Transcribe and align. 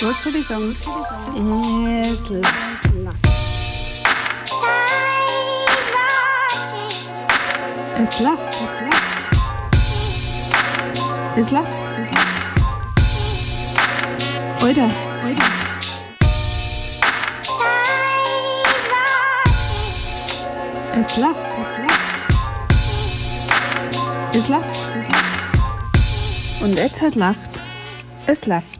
Soll 0.00 0.36
ich 0.36 0.46
sagen? 0.46 0.76
Es 2.12 2.30
läuft. 2.30 3.24
Es 7.96 8.20
läuft. 8.20 8.58
Es 11.36 11.50
läuft. 11.50 11.72
Alter, 14.62 14.90
Alter. 15.24 15.44
Es 20.96 21.16
läuft. 21.16 21.38
Es 24.32 24.48
läuft. 24.48 24.78
Und 26.62 26.76
jetzt 26.76 27.02
halt 27.02 27.14
läuft. 27.16 27.62
Es 28.26 28.46
läuft. 28.46 28.73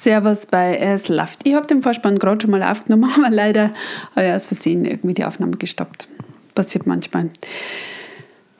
Servus 0.00 0.46
bei 0.46 0.78
Es 0.78 1.10
läuft. 1.10 1.46
Ich 1.46 1.52
habe 1.52 1.66
den 1.66 1.82
Vorspann 1.82 2.18
gerade 2.18 2.40
schon 2.40 2.52
mal 2.52 2.62
aufgenommen, 2.62 3.12
aber 3.18 3.28
leider 3.28 3.70
habe 4.16 4.28
ich 4.28 4.32
aus 4.32 4.46
Versehen 4.46 4.86
irgendwie 4.86 5.12
die 5.12 5.26
Aufnahme 5.26 5.58
gestoppt. 5.58 6.08
Passiert 6.54 6.86
manchmal. 6.86 7.28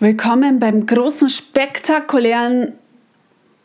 Willkommen 0.00 0.60
beim 0.60 0.84
großen, 0.84 1.30
spektakulären 1.30 2.72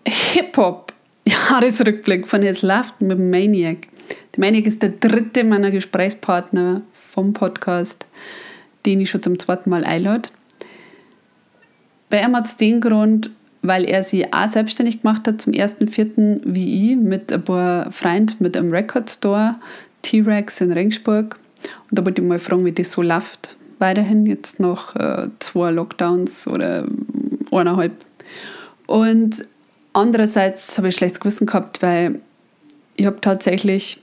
Hip-Hop-Jahresrückblick 0.07 2.27
von 2.27 2.43
Es 2.43 2.61
läuft 2.61 3.01
mit 3.01 3.19
Maniac. 3.19 3.89
Der 4.33 4.39
Maniac 4.39 4.67
ist 4.67 4.81
der 4.81 4.91
dritte 4.91 5.43
meiner 5.43 5.71
Gesprächspartner 5.71 6.81
vom 6.93 7.33
Podcast, 7.33 8.05
den 8.85 9.01
ich 9.01 9.09
schon 9.09 9.21
zum 9.21 9.37
zweiten 9.37 9.69
Mal 9.69 9.83
einlade. 9.83 10.29
Bei 12.09 12.21
ihm 12.21 12.37
hat 12.37 12.45
es 12.45 12.55
den 12.55 12.79
Grund, 12.79 13.31
weil 13.67 13.85
er 13.85 14.03
sie 14.03 14.31
auch 14.31 14.47
selbstständig 14.47 15.01
gemacht 15.01 15.27
hat 15.27 15.41
zum 15.41 15.53
1.4. 15.53 16.41
wie 16.43 16.91
ich 16.91 16.97
mit 16.97 17.31
ein 17.31 17.43
paar 17.43 17.91
Freunden 17.91 18.43
mit 18.43 18.57
einem 18.57 18.71
Record 18.71 19.09
Store, 19.09 19.55
T-Rex 20.01 20.61
in 20.61 20.71
Regensburg. 20.71 21.37
Und 21.89 21.99
da 21.99 22.05
wollte 22.05 22.21
ich 22.21 22.27
mal 22.27 22.39
fragen, 22.39 22.65
wie 22.65 22.71
das 22.71 22.91
so 22.91 23.01
läuft. 23.01 23.55
Weiterhin 23.79 24.25
jetzt 24.25 24.59
noch 24.59 24.95
äh, 24.95 25.27
zwei 25.39 25.71
Lockdowns 25.71 26.47
oder 26.47 26.85
eineinhalb. 27.51 27.93
Und 28.87 29.45
andererseits 29.93 30.77
habe 30.77 30.89
ich 30.89 30.95
schlechtes 30.95 31.19
Gewissen 31.19 31.47
gehabt, 31.47 31.81
weil 31.81 32.19
ich 32.95 33.05
habe 33.05 33.19
tatsächlich 33.19 34.01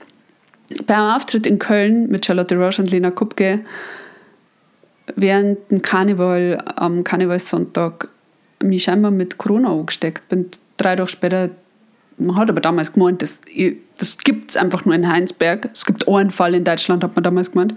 bei 0.85 0.95
einem 0.95 1.15
Auftritt 1.15 1.47
in 1.47 1.59
Köln 1.59 2.07
mit 2.07 2.25
Charlotte 2.25 2.55
Roche 2.55 2.81
und 2.81 2.91
Lena 2.91 3.11
Kupke 3.11 3.61
während 5.15 5.71
dem 5.71 5.81
Karneval 5.81 6.63
am 6.75 7.03
Karnevalssonntag 7.03 8.07
mich 8.63 8.83
scheinbar 8.83 9.11
mit 9.11 9.37
Corona 9.37 9.71
angesteckt. 9.71 10.27
Bin 10.29 10.47
drei 10.77 10.95
Tage 10.95 11.09
später, 11.09 11.49
man 12.17 12.35
hat 12.35 12.49
aber 12.49 12.61
damals 12.61 12.93
gemeint, 12.93 13.21
das, 13.21 13.41
das 13.97 14.17
gibt 14.19 14.51
es 14.51 14.57
einfach 14.57 14.85
nur 14.85 14.95
in 14.95 15.09
Heinsberg. 15.09 15.69
Es 15.73 15.85
gibt 15.85 16.07
einen 16.07 16.29
Fall 16.29 16.55
in 16.55 16.63
Deutschland, 16.63 17.03
hat 17.03 17.15
man 17.15 17.23
damals 17.23 17.51
gemeint. 17.51 17.75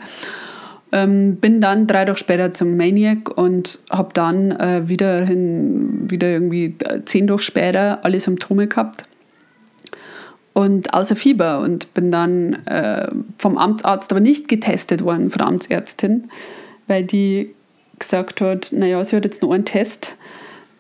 Ähm, 0.93 1.37
bin 1.37 1.61
dann 1.61 1.87
drei 1.87 2.05
Tage 2.05 2.19
später 2.19 2.55
zum 2.55 2.77
Maniac 2.77 3.37
und 3.37 3.81
habe 3.91 4.11
dann 4.15 4.53
äh, 4.53 4.89
wieder, 4.89 5.25
hin, 5.25 6.11
wieder 6.11 6.28
irgendwie 6.28 6.77
äh, 6.78 7.03
zehn 7.05 7.27
Tage 7.27 7.41
später 7.41 8.05
alle 8.05 8.21
Symptome 8.21 8.69
gehabt 8.69 9.05
und 10.56 10.95
außer 10.95 11.17
Fieber 11.17 11.61
und 11.61 11.93
bin 11.93 12.11
dann 12.11 12.55
äh, 12.65 13.09
vom 13.37 13.59
Amtsarzt 13.59 14.11
aber 14.11 14.21
nicht 14.21 14.48
getestet 14.48 15.05
worden, 15.05 15.31
von 15.31 15.41
der 15.41 15.48
Amtsärztin, 15.48 16.31
weil 16.87 17.05
die 17.05 17.55
gesagt 17.98 18.41
hat, 18.41 18.73
naja, 18.73 19.05
sie 19.05 19.17
hat 19.17 19.27
jetzt 19.27 19.43
nur 19.43 19.53
einen 19.53 19.67
Test 19.67 20.17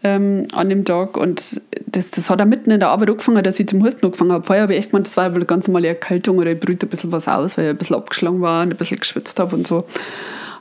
ähm, 0.06 0.46
an 0.52 0.68
dem 0.68 0.84
Tag 0.84 1.16
und 1.16 1.60
das, 1.86 2.10
das 2.12 2.30
hat 2.30 2.40
auch 2.40 2.46
mitten 2.46 2.70
in 2.70 2.78
der 2.80 2.90
Arbeit 2.90 3.10
angefangen, 3.10 3.42
dass 3.42 3.58
ich 3.58 3.66
zum 3.66 3.82
Husten 3.84 4.04
angefangen 4.04 4.32
habe. 4.32 4.44
Vorher 4.44 4.62
habe 4.62 4.74
ich 4.74 4.80
echt 4.80 4.90
gemeint, 4.90 5.06
das 5.06 5.16
war 5.16 5.24
eine 5.24 5.44
ganz 5.44 5.66
normale 5.66 5.88
Erkältung 5.88 6.38
oder 6.38 6.52
ich 6.52 6.60
brüte 6.60 6.86
ein 6.86 6.88
bisschen 6.88 7.10
was 7.10 7.26
aus, 7.26 7.58
weil 7.58 7.64
ich 7.64 7.70
ein 7.70 7.76
bisschen 7.76 7.96
abgeschlagen 7.96 8.40
war 8.40 8.62
und 8.62 8.70
ein 8.70 8.76
bisschen 8.76 9.00
geschwitzt 9.00 9.38
habe 9.40 9.56
und 9.56 9.66
so. 9.66 9.84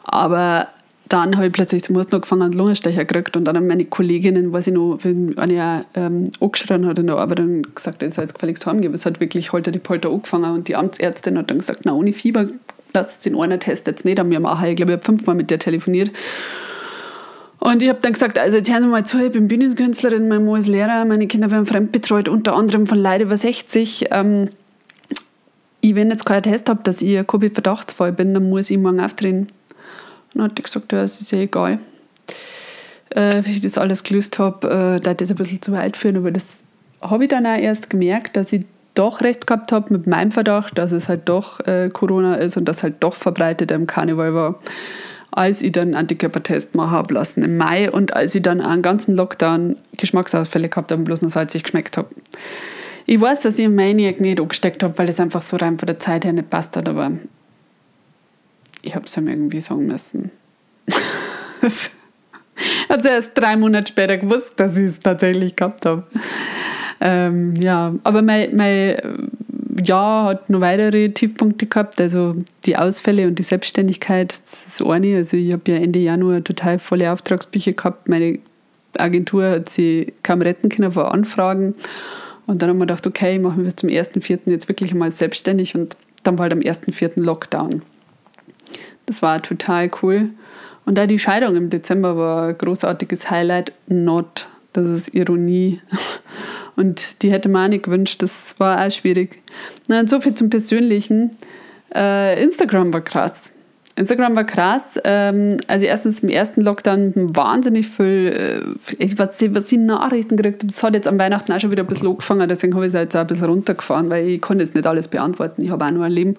Aber 0.05 0.67
dann 1.09 1.35
habe 1.35 1.47
ich 1.47 1.53
plötzlich 1.53 1.83
zum 1.83 1.95
Husten 1.97 2.15
angefangen 2.15 2.41
und 2.41 2.55
Lungenstecher 2.55 3.05
gekriegt 3.05 3.37
und 3.37 3.45
dann 3.45 3.55
haben 3.55 3.67
meine 3.67 3.85
Kolleginnen, 3.85 4.51
weiß 4.51 4.67
ich 4.67 4.73
noch, 4.73 4.97
wenn 5.03 5.37
eine 5.37 5.85
ähm, 5.93 6.31
angeschrien 6.39 6.87
hat 6.87 6.97
in 6.97 7.07
der 7.07 7.17
Arbeit 7.17 7.41
und 7.41 7.75
gesagt, 7.75 8.01
ich 8.01 8.13
soll 8.13 8.23
jetzt 8.23 8.33
gefälligst 8.33 8.65
heimgehen. 8.65 8.93
Es 8.93 9.05
hat 9.05 9.19
wirklich 9.19 9.51
holter 9.51 9.71
die 9.71 9.79
Polter 9.79 10.09
angefangen 10.09 10.51
und 10.51 10.67
die 10.67 10.75
Amtsärztin 10.75 11.37
hat 11.37 11.51
dann 11.51 11.59
gesagt, 11.59 11.81
na, 11.83 11.93
ohne 11.93 12.13
Fieber 12.13 12.47
lasst 12.93 13.25
den 13.25 13.39
einen 13.39 13.59
Test 13.59 13.85
jetzt 13.85 14.05
nicht 14.05 14.19
an 14.19 14.29
mir 14.29 14.39
machen. 14.39 14.67
Ich 14.67 14.75
glaube, 14.75 14.93
ich 14.93 14.97
habe 14.97 15.05
fünfmal 15.05 15.35
mit 15.35 15.51
der 15.51 15.59
telefoniert. 15.59 16.11
Und 17.65 17.81
ich 17.81 17.89
habe 17.89 17.97
dann 17.99 18.13
gesagt, 18.13 18.37
also 18.37 18.57
jetzt 18.57 18.69
hören 18.71 18.83
Sie 18.83 18.87
mal 18.87 19.07
zu, 19.07 19.17
ich 19.17 19.31
bin 19.31 19.47
Bühnenkünstlerin, 19.47 20.27
mein 20.27 20.45
Mann 20.45 20.59
ist 20.59 20.67
Lehrer, 20.67 21.03
meine 21.03 21.25
Kinder 21.25 21.49
werden 21.49 21.65
fremdbetreut, 21.65 22.29
unter 22.29 22.53
anderem 22.53 22.85
von 22.85 22.99
Leid 22.99 23.21
über 23.21 23.35
60. 23.35 24.09
Ähm, 24.11 24.49
ich, 25.81 25.95
wenn 25.95 26.11
jetzt 26.11 26.27
keinen 26.27 26.43
Test 26.43 26.69
habe, 26.69 26.83
dass 26.83 27.01
ich 27.01 27.17
ein 27.17 27.25
Covid-Verdachtsfall 27.25 28.11
bin, 28.11 28.35
dann 28.35 28.51
muss 28.51 28.69
ich 28.69 28.77
morgen 28.77 28.99
auftreten. 28.99 29.39
Und 29.39 29.49
dann 30.35 30.43
hat 30.43 30.59
die 30.59 30.61
gesagt, 30.61 30.93
ja, 30.93 31.01
es 31.01 31.19
ist 31.19 31.31
ja 31.31 31.39
egal. 31.39 31.79
Äh, 33.09 33.41
wie 33.45 33.53
ich 33.53 33.61
das 33.61 33.79
alles 33.79 34.03
gelöst 34.03 34.37
habe, 34.37 34.97
äh, 34.97 34.99
da 34.99 35.15
das 35.15 35.31
ein 35.31 35.35
bisschen 35.35 35.63
zu 35.63 35.71
weit 35.71 35.97
führen, 35.97 36.17
aber 36.17 36.29
das 36.29 36.43
habe 37.01 37.23
ich 37.23 37.31
dann 37.31 37.47
auch 37.47 37.57
erst 37.57 37.89
gemerkt, 37.89 38.37
dass 38.37 38.53
ich 38.53 38.63
doch 38.93 39.21
recht 39.21 39.47
gehabt 39.47 39.71
habe 39.71 39.91
mit 39.91 40.05
meinem 40.05 40.29
Verdacht, 40.29 40.77
dass 40.77 40.91
es 40.91 41.09
halt 41.09 41.27
doch 41.27 41.61
äh, 41.61 41.89
Corona 41.91 42.35
ist 42.35 42.57
und 42.57 42.65
dass 42.65 42.83
halt 42.83 42.97
doch 42.99 43.15
verbreitet 43.15 43.71
im 43.71 43.87
Karneval 43.87 44.35
war 44.35 44.59
als 45.35 45.61
ich 45.61 45.73
dann 45.73 45.89
einen 45.89 45.95
Antikörpertest 45.95 46.75
machen 46.75 46.91
habe 46.91 47.13
lassen 47.13 47.43
im 47.43 47.57
Mai 47.57 47.91
und 47.91 48.15
als 48.15 48.33
ich 48.35 48.41
dann 48.41 48.61
einen 48.61 48.81
ganzen 48.81 49.15
Lockdown 49.15 49.75
Geschmacksausfälle 49.97 50.69
gehabt 50.69 50.91
habe 50.91 50.99
und 50.99 51.05
bloß 51.05 51.21
noch 51.21 51.29
salzig 51.29 51.63
geschmeckt 51.63 51.97
habe. 51.97 52.09
Ich 53.05 53.19
weiß, 53.19 53.41
dass 53.41 53.59
ich 53.59 53.67
Maniac 53.67 54.19
nicht 54.19 54.39
angesteckt 54.39 54.81
habe, 54.81 54.97
weil 54.97 55.09
es 55.09 55.19
einfach 55.19 55.41
so 55.41 55.57
rein 55.57 55.77
von 55.77 55.87
der 55.87 55.99
Zeit 55.99 56.25
her 56.25 56.33
nicht 56.33 56.49
passt 56.49 56.75
hat, 56.77 56.87
aber 56.87 57.11
ich 58.81 58.95
habe 58.95 59.05
es 59.05 59.17
ihm 59.17 59.27
irgendwie 59.27 59.61
sagen 59.61 59.87
müssen. 59.87 60.31
ich 60.87 61.89
habe 62.89 62.99
es 62.99 63.05
erst 63.05 63.31
drei 63.35 63.57
Monate 63.57 63.91
später 63.91 64.17
gewusst, 64.17 64.53
dass 64.55 64.77
ich 64.77 64.85
es 64.85 64.99
tatsächlich 64.99 65.55
gehabt 65.55 65.85
habe. 65.85 66.03
Ähm, 67.01 67.55
ja, 67.57 67.93
aber 68.03 68.21
mein, 68.21 68.55
mein 68.55 69.31
Jahr 69.83 70.25
hat 70.25 70.49
noch 70.49 70.61
weitere 70.61 71.09
Tiefpunkte 71.09 71.65
gehabt. 71.65 71.99
Also 71.99 72.35
die 72.65 72.77
Ausfälle 72.77 73.27
und 73.27 73.39
die 73.39 73.43
Selbstständigkeit, 73.43 74.31
das 74.31 74.67
ist 74.67 74.81
eine. 74.81 75.17
Also 75.17 75.37
ich 75.37 75.51
habe 75.51 75.71
ja 75.71 75.77
Ende 75.77 75.99
Januar 75.99 76.43
total 76.43 76.79
volle 76.79 77.11
Auftragsbücher 77.11 77.73
gehabt. 77.73 78.07
Meine 78.07 78.39
Agentur 78.97 79.49
hat 79.49 79.69
sie 79.69 80.13
kaum 80.23 80.41
retten 80.41 80.69
können 80.69 80.91
vor 80.91 81.13
Anfragen. 81.13 81.75
Und 82.47 82.61
dann 82.61 82.69
haben 82.69 82.77
wir 82.77 82.85
gedacht, 82.85 83.07
okay, 83.07 83.39
machen 83.39 83.57
wir 83.57 83.65
bis 83.65 83.75
zum 83.75 83.89
1.4. 83.89 84.51
jetzt 84.51 84.69
wirklich 84.69 84.91
einmal 84.91 85.11
selbstständig. 85.11 85.75
Und 85.75 85.97
dann 86.23 86.37
war 86.37 86.43
halt 86.43 86.53
am 86.53 86.59
1.4. 86.59 87.19
Lockdown. 87.19 87.81
Das 89.05 89.21
war 89.21 89.41
total 89.41 89.91
cool. 90.01 90.29
Und 90.85 90.97
da 90.97 91.07
die 91.07 91.19
Scheidung 91.19 91.55
im 91.55 91.69
Dezember 91.69 92.17
war 92.17 92.49
ein 92.49 92.57
großartiges 92.57 93.29
Highlight. 93.29 93.73
Not, 93.87 94.47
das 94.73 94.85
ist 94.85 95.15
Ironie. 95.15 95.81
Und 96.75 97.21
die 97.23 97.31
hätte 97.31 97.49
man 97.49 97.65
auch 97.65 97.69
nicht 97.69 97.83
gewünscht. 97.83 98.21
Das 98.21 98.55
war 98.59 98.85
auch 98.85 98.91
schwierig. 98.91 99.41
Na, 99.87 100.07
so 100.07 100.19
viel 100.19 100.33
zum 100.33 100.49
Persönlichen. 100.49 101.31
Äh, 101.93 102.43
Instagram 102.43 102.93
war 102.93 103.01
krass. 103.01 103.51
Instagram 103.95 104.35
war 104.35 104.43
krass. 104.43 104.99
Ähm, 105.05 105.57
also 105.67 105.85
erstens 105.85 106.19
im 106.19 106.29
ersten 106.29 106.61
Lockdown 106.61 107.13
wahnsinnig 107.35 107.87
viel, 107.87 108.75
äh, 108.99 109.17
was, 109.17 109.41
was 109.41 109.71
ich 109.71 109.79
Nachrichten 109.79 110.35
gekriegt 110.35 110.63
habe. 110.63 110.71
Das 110.71 110.83
hat 110.83 110.93
jetzt 110.93 111.07
am 111.07 111.17
Weihnachten 111.17 111.51
auch 111.53 111.59
schon 111.59 111.71
wieder 111.71 111.83
ein 111.83 111.87
bisschen 111.87 112.07
angefangen, 112.07 112.47
deswegen 112.49 112.75
habe 112.75 112.85
ich 112.85 112.93
es 112.93 112.99
jetzt 112.99 113.15
auch 113.15 113.21
ein 113.21 113.27
bisschen 113.27 113.45
runtergefahren, 113.45 114.09
weil 114.09 114.27
ich 114.27 114.41
konnte 114.41 114.63
jetzt 114.63 114.75
nicht 114.75 114.85
alles 114.85 115.07
beantworten. 115.07 115.63
Ich 115.63 115.69
habe 115.69 115.85
auch 115.85 115.91
nur 115.91 116.03
ein 116.03 116.11
Leben. 116.11 116.35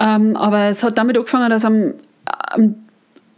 Ähm, 0.00 0.36
aber 0.36 0.64
es 0.64 0.82
hat 0.82 0.98
damit 0.98 1.16
angefangen, 1.16 1.50
dass 1.50 1.64
am, 1.64 1.94
am 2.50 2.74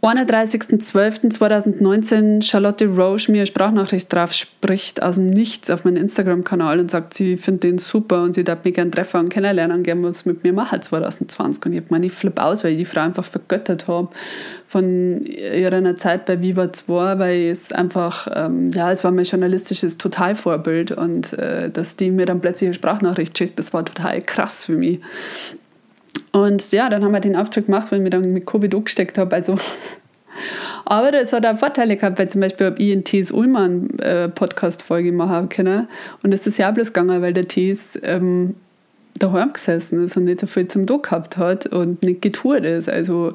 31.12.2019 0.03 2.43
Charlotte 2.43 2.85
Roche 2.85 3.31
mir 3.31 3.39
eine 3.39 3.47
Sprachnachricht 3.47 4.13
drauf 4.13 4.31
spricht 4.31 5.01
aus 5.01 5.15
dem 5.15 5.31
Nichts 5.31 5.71
auf 5.71 5.85
meinem 5.85 5.97
Instagram-Kanal 5.97 6.79
und 6.79 6.91
sagt, 6.91 7.15
sie 7.15 7.35
findet 7.35 7.63
den 7.63 7.79
super 7.79 8.21
und 8.21 8.35
sie 8.35 8.43
darf 8.43 8.63
mich 8.63 8.75
gerne 8.75 8.91
treffen 8.91 9.21
und 9.21 9.29
kennenlernen 9.29 9.77
und 9.77 9.83
gerne 9.83 10.03
was 10.03 10.25
mit 10.25 10.43
mir 10.43 10.53
machen 10.53 10.83
2020. 10.83 11.65
Und 11.65 11.73
ich 11.73 11.79
habe 11.79 11.87
meine 11.89 12.11
Flip 12.11 12.39
aus, 12.39 12.63
weil 12.63 12.73
ich 12.73 12.77
die 12.77 12.85
Frau 12.85 13.01
einfach 13.01 13.23
vergöttert 13.23 13.87
habe 13.87 14.09
von 14.67 15.25
ihrer 15.25 15.95
Zeit 15.95 16.27
bei 16.27 16.41
Viva 16.41 16.71
2, 16.71 17.17
weil 17.17 17.49
es 17.49 17.71
einfach, 17.71 18.27
ähm, 18.35 18.69
ja, 18.69 18.91
es 18.91 19.03
war 19.03 19.09
mein 19.11 19.25
journalistisches 19.25 19.97
Totalvorbild 19.97 20.91
und 20.91 21.33
äh, 21.33 21.71
dass 21.71 21.95
die 21.95 22.11
mir 22.11 22.27
dann 22.27 22.39
plötzlich 22.39 22.67
eine 22.67 22.75
Sprachnachricht 22.75 23.35
schickt, 23.35 23.57
das 23.57 23.73
war 23.73 23.83
total 23.83 24.21
krass 24.21 24.65
für 24.65 24.77
mich. 24.77 24.99
Und 26.31 26.71
ja, 26.71 26.89
dann 26.89 27.03
haben 27.03 27.11
wir 27.11 27.19
den 27.19 27.35
Auftrag 27.35 27.65
gemacht, 27.65 27.91
weil 27.91 27.99
ich 27.99 28.03
mich 28.03 28.11
dann 28.11 28.33
mit 28.33 28.45
Covid 28.45 28.73
angesteckt 28.73 29.17
habe. 29.17 29.35
Also 29.35 29.57
aber 30.85 31.11
das 31.11 31.33
hat 31.33 31.45
auch 31.45 31.57
Vorteile 31.57 31.95
gehabt, 31.95 32.19
weil 32.19 32.29
zum 32.29 32.41
Beispiel 32.41 32.67
habe 32.67 32.81
ich 32.81 32.91
in 32.91 33.03
Thies 33.03 33.31
Ullmann 33.31 33.89
äh, 33.99 34.29
Podcast-Folge 34.29 35.11
machen 35.11 35.49
können. 35.49 35.87
Und 36.23 36.31
das 36.31 36.47
ist 36.47 36.57
ja 36.57 36.71
bloß 36.71 36.93
gegangen, 36.93 37.21
weil 37.21 37.33
der 37.33 37.47
Thies 37.47 37.99
ähm, 38.03 38.55
daheim 39.19 39.53
gesessen 39.53 40.03
ist 40.03 40.17
und 40.17 40.25
nicht 40.25 40.39
so 40.39 40.47
viel 40.47 40.67
zum 40.67 40.85
Tag 40.85 41.03
gehabt 41.03 41.37
hat 41.37 41.65
und 41.67 42.03
nicht 42.03 42.21
getourt 42.21 42.65
ist. 42.65 42.89
Also 42.89 43.33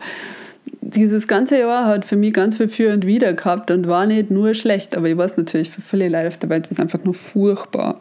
dieses 0.95 1.27
ganze 1.27 1.59
Jahr 1.59 1.87
hat 1.87 2.05
für 2.05 2.17
mich 2.17 2.35
ganz 2.35 2.57
viel 2.57 2.69
für 2.69 2.93
und 2.93 3.07
wieder 3.07 3.33
gehabt 3.33 3.71
und 3.71 3.87
war 3.87 4.07
nicht 4.07 4.31
nur 4.31 4.55
schlecht, 4.55 4.97
aber 4.97 5.09
ich 5.09 5.17
weiß 5.17 5.37
natürlich, 5.37 5.71
für 5.71 5.81
viele 5.81 6.09
Leute 6.09 6.29
auf 6.29 6.39
der 6.39 6.51
Welt 6.51 6.67
ist 6.67 6.73
es 6.73 6.81
einfach 6.81 7.03
nur 7.05 7.15
furchtbar. 7.15 8.01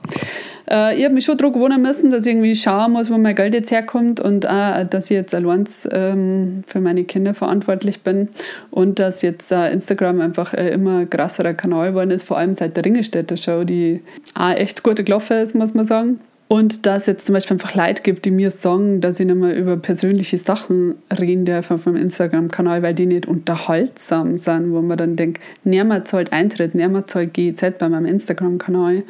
äh, 0.69 0.97
ich 0.97 1.03
habe 1.03 1.13
mich 1.13 1.25
schon 1.25 1.37
daran 1.37 1.53
gewohnen 1.53 1.81
müssen, 1.81 2.09
dass 2.09 2.25
ich 2.25 2.33
irgendwie 2.33 2.55
schauen 2.55 2.91
muss, 2.91 3.09
wo 3.09 3.17
mein 3.17 3.35
Geld 3.35 3.53
jetzt 3.53 3.71
herkommt 3.71 4.19
und 4.19 4.47
auch, 4.47 4.83
dass 4.83 5.05
ich 5.05 5.11
jetzt 5.15 5.33
allein 5.33 5.63
ähm, 5.91 6.63
für 6.67 6.81
meine 6.81 7.03
Kinder 7.05 7.33
verantwortlich 7.33 8.01
bin 8.01 8.29
und 8.69 8.99
dass 8.99 9.21
jetzt 9.21 9.51
äh, 9.51 9.71
Instagram 9.71 10.19
einfach 10.19 10.53
äh, 10.53 10.69
immer 10.69 11.05
krasserer 11.05 11.53
Kanal 11.53 11.89
geworden 11.89 12.11
ist, 12.11 12.23
vor 12.23 12.37
allem 12.37 12.53
seit 12.53 12.75
der 12.75 12.85
Ringestädter 12.85 13.37
Show, 13.37 13.63
die 13.63 14.01
auch 14.35 14.51
echt 14.51 14.83
gute 14.83 15.03
gelaufen 15.03 15.37
ist, 15.37 15.55
muss 15.55 15.73
man 15.73 15.85
sagen. 15.85 16.19
Und 16.51 16.85
dass 16.85 17.03
es 17.03 17.07
jetzt 17.07 17.25
zum 17.27 17.31
Beispiel 17.31 17.55
einfach 17.55 17.75
Leute 17.75 18.03
gibt, 18.03 18.25
die 18.25 18.31
mir 18.31 18.51
sagen, 18.51 18.99
dass 18.99 19.21
ich 19.21 19.25
nicht 19.25 19.37
mehr 19.37 19.55
über 19.55 19.77
persönliche 19.77 20.37
Sachen 20.37 20.95
reden 21.09 21.45
darf 21.45 21.71
auf 21.71 21.85
meinem 21.85 21.95
Instagram-Kanal, 21.95 22.83
weil 22.83 22.93
die 22.93 23.05
nicht 23.05 23.25
unterhaltsam 23.25 24.35
sind, 24.35 24.73
wo 24.73 24.81
man 24.81 24.97
dann 24.97 25.15
denkt, 25.15 25.41
niemand 25.63 26.09
zahlt 26.09 26.33
Eintritt, 26.33 26.75
niemand 26.75 27.09
zahlt 27.09 27.33
GEZ 27.33 27.77
bei 27.79 27.87
meinem 27.87 28.05
Instagram-Kanal. 28.05 29.03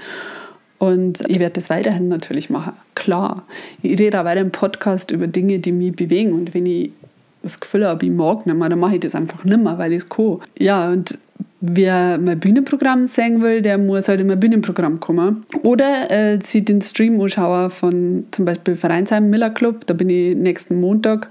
Und 0.77 1.21
ich 1.27 1.39
werde 1.39 1.53
das 1.53 1.71
weiterhin 1.71 2.09
natürlich 2.09 2.51
machen. 2.51 2.73
Klar. 2.93 3.47
Ich 3.81 3.97
rede 3.97 4.21
auch 4.21 4.25
weiter 4.25 4.41
im 4.41 4.51
Podcast 4.51 5.09
über 5.09 5.25
Dinge, 5.25 5.57
die 5.57 5.71
mich 5.71 5.95
bewegen. 5.95 6.33
Und 6.33 6.53
wenn 6.53 6.67
ich 6.67 6.91
das 7.41 7.59
Gefühl 7.59 7.87
habe, 7.87 8.05
ich 8.05 8.11
mag 8.11 8.45
nicht 8.45 8.55
mehr, 8.55 8.69
dann 8.69 8.79
mache 8.79 8.93
ich 8.93 8.99
das 8.99 9.15
einfach 9.15 9.43
nicht 9.45 9.63
mehr, 9.63 9.79
weil 9.79 9.93
ich 9.93 10.03
es 10.03 10.09
kann. 10.09 10.41
Ja, 10.59 10.91
und 10.91 11.17
wer 11.61 12.17
mein 12.17 12.39
Bühnenprogramm 12.39 13.07
sehen 13.07 13.41
will, 13.41 13.61
der 13.61 13.77
muss 13.77 14.09
halt 14.09 14.19
in 14.19 14.27
mein 14.27 14.39
Bühnenprogramm 14.39 14.99
kommen. 14.99 15.45
Oder 15.63 16.09
äh, 16.09 16.39
sieht 16.43 16.67
den 16.69 16.81
Stream 16.81 17.21
anschauen 17.21 17.69
von 17.69 18.25
zum 18.31 18.45
Beispiel 18.45 18.75
Vereinsheim 18.75 19.29
Miller 19.29 19.51
Club. 19.51 19.85
Da 19.85 19.93
bin 19.93 20.09
ich 20.09 20.35
nächsten 20.35 20.81
Montag 20.81 21.29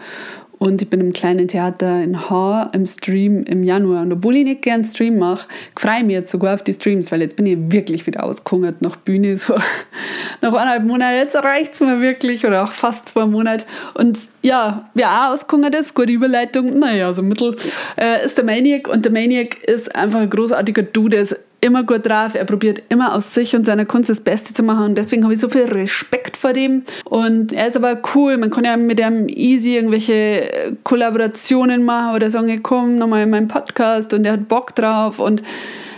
und 0.61 0.83
ich 0.83 0.91
bin 0.91 1.01
im 1.01 1.15
kleinen 1.15 1.49
Theater 1.49 2.03
in 2.03 2.29
Haar 2.29 2.71
im 2.75 2.85
Stream 2.85 3.45
im 3.45 3.63
Januar. 3.63 4.03
Und 4.03 4.13
obwohl 4.13 4.37
ich 4.37 4.45
nicht 4.45 4.61
gern 4.61 4.85
Stream 4.85 5.17
mache, 5.17 5.49
freue 5.75 6.01
ich 6.01 6.05
mich 6.05 6.13
jetzt 6.13 6.31
sogar 6.31 6.53
auf 6.53 6.63
die 6.63 6.75
Streams, 6.75 7.11
weil 7.11 7.23
jetzt 7.23 7.37
bin 7.37 7.47
ich 7.47 7.57
wirklich 7.73 8.07
wieder 8.07 8.23
ausgehungert 8.23 8.83
nach 8.83 8.97
Bühne. 8.97 9.39
So 9.39 9.55
nach 10.43 10.53
eineinhalb 10.53 10.85
Monaten, 10.85 11.17
jetzt 11.17 11.35
reicht 11.35 11.73
es 11.73 11.81
mir 11.81 12.03
wirklich 12.03 12.45
oder 12.45 12.65
auch 12.65 12.73
fast 12.73 13.09
zwei 13.09 13.25
Monate. 13.25 13.65
Und 13.95 14.19
ja, 14.43 14.91
wer 14.93 15.11
auch 15.11 15.33
ausgehungert 15.33 15.75
ist, 15.77 15.95
gute 15.95 16.13
Überleitung, 16.13 16.79
naja, 16.79 17.15
so 17.15 17.23
mittel, 17.23 17.57
äh, 17.97 18.27
ist 18.27 18.37
der 18.37 18.45
Maniac. 18.45 18.87
Und 18.87 19.07
der 19.07 19.13
Maniac 19.13 19.65
ist 19.65 19.97
einfach 19.97 20.21
ein 20.21 20.29
großartiger 20.29 20.83
Dude, 20.83 21.17
der 21.17 21.23
ist 21.23 21.37
immer 21.61 21.83
gut 21.85 22.07
drauf. 22.07 22.35
Er 22.35 22.45
probiert 22.45 22.83
immer 22.89 23.15
aus 23.15 23.35
sich 23.35 23.55
und 23.55 23.65
seiner 23.65 23.85
Kunst 23.85 24.11
das 24.11 24.21
Beste 24.21 24.55
zu 24.55 24.63
machen. 24.63 24.85
Und 24.85 24.99
deswegen 24.99 25.25
habe 25.25 25.35
ich 25.35 25.41
so 25.41 25.49
viel 25.49 25.65
Respekt 25.65 26.37
vor 26.37 26.53
dem. 26.53 26.85
Und 27.05 27.53
er 27.53 27.69
ist 27.69 27.77
aber 27.77 28.01
cool. 28.15 28.37
Man 28.39 28.51
kann 28.51 28.65
ja 28.65 28.77
mit 28.77 29.01
ihm 29.01 29.29
easy 29.29 29.77
irgendwelche 29.77 30.77
Kollaborationen 30.85 31.85
machen 31.85 32.17
oder 32.17 32.31
sagen, 32.31 32.63
komm 32.63 32.97
nochmal 32.97 33.25
in 33.25 33.31
meinen 33.31 33.49
Podcast 33.49 34.15
und 34.15 34.25
er 34.25 34.33
hat 34.33 34.49
Bock 34.49 34.75
drauf. 34.75 35.19
Und 35.19 35.43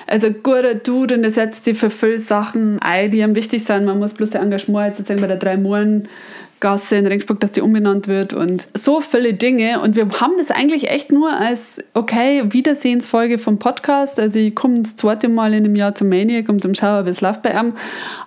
also 0.07 0.31
guter 0.31 0.75
Dude 0.75 1.15
und 1.15 1.25
er 1.25 1.31
setzt 1.31 1.65
sich 1.65 1.79
für 1.79 1.91
viele 1.91 2.19
Sachen 2.19 2.79
ein, 2.81 3.11
die 3.11 3.21
ihm 3.21 3.35
wichtig 3.35 3.65
sind. 3.65 3.87
Man 3.87 3.99
muss 3.99 4.15
bloß 4.15 4.31
der 4.31 4.43
Engagement 4.43 4.89
jetzt 4.89 4.99
sozusagen 4.99 5.21
bei 5.21 5.27
der 5.27 5.37
drei 5.37 5.57
Monaten 5.57 6.09
Gasse 6.63 6.95
in 6.97 7.07
Regensburg, 7.07 7.41
dass 7.41 7.53
die 7.53 7.61
umbenannt 7.61 8.07
wird 8.07 8.33
und 8.33 8.69
so 8.73 9.01
viele 9.01 9.35
Dinge. 9.35 9.81
Und 9.81 9.97
wir 9.97 10.09
haben 10.21 10.35
das 10.39 10.53
eigentlich 10.53 10.89
echt 10.89 11.11
nur 11.11 11.31
als, 11.31 11.85
okay, 11.93 12.45
Wiedersehensfolge 12.53 13.39
vom 13.39 13.59
Podcast. 13.59 14.21
Also 14.21 14.39
ich 14.39 14.55
komme 14.55 14.81
das 14.81 14.95
zweite 14.95 15.29
Mal 15.29 15.53
in 15.55 15.65
einem 15.65 15.75
Jahr 15.75 15.95
zum 15.95 16.09
Maniac, 16.09 16.49
um 16.49 16.61
zum 16.61 16.75
Schauen, 16.75 17.05
wie 17.05 17.11
es 17.11 17.21
läuft 17.21 17.43
bei 17.43 17.51
ihm. 17.51 17.75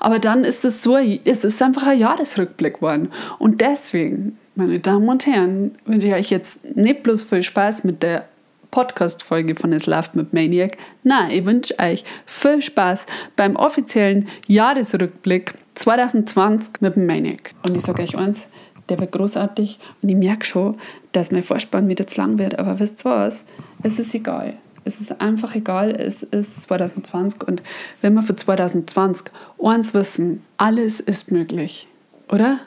Aber 0.01 0.19
dann 0.19 0.43
ist 0.43 0.65
es 0.65 0.83
so, 0.83 0.97
es 0.97 1.45
ist 1.45 1.61
einfach 1.61 1.87
ein 1.87 1.97
Jahresrückblick 1.97 2.75
geworden. 2.75 3.09
Und 3.39 3.61
deswegen, 3.61 4.37
meine 4.53 4.79
Damen 4.79 5.07
und 5.07 5.25
Herren, 5.25 5.71
wünsche 5.85 6.07
ich 6.07 6.13
euch 6.13 6.29
jetzt 6.29 6.75
nicht 6.75 7.03
bloß 7.03 7.23
viel 7.23 7.41
Spaß 7.41 7.85
mit 7.85 8.03
der 8.03 8.25
Podcast-Folge 8.69 9.55
von 9.55 9.71
Es 9.71 9.85
läuft 9.85 10.15
mit 10.15 10.33
Maniac. 10.33 10.75
Nein, 11.03 11.31
ich 11.31 11.45
wünsche 11.45 11.79
euch 11.79 12.03
viel 12.25 12.61
Spaß 12.61 13.05
beim 13.37 13.55
offiziellen 13.55 14.27
Jahresrückblick 14.47 15.53
2020 15.75 16.81
mit 16.81 16.95
dem 16.95 17.05
Maniac. 17.05 17.53
Und 17.63 17.75
ich 17.75 17.83
sage 17.83 18.01
euch 18.01 18.17
eins, 18.17 18.47
der 18.89 18.99
wird 18.99 19.11
großartig 19.11 19.79
und 20.01 20.09
ich 20.09 20.15
merke 20.15 20.45
schon, 20.45 20.77
dass 21.11 21.31
mein 21.31 21.43
Vorspann 21.43 21.87
wieder 21.87 22.07
zu 22.07 22.21
lang 22.21 22.37
wird. 22.37 22.59
Aber 22.59 22.79
wisst 22.79 23.05
ihr 23.05 23.11
was? 23.11 23.43
Es 23.83 23.99
ist 23.99 24.13
egal. 24.13 24.55
Es 24.83 25.01
ist 25.01 25.19
einfach 25.19 25.55
egal. 25.55 25.91
Es 25.91 26.23
ist 26.23 26.63
2020 26.63 27.43
und 27.47 27.63
wenn 28.01 28.13
wir 28.13 28.21
für 28.21 28.35
2020 28.35 29.27
eins 29.63 29.93
wissen, 29.93 30.43
alles 30.57 30.99
ist 30.99 31.31
möglich, 31.31 31.87
oder? 32.31 32.59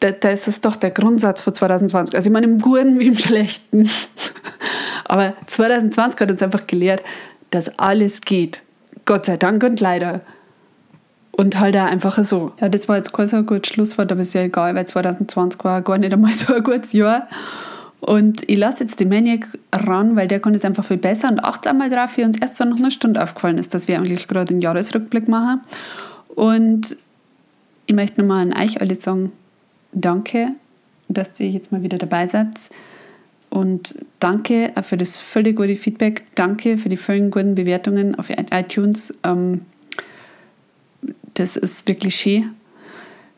Das 0.00 0.46
ist 0.46 0.64
doch 0.64 0.76
der 0.76 0.90
Grundsatz 0.92 1.40
für 1.40 1.52
2020. 1.52 2.14
Also 2.14 2.28
ich 2.28 2.32
meine 2.32 2.46
im 2.46 2.60
Guten 2.60 3.00
wie 3.00 3.08
im 3.08 3.16
Schlechten. 3.16 3.90
Aber 5.04 5.34
2020 5.46 6.20
hat 6.20 6.30
uns 6.30 6.42
einfach 6.42 6.66
gelehrt, 6.66 7.02
dass 7.50 7.76
alles 7.78 8.20
geht. 8.20 8.62
Gott 9.06 9.26
sei 9.26 9.36
Dank 9.36 9.62
und 9.64 9.80
leider. 9.80 10.20
Und 11.36 11.60
halt 11.60 11.76
auch 11.76 11.84
einfach 11.84 12.22
so. 12.24 12.52
Ja, 12.60 12.68
das 12.68 12.88
war 12.88 12.96
jetzt 12.96 13.12
kein 13.12 13.26
so 13.26 13.36
ein 13.36 13.46
gutes 13.46 13.70
Schlusswort, 13.70 14.10
aber 14.10 14.22
ist 14.22 14.32
ja 14.32 14.42
egal, 14.42 14.74
weil 14.74 14.86
2020 14.86 15.62
war 15.64 15.82
gar 15.82 15.98
nicht 15.98 16.12
einmal 16.12 16.32
so 16.32 16.54
ein 16.54 16.62
gutes 16.62 16.92
Jahr. 16.92 17.28
Und 18.00 18.48
ich 18.48 18.56
lasse 18.56 18.84
jetzt 18.84 19.00
den 19.00 19.08
Maniac 19.08 19.46
ran, 19.72 20.16
weil 20.16 20.28
der 20.28 20.40
kann 20.40 20.54
es 20.54 20.64
einfach 20.64 20.84
viel 20.84 20.96
besser. 20.96 21.28
Und 21.28 21.44
acht 21.44 21.66
einmal 21.66 21.90
drauf, 21.90 22.16
wie 22.16 22.24
uns 22.24 22.38
erst 22.38 22.56
so 22.56 22.64
noch 22.64 22.78
eine 22.78 22.90
Stunde 22.90 23.22
aufgefallen 23.22 23.58
ist, 23.58 23.74
dass 23.74 23.86
wir 23.86 23.98
eigentlich 23.98 24.26
gerade 24.28 24.50
einen 24.50 24.60
Jahresrückblick 24.60 25.28
machen. 25.28 25.60
Und 26.34 26.96
ich 27.86 27.94
möchte 27.94 28.20
nochmal 28.20 28.42
an 28.42 28.58
euch 28.58 28.80
alle 28.80 28.94
sagen, 28.94 29.32
danke, 29.92 30.50
dass 31.08 31.38
ihr 31.38 31.50
jetzt 31.50 31.70
mal 31.70 31.82
wieder 31.82 31.98
dabei 31.98 32.26
seid. 32.26 32.70
Und 33.50 33.94
danke 34.20 34.72
für 34.82 34.96
das 34.96 35.18
völlig 35.18 35.56
gute 35.56 35.76
Feedback. 35.76 36.24
Danke 36.34 36.78
für 36.78 36.88
die 36.88 36.96
völlig 36.96 37.30
guten 37.30 37.54
Bewertungen 37.54 38.14
auf 38.14 38.30
iTunes. 38.30 39.18
Ähm, 39.22 39.62
das 41.38 41.56
ist 41.56 41.86
wirklich 41.86 42.16
schön. 42.16 42.54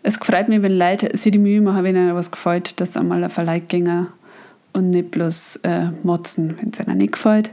Es 0.02 0.16
freut 0.16 0.48
mich, 0.48 0.62
wenn 0.62 0.78
Leute 0.78 1.16
sich 1.16 1.32
die 1.32 1.38
Mühe 1.38 1.60
machen, 1.60 1.84
wenn 1.84 1.96
ihnen 1.96 2.14
was 2.14 2.30
gefällt, 2.30 2.80
dass 2.80 2.96
einmal 2.96 3.22
ein 3.22 3.30
Verleih 3.30 3.60
gehen 3.60 4.06
und 4.72 4.90
nicht 4.90 5.10
bloß 5.10 5.56
äh, 5.64 5.90
motzen, 6.02 6.56
wenn 6.58 6.70
es 6.70 6.80
ihnen 6.80 6.98
nicht 6.98 7.12
gefällt. 7.12 7.52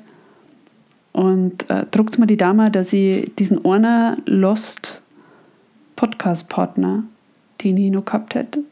Und 1.12 1.70
äh, 1.70 1.86
druckt 1.92 2.20
mir 2.20 2.28
die 2.28 2.38
Dame, 2.38 2.70
dass 2.70 2.94
ich 2.94 3.34
diesen 3.36 3.66
einer 3.66 4.18
Lost 4.26 5.02
Podcast-Partner, 5.96 7.04
den 7.64 7.78
ich 7.78 7.92
noch 7.92 8.06
gehabt 8.06 8.36
hätte, 8.36 8.64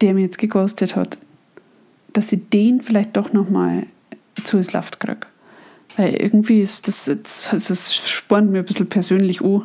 der 0.00 0.14
mir 0.14 0.20
jetzt 0.20 0.38
geghostet 0.38 0.94
hat, 0.94 1.18
dass 2.12 2.30
ich 2.32 2.48
den 2.50 2.80
vielleicht 2.80 3.16
doch 3.16 3.32
nochmal 3.32 3.86
zu 4.44 4.58
ins 4.58 4.72
Laft 4.72 5.00
kriege. 5.00 5.26
Weil 5.98 6.14
irgendwie 6.14 6.60
ist 6.60 6.86
das 6.86 7.06
jetzt, 7.06 7.52
also 7.52 7.72
es 7.72 7.92
spornt 7.92 8.52
mir 8.52 8.60
ein 8.60 8.64
bisschen 8.64 8.88
persönlich 8.88 9.42
an, 9.42 9.64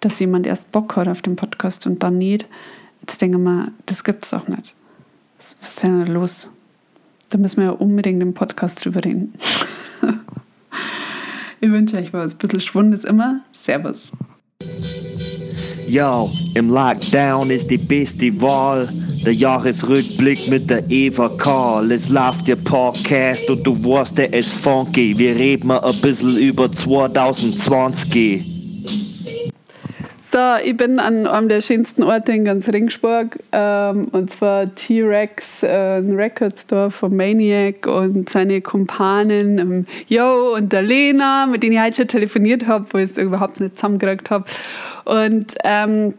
dass 0.00 0.18
jemand 0.18 0.44
erst 0.44 0.72
Bock 0.72 0.96
hat 0.96 1.06
auf 1.06 1.22
den 1.22 1.36
Podcast 1.36 1.86
und 1.86 2.02
dann 2.02 2.18
nicht. 2.18 2.46
Jetzt 3.00 3.22
denke 3.22 3.38
ich 3.38 3.44
mir, 3.44 3.72
das 3.86 4.02
gibt 4.02 4.24
es 4.24 4.30
doch 4.30 4.48
nicht. 4.48 4.74
Was, 5.38 5.56
was 5.60 5.68
ist 5.68 5.82
denn 5.84 6.04
da 6.04 6.12
los? 6.12 6.50
Da 7.28 7.38
müssen 7.38 7.58
wir 7.58 7.66
ja 7.66 7.70
unbedingt 7.70 8.20
im 8.22 8.34
Podcast 8.34 8.84
drüber 8.84 9.04
reden. 9.04 9.34
ich 11.60 11.70
wünsche 11.70 11.98
euch 11.98 12.12
was. 12.12 12.34
Ein 12.34 12.38
bisschen 12.38 12.60
Schwund 12.60 12.92
ist 12.92 13.04
immer. 13.04 13.40
Servus. 13.52 14.14
Yo, 15.88 16.28
im 16.54 16.68
Lockdown 16.68 17.48
ist 17.50 17.70
die 17.70 17.78
beste 17.78 18.40
Wahl. 18.42 18.88
Der 19.24 19.32
Jahresrückblick 19.34 20.48
mit 20.48 20.68
der 20.68 20.82
Eva 20.90 21.28
Karl. 21.38 21.92
Es 21.92 22.08
läuft 22.08 22.48
der 22.48 22.56
Podcast 22.56 23.48
und 23.48 23.64
du 23.64 23.76
weißt, 23.84 24.18
der 24.18 24.34
ist 24.34 24.52
funky. 24.52 25.16
Wir 25.16 25.36
reden 25.36 25.68
mal 25.68 25.78
ein 25.78 26.00
bisschen 26.00 26.38
über 26.38 26.72
2020. 26.72 28.56
So, 30.32 30.38
ich 30.64 30.76
bin 30.76 30.98
an 30.98 31.26
einem 31.26 31.48
der 31.48 31.60
schönsten 31.60 32.02
Orte 32.02 32.32
in 32.32 32.44
ganz 32.44 32.68
Ringsburg 32.68 33.38
ähm, 33.52 34.08
und 34.12 34.30
zwar 34.30 34.74
T-Rex, 34.74 35.62
äh, 35.62 35.98
ein 35.98 36.14
Record 36.14 36.58
Store 36.58 36.90
von 36.90 37.16
Maniac 37.16 37.86
und 37.86 38.28
seine 38.28 38.60
Kumpanen 38.60 39.58
ähm, 39.58 39.86
Jo 40.08 40.56
und 40.56 40.72
der 40.72 40.82
Lena, 40.82 41.46
mit 41.46 41.62
denen 41.62 41.74
ich 41.74 41.80
heute 41.80 41.96
schon 41.96 42.08
telefoniert 42.08 42.66
habe, 42.66 42.84
wo 42.90 42.98
ich 42.98 43.12
es 43.12 43.18
überhaupt 43.18 43.60
nicht 43.60 43.76
zusammengekriegt 43.76 44.28
habe. 44.30 44.44
Und 45.06 45.54
ähm, 45.64 46.14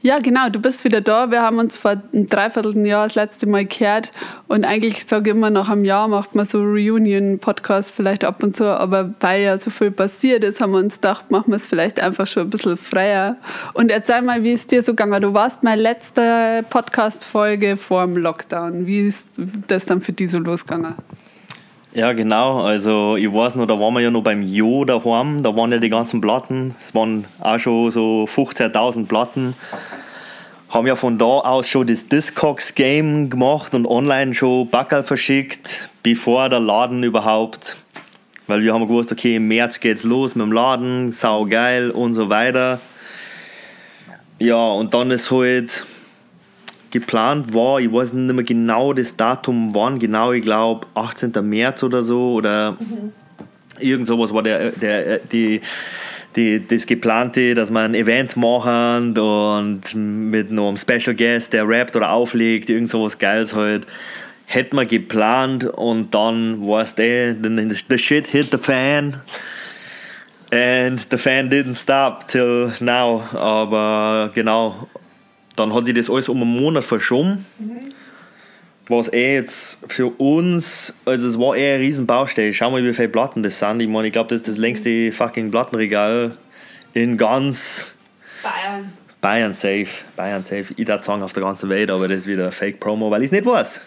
ja, 0.00 0.20
genau, 0.20 0.48
du 0.48 0.60
bist 0.60 0.84
wieder 0.84 1.00
da. 1.00 1.32
Wir 1.32 1.42
haben 1.42 1.58
uns 1.58 1.76
vor 1.76 2.00
einem 2.12 2.26
Dreivierteljahr 2.26 3.06
das 3.06 3.16
letzte 3.16 3.46
Mal 3.46 3.66
gehört 3.66 4.12
und 4.46 4.64
eigentlich 4.64 5.04
sage 5.04 5.30
ich 5.30 5.36
immer, 5.36 5.50
nach 5.50 5.68
einem 5.68 5.84
Jahr 5.84 6.06
macht 6.06 6.34
man 6.36 6.46
so 6.46 6.60
Reunion-Podcast 6.60 7.90
vielleicht 7.90 8.22
ab 8.24 8.40
und 8.42 8.56
zu, 8.56 8.64
aber 8.66 9.14
weil 9.18 9.42
ja 9.42 9.58
so 9.58 9.70
viel 9.70 9.90
passiert 9.90 10.44
ist, 10.44 10.60
haben 10.60 10.70
wir 10.70 10.78
uns 10.78 10.96
gedacht, 10.96 11.32
machen 11.32 11.48
wir 11.48 11.56
es 11.56 11.66
vielleicht 11.66 11.98
einfach 11.98 12.28
schon 12.28 12.44
ein 12.44 12.50
bisschen 12.50 12.76
freier. 12.76 13.36
Und 13.74 13.90
erzähl 13.90 14.22
mal, 14.22 14.44
wie 14.44 14.52
es 14.52 14.68
dir 14.68 14.82
so 14.82 14.92
gegangen 14.92 15.20
Du 15.22 15.34
warst 15.34 15.64
meine 15.64 15.82
letzte 15.82 16.64
Podcast-Folge 16.70 17.76
vor 17.76 18.04
dem 18.04 18.16
Lockdown. 18.16 18.86
Wie 18.86 19.08
ist 19.08 19.26
das 19.66 19.86
dann 19.86 20.00
für 20.00 20.12
dich 20.12 20.30
so 20.30 20.38
losgegangen? 20.38 20.94
Ja, 21.96 22.12
genau. 22.12 22.60
Also, 22.60 23.16
ich 23.16 23.32
weiß 23.32 23.54
noch, 23.54 23.64
da 23.64 23.80
waren 23.80 23.94
wir 23.94 24.02
ja 24.02 24.10
noch 24.10 24.22
beim 24.22 24.42
Jo 24.42 24.84
daheim. 24.84 25.42
Da 25.42 25.56
waren 25.56 25.72
ja 25.72 25.78
die 25.78 25.88
ganzen 25.88 26.20
Platten. 26.20 26.74
Es 26.78 26.94
waren 26.94 27.24
auch 27.40 27.58
schon 27.58 27.90
so 27.90 28.28
15.000 28.28 29.06
Platten. 29.06 29.54
Haben 30.68 30.86
ja 30.86 30.94
von 30.94 31.16
da 31.16 31.24
aus 31.24 31.70
schon 31.70 31.86
das 31.86 32.06
Discogs-Game 32.06 33.30
gemacht 33.30 33.72
und 33.72 33.86
online 33.86 34.34
schon 34.34 34.68
Backerl 34.68 35.04
verschickt, 35.04 35.88
bevor 36.02 36.50
der 36.50 36.60
Laden 36.60 37.02
überhaupt 37.02 37.76
Weil 38.46 38.60
wir 38.60 38.74
haben 38.74 38.86
gewusst, 38.86 39.10
okay, 39.10 39.36
im 39.36 39.48
März 39.48 39.80
geht's 39.80 40.04
los 40.04 40.34
mit 40.34 40.44
dem 40.44 40.52
Laden, 40.52 41.12
sau 41.12 41.46
geil 41.46 41.90
und 41.90 42.12
so 42.12 42.28
weiter. 42.28 42.78
Ja, 44.38 44.68
und 44.68 44.92
dann 44.92 45.10
ist 45.10 45.30
halt 45.30 45.86
geplant 46.90 47.54
war, 47.54 47.80
ich 47.80 47.92
weiß 47.92 48.12
nicht 48.12 48.34
mehr 48.34 48.44
genau 48.44 48.92
das 48.92 49.16
Datum, 49.16 49.74
wann 49.74 49.98
genau, 49.98 50.32
ich 50.32 50.42
glaube 50.42 50.86
18. 50.94 51.32
März 51.42 51.82
oder 51.82 52.02
so 52.02 52.32
oder 52.32 52.72
mhm. 52.72 53.12
irgend 53.78 54.06
sowas 54.06 54.32
war 54.32 54.42
der, 54.42 54.70
der, 54.72 55.18
die, 55.18 55.60
die, 56.36 56.66
das 56.66 56.86
geplante, 56.86 57.54
dass 57.54 57.70
man 57.70 57.92
ein 57.92 57.94
Event 57.94 58.36
machen 58.36 59.16
und 59.18 59.94
mit 59.94 60.50
noch 60.50 60.68
einem 60.68 60.76
Special 60.76 61.14
Guest, 61.16 61.52
der 61.52 61.68
rappt 61.68 61.96
oder 61.96 62.10
auflegt, 62.10 62.68
irgend 62.68 62.90
sowas 62.90 63.18
Geiles 63.18 63.54
halt. 63.54 63.86
Hätten 64.48 64.76
wir 64.76 64.86
geplant 64.86 65.64
und 65.64 66.14
dann 66.14 66.64
war 66.66 66.82
es 66.82 66.94
der, 66.94 67.34
the 67.34 67.98
shit 67.98 68.28
hit 68.28 68.52
the 68.52 68.58
fan. 68.58 69.20
And 70.52 71.04
the 71.10 71.18
fan 71.18 71.50
didn't 71.50 71.74
stop 71.74 72.28
till 72.28 72.72
now. 72.78 73.24
Aber 73.34 74.30
genau, 74.32 74.88
dann 75.56 75.74
hat 75.74 75.86
sich 75.86 75.94
das 75.94 76.10
alles 76.10 76.28
um 76.28 76.42
einen 76.42 76.56
Monat 76.56 76.84
verschoben. 76.84 77.46
Mhm. 77.58 77.78
Was 78.88 79.12
eh 79.12 79.34
jetzt 79.34 79.78
für 79.88 80.06
uns, 80.06 80.94
also 81.04 81.26
es 81.26 81.38
war 81.38 81.56
eher 81.56 81.74
ein 81.74 81.80
riesen 81.80 82.06
Baustelle. 82.06 82.52
Schau 82.52 82.70
mal, 82.70 82.84
wie 82.84 82.94
viele 82.94 83.08
Platten 83.08 83.42
das 83.42 83.58
sind. 83.58 83.80
Ich 83.80 83.88
meine, 83.88 84.06
ich 84.06 84.12
glaube, 84.12 84.28
das 84.28 84.42
ist 84.42 84.48
das 84.48 84.58
längste 84.58 85.10
fucking 85.10 85.50
Plattenregal 85.50 86.32
in 86.94 87.16
ganz 87.16 87.92
Bayern. 88.44 88.92
Bayern 89.20 89.54
safe. 89.54 89.88
Bayern 90.14 90.44
safe. 90.44 90.66
Ich 90.76 90.84
darf 90.84 91.04
sagen 91.04 91.22
auf 91.22 91.32
der 91.32 91.42
ganzen 91.42 91.68
Welt, 91.68 91.90
aber 91.90 92.06
das 92.06 92.20
ist 92.20 92.26
wieder 92.28 92.52
Fake 92.52 92.78
Promo, 92.78 93.10
weil 93.10 93.22
ich 93.22 93.26
es 93.26 93.32
nicht 93.32 93.44
weiß. 93.44 93.80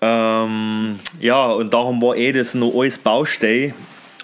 Ähm, 0.00 0.98
ja, 1.20 1.46
und 1.46 1.72
darum 1.72 2.02
war 2.02 2.16
eh 2.16 2.32
das 2.32 2.54
noch 2.54 2.74
alles 2.74 2.98
Baustelle. 2.98 3.74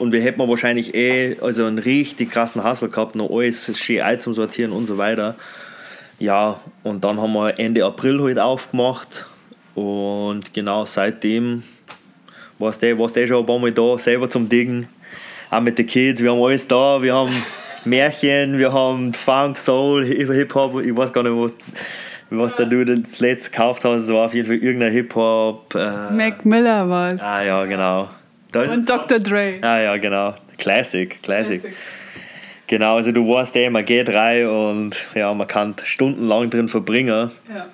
Und 0.00 0.12
wir 0.12 0.20
hätten 0.20 0.40
wahrscheinlich 0.49 0.94
eh 0.94 1.37
also 1.40 1.64
einen 1.64 1.78
richtig 1.78 2.30
krassen 2.30 2.64
Hassel 2.64 2.88
gehabt, 2.88 3.14
noch 3.14 3.30
alles 3.30 3.78
schön 3.78 4.02
zum 4.20 4.35
Sortieren 4.35 4.73
und 4.73 4.87
so 4.87 4.99
weiter. 4.99 5.37
Ja, 6.21 6.61
und 6.83 7.03
dann 7.03 7.19
haben 7.19 7.33
wir 7.33 7.59
Ende 7.59 7.85
April 7.85 8.23
halt 8.23 8.39
aufgemacht 8.39 9.27
und 9.75 10.53
genau 10.53 10.85
seitdem 10.85 11.62
war 12.59 12.69
es 12.69 12.79
der, 12.79 12.99
war's 12.99 13.15
der 13.15 13.27
schon 13.27 13.39
ein 13.39 13.47
paar 13.47 13.59
Mal 13.59 13.73
da, 13.73 13.97
selber 13.97 14.29
zum 14.29 14.47
Diggen. 14.47 14.87
Auch 15.50 15.62
mit 15.62 15.79
den 15.79 15.87
Kids, 15.87 16.23
wir 16.23 16.31
haben 16.31 16.43
alles 16.43 16.69
da, 16.69 17.03
wir 17.03 17.15
haben 17.15 17.33
Märchen, 17.87 18.59
wir 18.59 18.71
haben 18.71 19.15
Funk, 19.15 19.57
Soul, 19.57 20.05
Hip-Hop, 20.05 20.83
ich 20.83 20.95
weiß 20.95 21.11
gar 21.11 21.23
nicht, 21.23 21.33
was, 21.33 21.57
was 22.29 22.55
da 22.55 22.67
du 22.67 22.85
das 22.85 23.21
letzte 23.21 23.50
gekauft 23.50 23.83
hast, 23.87 24.03
das 24.03 24.09
war 24.09 24.27
auf 24.27 24.35
jeden 24.35 24.47
Fall 24.47 24.59
irgendein 24.59 24.93
Hip-Hop. 24.93 25.75
Äh, 25.75 26.11
Mac 26.12 26.45
Miller 26.45 26.87
war 26.87 27.15
es. 27.15 27.21
Ah 27.23 27.43
ja, 27.43 27.65
genau. 27.65 28.11
Und 28.53 28.91
Dr. 28.91 29.21
Dre. 29.21 29.59
Ah 29.62 29.81
ja, 29.81 29.97
genau. 29.97 30.35
Classic, 30.59 31.23
Classic. 31.23 31.62
Classic. 31.62 31.79
Genau, 32.71 32.95
also 32.95 33.11
du 33.11 33.29
weißt 33.29 33.57
eh, 33.57 33.69
man 33.69 33.85
geht 33.85 34.09
rein 34.11 34.47
und 34.47 35.09
ja, 35.17 35.35
man 35.35 35.49
kann 35.49 35.75
stundenlang 35.83 36.50
drin 36.50 36.69
verbringen. 36.69 37.33
Ja. 37.53 37.67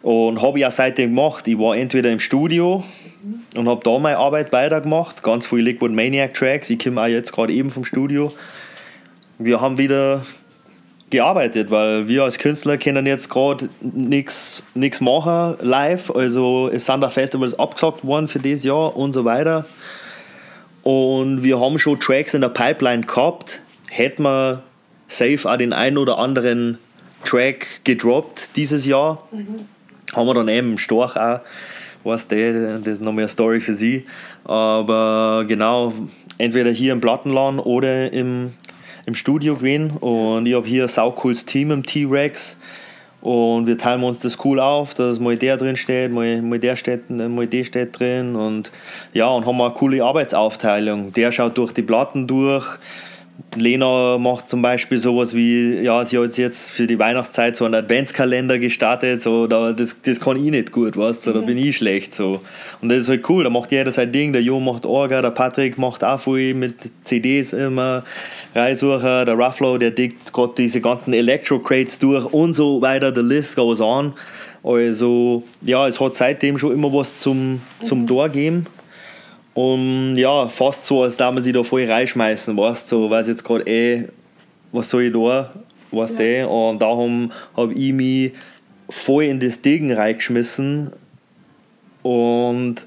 Und 0.00 0.40
habe 0.40 0.58
ich 0.58 0.64
auch 0.64 0.70
seitdem 0.70 1.10
gemacht. 1.10 1.46
Ich 1.46 1.58
war 1.58 1.76
entweder 1.76 2.10
im 2.10 2.18
Studio 2.18 2.82
mhm. 3.22 3.58
und 3.58 3.68
habe 3.68 3.82
da 3.84 3.98
meine 3.98 4.16
Arbeit 4.16 4.54
weitergemacht. 4.54 5.22
Ganz 5.22 5.46
viele 5.46 5.64
Liquid 5.64 5.94
Maniac 5.94 6.32
Tracks. 6.32 6.70
Ich 6.70 6.82
komme 6.82 7.02
auch 7.02 7.06
jetzt 7.08 7.30
gerade 7.30 7.52
eben 7.52 7.68
vom 7.68 7.84
Studio. 7.84 8.32
Wir 9.38 9.60
haben 9.60 9.76
wieder 9.76 10.24
gearbeitet, 11.10 11.70
weil 11.70 12.08
wir 12.08 12.24
als 12.24 12.38
Künstler 12.38 12.78
können 12.78 13.04
jetzt 13.04 13.28
gerade 13.28 13.68
nichts 13.82 14.62
machen 15.00 15.58
live. 15.60 16.10
Also 16.10 16.70
es 16.72 16.86
sind 16.86 17.02
da 17.02 17.10
Festivals 17.10 17.58
abgesagt 17.58 18.02
worden 18.02 18.28
für 18.28 18.38
dieses 18.38 18.64
Jahr 18.64 18.96
und 18.96 19.12
so 19.12 19.26
weiter. 19.26 19.66
Und 20.84 21.42
wir 21.42 21.60
haben 21.60 21.78
schon 21.78 22.00
Tracks 22.00 22.32
in 22.32 22.40
der 22.40 22.48
Pipeline 22.48 23.02
gehabt, 23.02 23.60
hätten 23.96 24.22
wir 24.22 24.62
safe 25.08 25.48
auch 25.48 25.56
den 25.56 25.72
einen 25.72 25.98
oder 25.98 26.18
anderen 26.18 26.78
Track 27.24 27.80
gedroppt 27.84 28.50
dieses 28.56 28.86
Jahr. 28.86 29.26
Mhm. 29.32 29.66
Haben 30.14 30.26
wir 30.26 30.34
dann 30.34 30.48
eben 30.48 30.72
im 30.72 30.78
Storch 30.78 31.16
auch, 31.16 31.40
weißt 32.04 32.30
du, 32.30 32.80
das 32.84 32.94
ist 32.94 33.02
noch 33.02 33.12
mehr 33.12 33.24
eine 33.24 33.28
Story 33.28 33.60
für 33.60 33.74
sie. 33.74 34.06
Aber 34.44 35.44
genau, 35.48 35.92
entweder 36.38 36.70
hier 36.70 36.92
im 36.92 37.00
Plattenladen 37.00 37.58
oder 37.58 38.12
im, 38.12 38.52
im 39.06 39.14
Studio 39.14 39.56
gewesen. 39.56 39.90
Und 39.90 40.46
ich 40.46 40.54
habe 40.54 40.66
hier 40.66 40.84
ein 40.84 40.88
saucooles 40.88 41.44
Team 41.46 41.70
im 41.70 41.84
T-Rex. 41.84 42.56
Und 43.22 43.66
wir 43.66 43.76
teilen 43.76 44.04
uns 44.04 44.20
das 44.20 44.44
cool 44.44 44.60
auf, 44.60 44.94
dass 44.94 45.18
mal 45.18 45.36
der 45.36 45.56
drin 45.56 45.74
steht, 45.74 46.12
mal, 46.12 46.40
mal 46.42 46.60
der 46.60 46.76
steht, 46.76 47.10
mal 47.10 47.46
der 47.48 47.64
steht 47.64 47.98
drin. 47.98 48.36
Und 48.36 48.70
ja, 49.14 49.26
und 49.28 49.46
haben 49.46 49.60
eine 49.60 49.74
coole 49.74 50.04
Arbeitsaufteilung. 50.04 51.12
Der 51.12 51.32
schaut 51.32 51.58
durch 51.58 51.72
die 51.72 51.82
Platten 51.82 52.28
durch 52.28 52.78
Lena 53.54 54.18
macht 54.18 54.48
zum 54.48 54.62
Beispiel 54.62 54.98
sowas 54.98 55.34
wie, 55.34 55.80
ja, 55.80 56.04
sie 56.04 56.18
hat 56.18 56.36
jetzt 56.38 56.70
für 56.70 56.86
die 56.86 56.98
Weihnachtszeit 56.98 57.56
so 57.56 57.64
einen 57.64 57.74
Adventskalender 57.74 58.58
gestartet, 58.58 59.22
so, 59.22 59.46
da, 59.46 59.72
das, 59.72 60.00
das 60.02 60.20
kann 60.20 60.36
ich 60.36 60.50
nicht 60.50 60.72
gut, 60.72 60.96
weißt 60.96 61.22
so, 61.22 61.32
da 61.32 61.40
bin 61.40 61.58
ich 61.58 61.76
schlecht. 61.76 62.14
So. 62.14 62.40
Und 62.80 62.88
das 62.88 63.02
ist 63.02 63.08
halt 63.08 63.28
cool, 63.28 63.44
da 63.44 63.50
macht 63.50 63.72
jeder 63.72 63.92
sein 63.92 64.12
Ding, 64.12 64.32
der 64.32 64.42
Jo 64.42 64.60
macht 64.60 64.86
Orga, 64.86 65.20
der 65.22 65.30
Patrick 65.30 65.76
macht 65.78 66.04
auch 66.04 66.20
viel 66.20 66.54
mit 66.54 66.74
CDs 67.04 67.52
immer, 67.52 68.04
Reisucher, 68.54 69.24
der 69.24 69.34
Ruffalo, 69.34 69.78
der 69.78 69.90
dickt 69.90 70.32
gerade 70.32 70.54
diese 70.56 70.80
ganzen 70.80 71.12
Electro-Crates 71.12 71.98
durch 71.98 72.24
und 72.32 72.54
so 72.54 72.80
weiter, 72.80 73.14
the 73.14 73.22
list 73.22 73.56
goes 73.56 73.80
on. 73.80 74.14
Also, 74.62 75.44
ja, 75.62 75.86
es 75.86 76.00
hat 76.00 76.14
seitdem 76.14 76.58
schon 76.58 76.72
immer 76.72 76.92
was 76.92 77.20
zum, 77.20 77.60
zum 77.84 78.02
mhm. 78.02 78.06
Tor 78.08 78.28
gegeben. 78.28 78.66
Und 79.56 80.16
ja, 80.16 80.50
fast 80.50 80.84
so, 80.84 81.02
als 81.02 81.16
da 81.16 81.32
man 81.32 81.42
sich 81.42 81.54
da 81.54 81.62
voll 81.62 81.90
reinschmeißen, 81.90 82.54
weißt 82.54 82.90
so, 82.90 83.08
weiß 83.08 83.26
jetzt 83.26 83.42
gerade 83.42 83.66
eh, 83.66 84.04
was 84.70 84.90
soll 84.90 85.04
ich 85.04 85.14
da, 85.14 85.50
weißt 85.92 86.18
ja. 86.18 86.42
du, 86.42 86.50
und 86.50 86.82
darum 86.82 87.32
habe 87.56 87.72
ich 87.72 87.90
mich 87.94 88.32
voll 88.90 89.24
in 89.24 89.40
das 89.40 89.62
Ding 89.62 89.90
reingeschmissen 89.94 90.92
und 92.02 92.86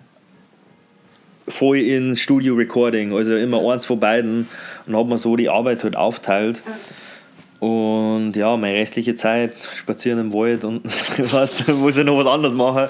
voll 1.47 1.79
ins 1.79 2.21
Studio 2.21 2.53
Recording, 2.53 3.13
also 3.13 3.35
immer 3.35 3.67
eins 3.67 3.87
von 3.87 3.99
beiden 3.99 4.47
und 4.85 4.95
habe 4.95 5.09
mir 5.09 5.17
so 5.17 5.35
die 5.35 5.49
Arbeit 5.49 5.83
halt 5.83 5.95
aufteilt. 5.95 6.61
Ja. 6.63 7.67
Und 7.67 8.33
ja, 8.35 8.55
meine 8.55 8.77
restliche 8.77 9.15
Zeit 9.15 9.53
spazieren 9.75 10.19
im 10.19 10.33
Wald 10.33 10.63
und 10.63 10.85
was, 11.33 11.67
muss 11.67 11.97
ich 11.97 12.05
noch 12.05 12.17
was 12.17 12.27
anderes 12.27 12.55
machen, 12.55 12.89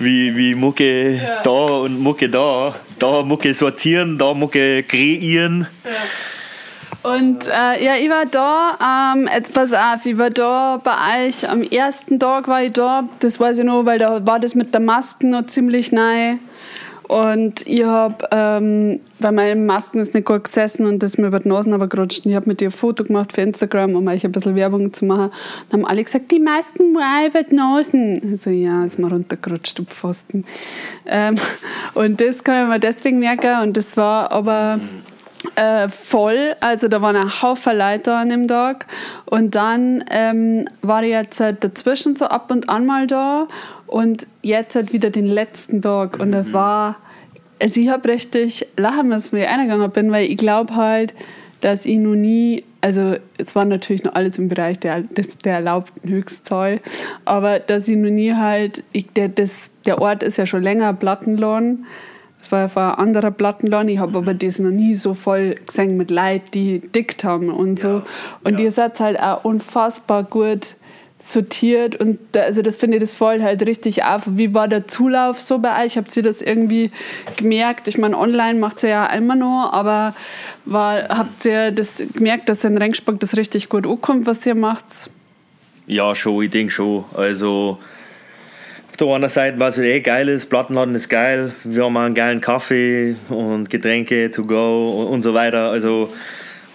wie, 0.00 0.36
wie 0.36 0.56
Mucke 0.56 1.16
ja. 1.16 1.40
da 1.44 1.50
und 1.50 2.00
Mucke 2.00 2.28
da. 2.28 2.74
Da 3.02 3.24
Mucke 3.24 3.52
sortieren, 3.52 4.16
da 4.16 4.32
Mucke 4.32 4.84
kreieren. 4.84 5.66
Ja. 5.84 7.10
Und 7.16 7.48
äh, 7.48 7.84
ja, 7.84 7.96
ich 7.96 8.08
war 8.08 8.26
da, 8.26 9.14
ähm, 9.16 9.28
jetzt 9.34 9.52
pass 9.52 9.72
auf, 9.72 10.06
ich 10.06 10.16
war 10.18 10.30
da 10.30 10.76
bei 10.76 11.26
euch, 11.26 11.48
am 11.50 11.62
ersten 11.62 12.20
Tag 12.20 12.46
war 12.46 12.62
ich 12.62 12.70
da, 12.70 13.08
das 13.18 13.40
weiß 13.40 13.58
ich 13.58 13.64
noch, 13.64 13.84
weil 13.86 13.98
da 13.98 14.24
war 14.24 14.38
das 14.38 14.54
mit 14.54 14.72
der 14.72 14.80
Maske 14.80 15.26
noch 15.26 15.46
ziemlich 15.46 15.90
neu. 15.90 16.36
Und 17.08 17.66
ich 17.66 17.84
habe 17.84 18.26
ähm, 18.30 19.00
bei 19.18 19.32
meinen 19.32 19.66
Masken 19.66 19.98
ist 19.98 20.14
nicht 20.14 20.26
gut 20.26 20.44
gesessen 20.44 20.86
und 20.86 21.02
das 21.02 21.18
mir 21.18 21.26
über 21.28 21.40
die 21.40 21.48
Nase 21.48 21.70
gerutscht. 21.70 22.24
Ich 22.26 22.34
habe 22.34 22.48
mit 22.48 22.60
dir 22.60 22.68
ein 22.68 22.72
Foto 22.72 23.04
gemacht 23.04 23.32
für 23.32 23.42
Instagram, 23.42 23.96
um 23.96 24.06
euch 24.08 24.24
ein 24.24 24.32
bisschen 24.32 24.54
Werbung 24.56 24.92
zu 24.92 25.04
machen. 25.04 25.30
Und 25.70 25.72
haben 25.72 25.86
alle 25.86 26.04
gesagt, 26.04 26.30
die 26.30 26.40
Masken 26.40 26.94
waren 26.94 27.28
über 27.28 27.42
die 27.42 27.54
Nasen. 27.54 28.30
Also 28.30 28.50
ja, 28.50 28.84
ist 28.84 28.98
mir 28.98 29.10
runtergerutscht, 29.10 29.78
du 29.78 29.84
Pfosten. 29.84 30.44
Ähm, 31.06 31.36
und 31.94 32.20
das 32.20 32.44
kann 32.44 32.64
ich 32.64 32.68
mir 32.68 32.80
deswegen 32.80 33.18
merken. 33.18 33.62
Und 33.62 33.76
das 33.76 33.96
war 33.96 34.30
aber 34.32 34.78
äh, 35.56 35.88
voll. 35.88 36.54
Also 36.60 36.88
da 36.88 37.02
waren 37.02 37.16
ein 37.16 37.42
Haufen 37.42 37.76
Leute 37.76 38.14
an 38.14 38.28
dem 38.28 38.48
Tag. 38.48 38.86
Und 39.26 39.54
dann 39.54 40.04
ähm, 40.10 40.66
war 40.82 41.02
ich 41.02 41.10
jetzt 41.10 41.40
halt 41.40 41.64
dazwischen 41.64 42.16
so 42.16 42.26
ab 42.26 42.50
und 42.50 42.68
an 42.68 42.86
mal 42.86 43.06
da. 43.06 43.48
Und 43.92 44.26
jetzt 44.40 44.74
halt 44.74 44.94
wieder 44.94 45.10
den 45.10 45.26
letzten 45.26 45.82
Tag. 45.82 46.18
Und 46.18 46.32
das 46.32 46.46
mhm. 46.46 46.52
war, 46.54 46.96
also 47.60 47.78
ich 47.78 47.90
habe 47.90 48.08
richtig 48.08 48.66
lachen 48.78 49.08
müssen, 49.08 49.36
wie 49.36 49.42
ich 49.42 49.48
eingegangen 49.48 49.90
bin, 49.90 50.10
weil 50.10 50.30
ich 50.30 50.38
glaube 50.38 50.74
halt, 50.74 51.12
dass 51.60 51.84
ich 51.84 51.98
noch 51.98 52.14
nie, 52.14 52.64
also 52.80 53.16
es 53.36 53.54
war 53.54 53.66
natürlich 53.66 54.02
noch 54.02 54.14
alles 54.14 54.38
im 54.38 54.48
Bereich 54.48 54.78
der, 54.78 55.02
des, 55.02 55.36
der 55.36 55.56
erlaubten 55.56 56.08
Höchstzahl, 56.08 56.80
aber 57.26 57.58
dass 57.58 57.86
ich 57.86 57.98
noch 57.98 58.08
nie 58.08 58.32
halt, 58.32 58.82
ich, 58.92 59.12
der, 59.12 59.28
das, 59.28 59.70
der 59.84 60.00
Ort 60.00 60.22
ist 60.22 60.38
ja 60.38 60.46
schon 60.46 60.62
länger 60.62 60.94
Plattenladen, 60.94 61.84
es 62.40 62.50
war 62.50 62.66
ja 62.66 62.94
ein 62.94 62.98
anderer 62.98 63.30
Plattenladen, 63.30 63.90
ich 63.90 63.98
habe 63.98 64.16
aber 64.16 64.32
das 64.32 64.58
noch 64.58 64.70
nie 64.70 64.94
so 64.94 65.12
voll 65.12 65.56
gesehen 65.66 65.98
mit 65.98 66.10
Leuten, 66.10 66.50
die 66.54 66.80
dickt 66.80 67.24
haben 67.24 67.50
und 67.50 67.78
so. 67.78 67.88
Ja, 67.88 68.04
und 68.42 68.58
ja. 68.58 68.64
ihr 68.64 68.70
seid 68.72 68.98
halt 68.98 69.20
auch 69.20 69.44
unfassbar 69.44 70.24
gut 70.24 70.76
sortiert 71.22 71.94
und 71.94 72.18
da, 72.32 72.40
also 72.40 72.62
das 72.62 72.76
finde 72.76 72.96
ich, 72.96 73.00
das 73.00 73.12
fällt 73.12 73.42
halt 73.42 73.64
richtig 73.64 74.02
auf. 74.04 74.22
Wie 74.26 74.52
war 74.54 74.66
der 74.66 74.88
Zulauf 74.88 75.38
so 75.40 75.60
bei 75.60 75.84
euch? 75.84 75.96
Habt 75.96 76.14
ihr 76.16 76.22
das 76.24 76.42
irgendwie 76.42 76.90
gemerkt? 77.36 77.86
Ich 77.86 77.96
meine, 77.96 78.18
online 78.18 78.58
macht 78.58 78.82
ihr 78.82 78.88
ja 78.88 79.06
immer 79.06 79.36
noch, 79.36 79.70
aber 79.72 80.16
war, 80.64 81.08
habt 81.08 81.44
ihr 81.44 81.70
das 81.70 82.02
gemerkt, 82.12 82.48
dass 82.48 82.64
in 82.64 82.76
Rengsburg 82.76 83.20
das 83.20 83.36
richtig 83.36 83.68
gut 83.68 83.86
ankommt, 83.86 84.26
was 84.26 84.44
ihr 84.46 84.56
macht? 84.56 85.10
Ja, 85.86 86.14
schon, 86.16 86.42
ich 86.42 86.50
denke 86.50 86.72
schon. 86.72 87.04
Also 87.14 87.78
auf 88.90 88.96
der 88.96 89.06
einen 89.06 89.28
Seite, 89.28 89.60
was 89.60 89.78
eh 89.78 90.00
geil 90.00 90.28
ist, 90.28 90.46
Plattenladen 90.46 90.96
ist 90.96 91.08
geil, 91.08 91.52
wir 91.62 91.84
haben 91.84 91.96
einen 91.96 92.14
geilen 92.14 92.40
Kaffee 92.40 93.14
und 93.28 93.70
Getränke 93.70 94.32
to 94.32 94.44
go 94.44 95.02
und, 95.02 95.06
und 95.06 95.22
so 95.22 95.34
weiter. 95.34 95.70
Also, 95.70 96.12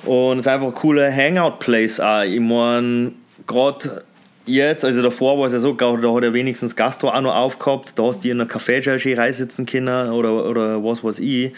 und 0.05 0.39
es 0.39 0.45
ist 0.45 0.47
einfach 0.47 0.67
ein 0.67 0.73
cooler 0.73 1.11
Hangout-Place 1.13 1.99
auch. 1.99 2.23
Ich 2.23 2.39
meine, 2.39 3.11
gerade 3.45 4.03
jetzt, 4.47 4.83
also 4.83 5.01
davor 5.01 5.37
war 5.37 5.47
es 5.47 5.53
ja 5.53 5.59
so, 5.59 5.73
da 5.73 5.93
hat 6.13 6.23
er 6.23 6.33
wenigstens 6.33 6.75
Gastro 6.75 7.09
auch 7.09 7.21
noch 7.21 7.35
aufgehabt, 7.35 7.93
da 7.95 8.03
hast 8.03 8.23
du 8.23 8.29
in 8.29 8.41
einer 8.41 8.99
schön 8.99 9.19
reinsitzen 9.19 9.65
können 9.65 10.11
oder, 10.11 10.45
oder 10.49 10.83
was 10.83 11.03
weiß 11.03 11.19
ich. 11.19 11.53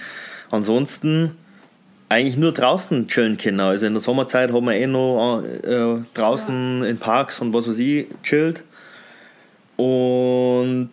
Ansonsten 0.51 1.36
eigentlich 2.10 2.38
nur 2.38 2.51
draußen 2.51 3.08
chillen 3.08 3.38
können. 3.38 3.60
Also 3.60 3.86
in 3.86 3.93
der 3.93 4.01
Sommerzeit 4.01 4.51
haben 4.51 4.65
wir 4.65 4.74
eh 4.74 4.88
noch 4.88 5.43
äh, 5.43 6.01
draußen 6.15 6.81
ja. 6.81 6.89
in 6.89 6.98
Parks 6.98 7.39
und 7.39 7.53
was 7.53 7.67
weiß 7.67 7.77
ich 7.79 8.08
chillt. 8.24 8.63
Und 9.77 10.89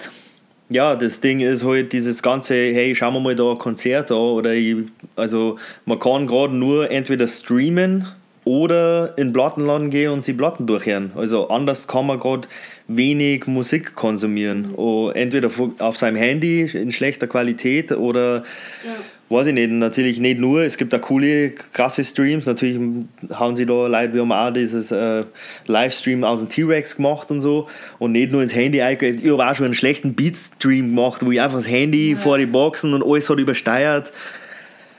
ja, 0.68 0.94
das 0.94 1.20
Ding 1.20 1.40
ist 1.40 1.64
halt 1.64 1.92
dieses 1.92 2.22
ganze, 2.22 2.54
hey, 2.54 2.94
schauen 2.94 3.14
wir 3.14 3.20
mal 3.20 3.34
da 3.34 3.50
ein 3.50 3.58
Konzert 3.58 4.10
an. 4.10 4.18
Oder 4.18 4.52
ich, 4.52 4.76
also 5.16 5.58
man 5.86 5.98
kann 5.98 6.26
gerade 6.26 6.54
nur 6.54 6.90
entweder 6.90 7.26
streamen 7.26 8.06
oder 8.46 9.18
in 9.18 9.34
Plattenladen 9.34 9.90
gehen 9.90 10.12
und 10.12 10.24
sie 10.24 10.32
Platten 10.32 10.66
durchhören. 10.66 11.10
Also 11.16 11.48
anders 11.48 11.86
kann 11.86 12.06
man 12.06 12.18
gerade 12.18 12.48
wenig 12.88 13.46
Musik 13.46 13.94
konsumieren. 13.94 14.72
Mhm. 14.76 15.10
Entweder 15.14 15.50
auf 15.80 15.98
seinem 15.98 16.16
Handy 16.16 16.62
in 16.62 16.92
schlechter 16.92 17.26
Qualität 17.26 17.92
oder 17.92 18.44
ja 18.84 18.92
weiß 19.28 19.48
ich 19.48 19.54
nicht, 19.54 19.70
natürlich 19.70 20.20
nicht 20.20 20.38
nur, 20.38 20.62
es 20.62 20.76
gibt 20.76 20.92
da 20.92 20.98
coole, 20.98 21.50
krasse 21.50 22.04
Streams, 22.04 22.46
natürlich 22.46 22.78
haben 23.32 23.56
sie 23.56 23.66
da 23.66 23.88
Leute, 23.88 24.14
wir 24.14 24.20
haben 24.20 24.32
auch 24.32 24.52
dieses 24.52 24.92
äh, 24.92 25.24
Livestream 25.66 26.22
auf 26.22 26.38
dem 26.38 26.48
T-Rex 26.48 26.96
gemacht 26.96 27.30
und 27.30 27.40
so 27.40 27.68
und 27.98 28.12
nicht 28.12 28.30
nur 28.30 28.42
ins 28.42 28.54
Handy 28.54 28.82
eingegeben, 28.82 29.24
ich 29.24 29.32
habe 29.32 29.44
auch 29.44 29.54
schon 29.54 29.66
einen 29.66 29.74
schlechten 29.74 30.14
Beat-Stream 30.14 30.94
gemacht, 30.94 31.26
wo 31.26 31.32
ich 31.32 31.40
einfach 31.40 31.58
das 31.58 31.68
Handy 31.68 32.12
ja. 32.12 32.16
vor 32.16 32.38
die 32.38 32.46
Boxen 32.46 32.94
und 32.94 33.02
alles 33.02 33.28
hat 33.28 33.38
übersteuert 33.38 34.12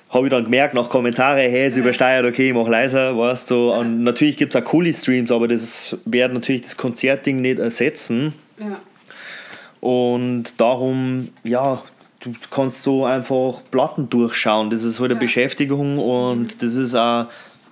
habe 0.09 0.27
ich 0.27 0.31
dann 0.31 0.45
gemerkt 0.45 0.73
nach 0.73 0.89
Kommentaren, 0.89 1.37
hey, 1.37 1.65
es 1.65 1.75
übersteuert, 1.75 2.25
okay, 2.25 2.49
ich 2.49 2.53
mache 2.53 2.71
leiser, 2.71 3.17
weißt 3.17 3.47
so. 3.47 3.73
Und 3.73 4.03
natürlich 4.03 4.37
gibt 4.37 4.55
es 4.55 4.61
auch 4.61 4.65
coole 4.65 4.93
Streams, 4.93 5.31
aber 5.31 5.47
das 5.47 5.97
wird 6.05 6.33
natürlich 6.33 6.61
das 6.61 6.77
Konzertding 6.77 7.41
nicht 7.41 7.59
ersetzen. 7.59 8.33
Ja. 8.57 8.79
Und 9.81 10.59
darum, 10.59 11.29
ja, 11.43 11.83
du 12.21 12.31
kannst 12.49 12.83
so 12.83 13.05
einfach 13.05 13.61
Platten 13.69 14.09
durchschauen. 14.09 14.69
Das 14.69 14.83
ist 14.83 14.99
halt 14.99 15.11
eine 15.11 15.19
ja. 15.19 15.25
Beschäftigung 15.25 15.99
und 15.99 16.61
das 16.61 16.75
ist 16.75 16.95
auch, 16.95 17.27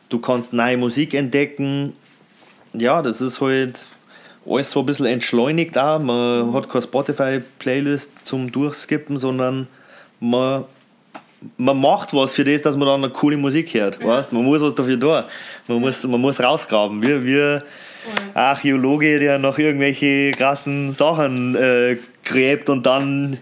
du 0.10 0.20
kannst 0.20 0.54
neue 0.54 0.78
Musik 0.78 1.14
entdecken. 1.14 1.94
Ja, 2.74 3.02
das 3.02 3.22
ist 3.22 3.40
halt 3.40 3.86
alles 4.46 4.72
so 4.72 4.82
ein 4.82 4.86
bisschen 4.86 5.06
entschleunigt 5.06 5.78
auch. 5.78 6.00
Man 6.00 6.50
mhm. 6.50 6.54
hat 6.54 6.70
keine 6.70 6.82
Spotify-Playlist 6.82 8.26
zum 8.26 8.52
Durchskippen, 8.52 9.18
sondern 9.18 9.68
man, 10.20 10.66
man 11.58 11.80
macht 11.80 12.14
was 12.14 12.36
für 12.36 12.44
das, 12.44 12.62
dass 12.62 12.76
man 12.76 12.88
dann 12.88 13.04
eine 13.04 13.14
coole 13.14 13.38
Musik 13.38 13.74
hört. 13.74 14.00
Ja. 14.02 14.08
Weißt? 14.08 14.34
Man 14.34 14.44
muss 14.44 14.62
was 14.62 14.76
dafür 14.76 15.00
tun. 15.00 15.24
Man 15.68 15.80
muss, 15.80 16.04
man 16.06 16.22
muss 16.22 16.42
rausgraben. 16.42 17.02
Wir, 17.02 17.24
wir 17.24 17.64
Archäologe, 18.34 19.20
der 19.20 19.40
nach 19.40 19.58
irgendwelche 19.58 20.32
krassen 20.32 20.92
Sachen 20.92 21.56
äh, 21.56 21.98
gräbt 22.24 22.70
und 22.70 22.86
dann 22.86 23.38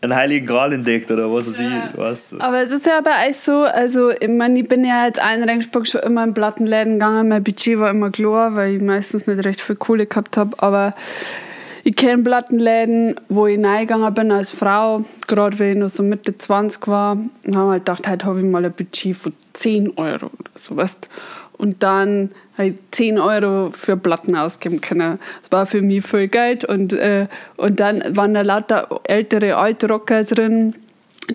einen 0.00 0.16
heiligen 0.16 0.46
Gral 0.46 0.72
entdeckt 0.72 1.10
oder 1.10 1.32
was 1.32 1.48
weiß 1.48 1.60
ja. 1.60 1.90
ich. 1.92 1.98
Weißt 1.98 2.32
du. 2.32 2.40
Aber 2.40 2.60
es 2.60 2.70
ist 2.70 2.86
ja 2.86 3.00
bei 3.00 3.28
euch 3.28 3.36
so, 3.36 3.62
also 3.62 4.10
ich 4.10 4.28
meine, 4.28 4.58
ich 4.58 4.68
bin 4.68 4.84
ja 4.84 5.06
jetzt 5.06 5.20
ein 5.20 5.44
Regensburg 5.44 5.86
schon 5.86 6.00
immer 6.00 6.24
in 6.24 6.34
Plattenläden 6.34 6.94
gegangen, 6.94 7.28
mein 7.28 7.44
Budget 7.44 7.78
war 7.78 7.90
immer 7.90 8.10
klar, 8.10 8.54
weil 8.54 8.76
ich 8.76 8.82
meistens 8.82 9.26
nicht 9.26 9.44
recht 9.44 9.60
viel 9.60 9.76
Kohle 9.76 10.06
gehabt 10.06 10.36
habe, 10.36 10.60
aber 10.60 10.94
ich 11.84 11.96
kenne 11.96 12.22
Plattenläden, 12.22 13.16
wo 13.28 13.46
ich 13.46 13.62
reingegangen 13.62 14.14
bin 14.14 14.30
als 14.30 14.52
Frau, 14.52 15.04
gerade 15.26 15.58
wenn 15.58 15.72
ich 15.72 15.78
noch 15.78 15.88
so 15.88 16.02
Mitte 16.02 16.36
20 16.36 16.86
war, 16.86 17.16
und 17.44 17.56
habe 17.56 17.72
halt 17.72 17.86
gedacht, 17.86 18.08
heute 18.08 18.26
habe 18.26 18.40
ich 18.40 18.44
mal 18.44 18.64
ein 18.64 18.72
Budget 18.72 19.16
von 19.16 19.32
10 19.54 19.96
Euro 19.96 20.26
oder 20.26 20.50
so, 20.56 20.76
weißt 20.76 21.08
und 21.62 21.84
dann 21.84 22.30
habe 22.58 22.70
ich 22.70 22.74
10 22.90 23.20
Euro 23.20 23.70
für 23.70 23.96
Platten 23.96 24.34
ausgeben 24.34 24.80
können. 24.80 25.20
Das 25.42 25.52
war 25.52 25.64
für 25.64 25.80
mich 25.80 26.04
viel 26.04 26.26
Geld. 26.26 26.64
Und, 26.64 26.92
äh, 26.92 27.28
und 27.56 27.78
dann 27.78 28.02
waren 28.16 28.34
da 28.34 28.42
lauter 28.42 29.00
ältere 29.04 29.56
Altrocker 29.56 30.24
drin, 30.24 30.74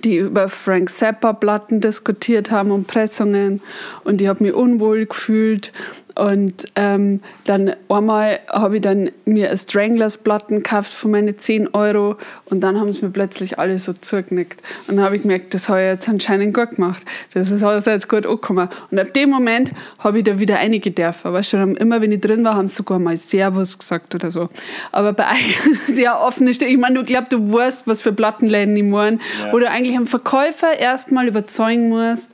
die 0.04 0.18
über 0.18 0.50
Frank 0.50 0.90
Zappa 0.90 1.32
Platten 1.32 1.80
diskutiert 1.80 2.52
haben 2.52 2.72
und 2.72 2.88
Pressungen. 2.88 3.62
Und 4.04 4.22
ich 4.22 4.28
habe 4.28 4.44
mich 4.44 4.54
unwohl 4.54 5.06
gefühlt. 5.06 5.72
Und 6.18 6.66
ähm, 6.76 7.22
dann 7.44 7.76
einmal 7.90 8.40
habe 8.50 8.78
ich 8.78 8.82
dann 8.82 9.12
mir 9.26 9.52
ein 9.52 9.58
Stranglers-Platten 9.58 10.58
gekauft 10.58 10.92
für 10.92 11.08
meine 11.08 11.36
10 11.36 11.76
Euro 11.76 12.16
und 12.46 12.62
dann 12.62 12.80
haben 12.80 12.92
sie 12.92 13.06
mir 13.06 13.12
plötzlich 13.12 13.60
alle 13.60 13.78
so 13.78 13.94
zugenickt. 13.94 14.60
Und 14.88 14.96
dann 14.96 15.06
habe 15.06 15.18
ich 15.18 15.22
gemerkt, 15.22 15.54
das 15.54 15.70
habe 15.70 15.82
ich 15.82 15.86
jetzt 15.86 16.10
anscheinend 16.10 16.56
gut 16.56 16.72
gemacht. 16.72 17.06
Das 17.36 17.52
ist 17.52 17.62
also 17.62 17.92
jetzt 17.92 18.10
gut 18.10 18.26
angekommen. 18.26 18.68
Und 18.90 18.98
ab 18.98 19.14
dem 19.14 19.30
Moment 19.30 19.72
habe 20.00 20.18
ich 20.18 20.24
da 20.24 20.40
wieder 20.40 20.58
einige 20.58 20.90
dürfen. 20.90 21.28
Aber 21.28 21.44
schon 21.44 21.76
immer, 21.76 22.02
wenn 22.02 22.12
ich 22.12 22.22
drin 22.22 22.44
war, 22.44 22.56
haben 22.56 22.68
sie 22.68 22.76
sogar 22.76 22.98
mal 22.98 23.16
Servus 23.16 23.78
gesagt 23.78 24.16
oder 24.16 24.32
so. 24.32 24.50
Aber 24.92 25.14
bei 25.14 25.26
euch 25.26 25.60
sehr 25.88 26.20
offen 26.22 26.48
ist, 26.48 26.64
ich 26.64 26.78
meine, 26.78 26.96
du 26.96 27.06
glaubst, 27.06 27.32
du 27.32 27.54
weißt, 27.54 27.86
was 27.86 28.02
für 28.02 28.12
Plattenläden 28.12 28.76
ich 28.76 28.84
meine. 28.84 29.20
Ja. 29.40 29.54
Oder 29.54 29.70
eigentlich 29.70 29.96
einen 29.96 30.08
Verkäufer 30.08 30.80
erstmal 30.80 31.28
überzeugen 31.28 31.90
musst. 31.90 32.32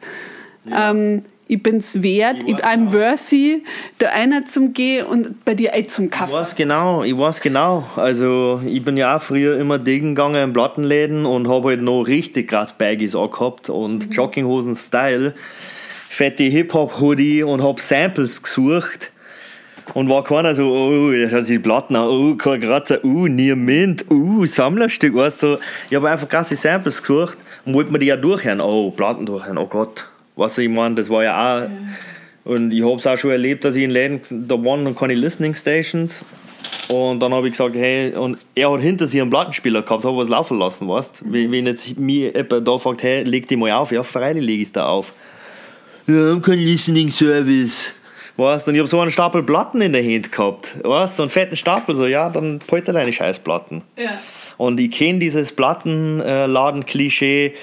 Ja. 0.64 0.92
Ähm, 0.92 1.24
ich 1.48 1.62
bin's 1.62 2.02
wert, 2.02 2.44
ich, 2.44 2.52
ich 2.52 2.64
I'm 2.64 2.94
worthy, 2.94 3.64
da 4.00 4.10
einer 4.10 4.46
zum 4.46 4.74
Gehen 4.74 5.06
und 5.06 5.44
bei 5.44 5.54
dir 5.54 5.74
ein 5.74 5.88
zum 5.88 6.10
Kaffee. 6.10 6.32
Ich 6.32 6.40
weiß 6.40 6.56
genau, 6.56 7.04
ich 7.04 7.18
weiß 7.18 7.42
genau. 7.42 7.88
Also 7.96 8.62
ich 8.66 8.84
bin 8.84 8.98
ja 8.98 9.18
auch 9.18 9.22
früher 9.22 9.60
immer 9.60 9.78
Degen 9.78 10.16
gegangen 10.16 10.42
in 10.42 10.54
Plattenläden 10.54 11.26
und 11.26 11.48
habe 11.48 11.70
halt 11.70 11.82
noch 11.82 12.04
richtig 12.04 12.50
krass 12.50 12.74
Baggies 12.74 13.16
angehabt 13.16 13.70
und 13.70 14.08
mhm. 14.08 14.12
Jogginghosen-Style, 14.12 15.34
fette 16.10 16.44
Hip-Hop-Hoodie 16.44 17.44
und 17.44 17.62
habe 17.62 17.82
Samples 17.82 18.42
gesucht. 18.42 19.12
Und 19.94 20.08
war 20.10 20.24
keiner 20.24 20.56
so, 20.56 20.72
oh, 20.72 21.12
da 21.12 21.30
schaut 21.30 21.46
sich 21.46 21.58
die 21.58 21.60
Platten 21.60 21.98
an, 21.98 22.08
oh, 22.08 22.36
kein 22.36 22.62
Kratzer, 22.62 23.00
oh, 23.04 23.28
Niemand, 23.28 24.06
oh, 24.10 24.46
Sammlerstück, 24.46 25.14
weißt 25.14 25.44
du. 25.44 25.58
Ich 25.90 25.96
habe 25.98 26.10
einfach 26.10 26.30
krasse 26.30 26.56
Samples 26.56 27.04
gesucht 27.04 27.38
und 27.66 27.74
wollte 27.74 27.92
mir 27.92 28.00
die 28.00 28.06
ja 28.06 28.16
durchhören. 28.16 28.62
Oh, 28.62 28.92
Platten 28.92 29.26
durchhören, 29.26 29.58
oh 29.58 29.68
Gott 29.68 30.06
was 30.36 30.58
ich 30.58 30.70
meine, 30.70 30.96
das 30.96 31.10
war 31.10 31.24
ja 31.24 31.34
auch. 31.36 31.62
Ja. 31.62 31.70
Und 32.46 32.72
ich 32.72 32.84
habe 32.84 32.96
es 32.96 33.08
auch 33.08 33.18
schon 33.18 33.32
erlebt, 33.32 33.64
dass 33.64 33.76
ich 33.76 33.84
in 33.84 33.92
Läden, 33.92 34.20
da 34.48 34.56
waren 34.56 34.84
noch 34.84 34.96
keine 34.96 35.14
Listening 35.14 35.56
Stations. 35.56 36.26
Und 36.90 37.22
dann 37.22 37.34
habe 37.34 37.48
ich 37.48 37.54
gesagt, 37.54 37.76
hey, 37.76 38.14
und 38.14 38.38
er 38.56 38.72
hat 38.72 38.82
hinter 38.82 39.08
sich 39.08 39.22
einen 39.22 39.30
Plattenspieler 39.30 39.84
gehabt, 39.84 40.04
habe 40.04 40.18
was 40.18 40.28
laufen 40.28 40.60
lassen, 40.60 40.88
weißt 40.88 41.26
mhm. 41.26 41.52
Wenn 41.52 41.66
jetzt 41.66 41.98
mir 41.98 42.34
jemand 42.36 42.68
da 42.68 42.78
fragt, 42.78 43.04
hey, 43.04 43.24
leg 43.24 43.48
die 43.48 43.56
mal 43.56 43.72
auf, 43.72 43.92
ja, 43.92 44.04
freilich 44.04 44.44
lege 44.44 44.62
ich 44.62 44.68
es 44.68 44.74
da 44.74 44.88
auf. 44.88 45.14
Wir 46.06 46.32
haben 46.32 46.42
keinen 46.42 46.60
Listening 46.60 47.10
Service. 47.10 47.94
Weißt 48.36 48.68
Und 48.68 48.74
ich 48.74 48.80
habe 48.80 48.90
so 48.90 49.00
einen 49.00 49.12
Stapel 49.12 49.44
Platten 49.44 49.82
in 49.82 49.94
der 49.94 50.04
Hand 50.04 50.32
gehabt, 50.32 50.76
weißt 50.84 51.18
so 51.18 51.24
einen 51.24 51.30
fetten 51.30 51.56
Stapel, 51.56 51.94
so, 51.94 52.08
ja, 52.08 52.30
dann 52.30 52.60
behalte 52.60 52.92
deine 52.92 53.14
Scheißplatten. 53.14 53.84
Ja. 53.98 54.20
Und 54.58 54.80
ich 54.80 54.92
kenne 54.92 55.20
dieses 55.20 55.52
Plattenladen-Klischee, 55.52 57.46
äh, 57.48 57.54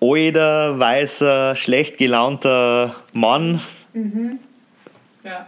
alter, 0.00 0.78
weißer, 0.78 1.56
schlecht 1.56 1.98
gelaunter 1.98 2.94
Mann. 3.12 3.60
Mhm. 3.92 4.38
Ja. 5.24 5.46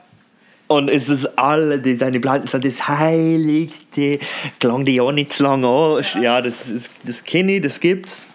Und 0.69 0.89
es 0.89 1.09
ist 1.09 1.39
alle, 1.39 1.79
die, 1.79 1.99
deine 1.99 2.19
Platten 2.19 2.49
sind 2.49 2.65
das 2.65 2.89
Heiligste. 2.89 4.19
Klang 4.59 4.85
die 4.85 4.95
ja 4.95 5.13
nicht 5.13 5.33
zu 5.33 5.43
lange 5.43 5.69
an. 5.69 6.05
Ja, 6.15 6.23
ja 6.23 6.41
das, 6.41 6.91
das 7.05 7.25
kenne 7.25 7.57
ich, 7.57 7.63
das 7.63 7.81
gibt's. 7.81 8.27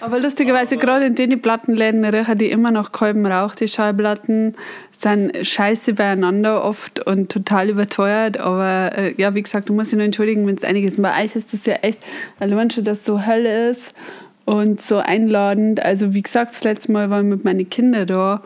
Aber 0.00 0.18
lustigerweise, 0.18 0.76
Aber 0.76 0.86
gerade 0.86 1.06
in 1.06 1.14
den 1.14 1.42
Plattenläden 1.42 2.04
riechen 2.04 2.38
die 2.38 2.50
immer 2.50 2.70
noch 2.70 2.92
Kolben 2.92 3.26
Rauch, 3.26 3.54
die 3.54 3.68
Schallplatten 3.68 4.56
sind 4.96 5.46
scheiße 5.46 5.94
beieinander 5.94 6.64
oft 6.64 7.06
und 7.06 7.30
total 7.30 7.68
überteuert. 7.68 8.38
Aber 8.38 8.92
äh, 8.96 9.14
ja, 9.18 9.34
wie 9.34 9.42
gesagt, 9.42 9.68
du 9.68 9.74
musst 9.74 9.92
dich 9.92 9.96
nur 9.96 10.06
entschuldigen, 10.06 10.46
wenn 10.46 10.54
es 10.54 10.64
einiges 10.64 10.94
ist. 10.94 11.02
Bei 11.02 11.22
euch 11.22 11.36
ist 11.36 11.52
das 11.52 11.66
ja 11.66 11.74
echt, 11.74 11.98
allein 12.38 12.70
schon, 12.70 12.84
dass 12.84 13.04
so 13.04 13.26
Hölle 13.26 13.70
ist 13.70 13.94
und 14.50 14.82
so 14.82 14.96
einladend. 14.96 15.80
Also 15.80 16.12
wie 16.12 16.22
gesagt, 16.22 16.50
das 16.50 16.64
letzte 16.64 16.90
Mal 16.90 17.08
waren 17.08 17.28
mit 17.28 17.44
meinen 17.44 17.70
Kindern 17.70 18.08
da 18.08 18.42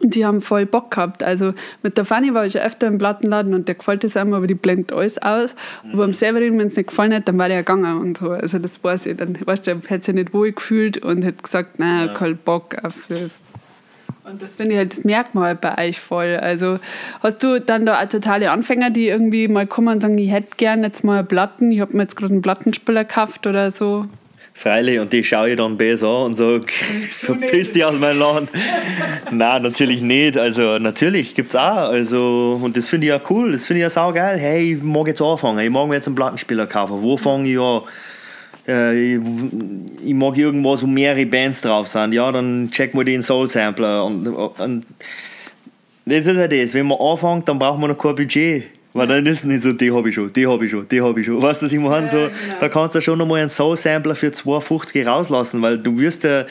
und 0.00 0.14
die 0.14 0.24
haben 0.24 0.40
voll 0.40 0.64
Bock 0.64 0.90
gehabt. 0.90 1.22
Also 1.22 1.52
mit 1.82 1.98
der 1.98 2.06
Fanny 2.06 2.32
war 2.32 2.46
ich 2.46 2.58
öfter 2.58 2.86
im 2.86 2.96
Plattenladen 2.96 3.52
und 3.52 3.68
der 3.68 3.74
gefällt 3.74 4.04
es 4.04 4.16
einmal, 4.16 4.38
aber 4.38 4.46
die 4.46 4.54
blendet 4.54 4.94
alles 4.94 5.20
aus. 5.20 5.54
Mhm. 5.84 5.90
Aber 5.90 6.04
beim 6.04 6.12
Severin, 6.14 6.58
wenn 6.58 6.68
es 6.68 6.76
nicht 6.76 6.88
gefallen 6.88 7.12
hat, 7.12 7.28
dann 7.28 7.36
war 7.36 7.48
der 7.48 7.58
ja 7.58 7.60
gegangen 7.60 8.00
und 8.00 8.16
so. 8.16 8.30
Also 8.30 8.58
das 8.58 8.82
weiß 8.82 9.04
ich. 9.04 9.18
Dann 9.18 9.36
weißt 9.44 9.66
du, 9.66 9.82
hätte 9.86 10.02
sich 10.02 10.14
nicht 10.14 10.32
wohl 10.32 10.52
gefühlt 10.52 11.04
und 11.04 11.22
hätte 11.22 11.42
gesagt, 11.42 11.78
nein, 11.78 12.06
ja. 12.06 12.14
kein 12.14 12.38
Bock 12.38 12.82
auf 12.82 13.08
das. 13.10 13.42
Und 14.24 14.40
das 14.40 14.54
finde 14.54 14.72
ich 14.72 14.78
halt 14.78 14.96
das 14.96 15.04
Merkmal 15.04 15.56
bei 15.56 15.88
euch 15.88 16.00
voll. 16.00 16.38
Also 16.40 16.78
hast 17.22 17.42
du 17.42 17.60
dann 17.60 17.84
da 17.84 18.00
auch 18.00 18.08
totale 18.08 18.50
Anfänger, 18.50 18.88
die 18.88 19.08
irgendwie 19.08 19.46
mal 19.48 19.66
kommen 19.66 19.88
und 19.88 20.00
sagen, 20.00 20.16
ich 20.16 20.30
hätte 20.30 20.56
gerne 20.56 20.86
jetzt 20.86 21.04
mal 21.04 21.22
Platten, 21.22 21.70
ich 21.70 21.80
habe 21.80 21.94
mir 21.94 22.04
jetzt 22.04 22.16
gerade 22.16 22.32
einen 22.32 22.40
Plattenspieler 22.40 23.04
gekauft 23.04 23.46
oder 23.46 23.70
so? 23.70 24.06
Freilich, 24.62 25.00
und 25.00 25.12
die 25.12 25.24
schaue 25.24 25.50
ich 25.50 25.56
dann 25.56 25.76
besser 25.76 26.06
an 26.06 26.26
und 26.26 26.36
sage, 26.36 26.60
verpiss 27.10 27.72
dich 27.72 27.84
aus 27.84 27.98
meinem 27.98 28.20
Laden. 28.20 28.48
Nein, 29.32 29.62
natürlich 29.62 30.02
nicht. 30.02 30.38
Also 30.38 30.78
natürlich 30.78 31.34
gibt 31.34 31.50
es 31.50 31.56
auch. 31.56 31.90
Also, 31.90 32.60
und 32.62 32.76
das 32.76 32.88
finde 32.88 33.08
ich 33.08 33.08
ja 33.08 33.20
cool, 33.28 33.50
das 33.50 33.66
finde 33.66 33.80
ich 33.80 33.82
ja 33.82 33.90
saugeil. 33.90 34.38
Hey, 34.38 34.74
ich 34.74 34.82
mag 34.84 35.08
jetzt 35.08 35.20
anfangen, 35.20 35.58
ich 35.58 35.70
mag 35.70 35.88
mir 35.88 35.96
jetzt 35.96 36.06
einen 36.06 36.14
Plattenspieler 36.14 36.68
kaufen. 36.68 37.02
Wo 37.02 37.16
fange 37.16 37.50
ich 37.50 37.58
an? 37.58 37.82
Äh, 38.68 39.14
ich, 39.16 39.20
ich, 40.04 40.14
mag 40.14 40.38
irgendwas, 40.38 40.80
wo 40.80 40.86
mehrere 40.86 41.26
Bands 41.26 41.62
drauf 41.62 41.88
sind. 41.88 42.12
Ja, 42.12 42.30
dann 42.30 42.68
check 42.70 42.94
mal 42.94 43.04
den 43.04 43.24
Soul 43.24 43.48
Sampler. 43.48 44.04
Und, 44.04 44.28
und 44.28 44.86
das 46.04 46.24
ist 46.24 46.36
ja 46.36 46.46
das. 46.46 46.72
Wenn 46.72 46.86
man 46.86 47.00
anfängt, 47.00 47.48
dann 47.48 47.58
braucht 47.58 47.80
man 47.80 47.90
noch 47.90 47.98
kein 47.98 48.14
Budget. 48.14 48.62
Weil 48.94 49.06
dann 49.06 49.24
ist 49.24 49.38
es 49.38 49.44
nicht 49.44 49.62
so, 49.62 49.72
die 49.72 49.90
habe 49.90 50.10
ich 50.10 50.14
schon, 50.14 50.32
die 50.32 50.46
habe 50.46 50.64
ich 50.64 50.70
schon, 50.70 50.86
die 50.86 51.00
habe 51.00 51.18
ich 51.18 51.26
schon. 51.26 51.40
Weißt 51.40 51.62
du, 51.62 51.66
was 51.66 51.72
ich 51.72 51.78
meine? 51.78 52.08
So, 52.08 52.18
genau. 52.18 52.30
Da 52.60 52.68
kannst 52.68 52.94
du 52.94 53.00
schon 53.00 53.18
nochmal 53.18 53.40
einen 53.40 53.50
Soul-Sampler 53.50 54.14
für 54.14 54.28
2,50 54.28 55.06
rauslassen, 55.06 55.62
weil 55.62 55.78
du 55.78 55.98
wirst 55.98 56.24
ja 56.24 56.44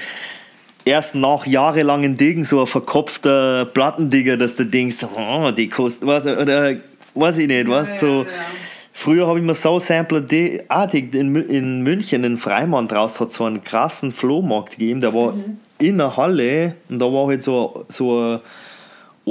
erst 0.83 1.13
nach 1.13 1.45
jahrelangen 1.45 2.15
Dingen 2.15 2.43
so 2.43 2.61
ein 2.61 2.67
verkopfter 2.67 3.65
Plattendigger, 3.65 4.37
dass 4.37 4.55
du 4.55 4.65
denkst, 4.65 5.05
oh, 5.15 5.51
die 5.51 5.69
kostet, 5.69 6.07
was, 6.07 6.25
oder 6.25 6.77
weiß 7.13 7.37
ich 7.37 7.47
nicht, 7.47 7.67
weißt 7.67 7.99
so. 7.99 8.07
Ja, 8.07 8.21
ja. 8.21 8.27
Früher 8.93 9.25
habe 9.25 9.39
ich 9.39 9.45
mir 9.45 9.55
Soul-Sampler 9.55 10.23
artig 10.67 11.15
in, 11.15 11.35
in 11.35 11.81
München, 11.81 12.23
in 12.23 12.37
Freimann 12.37 12.87
draus, 12.87 13.19
hat 13.19 13.31
so 13.31 13.45
einen 13.45 13.63
krassen 13.63 14.11
Flohmarkt 14.11 14.71
gegeben, 14.71 14.99
der 14.99 15.13
war 15.13 15.33
mhm. 15.33 15.57
in 15.77 15.97
der 15.97 16.17
Halle 16.17 16.75
und 16.89 16.99
da 16.99 17.05
war 17.05 17.27
halt 17.27 17.43
so, 17.43 17.85
so 17.87 18.19
ein 18.19 18.39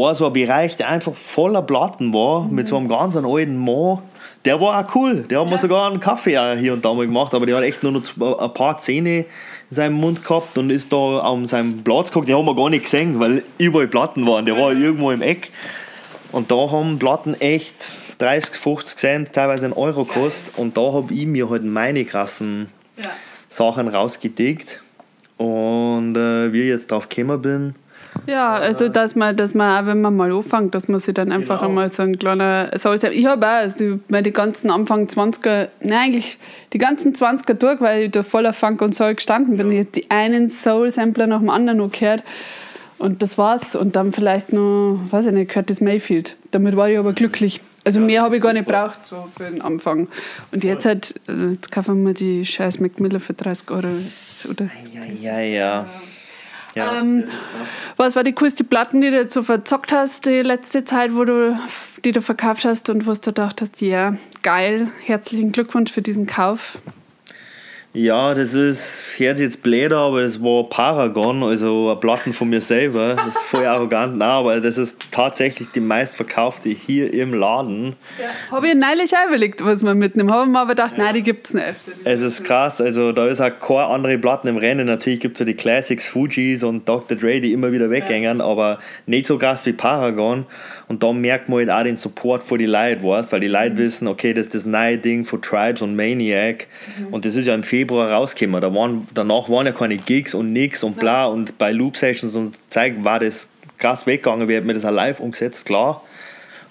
war 0.01 0.15
so 0.15 0.27
ein 0.27 0.33
Bereich, 0.33 0.77
der 0.77 0.89
einfach 0.89 1.15
voller 1.15 1.63
Platten 1.63 2.13
war, 2.13 2.43
mhm. 2.43 2.55
mit 2.55 2.69
so 2.69 2.77
einem 2.77 2.89
ganz 2.89 3.17
alten 3.17 3.57
Mann. 3.57 3.99
Der 4.45 4.61
war 4.61 4.83
auch 4.83 4.95
cool. 4.95 5.25
Der 5.29 5.41
hat 5.41 5.47
ja. 5.47 5.53
mir 5.53 5.61
sogar 5.61 5.91
einen 5.91 6.01
Kaffee 6.01 6.39
hier 6.59 6.73
und 6.73 6.85
da 6.85 6.95
mal 6.95 7.07
gemacht, 7.07 7.35
aber 7.35 7.45
der 7.45 7.59
hat 7.59 7.65
echt 7.65 7.83
nur 7.83 7.93
noch 7.93 8.03
ein 8.41 8.55
paar 8.55 8.79
Zähne 8.79 9.19
in 9.19 9.27
seinem 9.71 9.95
Mund 9.95 10.25
gehabt 10.25 10.57
und 10.57 10.71
ist 10.71 10.93
da 10.93 11.19
an 11.19 11.47
seinem 11.47 11.85
Platz 11.85 12.09
geguckt. 12.09 12.29
Den 12.29 12.37
haben 12.37 12.47
wir 12.47 12.57
gar 12.57 12.71
nicht 12.71 12.85
gesehen, 12.85 13.21
weil 13.21 13.43
überall 13.59 13.87
Platten 13.87 14.27
waren. 14.27 14.47
Der 14.47 14.57
war 14.57 14.73
irgendwo 14.73 15.11
im 15.11 15.21
Eck. 15.21 15.51
Und 16.33 16.51
da 16.51 16.71
haben 16.71 16.99
Platten 16.99 17.39
echt 17.41 17.97
30, 18.19 18.57
50 18.57 18.99
Cent, 18.99 19.33
teilweise 19.33 19.67
einen 19.67 19.75
Euro 19.75 20.05
gekostet. 20.05 20.55
Und 20.57 20.77
da 20.77 20.93
habe 20.93 21.13
ich 21.13 21.27
mir 21.27 21.51
halt 21.51 21.65
meine 21.65 22.05
krassen 22.05 22.69
ja. 22.97 23.11
Sachen 23.51 23.89
rausgedickt. 23.89 24.81
Und 25.37 26.17
äh, 26.17 26.53
wie 26.53 26.63
ich 26.63 26.69
jetzt 26.69 26.91
drauf 26.91 27.09
gekommen 27.09 27.43
bin, 27.43 27.75
ja, 28.27 28.55
also 28.55 28.89
dass 28.89 29.15
man, 29.15 29.37
dass 29.37 29.55
man 29.55 29.83
auch 29.83 29.87
wenn 29.87 30.01
man 30.01 30.17
mal 30.17 30.33
anfängt, 30.33 30.75
dass 30.75 30.89
man 30.89 31.01
sich 31.01 31.15
dann 31.15 31.33
einfach 31.33 31.59
genau. 31.59 31.71
einmal 31.71 31.91
so 31.91 32.03
ein 32.03 32.19
kleiner 32.19 32.71
Soul 32.79 32.99
Ich 33.13 33.27
habe 33.27 33.47
auch 33.47 33.51
also 33.51 33.99
die 34.09 34.33
ganzen 34.33 34.71
Anfang 34.71 35.07
20er, 35.07 35.69
nein, 35.81 35.99
eigentlich 35.99 36.39
die 36.73 36.79
ganzen 36.79 37.15
20er 37.15 37.55
durch, 37.55 37.81
weil 37.81 38.05
ich 38.05 38.11
da 38.11 38.23
voller 38.23 38.53
Funk 38.53 38.83
und 38.83 38.95
Soul 38.95 39.15
gestanden 39.15 39.57
bin. 39.57 39.73
Ja. 39.73 39.83
Ich 39.83 39.91
die 39.91 40.11
einen 40.11 40.49
Soul-Sampler 40.49 41.27
nach 41.27 41.41
dem 41.41 41.51
anderen 41.51 41.79
noch 41.79 41.91
gehört. 41.91 42.23
Und 42.99 43.23
das 43.23 43.39
war's. 43.39 43.75
Und 43.77 43.97
dann 43.97 44.13
vielleicht 44.13 44.53
noch, 44.53 45.01
weiß 45.11 45.27
ich 45.27 45.33
nicht, 45.33 45.51
Curtis 45.51 45.81
Mayfield. 45.81 46.37
Damit 46.51 46.77
war 46.77 46.91
ich 46.91 46.99
aber 46.99 47.15
glücklich. 47.15 47.63
Also 47.83 47.99
ja, 48.01 48.07
mehr 48.07 48.23
habe 48.23 48.37
ich 48.37 48.43
gar 48.43 48.53
nicht 48.53 48.67
braucht 48.67 49.07
so 49.07 49.29
für 49.37 49.45
den 49.45 49.63
Anfang. 49.63 50.09
Und 50.53 50.65
jetzt 50.65 50.85
halt, 50.85 51.15
äh, 51.27 51.53
jetzt 51.53 51.73
kaufen 51.73 52.05
wir 52.05 52.13
die 52.13 52.45
scheiß 52.45 52.79
Mac 52.79 53.01
Miller 53.01 53.21
für 53.21 53.33
30 53.33 53.71
Euro. 53.71 53.89
Oder, 54.51 54.69
ja, 54.93 55.05
ja, 55.05 55.41
ja. 55.41 55.87
Ja, 56.75 57.01
ähm, 57.01 57.25
was 57.97 58.17
war 58.17 58.25
die 58.25 58.33
coolste 58.33 58.65
Platten, 58.65 59.01
die 59.01 59.11
du 59.11 59.17
jetzt 59.17 59.35
so 59.35 59.43
verzockt 59.43 59.93
hast, 59.93 60.27
die 60.27 60.43
letzte 60.43 60.85
Zeit, 60.85 61.15
wo 61.15 61.25
du, 61.25 61.59
die 62.05 62.13
du 62.13 62.23
verkauft 62.23 62.65
hast 62.65 62.89
und 62.91 63.07
wo 63.07 63.13
du 63.13 63.21
gedacht 63.21 63.61
hast, 63.61 63.81
ja, 63.81 64.17
geil, 64.43 64.89
herzlichen 65.05 65.53
Glückwunsch 65.53 65.93
für 65.93 66.03
diesen 66.03 66.27
Kauf? 66.27 66.79
Ja, 67.93 68.35
das 68.35 68.55
ist, 68.55 69.05
hört 69.19 69.39
sich 69.39 69.47
jetzt 69.47 69.65
blöd 69.65 69.93
aber 69.93 70.23
das 70.23 70.41
war 70.41 70.69
Paragon, 70.69 71.43
also 71.43 71.91
ein 71.91 71.99
Platten 71.99 72.33
von 72.33 72.49
mir 72.49 72.61
selber. 72.61 73.17
Das 73.17 73.35
ist 73.35 73.39
voll 73.39 73.67
arrogant, 73.67 74.17
nein, 74.17 74.29
aber 74.29 74.61
das 74.61 74.79
ist 74.79 75.11
tatsächlich 75.11 75.71
die 75.75 75.81
meistverkaufte 75.81 76.69
hier 76.69 77.13
im 77.13 77.35
Laden. 77.35 77.97
Ja. 78.21 78.53
Habe 78.53 78.69
ich 78.69 78.75
neulich 78.77 79.13
auch 79.13 79.27
überlegt, 79.27 79.65
was 79.65 79.83
man 79.83 79.99
mitnehmen. 79.99 80.31
Habe 80.31 80.49
mir 80.49 80.61
aber 80.61 80.71
gedacht, 80.77 80.93
ja. 80.97 81.05
nein, 81.05 81.15
die 81.15 81.23
gibt 81.23 81.47
es 81.47 81.55
nicht 81.55 81.67
öfter. 81.67 81.93
Es 82.05 82.21
ist 82.21 82.45
krass, 82.45 82.81
also 82.81 83.11
da 83.11 83.27
ist 83.27 83.41
auch 83.41 83.59
keine 83.59 83.87
andere 83.87 84.19
Platten 84.19 84.47
im 84.47 84.57
Rennen. 84.57 84.87
Natürlich 84.87 85.19
gibt 85.19 85.35
es 85.35 85.41
ja 85.41 85.47
die 85.47 85.55
Classics, 85.55 86.07
Fujis 86.07 86.63
und 86.63 86.89
Dr. 86.89 87.19
Dre, 87.19 87.41
die 87.41 87.53
immer 87.53 87.73
wieder 87.73 87.91
weggängen, 87.91 88.39
ja. 88.39 88.45
aber 88.45 88.79
nicht 89.07 89.27
so 89.27 89.37
krass 89.37 89.67
wie 89.67 89.73
Paragon. 89.73 90.47
Und 90.91 91.05
da 91.05 91.13
merkt 91.13 91.49
man 91.49 91.61
halt 91.61 91.71
auch 91.71 91.85
den 91.85 91.97
Support 91.97 92.43
von 92.43 92.59
die 92.59 92.67
Leute, 92.67 93.05
weißt? 93.05 93.31
weil 93.31 93.39
die 93.39 93.47
Leute 93.47 93.75
mhm. 93.75 93.79
wissen, 93.79 94.09
okay, 94.09 94.35
das 94.35 94.47
ist 94.47 94.57
das 94.57 94.67
neue 94.67 94.99
Ding 94.99 95.25
von 95.25 95.41
Tribes 95.41 95.83
und 95.83 95.95
Maniac. 95.95 96.67
Mhm. 96.99 97.15
Und 97.15 97.25
das 97.25 97.37
ist 97.37 97.47
ja 97.47 97.55
im 97.55 97.63
Februar 97.63 98.11
rausgekommen. 98.11 98.61
Da 98.61 98.75
waren, 98.75 99.07
danach 99.15 99.49
waren 99.49 99.67
ja 99.67 99.73
keine 99.73 99.99
Gigs 99.99 100.35
und 100.35 100.53
nix 100.53 100.83
und 100.83 100.99
bla. 100.99 101.27
Und 101.27 101.57
bei 101.59 101.71
Loop 101.71 101.97
Sessions 101.97 102.35
und 102.35 102.57
Zeug 102.71 102.95
war 103.05 103.21
das 103.21 103.49
krass 103.79 104.05
weggegangen. 104.05 104.49
Wir 104.49 104.57
haben 104.57 104.67
mir 104.67 104.75
das 104.75 104.85
auch 104.85 104.91
live 104.91 105.21
umgesetzt, 105.21 105.65
klar. 105.65 106.03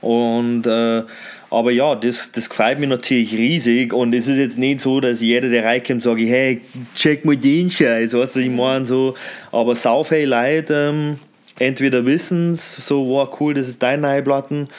Und 0.02 0.68
äh, 0.68 1.04
aber 1.50 1.72
ja, 1.72 1.96
das, 1.96 2.30
das 2.34 2.50
gefällt 2.50 2.78
mir 2.80 2.88
natürlich 2.88 3.34
riesig 3.34 3.94
und 3.94 4.14
es 4.14 4.28
ist 4.28 4.38
jetzt 4.38 4.58
nicht 4.58 4.82
so, 4.82 5.00
dass 5.00 5.22
jeder, 5.22 5.48
der 5.48 5.64
reinkommt, 5.64 6.04
sage, 6.04 6.26
hey, 6.26 6.62
check 6.94 7.24
mal 7.24 7.38
den 7.38 7.72
Scheiß, 7.72 8.14
weißt 8.14 8.36
du, 8.36 8.40
ich 8.42 8.52
meine 8.52 8.86
so, 8.86 9.16
aber 9.52 9.76
sau 9.76 10.04
viele 10.04 10.26
Leute 10.26 10.90
ähm, 10.94 11.20
entweder 11.60 12.06
wissen 12.06 12.54
es, 12.54 12.76
so, 12.76 13.08
wow, 13.08 13.30
cool, 13.40 13.54
das 13.54 13.68
ist 13.68 13.84
deine 13.84 14.02
neue 14.02 14.22
Platten. 14.22 14.70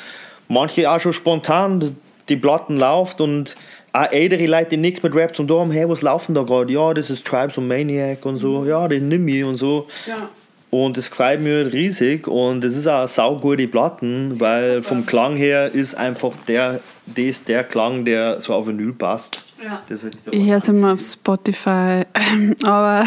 Manche 0.49 0.91
auch 0.91 1.01
schon 1.01 1.13
spontan, 1.13 1.97
die 2.29 2.37
Platten 2.37 2.77
läuft 2.77 3.21
und 3.21 3.57
auch 3.93 4.11
ältere 4.11 4.47
Leute, 4.47 4.71
die 4.71 4.77
nichts 4.77 5.03
mit 5.03 5.15
Rap 5.15 5.37
zu 5.37 5.45
tun 5.45 5.61
haben, 5.61 5.71
hey, 5.71 5.89
was 5.89 6.03
laufen 6.03 6.35
da 6.35 6.43
gerade? 6.43 6.73
Ja, 6.73 6.95
das 6.95 7.11
ist 7.11 7.27
Tribes 7.27 7.59
und 7.59 7.69
Maniac 7.69 8.25
und 8.25 8.37
so, 8.37 8.65
ja, 8.65 8.87
den 8.89 9.09
nimm 9.09 9.27
ich 9.29 9.45
und 9.45 9.57
so. 9.57 9.87
Ja. 10.07 10.29
Und 10.71 10.97
das 10.97 11.11
gefällt 11.11 11.41
mir 11.41 11.73
riesig 11.73 12.29
und 12.29 12.63
es 12.63 12.77
ist 12.77 12.87
auch 12.87 13.09
saugute 13.09 13.67
Platten, 13.67 14.39
weil 14.39 14.85
vom 14.85 15.05
Klang 15.05 15.37
her 15.37 15.75
ist 15.75 15.97
einfach 15.97 16.33
der, 16.47 16.79
das 17.07 17.43
der 17.43 17.65
Klang, 17.65 18.05
der 18.05 18.39
so 18.39 18.55
auf 18.55 18.69
Vinyl 18.69 18.93
passt. 18.93 19.45
Ja. 19.65 19.83
ich 20.31 20.47
höre 20.47 20.57
es 20.57 20.69
immer 20.69 20.93
auf 20.93 21.01
Spotify, 21.01 22.05
aber 22.63 23.05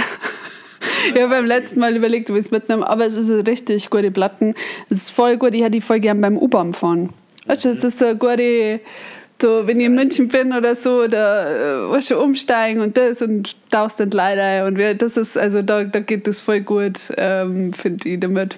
ich 1.14 1.22
habe 1.22 1.30
beim 1.30 1.46
letzten 1.46 1.80
Mal 1.80 1.96
überlegt, 1.96 2.30
ob 2.30 2.36
ich 2.36 2.46
es 2.46 2.52
mitnehme, 2.52 2.88
aber 2.88 3.06
es 3.06 3.18
ist 3.18 3.30
eine 3.30 3.46
richtig 3.46 3.90
gute 3.90 4.12
Platten. 4.12 4.54
Es 4.90 5.04
ist 5.04 5.10
voll 5.12 5.38
gut, 5.38 5.54
ich 5.54 5.62
hätte 5.62 5.72
die 5.72 5.82
voll 5.82 6.00
gern 6.00 6.22
beim 6.22 6.38
U-Bahn 6.38 6.74
fahren. 6.74 7.10
Weißt 7.46 7.66
du, 7.66 7.70
es 7.70 7.84
ist 7.84 8.00
so 8.00 8.06
eine 8.06 8.18
gute 8.18 8.80
so, 9.44 9.68
wenn 9.68 9.78
ich 9.82 9.88
in 9.88 9.96
München 9.96 10.30
bin 10.30 10.54
oder 10.54 10.74
so, 10.74 11.06
da 11.06 11.90
äh, 11.94 12.02
schon 12.02 12.18
umsteigen 12.18 12.82
und 12.82 12.96
das 12.96 13.22
und 13.22 13.58
tauchst 13.70 14.00
dann 14.00 14.10
leider 14.12 14.66
und 14.66 14.78
wir, 14.78 14.96
das 14.96 15.18
ist, 15.18 15.38
also 15.38 15.62
da, 15.62 15.84
da 15.84 16.00
geht 16.00 16.28
das 16.28 16.40
voll 16.40 16.62
gut, 16.62 17.12
ähm, 17.18 17.74
finde 17.74 18.08
ich 18.08 18.22
damit. 18.22 18.56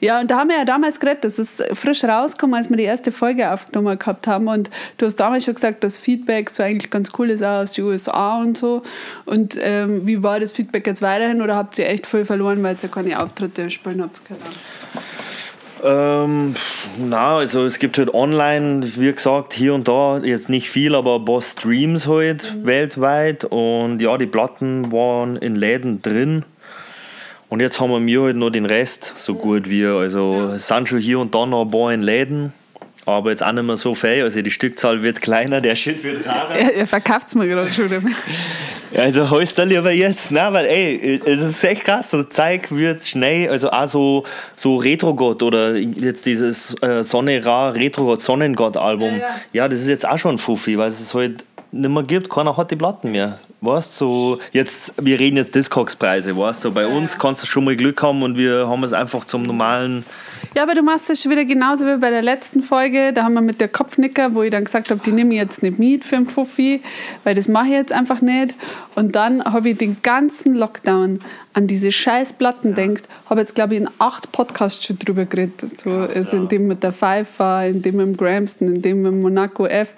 Ja, 0.00 0.20
und 0.20 0.30
da 0.30 0.40
haben 0.40 0.50
wir 0.50 0.58
ja 0.58 0.66
damals 0.66 1.00
geredet, 1.00 1.24
das 1.24 1.38
ist 1.38 1.64
frisch 1.72 2.04
rausgekommen, 2.04 2.56
als 2.56 2.68
wir 2.68 2.76
die 2.76 2.82
erste 2.82 3.10
Folge 3.10 3.50
aufgenommen 3.50 3.98
gehabt 3.98 4.26
haben 4.26 4.48
und 4.48 4.68
du 4.98 5.06
hast 5.06 5.16
damals 5.16 5.46
schon 5.46 5.54
gesagt, 5.54 5.82
dass 5.82 5.98
Feedback 5.98 6.50
so 6.50 6.62
eigentlich 6.62 6.90
ganz 6.90 7.10
cool 7.18 7.30
ist, 7.30 7.42
auch 7.42 7.62
aus 7.62 7.72
den 7.72 7.86
USA 7.86 8.38
und 8.38 8.58
so. 8.58 8.82
Und 9.24 9.56
ähm, 9.62 10.06
wie 10.06 10.22
war 10.22 10.40
das 10.40 10.52
Feedback 10.52 10.86
jetzt 10.86 11.00
weiterhin 11.00 11.40
oder 11.40 11.56
habt 11.56 11.78
ihr 11.78 11.88
echt 11.88 12.06
voll 12.06 12.26
verloren, 12.26 12.62
weil 12.62 12.76
ihr 12.76 12.82
ja 12.82 12.88
keine 12.88 13.18
Auftritte 13.18 13.70
spielen 13.70 14.02
habt 14.02 14.22
können? 14.26 14.42
Ähm, 15.84 16.54
na, 16.98 17.36
also 17.36 17.64
es 17.64 17.78
gibt 17.78 17.98
halt 17.98 18.12
online, 18.12 18.86
wie 18.96 19.12
gesagt, 19.12 19.52
hier 19.52 19.74
und 19.74 19.88
da, 19.88 20.18
jetzt 20.18 20.48
nicht 20.48 20.70
viel, 20.70 20.94
aber 20.94 21.16
ein 21.16 21.24
paar 21.24 21.42
Streams 21.42 22.06
halt 22.06 22.54
mhm. 22.54 22.66
weltweit. 22.66 23.44
Und 23.44 24.00
ja, 24.00 24.18
die 24.18 24.26
Platten 24.26 24.90
waren 24.92 25.36
in 25.36 25.56
Läden 25.56 26.02
drin. 26.02 26.44
Und 27.48 27.60
jetzt 27.60 27.80
haben 27.80 27.90
wir 27.90 28.00
mir 28.00 28.22
halt 28.22 28.36
noch 28.36 28.50
den 28.50 28.66
Rest 28.66 29.14
so 29.16 29.34
gut 29.34 29.70
wie. 29.70 29.86
Also 29.86 30.34
ja. 30.34 30.54
es 30.54 30.68
sind 30.68 30.88
schon 30.88 30.98
hier 30.98 31.18
und 31.18 31.34
da 31.34 31.46
noch 31.46 31.62
ein 31.62 31.70
paar 31.70 31.92
in 31.92 32.02
Läden 32.02 32.52
aber 33.16 33.30
jetzt 33.30 33.44
auch 33.44 33.52
nicht 33.52 33.64
mehr 33.64 33.76
so 33.76 33.94
viel. 33.94 34.22
Also 34.22 34.42
die 34.42 34.50
Stückzahl 34.50 35.02
wird 35.02 35.20
kleiner, 35.20 35.60
der 35.60 35.74
Shit 35.74 36.02
wird 36.04 36.26
rarer. 36.26 36.54
Er, 36.58 36.74
er 36.74 36.86
verkauft 36.86 37.28
es 37.28 37.34
mir 37.34 37.46
gerade 37.46 37.72
schon. 37.72 37.90
also 38.96 39.30
holst 39.30 39.58
du 39.58 39.64
lieber 39.64 39.90
jetzt, 39.90 40.30
Nein, 40.30 40.52
weil 40.52 40.66
ey, 40.66 41.20
es 41.24 41.40
ist 41.40 41.62
echt 41.64 41.84
krass, 41.84 42.10
so 42.10 42.22
Zeug 42.24 42.70
wird 42.70 43.04
schnell, 43.04 43.48
also 43.48 43.70
auch 43.70 43.86
so, 43.86 44.24
so 44.56 44.76
Retro-Gott 44.76 45.42
oder 45.42 45.76
jetzt 45.76 46.26
dieses 46.26 46.74
äh, 46.82 47.02
Sonne 47.04 47.44
Ra 47.44 47.70
Retro-Gott, 47.70 48.22
Sonnengott-Album. 48.22 49.12
Ja, 49.12 49.18
ja. 49.18 49.40
ja, 49.52 49.68
das 49.68 49.80
ist 49.80 49.88
jetzt 49.88 50.06
auch 50.06 50.18
schon 50.18 50.38
Fuffi, 50.38 50.76
weil 50.78 50.88
es 50.88 51.14
halt 51.14 51.44
nicht 51.70 51.90
mehr 51.90 52.02
gibt, 52.02 52.30
keiner 52.30 52.56
hat 52.56 52.70
die 52.70 52.76
Platten 52.76 53.12
mehr. 53.12 53.38
Weißt 53.60 53.98
so, 53.98 54.38
jetzt, 54.52 54.94
wir 55.00 55.18
reden 55.18 55.36
jetzt 55.36 55.54
Discogs-Preise, 55.54 56.36
weißt 56.36 56.62
so, 56.62 56.70
bei 56.70 56.82
ja, 56.82 56.88
uns 56.88 57.18
kannst 57.18 57.42
du 57.42 57.46
schon 57.46 57.64
mal 57.64 57.74
Glück 57.74 58.00
haben 58.02 58.22
und 58.22 58.36
wir 58.36 58.68
haben 58.68 58.84
es 58.84 58.92
einfach 58.92 59.24
zum 59.24 59.42
normalen 59.42 60.04
ja, 60.54 60.62
aber 60.62 60.74
du 60.74 60.82
machst 60.82 61.10
das 61.10 61.20
schon 61.22 61.32
wieder 61.32 61.44
genauso 61.44 61.84
wie 61.86 61.96
bei 61.98 62.10
der 62.10 62.22
letzten 62.22 62.62
Folge. 62.62 63.12
Da 63.12 63.24
haben 63.24 63.34
wir 63.34 63.40
mit 63.40 63.60
der 63.60 63.68
Kopfnicker, 63.68 64.34
wo 64.34 64.42
ich 64.42 64.50
dann 64.50 64.64
gesagt 64.64 64.90
habe, 64.90 65.00
die 65.04 65.12
nehme 65.12 65.34
ich 65.34 65.40
jetzt 65.40 65.62
nicht 65.62 65.78
mit 65.78 66.04
für 66.04 66.16
einen 66.16 66.26
Fuffi, 66.26 66.80
weil 67.24 67.34
das 67.34 67.48
mache 67.48 67.66
ich 67.66 67.72
jetzt 67.72 67.92
einfach 67.92 68.20
nicht. 68.20 68.54
Und 68.94 69.14
dann 69.14 69.44
habe 69.44 69.70
ich 69.70 69.78
den 69.78 69.98
ganzen 70.02 70.54
Lockdown 70.54 71.20
an 71.52 71.66
diese 71.66 71.92
scheiß 71.92 72.34
Platten 72.34 72.70
ja. 72.70 72.74
denkt. 72.74 73.08
Habe 73.28 73.40
jetzt, 73.40 73.54
glaube 73.54 73.74
ich, 73.74 73.80
in 73.80 73.88
acht 73.98 74.32
Podcasts 74.32 74.84
schon 74.84 74.98
drüber 74.98 75.24
geredet. 75.24 75.60
So, 75.60 75.90
Krass, 75.90 76.16
also 76.16 76.36
in 76.36 76.48
dem 76.48 76.66
mit 76.66 76.82
der 76.82 76.92
Pfeiffer, 76.92 77.66
in 77.66 77.82
dem 77.82 77.96
mit 77.96 78.06
dem 78.06 78.16
Gramston, 78.16 78.74
in 78.74 78.82
dem 78.82 79.02
mit 79.02 79.14
Monaco 79.14 79.66
F. 79.66 79.90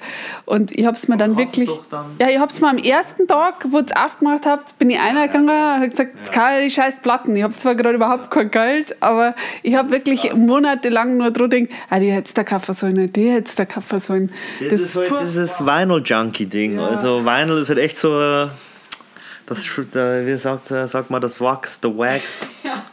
Und 0.47 0.77
ich 0.77 0.85
habe 0.85 0.97
es 0.97 1.09
mir 1.09 1.17
dann 1.17 1.37
wirklich. 1.37 1.71
Dann 1.91 2.17
ja, 2.21 2.29
ich 2.29 2.39
habe 2.39 2.51
es 2.51 2.61
mir 2.61 2.69
am 2.69 2.79
ersten 2.79 3.27
Tag, 3.27 3.50
wo 3.69 3.79
ich 3.79 3.87
es 3.87 3.97
aufgemacht 3.97 4.47
habt, 4.47 4.79
bin 4.79 4.91
ich 4.91 4.99
reingegangen 4.99 5.49
und 5.49 5.55
habe 5.55 5.89
gesagt, 5.89 6.15
ja. 6.35 6.59
ich 6.59 6.75
die 6.75 6.81
scheiß 6.81 7.01
Platten. 7.03 7.37
Ich 7.37 7.43
habe 7.43 7.55
zwar 7.57 7.75
gerade 7.75 7.97
überhaupt 7.97 8.31
kein 8.31 8.51
Geld, 8.51 8.97
aber 9.01 9.35
ich 9.63 9.75
habe 9.75 9.91
wirklich 9.91 10.23
krass. 10.23 10.37
monatelang 10.37 11.17
nur 11.17 11.31
dran 11.31 11.51
gedacht, 11.51 11.81
ah, 11.89 11.99
die 11.99 12.11
hätte 12.11 12.35
der 12.35 12.45
Kaffee 12.45 12.75
sollen, 12.75 13.13
die 13.13 13.31
hätte 13.31 13.57
der 13.57 13.67
Kaffee 13.67 14.01
sollen. 14.01 14.33
Das, 14.61 14.71
das 14.71 14.81
ist 14.81 14.97
halt 14.97 15.23
dieses 15.23 15.61
Vinyl-Junkie-Ding. 15.61 16.77
Ja. 16.77 16.89
Also 16.89 17.25
Vinyl 17.25 17.59
ist 17.59 17.69
halt 17.69 17.79
echt 17.79 17.99
so, 17.99 18.49
das, 19.47 19.67
wie 19.77 20.37
sagt, 20.37 20.67
sagt 20.67 21.11
man, 21.11 21.21
das 21.21 21.41
Wax, 21.41 21.81
the 21.83 21.89
Wax. 21.89 22.51
Ja. 22.65 22.85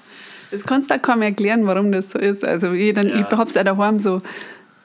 Das 0.49 0.65
kannst 0.65 0.89
du 0.89 0.95
auch 0.95 1.01
kaum 1.01 1.21
erklären, 1.21 1.67
warum 1.67 1.91
das 1.91 2.11
so 2.11 2.19
ist. 2.19 2.45
Also 2.45 2.71
ich, 2.71 2.95
ja. 2.95 3.03
ich 3.03 3.13
habe 3.25 3.49
es 3.49 3.57
auch 3.57 3.63
daheim 3.63 3.99
so 3.99 4.21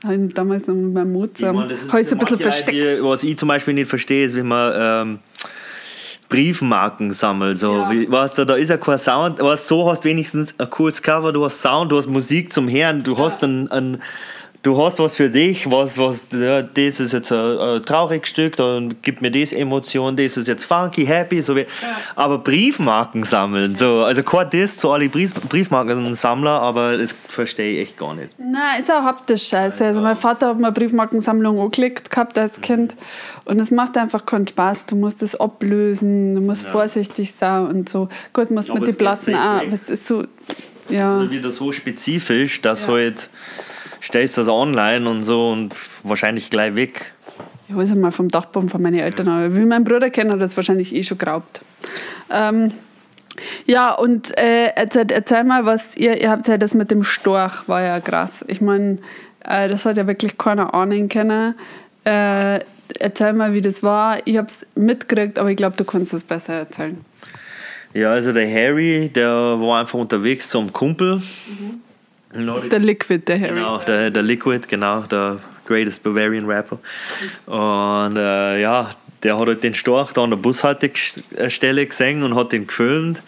damals 0.02 0.66
noch 0.66 0.74
mit 0.74 0.92
meinem 0.92 1.12
Mozart, 1.12 1.54
habe 1.54 1.72
ich 2.00 2.08
so 2.08 2.16
ein 2.16 2.18
bisschen 2.18 2.38
versteckt. 2.38 2.76
Die, 2.76 3.02
was 3.02 3.22
ich 3.22 3.38
zum 3.38 3.48
Beispiel 3.48 3.74
nicht 3.74 3.88
verstehe, 3.88 4.24
ist, 4.26 4.34
wie 4.34 4.42
man 4.42 4.72
ähm, 4.76 5.18
Briefmarken 6.32 7.12
sammelt. 7.12 7.58
So, 7.58 7.76
ja. 7.76 7.90
wie, 7.90 8.10
weißt 8.10 8.38
du, 8.38 8.44
da 8.44 8.54
ist 8.54 8.70
ja 8.70 8.76
kein 8.76 8.98
Sound, 8.98 9.40
weißt, 9.40 9.68
so 9.68 9.90
hast 9.90 10.04
du 10.04 10.08
wenigstens 10.08 10.58
ein 10.58 10.70
cooles 10.70 11.02
Cover, 11.02 11.32
du 11.32 11.44
hast 11.44 11.60
Sound, 11.60 11.92
du 11.92 11.96
hast 11.96 12.06
Musik 12.06 12.52
zum 12.52 12.68
Hören, 12.68 13.02
du 13.02 13.14
ja. 13.14 13.18
hast 13.18 13.44
einen, 13.44 13.70
einen 13.70 14.02
du 14.62 14.80
hast 14.80 14.98
was 14.98 15.16
für 15.16 15.28
dich, 15.28 15.68
was, 15.70 15.98
was, 15.98 16.30
ja, 16.32 16.62
das 16.62 17.00
ist 17.00 17.12
jetzt 17.12 17.32
ein, 17.32 17.58
ein 17.58 17.82
trauriges 17.82 18.30
Stück, 18.30 18.56
dann 18.56 18.94
gibt 19.02 19.20
mir 19.20 19.30
das 19.30 19.52
Emotion, 19.52 20.16
das 20.16 20.36
ist 20.36 20.46
jetzt 20.46 20.64
funky, 20.64 21.04
happy, 21.04 21.42
so 21.42 21.56
wie, 21.56 21.60
ja. 21.60 21.66
aber 22.14 22.38
Briefmarken 22.38 23.24
sammeln, 23.24 23.74
so, 23.74 24.04
also 24.04 24.22
kein 24.22 24.48
Diss 24.50 24.78
zu 24.78 24.90
alle 24.90 25.08
Brief, 25.08 25.34
Briefmarkensammler, 25.34 26.60
aber 26.60 26.96
das 26.96 27.14
verstehe 27.28 27.74
ich 27.74 27.88
echt 27.88 27.98
gar 27.98 28.14
nicht. 28.14 28.30
Nein, 28.38 28.80
ist 28.80 28.90
auch 28.90 29.02
haptisch 29.02 29.48
scheiße. 29.48 29.84
Also 29.84 30.00
mein 30.00 30.16
Vater 30.16 30.48
hat 30.48 30.56
eine 30.56 30.70
Briefmarkensammlung 30.70 31.58
angeklickt 31.58 32.10
gehabt 32.10 32.38
als 32.38 32.60
Kind 32.60 32.94
und 33.44 33.58
es 33.58 33.70
macht 33.70 33.96
einfach 33.96 34.26
keinen 34.26 34.46
Spaß. 34.46 34.86
Du 34.86 34.96
musst 34.96 35.22
das 35.22 35.34
ablösen, 35.34 36.36
du 36.36 36.40
musst 36.40 36.64
ja. 36.64 36.70
vorsichtig 36.70 37.32
sein 37.32 37.66
und 37.66 37.88
so. 37.88 38.08
Gut, 38.32 38.50
musst 38.50 38.72
mit 38.72 38.86
den 38.86 38.96
Platten 38.96 39.34
auch, 39.34 39.62
es 39.72 39.90
ist 39.90 40.06
so, 40.06 40.22
ja. 40.88 41.16
Das 41.16 41.24
ist 41.24 41.30
wieder 41.32 41.50
so 41.50 41.72
spezifisch, 41.72 42.62
dass 42.62 42.86
ja. 42.86 42.92
halt 42.92 43.28
stellst 44.02 44.36
das 44.36 44.48
online 44.48 45.08
und 45.08 45.22
so 45.24 45.50
und 45.50 45.74
wahrscheinlich 46.02 46.50
gleich 46.50 46.74
weg. 46.74 47.12
Ich 47.68 47.74
hole 47.74 47.84
es 47.84 47.94
mal 47.94 48.10
vom 48.10 48.28
Dachbaum 48.28 48.68
von 48.68 48.82
meinen 48.82 48.98
Eltern. 48.98 49.28
Aber 49.28 49.54
wie 49.56 49.64
mein 49.64 49.84
Bruder 49.84 50.10
kennt, 50.10 50.30
hat 50.30 50.40
das 50.40 50.56
wahrscheinlich 50.56 50.94
eh 50.94 51.02
schon 51.02 51.18
geraubt. 51.18 51.62
Ähm, 52.30 52.72
ja, 53.66 53.92
und 53.94 54.36
äh, 54.36 54.72
erzähl, 54.74 55.06
erzähl, 55.10 55.44
mal, 55.44 55.64
was 55.64 55.96
ihr, 55.96 56.20
ihr 56.20 56.30
habt 56.30 56.48
ja 56.48 56.58
das 56.58 56.74
mit 56.74 56.90
dem 56.90 57.02
Storch, 57.02 57.66
war 57.68 57.82
ja 57.82 58.00
krass. 58.00 58.44
Ich 58.48 58.60
meine, 58.60 58.98
äh, 59.44 59.68
das 59.68 59.86
hat 59.86 59.96
ja 59.96 60.06
wirklich 60.06 60.36
keiner 60.36 60.74
ahnen 60.74 61.08
können. 61.08 61.54
Äh, 62.04 62.60
erzähl 62.98 63.32
mal, 63.32 63.54
wie 63.54 63.60
das 63.60 63.82
war. 63.82 64.18
Ich 64.26 64.36
habe 64.36 64.48
es 64.48 64.66
mitgekriegt, 64.74 65.38
aber 65.38 65.50
ich 65.50 65.56
glaube, 65.56 65.76
du 65.76 65.84
kannst 65.84 66.12
es 66.12 66.24
besser 66.24 66.54
erzählen. 66.54 67.02
Ja, 67.94 68.10
also 68.10 68.32
der 68.32 68.50
Harry, 68.50 69.10
der 69.14 69.30
war 69.32 69.80
einfach 69.80 69.98
unterwegs 69.98 70.48
zum 70.48 70.72
Kumpel. 70.72 71.16
Mhm. 71.16 71.80
Das 72.32 72.62
ist 72.62 72.72
der 72.72 72.78
Liquid, 72.78 73.22
der 73.26 73.40
Harry. 73.40 73.54
Genau, 73.54 73.78
der, 73.78 74.10
der 74.10 74.22
Liquid, 74.22 74.66
genau, 74.68 75.00
der 75.02 75.38
greatest 75.66 76.02
Bavarian 76.02 76.46
Rapper. 76.46 76.78
Und 77.46 78.16
äh, 78.16 78.60
ja, 78.60 78.90
der 79.22 79.38
hat 79.38 79.46
halt 79.46 79.62
den 79.62 79.74
Storch 79.74 80.12
da 80.12 80.24
an 80.24 80.30
der 80.30 80.36
Bushaltestelle 80.36 81.86
gesehen 81.86 82.22
und 82.22 82.34
hat 82.34 82.52
den 82.52 82.66
gefilmt. 82.66 83.22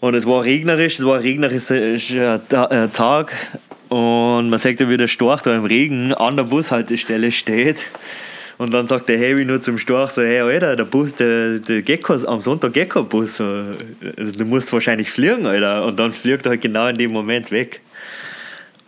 Und 0.00 0.14
es 0.14 0.26
war 0.26 0.44
regnerisch, 0.44 0.98
es 0.98 1.04
war 1.04 1.16
ein 1.16 1.22
regnerischer 1.22 2.34
äh, 2.34 2.88
Tag. 2.88 3.32
Und 3.88 4.50
man 4.50 4.58
sieht 4.58 4.80
ja, 4.80 4.88
wie 4.88 4.96
der 4.96 5.08
Storch 5.08 5.42
da 5.42 5.54
im 5.54 5.64
Regen 5.64 6.14
an 6.14 6.36
der 6.36 6.44
Bushaltestelle 6.44 7.32
steht. 7.32 7.78
Und 8.58 8.72
dann 8.72 8.86
sagt 8.86 9.08
der 9.08 9.18
Harry 9.18 9.44
nur 9.44 9.60
zum 9.60 9.78
Storch 9.78 10.10
so, 10.10 10.22
hey 10.22 10.40
Alter, 10.40 10.76
der 10.76 10.84
Bus, 10.84 11.14
der, 11.14 11.58
der 11.58 11.82
Gecko, 11.82 12.14
am 12.26 12.40
Sonntag 12.40 12.72
Gecko-Bus, 12.72 13.40
also, 13.40 13.74
du 14.36 14.44
musst 14.44 14.72
wahrscheinlich 14.72 15.10
fliegen, 15.10 15.46
Alter. 15.46 15.86
Und 15.86 15.98
dann 15.98 16.12
fliegt 16.12 16.46
er 16.46 16.50
halt 16.50 16.60
genau 16.60 16.86
in 16.86 16.96
dem 16.96 17.12
Moment 17.12 17.50
weg. 17.50 17.80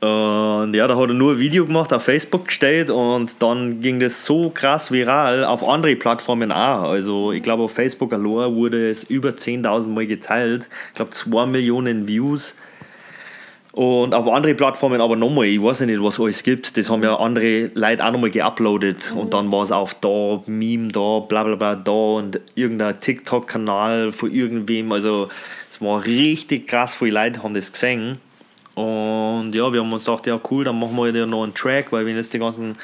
Und 0.01 0.75
ja, 0.75 0.87
da 0.87 0.97
hat 0.97 1.09
er 1.09 1.15
nur 1.15 1.33
ein 1.33 1.39
Video 1.39 1.65
gemacht, 1.65 1.93
auf 1.93 2.05
Facebook 2.05 2.49
gestellt 2.49 2.91
und 2.91 3.31
dann 3.39 3.81
ging 3.81 3.99
das 3.99 4.27
so 4.27 4.51
krass 4.51 4.93
viral 4.93 5.43
auf 5.45 5.67
andere 5.67 5.97
Plattformen 5.97 6.53
auch. 6.53 6.91
Also 6.91 7.33
ich 7.33 7.43
glaube 7.43 7.63
auf 7.63 7.73
Facebook 7.73 8.13
allein 8.13 8.55
wurde 8.55 8.91
es 8.91 9.05
über 9.05 9.31
10.000 9.31 9.89
Mal 9.89 10.07
geteilt. 10.07 10.69
Ich 10.89 10.97
glaube 10.97 11.13
2 11.13 11.47
Millionen 11.47 12.07
Views. 12.07 12.55
Und 13.77 14.15
auf 14.15 14.27
andere 14.27 14.55
Plattformen 14.55 15.03
aber 15.03 15.17
nochmal, 15.17 15.45
ich 15.45 15.63
weiß 15.63 15.81
nicht, 15.81 16.03
was 16.03 16.19
alles 16.19 16.43
gibt. 16.43 16.79
Das 16.79 16.89
haben 16.89 17.03
ja 17.03 17.15
andere 17.17 17.71
Leute 17.75 18.03
auch 18.03 18.11
nochmal 18.11 18.31
geuploadet. 18.31 19.13
Mhm. 19.13 19.19
Und 19.19 19.35
dann 19.35 19.53
war 19.53 19.63
es 19.65 19.71
auf 19.71 19.93
da, 20.01 20.43
Meme 20.47 20.89
da, 20.89 21.19
bla 21.19 21.45
bla 21.45 21.57
bla 21.57 21.75
da 21.75 21.93
und 21.93 22.41
irgendein 22.55 22.99
TikTok-Kanal 22.99 24.13
von 24.13 24.33
irgendwem. 24.33 24.93
Also 24.93 25.29
es 25.71 25.79
war 25.83 26.03
richtig 26.07 26.69
krass, 26.69 26.97
viele 26.97 27.23
Leute 27.23 27.43
haben 27.43 27.53
das 27.53 27.71
gesehen. 27.71 28.17
Und 28.75 29.55
ja, 29.55 29.71
wir 29.71 29.81
haben 29.81 29.93
uns 29.93 30.07
gedacht, 30.07 30.27
ja 30.27 30.41
cool, 30.51 30.65
dann 30.65 30.81
machen 30.81 30.97
wir 30.97 31.15
ja 31.15 31.27
noch 31.27 31.43
einen 31.43 31.53
Track, 31.53 31.93
weil 31.93 32.07
wenn 32.07 32.17
jetzt 32.17 32.33
die 32.33 32.39
ganzen 32.39 32.77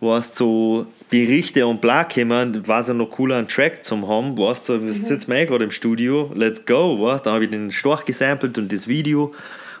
was 0.00 0.34
so 0.34 0.86
Berichte 1.10 1.66
und 1.66 1.82
bla 1.82 2.04
kommen, 2.04 2.66
war 2.66 2.80
es 2.80 2.88
ja 2.88 2.94
noch 2.94 3.10
cooler, 3.10 3.36
einen 3.36 3.48
Track 3.48 3.84
zu 3.84 4.08
haben. 4.08 4.38
Weißt 4.38 4.70
du, 4.70 4.82
wir 4.82 4.94
sitzen 4.94 5.30
wir 5.30 5.40
eh 5.40 5.44
gerade 5.44 5.64
im 5.64 5.70
Studio, 5.70 6.32
let's 6.34 6.64
go, 6.64 6.98
weißt 7.02 7.26
Dann 7.26 7.34
habe 7.34 7.44
ich 7.44 7.50
den 7.50 7.70
Storch 7.70 8.06
gesampelt 8.06 8.56
und 8.56 8.72
das 8.72 8.88
Video. 8.88 9.32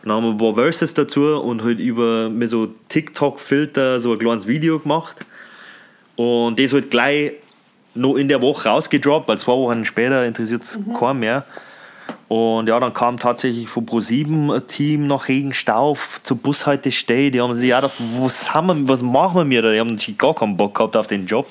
Und 0.02 0.08
dann 0.08 0.16
haben 0.16 0.24
wir 0.24 0.30
ein 0.30 0.36
paar 0.36 0.54
Verses 0.54 0.94
dazu 0.94 1.40
und 1.40 1.62
halt 1.62 1.78
über 1.78 2.28
mit 2.28 2.50
so 2.50 2.68
TikTok-Filter 2.88 4.00
so 4.00 4.12
ein 4.12 4.18
kleines 4.18 4.46
Video 4.48 4.78
gemacht. 4.80 5.24
Und 6.16 6.58
das 6.58 6.72
halt 6.72 6.90
gleich 6.90 7.34
noch 7.94 8.16
in 8.16 8.28
der 8.28 8.42
Woche 8.42 8.68
rausgedroppt, 8.68 9.28
weil 9.28 9.38
zwei 9.38 9.52
Wochen 9.52 9.84
später 9.84 10.26
interessiert 10.26 10.62
es 10.62 10.78
mhm. 10.78 10.92
keinen 10.94 11.20
mehr. 11.20 11.44
Und 12.28 12.68
ja, 12.68 12.80
dann 12.80 12.94
kam 12.94 13.18
tatsächlich 13.18 13.68
von 13.68 13.84
Pro7 13.84 14.54
ein 14.54 14.66
Team 14.66 15.06
nach 15.06 15.28
Regenstauf 15.28 16.20
zur 16.22 16.38
Bushaltestelle. 16.38 17.30
Die 17.30 17.40
haben 17.40 17.52
sich 17.52 17.68
ja 17.68 17.80
gedacht, 17.80 17.94
was, 18.18 18.54
haben 18.54 18.66
wir, 18.68 18.88
was 18.88 19.02
machen 19.02 19.50
wir 19.50 19.62
da? 19.62 19.70
Die 19.70 19.78
haben 19.78 19.98
gar 20.16 20.34
keinen 20.34 20.56
Bock 20.56 20.74
gehabt 20.74 20.96
auf 20.96 21.06
den 21.06 21.26
Job. 21.26 21.46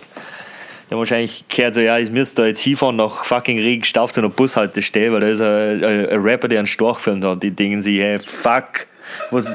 Ja, 0.91 0.97
wahrscheinlich 0.97 1.45
gehört 1.47 1.73
so, 1.73 1.79
ja, 1.79 1.97
ich 1.97 2.11
müsste 2.11 2.41
da 2.41 2.47
jetzt 2.49 2.59
hinfahren 2.59 2.97
nach 2.97 3.23
fucking 3.23 3.57
Regenstauf 3.57 4.11
zu 4.11 4.19
einer 4.19 4.29
Bushaltestelle, 4.29 5.13
weil 5.13 5.21
da 5.21 5.27
ist 5.27 5.39
ein, 5.39 5.83
ein, 5.85 6.09
ein 6.09 6.21
Rapper, 6.21 6.49
der 6.49 6.59
einen 6.59 6.67
Storch 6.67 6.99
filmt 6.99 7.23
hat. 7.23 7.41
Die 7.41 7.51
denken 7.51 7.81
sich, 7.81 7.97
hey, 7.97 8.19
fuck, 8.19 8.87
was, 9.29 9.45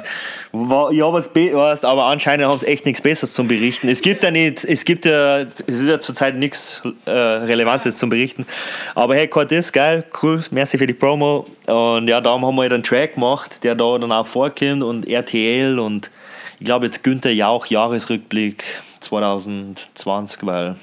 ja, 0.51 1.13
was, 1.13 1.31
was, 1.35 1.85
aber 1.85 2.07
anscheinend 2.07 2.47
haben 2.47 2.59
sie 2.59 2.67
echt 2.67 2.87
nichts 2.87 3.03
Besseres 3.03 3.35
zum 3.35 3.49
Berichten. 3.49 3.87
Es 3.89 4.01
gibt 4.01 4.25
ja 4.25 4.31
nicht, 4.31 4.65
es 4.65 4.87
gibt 4.87 5.05
ja, 5.05 5.41
es 5.41 5.61
ist 5.61 5.89
ja 5.89 6.01
zurzeit 6.01 6.37
nichts 6.37 6.81
äh, 7.05 7.11
Relevantes 7.11 7.99
zum 7.99 8.09
Berichten. 8.09 8.47
Aber 8.95 9.15
hey, 9.15 9.27
Gott 9.27 9.51
geil, 9.73 10.05
cool, 10.23 10.43
merci 10.51 10.79
für 10.79 10.87
die 10.87 10.95
Promo. 10.95 11.45
Und 11.67 12.09
ja, 12.09 12.23
darum 12.23 12.47
haben 12.47 12.55
wir 12.55 12.63
halt 12.63 12.73
einen 12.73 12.83
Track 12.83 13.15
gemacht, 13.15 13.63
der 13.63 13.75
da 13.75 13.99
dann 13.99 14.11
auch 14.11 14.27
vorkommt 14.27 14.83
und 14.83 15.07
RTL 15.07 15.79
und 15.79 16.11
ich 16.59 16.65
glaube 16.65 16.87
jetzt 16.87 17.05
Günther 17.05 17.33
Jauch 17.33 17.67
Jahresrückblick 17.67 18.65
2020, 19.01 20.47
weil 20.47 20.77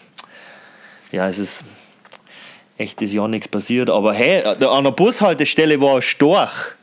ja, 1.13 1.29
es 1.29 1.39
ist 1.39 1.63
echt 2.77 3.01
das 3.01 3.13
Jahr 3.13 3.27
nichts 3.27 3.47
passiert. 3.47 3.89
Aber 3.89 4.13
hey, 4.13 4.43
an 4.43 4.83
der 4.83 4.91
Bushaltestelle 4.91 5.79
war 5.79 5.95
ein 5.95 6.01
Storch. 6.01 6.73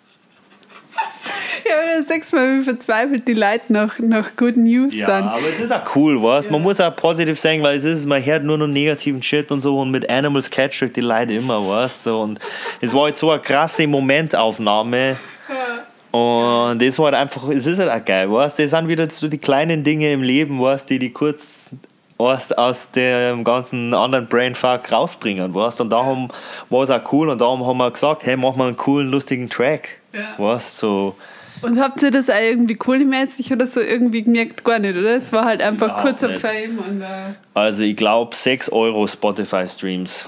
Ja, 1.68 1.98
du 1.98 2.06
sagst 2.06 2.32
mal, 2.32 2.58
wie 2.58 2.64
verzweifelt 2.64 3.28
die 3.28 3.34
Leute 3.34 3.72
nach, 3.72 3.98
nach 3.98 4.34
Good 4.36 4.56
News 4.56 4.94
ja, 4.94 5.06
sind. 5.06 5.28
aber 5.28 5.48
es 5.48 5.60
ist 5.60 5.72
auch 5.72 5.94
cool, 5.94 6.20
was? 6.22 6.46
Ja. 6.46 6.52
Man 6.52 6.62
muss 6.62 6.80
auch 6.80 6.94
positiv 6.96 7.38
sagen, 7.38 7.62
weil 7.62 7.76
es 7.76 7.84
ist, 7.84 8.06
man 8.06 8.24
hört 8.24 8.42
nur 8.44 8.58
noch 8.58 8.66
negativen 8.66 9.22
Shit 9.22 9.52
und 9.52 9.60
so 9.60 9.78
und 9.78 9.90
mit 9.90 10.08
Animals 10.08 10.50
Catch 10.50 10.82
die 10.94 11.00
Leute 11.00 11.34
immer, 11.34 11.66
was? 11.68 12.04
So, 12.04 12.22
und 12.22 12.40
es 12.80 12.94
war 12.94 13.04
halt 13.04 13.18
so 13.18 13.30
eine 13.30 13.40
krasse 13.40 13.86
Momentaufnahme. 13.86 15.16
Ja. 15.48 16.18
Und 16.18 16.82
das 16.82 16.98
war 16.98 17.06
halt 17.06 17.16
einfach, 17.16 17.48
es 17.50 17.66
ist 17.66 17.78
halt 17.78 17.90
auch 17.90 18.04
geil, 18.04 18.32
was? 18.32 18.56
Das 18.56 18.70
sind 18.70 18.88
wieder 18.88 19.08
so 19.10 19.28
die 19.28 19.38
kleinen 19.38 19.84
Dinge 19.84 20.10
im 20.12 20.22
Leben, 20.22 20.60
was, 20.60 20.86
die 20.86 20.98
die 20.98 21.12
kurz 21.12 21.72
was 22.20 22.52
aus 22.52 22.90
dem 22.90 23.44
ganzen 23.44 23.94
anderen 23.94 24.26
Brainfuck 24.26 24.92
rausbringen, 24.92 25.54
weißt? 25.54 25.80
Und 25.80 25.90
darum 25.90 26.30
war 26.68 26.82
es 26.82 26.90
auch 26.90 27.12
cool 27.12 27.28
und 27.30 27.40
darum 27.40 27.66
haben 27.66 27.78
wir 27.78 27.90
gesagt, 27.90 28.24
hey, 28.24 28.36
mach 28.36 28.56
mal 28.56 28.68
einen 28.68 28.76
coolen, 28.76 29.10
lustigen 29.10 29.48
Track, 29.48 29.98
ja. 30.12 30.38
weißt? 30.38 30.78
So. 30.78 31.16
Und 31.62 31.80
habt 31.80 32.02
ihr 32.02 32.10
das 32.10 32.30
auch 32.30 32.40
irgendwie 32.40 32.74
kohlemäßig 32.74 33.52
oder 33.52 33.66
so 33.66 33.80
irgendwie 33.80 34.22
gemerkt? 34.22 34.64
Gar 34.64 34.78
nicht, 34.78 34.96
oder? 34.96 35.16
Es 35.16 35.32
war 35.32 35.44
halt 35.44 35.62
einfach 35.62 35.88
ja, 35.88 36.02
kurzer. 36.02 36.30
Fame. 36.30 36.78
Und, 36.78 37.02
uh 37.02 37.34
also 37.54 37.82
ich 37.82 37.96
glaube 37.96 38.34
6 38.34 38.70
Euro 38.70 39.06
Spotify-Streams 39.06 40.26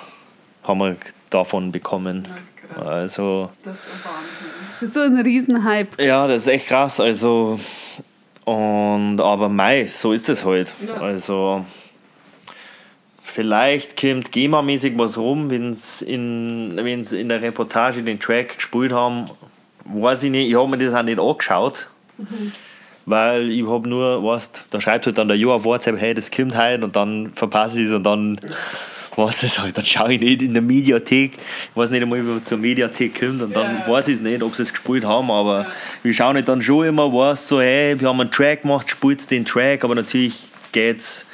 haben 0.64 0.78
wir 0.78 0.96
davon 1.31 1.72
bekommen. 1.72 2.28
Ja, 2.76 2.83
also, 2.83 3.50
das 3.64 3.74
ist 3.74 3.85
schon 3.85 3.92
Wahnsinn. 4.05 4.62
Das 4.81 4.88
ist 4.88 4.94
so 4.94 5.00
ein 5.00 5.16
Riesenhype. 5.18 6.02
Ja, 6.02 6.26
das 6.26 6.42
ist 6.42 6.48
echt 6.48 6.68
krass. 6.68 7.00
Also, 7.00 7.59
und, 8.44 9.20
aber 9.20 9.48
Mai, 9.48 9.87
so 9.87 10.12
ist 10.12 10.28
es 10.28 10.44
halt. 10.44 10.72
Ja. 10.87 10.94
Also 10.94 11.64
vielleicht 13.22 13.98
kommt 14.00 14.32
GEMA-mäßig 14.32 14.94
was 14.98 15.16
rum, 15.16 15.50
wenn 15.50 15.74
sie 15.74 16.04
in, 16.04 16.72
wenn's 16.74 17.12
in 17.12 17.28
der 17.28 17.40
Reportage 17.40 18.02
den 18.02 18.18
Track 18.20 18.56
gespielt 18.56 18.92
haben. 18.92 19.26
Weiß 19.85 20.22
ich 20.24 20.30
nicht, 20.30 20.48
ich 20.48 20.54
habe 20.56 20.68
mir 20.68 20.78
das 20.78 20.92
auch 20.94 21.02
nicht 21.02 21.18
angeschaut. 21.18 21.88
Weil 23.04 23.50
ich 23.50 23.66
habe 23.66 23.88
nur, 23.88 24.22
weißt, 24.22 24.66
da 24.70 24.80
schreibt 24.80 25.06
halt 25.06 25.18
dann 25.18 25.26
der 25.26 25.37
Jo 25.37 25.52
auf 25.52 25.64
WhatsApp, 25.64 26.00
hey, 26.00 26.14
das 26.14 26.30
kommt 26.30 26.56
heute 26.56 26.85
und 26.85 26.94
dann 26.94 27.32
verpasse 27.35 27.80
ich 27.80 27.88
es 27.88 27.94
und 27.94 28.04
dann 28.04 28.38
weiß 29.16 29.42
es 29.42 29.58
halt, 29.58 29.76
dann 29.76 29.85
schaue 29.85 30.14
ich 30.14 30.20
nicht 30.20 30.40
in 30.40 30.52
der 30.52 30.62
Mediathek, 30.62 31.32
ich 31.35 31.76
weiß 31.76 31.90
nicht 31.90 32.00
einmal, 32.00 32.20
wie 32.20 32.28
man 32.28 32.44
zur 32.44 32.58
Mediathek 32.58 33.18
kommt 33.18 33.42
und 33.42 33.56
dann 33.56 33.80
Ja. 33.80 33.92
weiß 33.92 34.06
ich 34.08 34.14
es 34.14 34.20
nicht, 34.20 34.40
ob 34.42 34.54
sie 34.54 34.62
es 34.62 34.72
gespielt 34.72 35.04
haben, 35.04 35.30
aber 35.32 35.66
wir 36.04 36.14
schauen 36.14 36.37
halt 36.37 36.48
dann 36.48 36.62
schon 36.62 36.87
immer, 36.87 37.12
was 37.12 37.48
so, 37.48 37.61
hey, 37.61 37.98
wir 38.00 38.08
haben 38.08 38.20
einen 38.20 38.30
Track 38.30 38.62
gemacht, 38.62 38.88
spielt 38.88 39.28
den 39.32 39.44
Track, 39.44 39.82
aber 39.82 39.96
natürlich 39.96 40.52
geht 40.70 40.98
es 41.00 41.26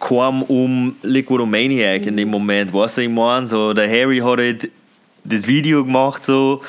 kaum 0.00 0.42
um 0.42 0.96
Liquidomaniac 1.02 2.06
in 2.06 2.16
dem 2.16 2.28
Moment, 2.28 2.72
weißt 2.72 2.98
du, 2.98 3.02
ich 3.02 3.08
meine, 3.08 3.46
so, 3.46 3.72
der 3.72 3.88
Harry 3.88 4.18
hat 4.18 4.38
halt 4.38 4.70
das 5.24 5.46
Video 5.46 5.84
gemacht, 5.84 6.24
so, 6.24 6.62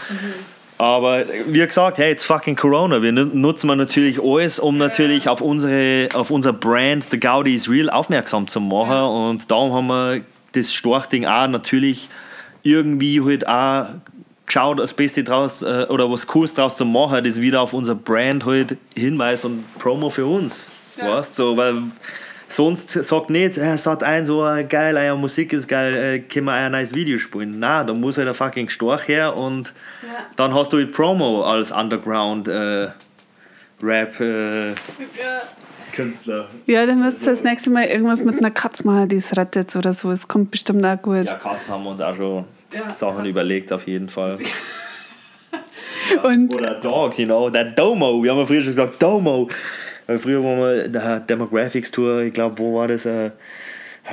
aber 0.78 1.26
wie 1.48 1.60
gesagt, 1.60 1.98
hey, 1.98 2.12
it's 2.12 2.26
fucking 2.26 2.56
Corona. 2.56 3.02
Wir 3.02 3.12
nu- 3.14 3.26
nutzen 3.26 3.68
wir 3.68 3.76
natürlich 3.78 4.22
alles, 4.22 4.60
um 4.60 4.78
natürlich 4.78 5.30
auf 5.30 5.40
unsere, 5.40 6.10
auf 6.14 6.32
unser 6.32 6.52
Brand, 6.52 7.08
The 7.10 7.20
Gaudi 7.20 7.56
is 7.56 7.70
Real, 7.70 7.90
aufmerksam 7.90 8.48
zu 8.48 8.60
machen. 8.60 9.02
Und 9.02 9.50
darum 9.50 9.72
haben 9.74 9.88
wir 9.88 10.22
das 10.52 10.74
Storchding 10.74 11.26
auch 11.26 11.48
natürlich 11.48 12.10
irgendwie 12.64 13.22
halt 13.22 13.48
auch 13.48 13.86
geschaut, 14.46 14.80
das 14.80 14.94
Beste 14.94 15.24
draus 15.24 15.62
äh, 15.62 15.86
oder 15.90 16.12
was 16.12 16.28
Cooles 16.28 16.54
draus 16.54 16.76
zu 16.76 16.86
machen, 16.86 17.24
das 17.24 17.40
wieder 17.40 17.62
auf 17.62 17.74
unser 17.74 17.96
Brand 17.96 18.46
halt 18.46 18.78
hinweist 18.96 19.46
und 19.46 19.64
Promo 19.80 20.10
für 20.10 20.26
uns. 20.26 20.68
Ja. 20.98 21.16
Weißt 21.16 21.36
so, 21.38 21.56
weil 21.56 21.76
sonst 22.48 22.92
sagt 22.92 23.30
nicht, 23.30 23.58
er 23.58 23.78
sagt 23.78 24.04
ein 24.04 24.26
so 24.26 24.46
äh, 24.48 24.64
geil, 24.64 24.96
eure 24.98 25.18
Musik 25.18 25.54
ist 25.54 25.68
geil, 25.68 25.96
äh, 25.96 26.20
können 26.20 26.46
wir 26.46 26.54
ein 26.54 26.72
neues 26.72 26.94
Video 26.94 27.18
spielen. 27.18 27.56
Na, 27.60 27.84
da 27.84 27.94
muss 27.94 28.18
halt 28.18 28.28
ein 28.28 28.34
fucking 28.34 28.70
Storch 28.70 29.08
her 29.08 29.36
und 29.36 29.74
Ja. 30.04 30.10
dann 30.36 30.54
hast 30.54 30.72
du 30.74 30.78
halt 30.78 30.92
Promo 30.94 31.44
als 31.44 31.72
Underground 31.72 32.48
äh, 32.48 32.90
Rap 33.84 34.20
äh, 34.20 34.74
Künstler. 35.94 36.48
Ja, 36.66 36.86
dann 36.86 37.00
müsst 37.00 37.22
ihr 37.24 37.32
das 37.32 37.44
nächste 37.44 37.70
Mal 37.70 37.86
irgendwas 37.86 38.24
mit 38.24 38.38
einer 38.38 38.52
Katze 38.52 38.86
machen, 38.86 39.10
die 39.10 39.16
es 39.18 39.36
rettet 39.38 39.76
oder 39.76 39.94
so. 39.94 40.12
Es 40.12 40.28
kommt 40.28 40.52
bestimmt 40.52 40.86
auch 40.86 41.02
gut. 41.02 41.26
Ja, 41.26 41.36
Katzen 41.36 41.70
haben 41.70 41.84
wir 41.84 41.92
uns 41.92 42.02
auch 42.02 42.16
schon 42.16 42.46
Ja, 42.74 42.94
Sachen 42.94 43.16
Katzen. 43.18 43.26
überlegt, 43.26 43.72
auf 43.72 43.88
jeden 43.88 44.10
Fall. 44.10 44.38
Und 46.24 46.54
Oder 46.54 46.76
Dogs, 46.76 47.18
you 47.18 47.26
know, 47.26 47.50
der 47.50 47.64
Domo. 47.66 48.22
Wir 48.22 48.32
haben 48.32 48.38
ja 48.40 48.46
früher 48.46 48.60
schon 48.62 48.68
gesagt, 48.68 49.02
Domo. 49.02 49.50
Weil 50.08 50.20
früher 50.20 50.44
waren 50.44 50.60
wir 50.60 50.86
in 50.86 50.94
der 50.94 51.20
Demographics 51.20 51.92
Tour, 51.92 52.22
ich 52.22 52.34
glaube, 52.34 52.58
wo 52.60 52.78
war 52.78 52.88
das? 52.88 53.06
Äh, 53.06 53.32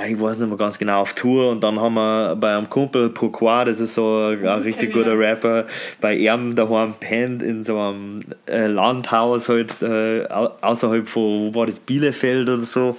ich 0.08 0.18
weiß 0.18 0.38
nicht 0.38 0.48
mehr 0.48 0.56
ganz 0.56 0.78
genau, 0.78 1.02
auf 1.02 1.12
Tour. 1.12 1.50
Und 1.50 1.60
dann 1.62 1.78
haben 1.78 1.94
wir 1.94 2.34
bei 2.36 2.56
einem 2.56 2.70
Kumpel, 2.70 3.10
Pourquoi, 3.10 3.66
das 3.66 3.78
ist 3.78 3.94
so 3.94 4.30
ein, 4.32 4.46
ein 4.46 4.62
richtig 4.62 4.90
guter. 4.92 5.18
Rapper, 5.18 5.66
bei 6.00 6.14
ihm 6.14 6.54
daheim 6.54 6.94
pennt 6.98 7.42
in 7.42 7.62
so 7.62 7.78
einem 7.78 8.20
äh, 8.46 8.68
Landhaus 8.68 9.50
halt, 9.50 9.82
äh, 9.82 10.26
au- 10.30 10.52
außerhalb 10.62 11.06
von, 11.06 11.54
wo 11.54 11.60
war 11.60 11.66
das, 11.66 11.78
Bielefeld 11.78 12.48
oder 12.48 12.62
so. 12.64 12.96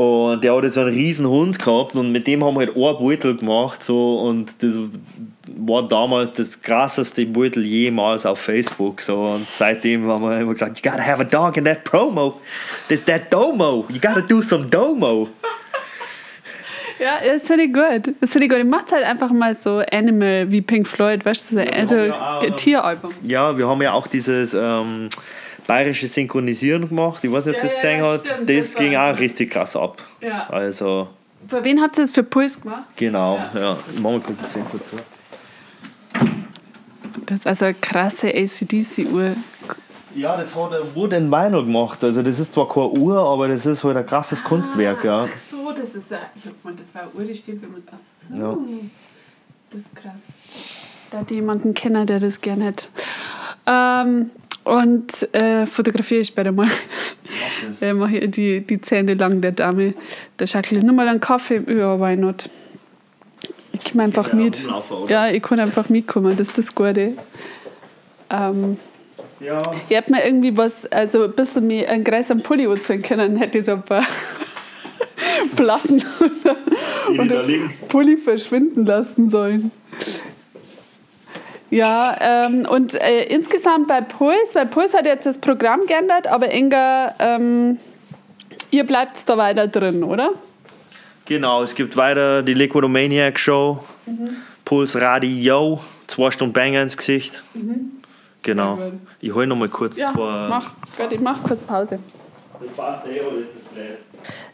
Und 0.00 0.42
der 0.42 0.56
hat 0.56 0.64
jetzt 0.64 0.76
so 0.76 0.80
einen 0.80 0.94
riesen 0.94 1.28
Hund 1.28 1.58
gehabt 1.58 1.94
und 1.94 2.10
mit 2.10 2.26
dem 2.26 2.42
haben 2.42 2.54
wir 2.54 2.60
halt 2.60 2.74
einen 2.74 2.98
Beutel 2.98 3.36
gemacht 3.36 3.82
so, 3.82 4.20
und 4.20 4.62
das 4.62 4.78
war 5.58 5.86
damals 5.86 6.32
das 6.32 6.62
krasseste 6.62 7.26
Beutel 7.26 7.66
jemals 7.66 8.24
auf 8.24 8.38
Facebook. 8.40 9.02
So. 9.02 9.26
Und 9.26 9.46
seitdem 9.46 10.08
haben 10.08 10.22
wir 10.22 10.40
immer 10.40 10.52
gesagt, 10.52 10.78
you 10.82 10.90
gotta 10.90 11.04
have 11.04 11.20
a 11.20 11.24
dog 11.24 11.58
in 11.58 11.66
that 11.66 11.84
promo. 11.84 12.40
That's 12.88 13.04
that 13.04 13.30
Domo. 13.30 13.84
You 13.90 14.00
gotta 14.00 14.22
do 14.22 14.40
some 14.40 14.68
Domo. 14.68 15.28
ja, 16.98 17.18
das 17.22 17.42
finde 17.42 17.64
ich 17.64 17.72
gut. 17.74 18.14
Das 18.22 18.30
finde 18.30 18.46
ich 18.46 18.50
gut. 18.50 18.60
Ich 18.60 18.64
mache 18.64 18.86
halt 18.92 19.04
einfach 19.04 19.30
mal 19.32 19.54
so 19.54 19.82
Animal 19.92 20.50
wie 20.50 20.62
Pink 20.62 20.88
Floyd, 20.88 21.26
weißt 21.26 21.50
du, 21.50 21.56
so 21.56 21.60
ein 21.60 21.90
haben 21.90 22.46
ja 22.46 22.50
Tieralbum. 22.56 23.12
Ja, 23.24 23.58
wir 23.58 23.68
haben 23.68 23.82
ja 23.82 23.92
auch 23.92 24.06
dieses 24.06 24.54
ähm, 24.54 25.10
bayerische 25.70 26.08
Synchronisieren 26.08 26.88
gemacht. 26.88 27.22
Ich 27.22 27.30
weiß 27.30 27.46
nicht, 27.46 27.56
ob 27.56 27.62
das 27.62 27.74
gesehen 27.74 28.02
hat. 28.04 28.26
stimmt, 28.26 28.48
das 28.50 28.56
das 28.56 28.74
ging 28.74 28.96
auch 28.96 29.18
richtig 29.18 29.50
krass 29.50 29.76
ab. 29.76 30.02
Also, 30.48 31.08
Für 31.46 31.62
wen 31.64 31.80
habt 31.80 31.96
ihr 31.96 32.02
das 32.02 32.12
für 32.12 32.24
Puls 32.24 32.60
gemacht? 32.60 32.84
genau. 32.96 33.38
Ja. 33.54 33.60
Ja. 33.60 33.76
Ich 33.94 34.00
mach 34.00 34.10
mal 34.10 34.20
kurz 34.20 34.40
das 34.40 34.52
Fenster 34.52 34.78
zu. 34.84 34.96
Das 37.26 37.38
ist 37.40 37.46
also 37.46 37.66
eine 37.66 37.74
krasse 37.74 38.28
ACDC-Uhr. 38.34 39.36
Ja, 40.16 40.36
das 40.36 40.56
hat 40.56 40.72
er 40.72 40.94
Wood 40.96 41.12
in 41.12 41.30
Vinyl 41.30 41.64
gemacht. 41.64 42.02
Also 42.02 42.20
das 42.22 42.40
ist 42.40 42.52
zwar 42.52 42.68
keine 42.68 42.88
Uhr, 42.88 43.16
aber 43.18 43.46
das 43.46 43.64
ist 43.64 43.84
halt 43.84 43.96
ein 43.96 44.04
krasses 44.06 44.42
Kunstwerk, 44.42 45.04
ja. 45.04 45.22
Ach 45.22 45.38
so, 45.38 45.70
das 45.70 45.94
ist 45.94 46.12
ein. 46.12 46.18
Und 46.64 46.80
das 46.80 46.92
war 46.92 47.02
eine 47.02 47.12
Uhr, 47.12 47.22
die 47.22 47.34
steht 47.36 47.62
bei 47.62 47.68
uns. 47.68 47.86
Ach 47.92 47.96
so. 48.28 48.36
Ja. 48.36 48.58
Das 49.70 49.80
ist 49.82 49.94
krass. 49.94 50.20
Da 51.12 51.18
hat 51.18 51.30
jemanden 51.30 51.74
kennen, 51.74 52.04
der 52.08 52.18
das 52.18 52.40
gern 52.40 52.60
hätte. 52.60 52.86
Ähm, 53.66 54.30
und 54.70 55.34
äh, 55.34 55.66
fotografiere 55.66 56.20
ich 56.20 56.28
später 56.28 56.52
mal. 56.52 56.68
äh, 57.80 57.92
mache 57.92 58.18
ich 58.18 58.30
die, 58.30 58.60
die 58.60 58.80
Zähne 58.80 59.14
lang 59.14 59.40
der 59.40 59.52
Dame. 59.52 59.94
Da 60.36 60.46
schackle 60.46 60.78
ich 60.78 60.84
nur 60.84 60.94
mal 60.94 61.08
einen 61.08 61.20
Kaffee. 61.20 61.60
Ja, 61.68 61.98
why 62.00 62.16
not? 62.16 62.48
Ich 63.72 63.84
kann 63.84 64.00
einfach 64.00 64.32
mit. 64.32 64.68
oder? 64.68 65.10
Ja, 65.10 65.28
ich 65.30 65.42
kann 65.42 65.58
einfach 65.60 65.88
mitkommen. 65.88 66.36
Das 66.36 66.48
ist 66.48 66.58
das 66.58 66.74
Gute. 66.74 67.14
Ähm, 68.30 68.76
Ja. 69.40 69.60
ich 69.88 69.96
hätte 69.96 70.12
mir 70.12 70.24
irgendwie 70.24 70.56
was, 70.56 70.86
also 70.86 71.24
ein 71.24 71.32
bisschen 71.32 71.66
mehr 71.66 71.88
einen 71.90 72.04
Kreis 72.04 72.30
am 72.30 72.40
Pulli 72.42 72.66
anziehen 72.66 73.02
können, 73.02 73.36
hätte 73.36 73.58
ich 73.58 73.64
so 73.64 73.72
ein 73.72 73.82
paar 73.82 74.04
Platten 75.56 75.98
den 77.08 77.46
liegen. 77.46 77.70
Pulli 77.88 78.16
verschwinden 78.18 78.84
lassen 78.86 79.30
sollen. 79.30 79.70
Ja, 81.70 82.16
ähm, 82.46 82.66
und 82.68 82.94
äh, 83.00 83.24
insgesamt 83.24 83.86
bei 83.86 84.00
Puls, 84.00 84.54
weil 84.54 84.66
Puls 84.66 84.92
hat 84.92 85.04
jetzt 85.06 85.24
das 85.26 85.38
Programm 85.38 85.86
geändert, 85.86 86.26
aber 86.26 86.52
Inga, 86.52 87.14
ähm, 87.20 87.78
ihr 88.72 88.84
bleibt 88.84 89.28
da 89.28 89.36
weiter 89.38 89.68
drin, 89.68 90.02
oder? 90.02 90.30
Genau, 91.26 91.62
es 91.62 91.74
gibt 91.76 91.96
weiter 91.96 92.42
die 92.42 92.54
Liquidomaniac 92.54 93.38
Show, 93.38 93.84
Puls 94.64 95.00
Radio, 95.00 95.78
zwei 96.08 96.30
Stunden 96.32 96.52
Banger 96.52 96.82
ins 96.82 96.96
Gesicht. 96.96 97.42
Genau. 98.42 98.76
Sehr 98.76 98.90
gut. 98.90 99.00
Ich 99.20 99.32
hole 99.34 99.46
noch 99.46 99.56
mal 99.56 99.68
kurz 99.68 99.96
Ja, 99.96 100.12
zwei. 100.12 100.48
mach. 100.48 100.70
Ich 101.10 101.20
mach 101.20 101.40
kurz 101.44 101.62
Pause. 101.62 102.00
Das 102.60 102.70
passt 102.72 103.06
eh, 103.06 103.20
oder 103.20 103.38
ist 103.38 103.48
das 103.54 103.62
blöd? 103.74 103.98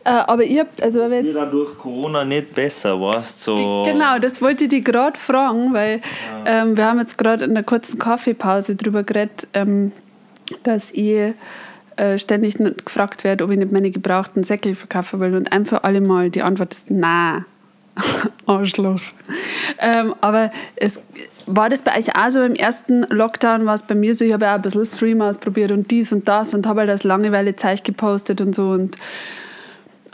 Äh, 0.06 0.22
aber 0.28 0.44
ihr 0.44 0.60
habt, 0.60 0.80
also 0.84 1.00
wenn 1.00 1.10
wir 1.10 1.16
Wird 1.16 1.26
jetzt 1.26 1.36
dann 1.36 1.50
durch 1.50 1.76
Corona 1.78 2.24
nicht 2.24 2.54
besser, 2.54 3.00
weißt 3.00 3.42
so. 3.42 3.82
Genau, 3.84 4.20
das 4.20 4.40
wollte 4.40 4.64
ich 4.64 4.70
dich 4.70 4.84
gerade 4.84 5.18
fragen, 5.18 5.74
weil 5.74 6.00
ähm, 6.46 6.76
wir 6.76 6.84
haben 6.84 7.00
jetzt 7.00 7.18
gerade 7.18 7.44
in 7.44 7.54
der 7.54 7.64
kurzen 7.64 7.98
Kaffeepause 7.98 8.76
drüber 8.76 9.02
geredet, 9.02 9.48
ähm, 9.52 9.90
dass 10.62 10.92
ich 10.92 11.34
äh, 11.96 12.18
ständig 12.18 12.56
gefragt 12.84 13.24
werde, 13.24 13.42
ob 13.42 13.50
ich 13.50 13.58
nicht 13.58 13.72
meine 13.72 13.90
gebrauchten 13.90 14.44
Säckel 14.44 14.76
verkaufen 14.76 15.18
will 15.18 15.34
und 15.34 15.52
einfach 15.52 15.82
alle 15.82 16.00
mal 16.00 16.30
die 16.30 16.42
Antwort 16.42 16.72
ist 16.72 16.88
nein. 16.88 17.44
Arschloch. 18.46 19.00
Ähm, 19.80 20.14
aber 20.20 20.52
es 20.76 21.00
war 21.46 21.68
das 21.68 21.82
bei 21.82 21.98
euch 21.98 22.14
auch 22.14 22.30
so 22.30 22.42
im 22.42 22.54
ersten 22.54 23.02
Lockdown, 23.08 23.66
war 23.66 23.74
es 23.74 23.82
bei 23.82 23.96
mir 23.96 24.14
so, 24.14 24.24
ich 24.24 24.32
habe 24.32 24.46
auch 24.46 24.54
ein 24.54 24.62
bisschen 24.62 24.84
Stream 24.84 25.20
ausprobiert 25.20 25.72
und 25.72 25.90
dies 25.90 26.12
und 26.12 26.28
das 26.28 26.54
und 26.54 26.64
habe 26.66 26.80
halt 26.80 26.90
das 26.90 27.02
Langeweile 27.02 27.56
Zeug 27.56 27.82
gepostet 27.82 28.40
und 28.40 28.54
so 28.54 28.68
und 28.68 28.96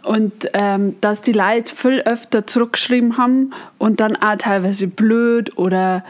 und 0.05 0.51
ähm, 0.55 0.97
dass 1.01 1.23
die 1.23 1.33
Leute 1.33 1.75
viel 1.75 2.01
öfter 2.01 2.47
zurückgeschrieben 2.47 3.19
haben 3.19 3.53
und 3.79 4.01
dann 4.01 4.17
auch 4.17 4.37
teilweise 4.37 4.89
blöd 4.89 5.57
oder 5.57 6.05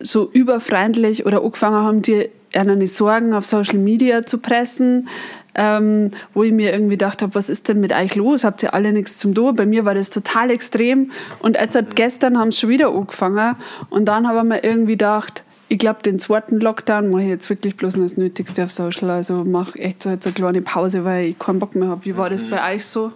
so 0.00 0.30
überfreundlich 0.32 1.26
oder 1.26 1.42
angefangen 1.42 1.82
haben, 1.82 2.02
die 2.02 2.30
eine 2.54 2.86
Sorgen 2.86 3.34
auf 3.34 3.44
Social 3.44 3.78
Media 3.78 4.24
zu 4.24 4.38
pressen, 4.38 5.08
ähm, 5.54 6.12
wo 6.34 6.44
ich 6.44 6.52
mir 6.52 6.72
irgendwie 6.72 6.96
gedacht 6.96 7.20
habe, 7.22 7.34
was 7.34 7.48
ist 7.48 7.68
denn 7.68 7.80
mit 7.80 7.92
euch 7.92 8.14
los? 8.14 8.44
Habt 8.44 8.62
ihr 8.62 8.74
alle 8.74 8.92
nichts 8.92 9.18
zum 9.18 9.34
tun? 9.34 9.56
Bei 9.56 9.66
mir 9.66 9.84
war 9.84 9.94
das 9.94 10.10
total 10.10 10.50
extrem 10.50 11.10
und 11.40 11.56
jetzt 11.56 11.76
hat 11.76 11.96
gestern 11.96 12.38
haben 12.38 12.52
sie 12.52 12.60
schon 12.60 12.70
wieder 12.70 12.88
angefangen 12.94 13.56
und 13.90 14.06
dann 14.06 14.26
habe 14.28 14.38
ich 14.38 14.44
mir 14.44 14.64
irgendwie 14.64 14.92
gedacht, 14.92 15.42
ich 15.68 15.78
glaube, 15.78 16.02
den 16.02 16.18
zweiten 16.18 16.58
Lockdown 16.60 17.10
mache 17.10 17.22
ich 17.22 17.28
jetzt 17.28 17.50
wirklich 17.50 17.76
bloß 17.76 17.96
noch 17.96 18.04
das 18.04 18.16
Nötigste 18.16 18.64
auf 18.64 18.70
Social. 18.70 19.10
Also 19.10 19.44
mache 19.44 19.78
echt 19.78 20.02
so 20.02 20.10
jetzt 20.10 20.26
eine 20.26 20.34
kleine 20.34 20.62
Pause, 20.62 21.04
weil 21.04 21.26
ich 21.26 21.38
keinen 21.38 21.58
Bock 21.58 21.74
mehr 21.74 21.88
habe. 21.88 22.04
Wie 22.04 22.16
war 22.16 22.30
das 22.30 22.44
bei 22.44 22.74
euch 22.74 22.86
so? 22.86 23.12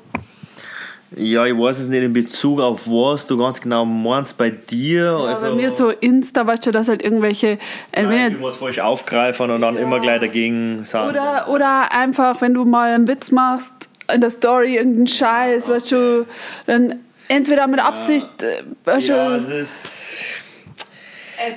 Ja, 1.17 1.45
ich 1.45 1.57
weiß 1.57 1.81
es 1.81 1.89
nicht 1.89 2.03
in 2.03 2.13
Bezug 2.13 2.61
auf 2.61 2.89
was 2.89 3.27
du 3.27 3.37
ganz 3.37 3.61
genau 3.61 3.85
meinst 3.85 4.39
bei 4.39 4.51
dir. 4.51 5.05
Ja, 5.05 5.17
also, 5.19 5.49
bei 5.49 5.55
mir 5.55 5.71
so 5.71 5.91
Insta, 5.91 6.47
weißt 6.47 6.67
du, 6.67 6.71
dass 6.71 6.89
halt 6.89 7.03
irgendwelche. 7.03 7.59
Äh, 7.93 8.03
Nein, 8.03 8.09
wenn 8.11 8.33
ich 8.33 8.39
muss 8.39 8.57
falsch 8.57 8.79
aufgreifen 8.79 9.51
und 9.51 9.61
dann 9.61 9.77
immer 9.77 10.01
gleich 10.01 10.21
dagegen 10.21 10.85
sagen. 10.85 11.11
oder, 11.11 11.49
oder 11.49 11.93
einfach, 11.93 12.41
wenn 12.41 12.55
du 12.55 12.65
mal 12.65 12.93
einen 12.93 13.09
Witz 13.09 13.31
machst 13.31 13.91
in 14.13 14.21
der 14.21 14.31
Story, 14.31 14.77
irgendeinen 14.77 15.07
Scheiß, 15.07 15.69
weißt 15.69 15.93
du, 15.93 16.27
dann 16.67 16.97
entweder 17.29 17.67
mit 17.67 17.81
Absicht, 17.81 18.43
äh, 18.43 18.63
weißt 18.85 19.09
ja, 19.09 19.37
du. 19.37 19.45
es 19.45 19.49
ist. 19.49 20.03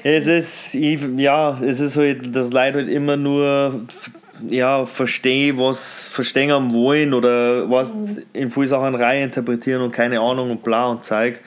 Es 0.04 0.28
ist, 0.28 0.74
ja, 0.74 1.60
es 1.62 1.80
ist 1.80 1.96
halt, 1.96 2.36
dass 2.36 2.52
Leute 2.52 2.80
halt 2.80 2.90
immer 2.90 3.18
nur 3.18 3.82
ja, 4.50 4.86
verstehe, 4.86 5.58
was 5.58 6.04
verstehen 6.04 6.74
wollen 6.74 7.14
oder 7.14 7.70
was 7.70 7.92
in 8.34 8.52
viele 8.52 8.68
Sachen 8.68 9.00
interpretieren 9.00 9.82
und 9.82 9.92
keine 9.92 10.20
Ahnung 10.20 10.52
und 10.52 10.64
bla 10.64 10.88
und 10.88 11.04
zeig. 11.04 11.40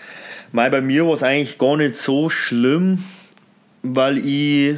Weil 0.53 0.71
bei 0.71 0.81
mir 0.81 1.07
war 1.07 1.15
es 1.15 1.23
eigentlich 1.23 1.59
gar 1.59 1.77
nicht 1.77 1.97
so 1.97 2.31
schlimm, 2.31 3.05
weil 3.83 4.19
ich 4.19 4.77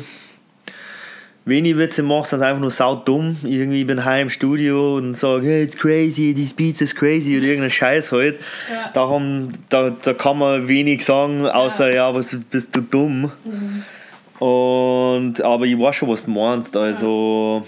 wenig 1.46 1.76
Witze 1.78 2.02
mache, 2.02 2.28
sind 2.28 2.42
einfach 2.42 2.60
nur 2.60 2.70
sau 2.70 2.94
dumm. 2.96 3.36
Irgendwie 3.42 3.84
bin 3.84 3.98
ich 3.98 4.20
im 4.20 4.30
Studio 4.30 4.96
und 4.96 5.14
sage, 5.16 5.46
hey, 5.48 5.62
it's 5.64 5.76
crazy, 5.76 6.32
this 6.34 6.52
beat 6.52 6.80
is 6.80 6.94
crazy 6.94 7.36
oder 7.36 7.46
irgendein 7.46 7.70
Scheiß 7.70 8.12
halt. 8.12 8.38
Ja. 8.70 8.90
Darum, 8.92 9.48
da, 9.68 9.90
da 9.90 10.12
kann 10.12 10.38
man 10.38 10.68
wenig 10.68 11.04
sagen, 11.04 11.46
außer 11.46 11.88
ja, 11.88 11.94
ja 12.10 12.14
was 12.14 12.36
bist 12.50 12.74
du 12.76 12.80
dumm. 12.82 13.32
Mhm. 13.44 13.82
Und, 14.46 15.40
aber 15.42 15.64
ich 15.66 15.78
weiß 15.78 15.96
schon, 15.96 16.08
was 16.08 16.24
du 16.24 16.30
meinst. 16.30 16.76
Also, 16.76 17.66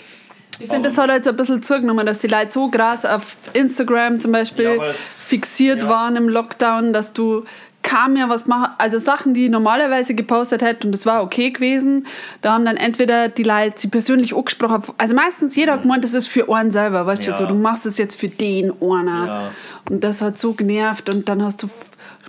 Ich 0.58 0.68
finde, 0.68 0.88
das 0.88 0.96
hat 0.98 1.10
halt 1.10 1.24
so 1.24 1.30
ein 1.30 1.36
bisschen 1.36 1.62
zugenommen, 1.62 2.06
dass 2.06 2.18
die 2.18 2.28
Leute 2.28 2.50
so 2.50 2.68
krass 2.70 3.04
auf 3.04 3.36
Instagram 3.52 4.20
zum 4.20 4.32
Beispiel 4.32 4.64
Ja, 4.76 4.84
es- 4.86 5.26
fixiert 5.28 5.82
ja. 5.82 5.88
waren 5.88 6.16
im 6.16 6.28
Lockdown, 6.28 6.92
dass 6.92 7.12
du 7.12 7.44
kaum 7.82 8.12
mehr 8.14 8.28
was 8.28 8.46
machen, 8.46 8.72
also 8.78 8.98
Sachen, 8.98 9.34
die 9.34 9.46
ich 9.46 9.50
normalerweise 9.50 10.14
gepostet 10.14 10.62
hätte 10.62 10.86
und 10.86 10.92
das 10.92 11.04
war 11.06 11.22
okay 11.22 11.50
gewesen, 11.50 12.06
da 12.40 12.52
haben 12.54 12.64
dann 12.64 12.76
entweder 12.76 13.28
die 13.28 13.42
Leute 13.42 13.78
sie 13.80 13.88
persönlich 13.88 14.34
angesprochen, 14.36 14.82
also 14.98 15.14
meistens 15.14 15.56
jeder 15.56 15.72
hat 15.72 15.82
gemeint, 15.82 16.04
das 16.04 16.14
ist 16.14 16.28
für 16.28 16.52
einen 16.54 16.70
selber, 16.70 17.06
weißt 17.06 17.26
du, 17.26 17.30
Ja. 17.30 17.36
so, 17.36 17.46
du 17.46 17.54
machst 17.54 17.84
es 17.86 17.98
jetzt 17.98 18.18
für 18.20 18.28
den 18.28 18.72
einer 18.80 19.26
Ja. 19.26 19.50
und 19.90 20.04
das 20.04 20.22
hat 20.22 20.38
so 20.38 20.52
genervt 20.52 21.08
und 21.08 21.28
dann 21.28 21.42
hast 21.42 21.62
du 21.62 21.68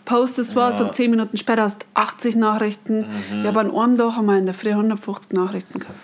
postest 0.05 0.55
was 0.55 0.79
Ja. 0.79 0.85
und 0.85 0.95
zehn 0.95 1.11
Minuten 1.11 1.37
später 1.37 1.61
hast 1.63 1.83
du 1.83 1.85
80 1.93 2.35
Nachrichten, 2.35 3.05
ja, 3.43 3.49
aber 3.49 3.61
an 3.61 3.75
einem 3.75 3.97
Tag 3.97 4.15
haben 4.17 4.25
wir 4.25 4.37
in 4.37 4.45
der 4.45 4.55
Früh 4.55 4.71
150 4.71 5.33
Nachrichten 5.33 5.79
gehabt. 5.79 5.97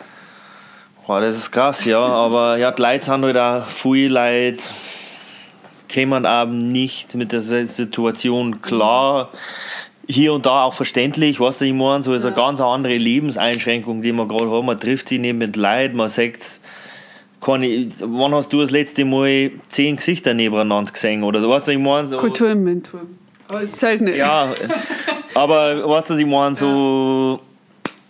boah, 1.06 1.20
das 1.22 1.36
ist 1.38 1.52
krass, 1.52 1.86
ja. 1.86 2.00
Aber 2.00 2.56
ja, 2.58 2.72
die 2.72 2.82
Leute 2.84 3.04
sind 3.04 3.24
halt 3.26 3.36
auch 3.38 3.66
viele 3.66 4.14
Leute, 4.14 4.64
kämen 5.90 6.26
eben 6.26 6.58
nicht 6.72 7.16
mit 7.16 7.32
der 7.34 7.42
Situation 7.42 8.62
klar. 8.62 9.30
Hier 10.08 10.34
und 10.34 10.46
da 10.46 10.64
auch 10.64 10.74
verständlich, 10.74 11.40
was 11.40 11.62
ich 11.62 11.74
meine, 11.74 12.02
so 12.04 12.14
ist 12.14 12.26
eine 12.26 12.36
Ja. 12.36 12.46
ganz 12.46 12.62
andere 12.62 12.98
Lebenseinschränkung, 12.98 14.02
die 14.02 14.12
man 14.12 14.28
gerade 14.28 14.50
hat. 14.50 14.64
Man 14.64 14.80
trifft 14.80 15.10
sich 15.10 15.20
nicht 15.20 15.36
mit 15.36 15.56
Leuten, 15.56 15.98
man 15.98 16.10
sagt, 16.10 16.62
keine, 17.42 17.90
wann 18.02 18.34
hast 18.34 18.52
du 18.52 18.62
das 18.62 18.72
letzte 18.72 19.06
Mal 19.06 19.52
zehn 19.70 19.98
Gesichter 19.98 20.34
nebeneinander 20.34 20.92
gesehen? 20.92 21.24
Oder 21.24 21.42
so, 21.42 21.50
weißt 21.50 21.68
du, 21.68 21.72
ich 21.74 21.78
meine, 21.80 22.08
so, 22.08 22.18
Kulturinventur. 22.18 23.02
Aber 23.48 23.62
es 23.62 23.72
zählt 23.74 24.02
nicht. 24.02 24.18
Ja, 24.18 24.52
aber 25.36 25.88
weißt 25.88 26.10
du, 26.10 26.14
was 26.16 26.20
ich 26.20 26.26
meine? 26.26 26.56
So, 26.56 27.40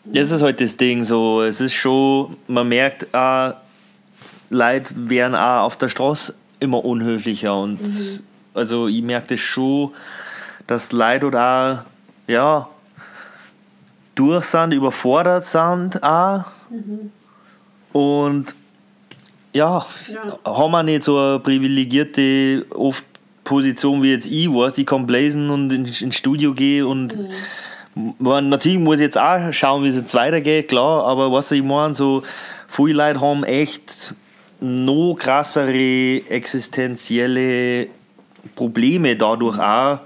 das 0.05 0.32
ist 0.32 0.41
halt 0.41 0.59
das 0.61 0.77
Ding. 0.77 1.03
So, 1.03 1.41
es 1.41 1.59
ist 1.61 1.73
schon, 1.73 2.38
man 2.47 2.67
merkt 2.69 3.13
auch, 3.13 3.53
Leute 4.49 4.93
werden 4.95 5.36
auch 5.36 5.65
auf 5.65 5.75
der 5.75 5.89
Straße 5.89 6.34
immer 6.60 6.84
unhöflicher. 6.84 7.55
Und 7.60 7.80
also 8.53 8.88
ich 8.88 9.01
merke 9.01 9.30
das 9.30 9.39
schon, 9.39 9.91
dass 10.68 10.91
Leute 10.91 11.28
auch, 11.28 11.80
ja, 12.28 12.70
durch 14.16 14.45
sind, 14.45 14.74
überfordert 14.74 15.45
sind 15.45 16.01
auch. 16.03 16.45
Und 17.93 18.55
ja, 19.53 19.86
Ja. 20.14 20.39
haben 20.45 20.72
wir 20.72 20.84
nicht 20.84 21.03
so 21.03 21.18
eine 21.18 21.39
privilegierte 21.39 22.66
oft 22.76 23.03
Position 23.43 24.03
wie 24.03 24.12
jetzt 24.12 24.28
ich 24.28 24.47
weiß, 24.47 24.78
ich 24.78 24.86
kann 24.86 25.07
blazen 25.07 25.49
und 25.49 25.72
in- 25.74 25.86
ins 25.86 26.16
Studio 26.16 26.53
gehen 26.53 26.86
und 26.86 27.18
man, 28.20 28.49
natürlich 28.49 28.78
muss 28.78 28.97
ich 28.97 29.01
jetzt 29.01 29.18
auch 29.18 29.51
schauen, 29.51 29.84
wie 29.84 29.88
es 29.88 29.95
jetzt 29.95 30.14
weitergeht, 30.14 30.68
klar, 30.68 31.03
aber 31.05 31.32
was 31.32 31.51
ich 31.51 31.64
meine, 31.64 31.95
so 31.95 32.22
viele 32.68 32.93
Leute 33.07 33.22
haben 33.22 33.43
echt 33.43 34.14
noch 34.62 35.16
krassere 35.16 36.22
existenzielle 36.30 37.88
Probleme 38.55 39.16
dadurch 39.16 39.57
auch 39.60 39.99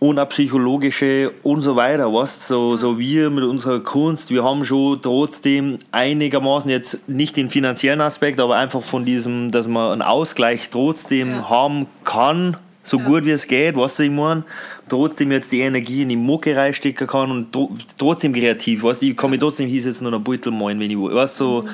und 0.00 0.18
auch 0.18 0.28
psychologische 0.28 1.30
und 1.42 1.62
so 1.62 1.76
weiter, 1.76 2.12
weißt? 2.12 2.46
So, 2.46 2.76
so 2.76 2.98
wir 2.98 3.30
mit 3.30 3.44
unserer 3.44 3.80
Kunst, 3.80 4.30
wir 4.30 4.44
haben 4.44 4.64
schon 4.64 5.00
trotzdem 5.00 5.78
einigermaßen 5.92 6.70
jetzt 6.70 7.08
nicht 7.08 7.36
den 7.36 7.48
finanziellen 7.48 8.00
Aspekt, 8.00 8.38
aber 8.40 8.56
einfach 8.56 8.82
von 8.82 9.04
diesem, 9.04 9.50
dass 9.50 9.66
man 9.66 9.92
einen 9.92 10.02
Ausgleich 10.02 10.68
trotzdem 10.70 11.30
Ja. 11.30 11.48
haben 11.48 11.86
kann, 12.04 12.56
so 12.82 12.98
Ja. 12.98 13.04
gut 13.04 13.24
wie 13.24 13.30
es 13.30 13.46
geht, 13.46 13.76
was 13.76 13.98
ich 13.98 14.10
meine, 14.10 14.42
trotzdem 14.90 15.32
jetzt 15.32 15.50
die 15.52 15.60
Energie 15.60 16.02
in 16.02 16.10
die 16.10 16.16
Mucke 16.16 16.54
reinstecken 16.54 17.06
kann 17.06 17.30
und 17.30 17.52
tro 17.52 17.70
trotzdem 17.96 18.34
kreativ, 18.34 18.82
weißt 18.82 19.04
ich 19.04 19.16
kann 19.16 19.30
mich 19.30 19.40
trotzdem 19.40 19.68
hinsetzen 19.68 20.06
und 20.06 20.12
einen 20.12 20.22
Beutel 20.24 20.52
malen, 20.52 20.78
wenn 20.80 20.90
ich 20.90 20.98
will, 20.98 21.14
weißt 21.14 21.36
so, 21.36 21.64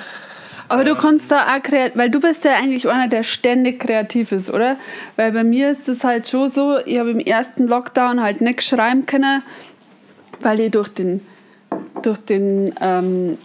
Aber 0.70 0.84
du 0.84 0.94
kannst 0.94 1.32
da 1.32 1.56
auch 1.56 1.62
kreativ, 1.64 1.98
weil 1.98 2.10
du 2.10 2.20
bist 2.20 2.44
ja 2.44 2.52
eigentlich 2.52 2.88
einer, 2.88 3.08
der 3.08 3.24
ständig 3.24 3.80
kreativ 3.80 4.30
ist, 4.30 4.50
oder? 4.50 4.76
Weil 5.16 5.32
bei 5.32 5.42
mir 5.42 5.72
ist 5.72 5.88
es 5.88 6.04
halt 6.04 6.28
schon 6.28 6.48
so, 6.48 6.78
ich 6.86 6.96
habe 6.96 7.10
im 7.10 7.18
ersten 7.18 7.66
Lockdown 7.66 8.22
halt 8.22 8.40
nichts 8.40 8.66
schreiben 8.66 9.04
können, 9.04 9.42
weil 10.40 10.60
ich 10.60 10.70
durch 10.70 10.88
den, 10.88 11.22
durch 12.02 12.18
den, 12.18 12.72
ähm, 12.80 13.36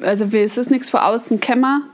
also 0.00 0.32
wie 0.32 0.38
ist 0.38 0.56
es 0.56 0.70
nichts 0.70 0.88
von 0.88 1.00
außen 1.00 1.38
gekommen 1.38 1.84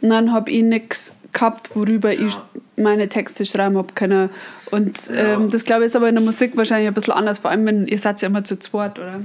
und 0.00 0.10
dann 0.10 0.32
habe 0.32 0.50
ich 0.50 0.64
nichts 0.64 1.14
gehabt, 1.32 1.70
worüber 1.76 2.12
ich 2.12 2.36
meine 2.76 3.08
Texte 3.08 3.44
schreiben 3.44 3.76
habe 3.76 3.94
können. 3.94 4.30
Und 4.72 4.98
ähm, 5.14 5.48
das 5.50 5.64
glaube 5.64 5.82
ich 5.82 5.90
ist 5.90 5.96
aber 5.96 6.08
in 6.08 6.16
der 6.16 6.24
Musik 6.24 6.56
wahrscheinlich 6.56 6.88
ein 6.88 6.94
bisschen 6.94 7.14
anders, 7.14 7.38
vor 7.38 7.52
allem 7.52 7.64
wenn 7.66 7.86
ihr 7.86 7.98
seid 7.98 8.20
ja 8.20 8.26
immer 8.26 8.42
zu 8.42 8.58
zweit, 8.58 8.98
oder? 8.98 9.20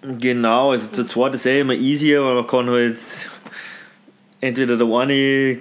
Genau, 0.00 0.70
also 0.70 0.86
zu 0.92 1.04
zweit 1.04 1.34
ist 1.34 1.44
eh 1.44 1.60
immer 1.60 1.74
easier, 1.74 2.24
weil 2.24 2.34
man 2.34 2.46
kann 2.46 2.70
halt 2.70 2.96
entweder 4.40 4.76
der 4.76 4.86
eine 4.86 5.58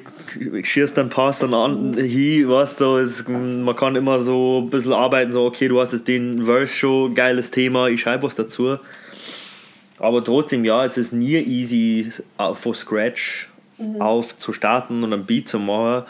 schießt 0.64 0.98
dann 0.98 1.10
Pass 1.10 1.42
und 1.44 1.54
an 1.54 1.94
hin, 1.96 2.48
weißt 2.50 2.82
du, 2.82 2.98
es, 2.98 3.28
man 3.28 3.76
kann 3.76 3.96
immer 3.96 4.20
so 4.20 4.62
ein 4.64 4.70
bisschen 4.70 4.94
arbeiten, 4.94 5.32
so 5.32 5.46
okay, 5.46 5.68
du 5.68 5.80
hast 5.80 5.94
jetzt 5.94 6.08
den 6.08 6.46
Verse 6.46 6.76
schon, 6.76 7.16
geiles 7.16 7.50
Thema, 7.52 7.88
ich 7.88 8.02
schreibe 8.02 8.24
was 8.24 8.36
dazu. 8.36 8.78
Aber 10.00 10.24
trotzdem, 10.24 10.64
ja, 10.64 10.86
es 10.86 10.98
ist 10.98 11.12
nie 11.12 11.38
easy, 11.38 12.12
äh, 12.38 12.54
von 12.54 12.74
Scratch 12.74 13.50
auf 14.00 14.36
zu 14.38 14.54
starten 14.54 15.04
und 15.04 15.14
einen 15.14 15.26
Beat 15.26 15.48
zu 15.48 15.60
machen. 15.60 16.04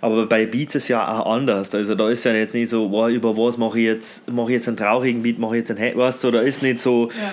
Aber 0.00 0.26
bei 0.26 0.46
Beats 0.46 0.76
ist 0.76 0.86
ja 0.86 1.02
auch 1.20 1.26
anders. 1.34 1.74
Also 1.74 1.96
da 1.96 2.08
ist 2.08 2.24
ja 2.24 2.32
jetzt 2.32 2.54
nicht 2.54 2.70
so, 2.70 2.90
wow, 2.92 3.10
über 3.10 3.36
was 3.36 3.58
mache 3.58 3.78
ich 3.80 3.86
jetzt, 3.86 4.30
mache 4.30 4.52
ich 4.52 4.58
jetzt 4.58 4.68
einen 4.68 4.76
traurigen 4.76 5.22
Beat, 5.24 5.38
mache 5.40 5.56
ich 5.56 5.68
jetzt 5.68 5.76
einen, 5.76 5.96
weißt 5.96 6.22
du, 6.22 6.30
da 6.30 6.40
ist 6.40 6.62
nicht 6.62 6.80
so, 6.80 7.10
Ja. 7.10 7.32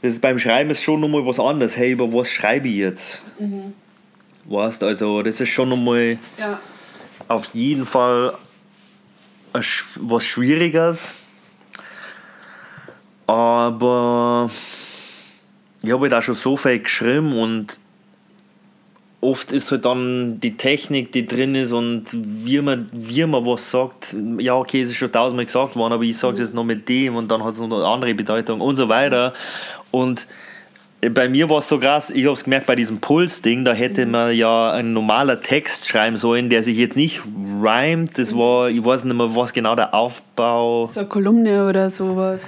das 0.00 0.12
ist 0.12 0.22
beim 0.22 0.38
Schreiben 0.38 0.70
ist 0.70 0.82
schon 0.82 1.00
nochmal 1.00 1.26
was 1.26 1.38
anderes. 1.38 1.76
Hey, 1.76 1.92
über 1.92 2.10
was 2.12 2.30
schreibe 2.30 2.68
ich 2.68 2.76
jetzt? 2.76 3.22
Weißt 4.48 4.82
also 4.82 5.22
das 5.22 5.40
ist 5.40 5.50
schon 5.50 5.68
nochmal 5.68 6.18
Ja. 6.38 6.58
auf 7.28 7.54
jeden 7.54 7.84
Fall 7.86 8.34
was 9.52 10.24
Schwieriges. 10.24 11.14
Aber 13.26 14.50
ich 15.82 15.90
habe 15.90 16.02
halt 16.02 16.14
auch 16.14 16.22
schon 16.22 16.34
so 16.34 16.56
viel 16.56 16.78
geschrieben 16.80 17.38
und 17.38 17.78
oft 19.20 19.52
ist 19.52 19.70
halt 19.70 19.84
dann 19.84 20.40
die 20.40 20.56
Technik, 20.56 21.12
die 21.12 21.26
drin 21.26 21.54
ist 21.54 21.72
und 21.72 22.06
wie 22.12 22.60
man, 22.62 22.86
wie 22.92 23.26
man 23.26 23.44
was 23.44 23.70
sagt. 23.70 24.16
Ja, 24.38 24.54
okay, 24.54 24.80
es 24.80 24.90
ist 24.90 24.96
schon 24.96 25.12
tausendmal 25.12 25.44
gesagt 25.44 25.76
worden, 25.76 25.92
aber 25.92 26.04
ich 26.04 26.16
sage 26.16 26.34
es 26.34 26.40
jetzt 26.40 26.54
noch 26.54 26.64
mit 26.64 26.88
dem 26.88 27.16
und 27.16 27.30
dann 27.30 27.44
hat 27.44 27.54
es 27.54 27.60
noch 27.60 27.70
eine 27.76 27.86
andere 27.86 28.14
Bedeutung 28.14 28.60
und 28.60 28.76
so 28.76 28.88
weiter. 28.88 29.34
Und 29.90 30.26
bei 31.00 31.28
mir 31.28 31.48
war 31.48 31.58
es 31.58 31.68
so 31.68 31.78
krass, 31.78 32.10
ich 32.10 32.24
habe 32.24 32.34
es 32.34 32.44
gemerkt 32.44 32.66
bei 32.66 32.74
diesem 32.74 32.98
Puls-Ding, 32.98 33.64
da 33.64 33.72
hätte 33.72 34.04
man 34.04 34.34
ja 34.34 34.72
ein 34.72 34.92
normaler 34.92 35.40
Text 35.40 35.88
schreiben 35.88 36.16
sollen, 36.16 36.50
der 36.50 36.62
sich 36.62 36.76
jetzt 36.76 36.96
nicht 36.96 37.22
rhymt. 37.62 38.18
Das 38.18 38.36
war, 38.36 38.68
ich 38.68 38.84
weiß 38.84 39.04
nicht 39.04 39.14
mehr, 39.14 39.34
was 39.34 39.52
genau 39.52 39.76
der 39.76 39.94
Aufbau. 39.94 40.86
So 40.86 41.00
eine 41.00 41.08
Kolumne 41.08 41.68
oder 41.68 41.88
sowas. 41.90 42.42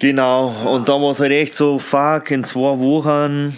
Genau, 0.00 0.52
und 0.64 0.88
da 0.88 0.94
war 0.94 1.10
es 1.10 1.20
halt 1.20 1.30
echt 1.30 1.54
so, 1.54 1.78
fuck, 1.78 2.30
in 2.30 2.42
zwei 2.42 2.78
Wochen, 2.78 3.56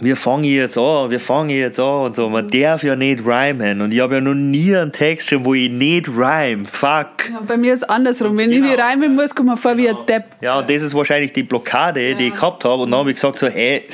wir 0.00 0.16
fangen 0.16 0.44
jetzt 0.44 0.78
an, 0.78 1.10
wir 1.10 1.20
fangen 1.20 1.50
jetzt 1.50 1.80
an 1.80 2.06
und 2.06 2.16
so. 2.16 2.28
Man 2.28 2.48
darf 2.48 2.82
ja 2.82 2.94
nicht 2.96 3.24
rhymen. 3.24 3.80
Und 3.80 3.92
ich 3.92 4.00
habe 4.00 4.16
ja 4.16 4.20
noch 4.20 4.34
nie 4.34 4.76
einen 4.76 4.92
Text 4.92 5.28
geschrieben, 5.28 5.44
wo 5.44 5.54
ich 5.54 5.70
nicht 5.70 6.08
rhyme. 6.08 6.64
Fuck. 6.64 7.30
Ja, 7.30 7.40
bei 7.46 7.56
mir 7.56 7.74
ist 7.74 7.82
es 7.82 7.88
andersrum. 7.88 8.36
Wenn 8.36 8.50
ich 8.50 8.56
Genau. 8.56 8.68
mich 8.70 8.78
reimen 8.78 9.14
muss, 9.14 9.34
kommt 9.34 9.48
man 9.48 9.56
vor 9.56 9.76
wie 9.76 9.88
ein 9.88 9.96
Depp. 10.08 10.24
Ja, 10.40 10.58
und 10.60 10.70
das 10.70 10.82
ist 10.82 10.94
wahrscheinlich 10.94 11.32
die 11.32 11.42
Blockade, 11.42 12.14
die 12.14 12.28
ich 12.28 12.34
gehabt 12.34 12.64
habe. 12.64 12.82
Und 12.82 12.90
dann 12.90 13.00
habe 13.00 13.10
ich 13.10 13.16
gesagt, 13.16 13.38
so, 13.38 13.48
hey, 13.48 13.84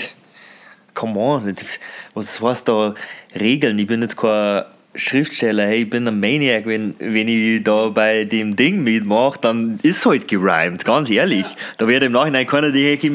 come 0.93 1.19
on, 1.19 1.55
was 2.15 2.41
heißt 2.41 2.69
da 2.69 2.95
Regeln? 3.39 3.79
Ich 3.79 3.87
bin 3.87 4.03
jetzt 4.03 4.17
kein 4.17 4.65
Schriftsteller, 4.97 5.67
hey, 5.67 5.83
ich 5.83 5.91
bin 5.91 6.07
ein 6.07 6.21
Maniac. 6.21 6.67
Wenn, 6.67 6.95
wenn 6.99 7.27
ich 7.27 7.65
da 7.65 7.89
bei 7.89 8.25
dem 8.25 8.55
Ding 8.55 8.85
mitmache, 8.85 9.39
dann 9.41 9.79
ist 9.83 9.99
es 9.99 10.07
halt 10.07 10.29
gerimt, 10.29 10.85
ganz 10.85 11.11
ehrlich. 11.11 11.47
Da 11.79 11.89
wird 11.89 12.03
im 12.05 12.13
Nachhinein 12.13 12.47
keiner 12.47 12.71
die 12.71 12.85
Hecke 12.85 13.11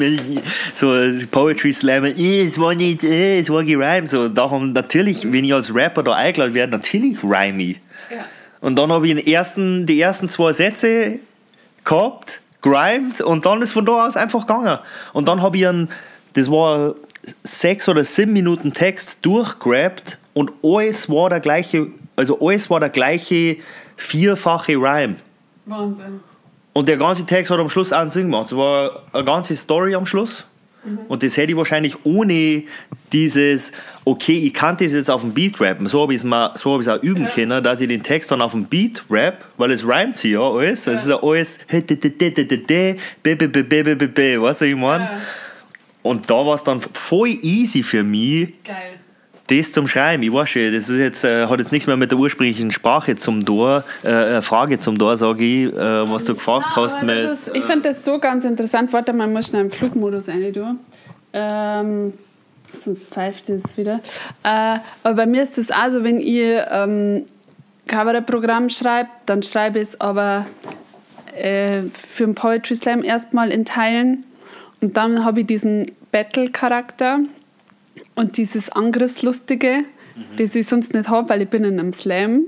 so 0.74 0.94
Poetry 1.30 1.72
slammen, 1.72 2.14
es 2.18 2.58
war 2.58 2.74
nicht, 2.74 3.02
es 3.02 3.48
war 3.48 3.64
gerimt. 3.64 4.10
So, 4.10 4.28
da 4.28 4.50
haben 4.50 4.72
natürlich, 4.72 5.30
wenn 5.32 5.44
ich 5.44 5.54
als 5.54 5.74
Rapper 5.74 6.02
da 6.02 6.14
eingeladen 6.14 6.54
werde, 6.54 6.72
natürlich 6.72 7.22
rhyme 7.24 7.62
ich. 7.62 7.80
Ja. 8.10 8.26
Und 8.60 8.76
dann 8.76 8.92
habe 8.92 9.08
ich 9.08 9.14
den 9.14 9.26
ersten, 9.26 9.86
die 9.86 10.00
ersten 10.00 10.28
zwei 10.28 10.52
Sätze 10.52 11.18
gehabt, 11.84 12.40
grimed 12.60 13.22
und 13.22 13.46
dann 13.46 13.62
ist 13.62 13.72
von 13.72 13.86
da 13.86 14.06
aus 14.06 14.16
einfach 14.16 14.46
gegangen. 14.46 14.78
Und 15.14 15.28
dann 15.28 15.40
habe 15.40 15.56
ich 15.56 15.66
einen, 15.66 15.88
das 16.34 16.50
war 16.50 16.94
sechs 17.42 17.88
oder 17.88 18.04
sieben 18.04 18.34
Minuten 18.34 18.72
Text 18.74 19.18
durchgrabt 19.22 20.18
und 20.34 20.52
alles 20.62 21.08
war 21.08 21.30
der 21.30 21.40
gleiche, 21.40 21.88
also 22.16 22.38
alles 22.40 22.70
war 22.70 22.80
der 22.80 22.90
gleiche 22.90 23.56
vierfache 23.96 24.76
Rhyme. 24.76 25.16
Wahnsinn. 25.66 26.20
Und 26.72 26.88
der 26.88 26.96
ganze 26.96 27.26
Text 27.26 27.50
hat 27.50 27.58
am 27.58 27.68
Schluss 27.68 27.92
einen 27.92 28.10
Sinn 28.10 28.30
gemacht. 28.30 28.46
Es 28.46 28.56
war 28.56 29.02
eine 29.12 29.24
ganze 29.24 29.56
Story 29.56 29.94
am 29.94 30.06
Schluss. 30.06 30.46
Und 31.08 31.22
das 31.22 31.36
hätte 31.36 31.52
ich 31.52 31.58
wahrscheinlich 31.58 31.94
ohne 32.04 32.62
dieses, 33.12 33.70
okay, 34.06 34.32
ich 34.32 34.54
kann 34.54 34.78
das 34.78 34.94
jetzt 34.94 35.10
auf 35.10 35.20
dem 35.20 35.34
Beat 35.34 35.60
rappen. 35.60 35.86
So 35.86 36.00
habe 36.00 36.14
ich 36.14 36.20
es 36.20 36.24
mal- 36.24 36.52
so 36.56 36.72
hab 36.82 36.88
auch 36.88 37.02
üben 37.02 37.26
können, 37.28 37.62
dass 37.62 37.82
ich 37.82 37.88
den 37.88 38.02
Text 38.02 38.30
dann 38.30 38.40
auf 38.40 38.52
dem 38.52 38.64
Beat 38.64 39.02
rap, 39.10 39.44
weil 39.58 39.72
es 39.72 39.86
rhymt 39.86 40.16
sich 40.16 40.32
ja 40.32 40.40
alles. 40.40 40.86
Es 40.86 41.02
ist 41.02 41.08
ja 41.10 41.16
alles, 41.22 41.58
weißt 44.40 44.60
du, 44.62 44.64
ich 44.64 44.76
meine? 44.76 45.04
Ja. 45.04 45.20
Und 46.02 46.30
da 46.30 46.34
war 46.46 46.54
es 46.54 46.64
dann 46.64 46.80
voll 46.80 47.28
easy 47.42 47.82
für 47.82 48.02
mich, 48.02 48.54
Geil. 48.64 48.99
Das 49.50 49.72
zum 49.72 49.86
Schreiben. 49.86 50.22
Ich 50.22 50.32
weiß 50.32 50.48
schon, 50.48 50.72
das 50.72 50.88
ist 50.88 50.98
jetzt, 50.98 51.24
äh, 51.24 51.46
hat 51.46 51.58
jetzt 51.58 51.72
nichts 51.72 51.86
mehr 51.86 51.96
mit 51.96 52.10
der 52.10 52.18
ursprünglichen 52.18 52.70
Sprache 52.70 53.16
zum 53.16 53.44
Tor, 53.44 53.84
äh, 54.04 54.38
äh, 54.38 54.42
Frage 54.42 54.78
zum 54.80 54.98
Tor, 54.98 55.16
sage 55.16 55.44
ich, 55.44 55.72
äh, 55.72 56.10
was 56.10 56.24
du 56.24 56.34
gefragt 56.34 56.66
Ah, 56.70 56.76
hast. 56.76 57.02
Mit, 57.02 57.16
ist, 57.16 57.50
ich 57.54 57.64
finde 57.64 57.88
das 57.88 58.04
so 58.04 58.18
ganz 58.18 58.44
interessant. 58.44 58.92
Warte 58.92 59.12
mal, 59.12 59.26
ich 59.26 59.34
muss 59.34 59.46
schnell 59.48 59.62
im 59.62 59.70
Flugmodus 59.70 60.28
rein, 60.28 60.52
du. 60.52 60.76
Ähm, 61.32 62.12
sonst 62.72 63.02
pfeift 63.02 63.48
es 63.48 63.76
wieder. 63.76 64.00
Äh, 64.42 64.78
aber 65.02 65.14
bei 65.14 65.26
mir 65.26 65.42
ist 65.42 65.58
das 65.58 65.70
auch 65.70 65.90
so, 65.90 66.04
wenn 66.04 66.20
ihr 66.20 66.66
ähm, 66.70 67.24
Kabarettprogramm 67.86 68.68
schreibt, 68.68 69.10
dann 69.26 69.42
schreibe 69.42 69.80
ich 69.80 69.88
es 69.88 70.00
aber 70.00 70.46
äh, 71.36 71.82
für 72.08 72.24
den 72.24 72.34
Poetry 72.34 72.76
Slam 72.76 73.02
erstmal 73.02 73.50
in 73.50 73.64
Teilen. 73.64 74.24
Und 74.80 74.96
dann 74.96 75.24
habe 75.24 75.40
ich 75.40 75.46
diesen 75.46 75.90
Battle-Charakter 76.12 77.20
und 78.14 78.36
dieses 78.36 78.70
Angriffslustige, 78.70 79.84
das 80.36 80.54
ich 80.54 80.66
sonst 80.66 80.92
nicht 80.94 81.08
habe, 81.08 81.28
weil 81.28 81.42
ich 81.42 81.48
bin 81.48 81.64
in 81.64 81.78
einem 81.78 81.92
Slam. 81.92 82.42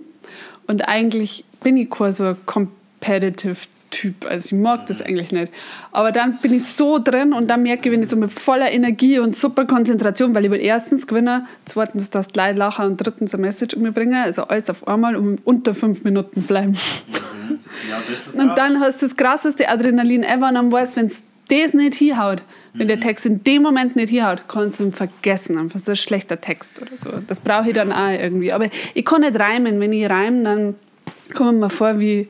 Und 0.67 0.89
eigentlich 0.89 1.45
bin 1.63 1.77
ich 1.77 1.91
kein 1.91 2.13
so 2.13 2.25
ein 2.25 2.37
competitive 2.47 3.57
Typ. 3.93 4.25
Also 4.25 4.47
ich 4.47 4.61
mag 4.61 4.87
das 4.87 5.03
eigentlich 5.03 5.33
nicht. 5.33 5.53
Aber 5.93 6.13
dann 6.13 6.39
bin 6.39 6.55
ich 6.55 6.65
so 6.65 6.99
drin 6.99 7.33
und 7.33 7.49
dann 7.49 7.63
merke 7.63 7.89
ich, 7.89 7.95
wenn 7.95 8.03
ich 8.03 8.09
so 8.09 8.17
mit 8.17 8.33
voller 8.33 8.71
Energie 8.71 9.19
und 9.19 9.37
super 9.37 9.67
Konzentration, 9.67 10.35
weil 10.35 10.47
ich 10.47 10.51
will 10.51 10.61
erstens 10.61 11.07
gewinnen, 11.07 11.47
zweitens 11.67 12.09
das 12.09 12.29
gleich 12.29 12.57
lachen 12.57 12.87
und 12.87 12.97
drittens 12.97 13.35
eine 13.35 13.43
Message 13.43 13.75
um 13.77 13.83
mich 13.83 13.93
bringen. 13.93 14.15
Also 14.15 14.45
alles 14.45 14.71
auf 14.71 14.89
einmal 14.89 15.15
und 15.15 15.41
unter 15.45 15.75
fünf 15.75 16.05
Minuten 16.05 16.43
bleiben. 16.43 16.73
ja, 17.91 17.99
das 18.09 18.29
ist 18.29 18.35
Und 18.41 18.57
dann 18.57 18.81
hast 18.81 19.03
du 19.03 19.07
das 19.07 19.17
krasseste 19.17 19.69
Adrenalin 19.69 20.23
ever 20.23 20.49
und 20.49 20.55
dann 20.55 20.73
weißt, 20.73 20.97
wenn 20.97 21.07
es 21.07 21.25
das 21.53 21.75
nicht 21.75 21.95
hinhaut, 21.95 22.43
wenn 22.75 22.89
der 22.89 23.01
Text 23.01 23.27
in 23.27 23.45
dem 23.45 23.63
Moment 23.63 23.97
nicht 23.97 24.11
hinhaut, 24.11 24.45
kannst 24.49 24.81
du 24.81 24.85
ihn 24.85 24.93
vergessen. 24.93 25.59
Einfach 25.59 25.79
so 25.79 25.93
ein 25.93 25.97
schlechter 25.97 26.41
Text 26.41 26.81
oder 26.81 26.97
so. 26.97 27.11
Das 27.27 27.41
brauche 27.41 27.69
ich 27.69 27.75
dann 27.75 27.93
auch 27.93 28.11
irgendwie. 28.11 28.53
Aber 28.53 28.67
ich 28.95 29.05
kann 29.05 29.21
nicht 29.21 29.39
reimen. 29.39 29.79
Wenn 29.79 29.93
ich 29.93 30.09
reime, 30.09 30.43
dann 30.43 30.75
komme 31.35 31.53
mir 31.53 31.71
vor 31.71 31.99
wie 31.99 32.29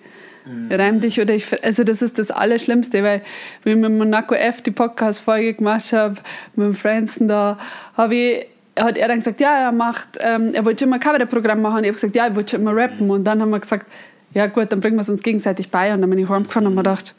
reim 0.71 1.01
dich 1.01 1.21
oder 1.21 1.35
ich. 1.35 1.47
Also, 1.65 1.85
das 1.85 2.03
ist 2.03 2.19
das 2.19 2.31
Allerschlimmste, 2.31 3.03
weil, 3.03 3.23
wenn 3.63 3.79
ich 3.79 3.89
mit 3.89 3.99
Monaco 3.99 4.35
F 4.35 4.61
die 4.61 4.73
Podcast-Folge 4.73 5.55
gemacht 5.55 5.93
habe, 5.93 6.17
mit 6.57 6.67
dem 6.67 6.75
Franzen 6.75 7.29
da, 7.29 7.59
habe 7.97 8.15
ich 8.15 8.47
hat 8.79 8.97
er 8.97 9.09
dann 9.09 9.19
gesagt, 9.19 9.41
ja, 9.41 9.67
er 9.67 9.73
macht, 9.73 10.19
ähm, 10.21 10.55
er 10.55 10.65
wollte 10.65 10.81
schon 10.81 10.89
immer 10.89 10.97
ein 10.97 11.01
Kabarettprogramm 11.01 11.61
machen. 11.61 11.85
Ich 11.85 11.89
habe 11.89 11.95
gesagt, 11.95 12.17
ja, 12.17 12.29
ich 12.29 12.35
wollte 12.35 12.53
schon 12.53 12.63
immer 12.63 12.75
rappen. 12.75 13.11
Und 13.11 13.25
dann 13.25 13.43
haben 13.43 13.51
wir 13.51 13.61
gesagt, 13.61 13.87
ja 14.33 14.47
gut, 14.47 14.73
dann 14.73 14.81
bringen 14.81 14.97
wir 14.97 15.03
es 15.03 15.11
uns 15.11 15.23
gegenseitig 15.23 15.71
bei. 15.71 15.93
Und 15.93 16.01
dann 16.01 16.09
bin 16.09 16.19
ich 16.19 16.29
heimgefahren 16.29 16.67
und 16.67 16.79
habe 16.79 16.89
mir 16.89 16.95
gedacht, 16.95 17.15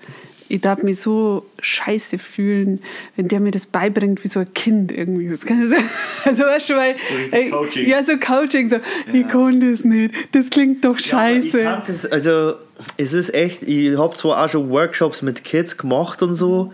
ich 0.49 0.61
darf 0.61 0.83
mich 0.83 0.99
so 0.99 1.45
scheiße 1.61 2.17
fühlen, 2.19 2.81
wenn 3.15 3.27
der 3.27 3.39
mir 3.39 3.51
das 3.51 3.65
beibringt 3.65 4.23
wie 4.23 4.27
so 4.27 4.39
ein 4.41 4.53
Kind 4.53 4.91
irgendwie. 4.91 5.29
Das 5.29 5.45
kann 5.45 5.65
so, 5.67 5.75
also 6.25 6.43
weißt 6.43 6.69
du, 6.69 6.73
weil, 6.75 6.95
So 7.31 7.35
ey, 7.37 7.49
Coaching. 7.49 7.87
Ja, 7.87 8.03
so 8.03 8.17
Coaching, 8.17 8.69
so, 8.69 8.77
ich 9.11 9.27
kann 9.27 9.59
das 9.71 9.83
nicht, 9.83 10.13
das 10.33 10.49
klingt 10.49 10.83
doch 10.85 10.97
Ja, 10.99 11.05
scheiße. 11.05 11.63
kann 11.63 11.83
das, 11.87 12.05
also, 12.05 12.53
es 12.97 13.13
ist 13.13 13.33
echt, 13.33 13.63
ich 13.63 13.97
habe 13.97 14.15
zwar 14.15 14.43
auch 14.43 14.49
schon 14.49 14.69
Workshops 14.69 15.21
mit 15.21 15.43
Kids 15.43 15.77
gemacht 15.77 16.21
und 16.21 16.33
so, 16.35 16.73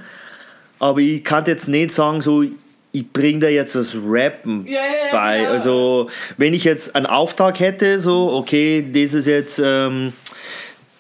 aber 0.80 0.99
ich 0.99 1.24
kann 1.24 1.43
jetzt 1.45 1.67
nicht 1.67 1.91
sagen, 1.91 2.22
so, 2.22 2.43
ich 2.91 3.11
bringe 3.13 3.39
da 3.41 3.47
jetzt 3.49 3.76
das 3.76 3.95
Rappen 4.03 4.65
Ja, 4.65 4.74
ja, 4.74 4.80
ja, 4.80 5.11
bei. 5.11 5.38
genau. 5.39 5.51
Also, 5.51 6.09
wenn 6.38 6.55
ich 6.55 6.63
jetzt 6.63 6.95
einen 6.95 7.05
Auftrag 7.05 7.59
hätte, 7.59 7.99
so, 7.99 8.32
okay, 8.32 8.84
das 8.91 9.13
ist 9.13 9.28
jetzt. 9.28 9.61
Ähm, 9.63 10.13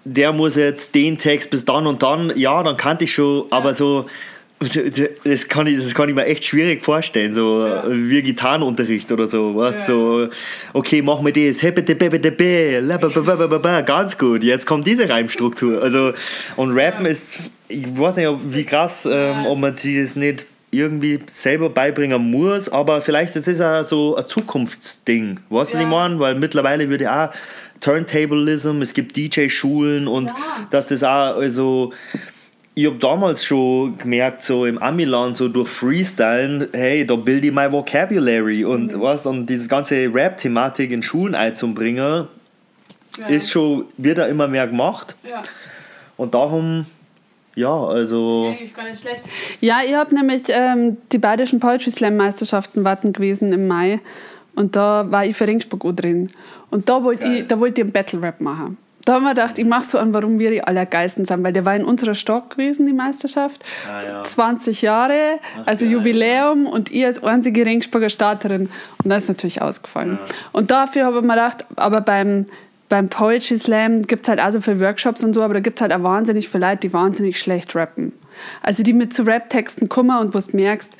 der 0.05 0.31
muss 0.31 0.55
jetzt 0.55 0.95
den 0.95 1.17
Text 1.17 1.49
bis 1.49 1.65
dann 1.65 1.85
und 1.87 2.01
dann, 2.01 2.31
ja, 2.35 2.61
dann 2.63 2.77
kannte 2.77 3.03
ich 3.05 3.13
schon, 3.13 3.45
aber 3.51 3.73
so, 3.73 4.05
das 5.23 5.47
kann, 5.47 5.67
ich, 5.67 5.77
das 5.77 5.93
kann 5.93 6.09
ich 6.09 6.15
mir 6.15 6.25
echt 6.25 6.43
schwierig 6.43 6.83
vorstellen, 6.83 7.33
so 7.33 7.65
Ja. 7.65 7.83
wie 7.87 8.21
Gitarrenunterricht 8.21 9.09
oder 9.11 9.25
so, 9.27 9.55
weißt 9.55 9.79
Ja. 9.79 9.85
so, 9.85 10.27
okay, 10.73 11.01
machen 11.01 11.25
wir 11.25 11.51
das, 11.51 11.61
ganz 13.85 14.17
gut, 14.17 14.43
jetzt 14.43 14.65
kommt 14.65 14.85
diese 14.85 15.07
Reimstruktur, 15.07 15.81
also, 15.81 16.11
und 16.57 16.71
Rappen 16.77 17.05
ist, 17.05 17.35
ich 17.69 17.85
weiß 17.97 18.17
nicht, 18.17 18.29
wie 18.49 18.63
krass, 18.65 19.07
ähm, 19.09 19.45
ob 19.45 19.59
man 19.59 19.75
das 19.75 20.15
nicht 20.15 20.45
irgendwie 20.71 21.19
selber 21.31 21.69
beibringen 21.69 22.29
muss, 22.29 22.69
aber 22.69 23.01
vielleicht 23.01 23.35
ist 23.35 23.47
es 23.47 23.61
auch 23.61 23.83
so 23.83 24.15
ein 24.17 24.27
Zukunftsding, 24.27 25.39
weißt 25.49 25.49
du, 25.49 25.55
was 25.55 25.73
Ja. 25.73 25.79
ich 25.81 25.87
meine, 25.87 26.19
weil 26.19 26.35
mittlerweile 26.35 26.89
würde 26.89 27.11
auch 27.11 27.29
Turntablism, 27.79 28.81
es 28.81 28.93
gibt 28.93 29.15
DJ-Schulen 29.15 30.07
und 30.07 30.27
Ja. 30.27 30.35
dass 30.69 30.87
das 30.87 31.03
auch, 31.03 31.35
also 31.37 31.93
ich 32.75 32.85
habe 32.85 32.97
damals 32.97 33.43
schon 33.43 33.97
gemerkt, 33.97 34.43
so 34.43 34.65
im 34.65 34.77
Amiland, 34.77 35.35
so 35.35 35.47
durch 35.49 35.69
Freestylen, 35.69 36.67
hey, 36.73 37.05
da 37.05 37.15
bilde 37.15 37.47
ich 37.47 37.53
mein 37.53 37.71
Vocabulary 37.71 38.63
und 38.63 38.93
Mhm. 38.95 39.01
was 39.01 39.25
und 39.25 39.47
diese 39.47 39.67
ganze 39.67 39.95
Rap-Thematik 40.13 40.91
in 40.91 41.03
Schulen 41.03 41.35
einzubringen, 41.35 42.27
Ja. 43.19 43.27
ist 43.27 43.51
schon, 43.51 43.85
wird 43.97 44.17
da 44.17 44.25
immer 44.27 44.47
mehr 44.47 44.67
gemacht 44.67 45.15
ja. 45.29 45.43
und 46.15 46.33
darum, 46.33 46.85
ja, 47.55 47.73
also 47.73 48.47
Eigentlich 48.57 48.73
gar 48.73 48.85
nicht 48.85 49.01
schlecht. 49.01 49.21
Ja, 49.59 49.79
ich 49.85 49.93
habe 49.93 50.15
nämlich 50.15 50.43
ähm, 50.47 50.95
die 51.11 51.17
Bayerischen 51.17 51.59
Poetry 51.59 51.91
Slam 51.91 52.15
Meisterschaften 52.15 52.85
warten 52.85 53.11
gewesen 53.11 53.51
im 53.51 53.67
Mai 53.67 53.99
und 54.59 54.75
da 54.75 55.09
war 55.09 55.25
ich 55.25 55.37
für 55.37 55.47
Ringsburg 55.47 55.85
auch 55.85 55.93
drin. 55.93 56.31
Und 56.69 56.89
da 56.89 57.01
wollte 57.01 57.25
ich, 57.29 57.47
da 57.47 57.57
wollte 57.61 57.79
ich 57.79 57.85
einen 57.85 57.93
Battle 57.93 58.21
Rap 58.21 58.41
machen. 58.41 58.77
Da 59.05 59.13
haben 59.13 59.23
wir 59.23 59.29
gedacht, 59.29 59.57
ich 59.57 59.65
mache 59.65 59.85
so 59.85 59.97
an, 59.97 60.13
warum 60.13 60.37
wir 60.37 60.51
die 60.51 60.61
allergeilsten 60.61 61.23
sind, 61.23 61.41
weil 61.45 61.53
der 61.53 61.63
war 61.63 61.77
in 61.77 61.85
unserer 61.85 62.13
Stadt 62.13 62.49
gewesen, 62.49 62.85
die 62.85 62.91
Meisterschaft. 62.91 63.63
Ah, 63.89 64.03
ja. 64.03 64.23
20 64.25 64.81
Jahre, 64.81 65.39
also 65.65 65.85
geil. 65.85 65.93
Jubiläum 65.93 66.67
und 66.67 66.91
ich 66.91 67.05
als 67.05 67.23
einzige 67.23 67.65
Ringsburger 67.65 68.09
Starterin. 68.09 68.69
Und 69.01 69.09
das 69.09 69.23
ist 69.23 69.29
natürlich 69.29 69.61
ausgefallen. 69.61 70.19
Und 70.51 70.71
dafür 70.71 71.05
habe 71.05 71.19
ich 71.19 71.23
mir 71.23 71.35
gedacht, 71.35 71.65
aber 71.77 72.01
beim, 72.01 72.45
beim 72.89 73.07
Poetry 73.07 73.57
Slam 73.57 74.01
gibt 74.01 74.23
es 74.23 74.27
halt 74.27 74.41
auch 74.41 74.51
so 74.51 74.59
viele 74.59 74.81
Workshops 74.81 75.23
und 75.23 75.33
so, 75.33 75.41
aber 75.41 75.53
da 75.53 75.61
gibt 75.61 75.77
es 75.77 75.81
halt 75.81 75.93
auch 75.93 76.03
wahnsinnig 76.03 76.49
viele 76.49 76.67
Leute, 76.67 76.81
die 76.81 76.91
wahnsinnig 76.91 77.39
schlecht 77.39 77.77
rappen. 77.77 78.11
Also 78.61 78.83
die 78.83 78.91
mit 78.91 79.13
zu 79.13 79.23
Rap-Texten 79.23 79.87
kommen 79.87 80.19
und 80.19 80.35
wo 80.35 80.39
du 80.39 80.57
merkst, 80.57 80.97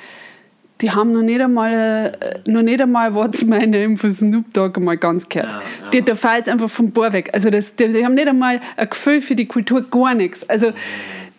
die 0.81 0.91
haben 0.91 1.11
noch 1.11 1.21
nicht 1.21 1.41
einmal, 1.41 2.15
äh, 2.19 2.49
noch 2.49 2.61
nicht 2.61 2.81
einmal 2.81 3.13
What's 3.13 3.43
My 3.45 3.65
Name 3.67 3.97
von 3.97 4.11
Snoop 4.13 4.53
Dogg 4.53 4.79
mal 4.79 4.97
ganz 4.97 5.27
gehört. 5.27 5.49
Ja, 5.49 5.59
ja. 5.85 5.89
Die, 5.91 6.01
der 6.01 6.15
fällt 6.15 6.47
einfach 6.47 6.69
vom 6.69 6.91
Bohr 6.91 7.11
weg. 7.13 7.29
Also 7.33 7.49
das, 7.49 7.75
die, 7.75 7.89
die 7.89 8.05
haben 8.05 8.13
nicht 8.13 8.27
einmal 8.27 8.61
ein 8.77 8.89
Gefühl 8.89 9.21
für 9.21 9.35
die 9.35 9.45
Kultur, 9.45 9.81
gar 9.89 10.13
nichts. 10.13 10.47
Also 10.49 10.71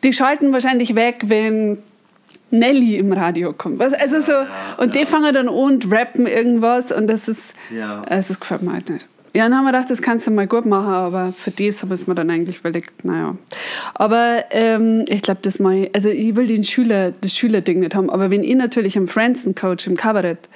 die 0.03 0.13
schalten 0.13 0.53
wahrscheinlich 0.53 0.95
weg, 0.95 1.23
wenn 1.27 1.79
Nelly 2.51 2.97
im 2.99 3.13
Radio 3.13 3.53
kommt. 3.53 3.79
Was- 3.79 3.93
Also 3.95 4.21
so, 4.21 4.33
und 4.79 4.95
die 4.95 5.07
fangen 5.07 5.33
dann 5.35 5.49
an 5.49 5.55
und 5.55 5.91
rappen 5.91 6.27
irgendwas 6.27 6.93
und 6.93 7.07
das 7.07 7.29
ist, 7.29 7.55
Ja. 7.75 8.03
also 8.03 8.29
das 8.29 8.41
gefällt 8.41 8.63
mir 8.63 8.73
halt 8.73 8.91
nicht. 8.91 9.07
Ja, 9.35 9.45
dann 9.45 9.57
haben 9.57 9.65
wir 9.65 9.73
gedacht, 9.73 9.91
das 9.91 10.03
kannst 10.03 10.27
du 10.27 10.33
mal 10.33 10.49
gut 10.49 10.67
machen, 10.67 10.93
aber 10.93 11.33
für 11.33 11.53
das 11.53 11.83
habe 11.83 11.95
ich 11.95 12.07
mir 12.07 12.17
dann 12.17 12.31
eigentlich 12.31 12.59
überlegt, 12.59 13.05
naja. 13.05 13.37
Aber 13.95 14.45
ähm, 14.51 15.05
ich 15.09 15.23
glaube, 15.23 15.41
das 15.43 15.61
mal, 15.61 15.89
also 15.93 16.09
ich 16.09 16.35
will 16.35 16.49
den 16.49 16.65
Schüler, 16.65 17.13
das 17.13 17.37
Schülerding 17.37 17.81
nicht 17.81 17.95
haben, 17.95 18.11
aber 18.11 18.31
wenn 18.31 18.43
ich 18.43 18.57
natürlich 18.57 18.99
am 18.99 19.07
Franzen 19.07 19.55
coach 19.55 19.87
im 19.87 19.97
Kabarett, 19.97 20.49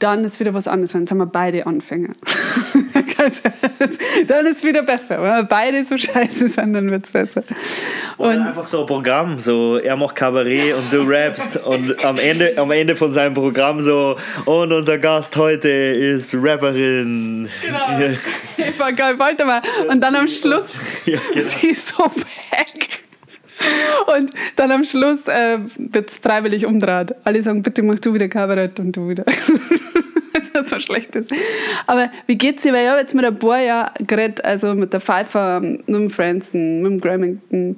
dann 0.00 0.24
ist 0.24 0.40
wieder 0.40 0.54
was 0.54 0.66
anderes, 0.66 0.92
dann 0.92 1.06
sind 1.06 1.18
wir 1.18 1.26
beide 1.26 1.66
Anfänger. 1.66 2.10
Dann 4.26 4.46
ist 4.46 4.64
wieder 4.64 4.82
besser. 4.82 5.22
Wenn 5.22 5.30
wir 5.36 5.42
beide 5.44 5.82
so 5.84 5.96
scheiße 5.96 6.48
sind, 6.48 6.72
dann 6.74 6.90
wird 6.90 7.04
es 7.04 7.12
besser. 7.12 7.42
Oder 8.18 8.30
Und 8.30 8.38
einfach 8.38 8.64
so 8.64 8.80
ein 8.80 8.86
Programm, 8.86 9.38
so 9.38 9.78
er 9.78 9.96
macht 9.96 10.16
Kabarett 10.16 10.74
und 10.74 10.92
du 10.92 11.02
rappst 11.02 11.56
und 11.56 12.04
am 12.04 12.18
Ende, 12.18 12.54
am 12.56 12.70
Ende 12.70 12.96
von 12.96 13.12
seinem 13.12 13.34
Programm 13.34 13.80
so 13.80 14.16
und 14.44 14.72
unser 14.72 14.98
Gast 14.98 15.36
heute 15.36 15.68
ist 15.68 16.34
Rapperin. 16.34 17.48
Genau. 17.62 18.10
Ich 18.56 18.78
war 18.78 18.92
geil, 18.92 19.18
weiter 19.18 19.44
mal. 19.44 19.62
Und 19.88 20.00
dann 20.02 20.14
am 20.14 20.28
Schluss, 20.28 20.74
Ja, 21.04 21.18
genau. 21.32 21.46
sie 21.48 21.68
ist 21.68 21.88
so 21.88 22.04
weg. 22.04 22.88
Und 24.18 24.30
dann 24.56 24.70
am 24.70 24.84
Schluss 24.84 25.26
äh, 25.28 25.58
wird 25.78 26.10
es 26.10 26.18
freiwillig 26.18 26.66
umdraht. 26.66 27.14
Alle 27.24 27.42
sagen, 27.42 27.62
bitte 27.62 27.82
mach 27.82 27.98
du 27.98 28.14
wieder 28.14 28.28
Kabarett 28.28 28.78
und 28.78 28.92
du 28.92 29.08
wieder. 29.08 29.24
so 30.66 30.80
schlecht 30.80 31.14
ist. 31.16 31.32
Aber 31.86 32.10
wie 32.26 32.36
geht's 32.36 32.62
dir? 32.62 32.72
Weil 32.72 32.84
ich 32.84 32.90
habe 32.90 33.00
jetzt 33.00 33.14
mit 33.14 33.24
der 33.24 33.30
Boya 33.30 33.92
geredet, 34.06 34.44
also 34.44 34.74
mit 34.74 34.92
der 34.92 35.00
Pfeiffer, 35.00 35.60
mit 35.60 35.88
dem 35.88 36.10
Franzen, 36.10 36.82
mit 36.82 36.92
dem 36.92 37.00
Gramington. 37.00 37.76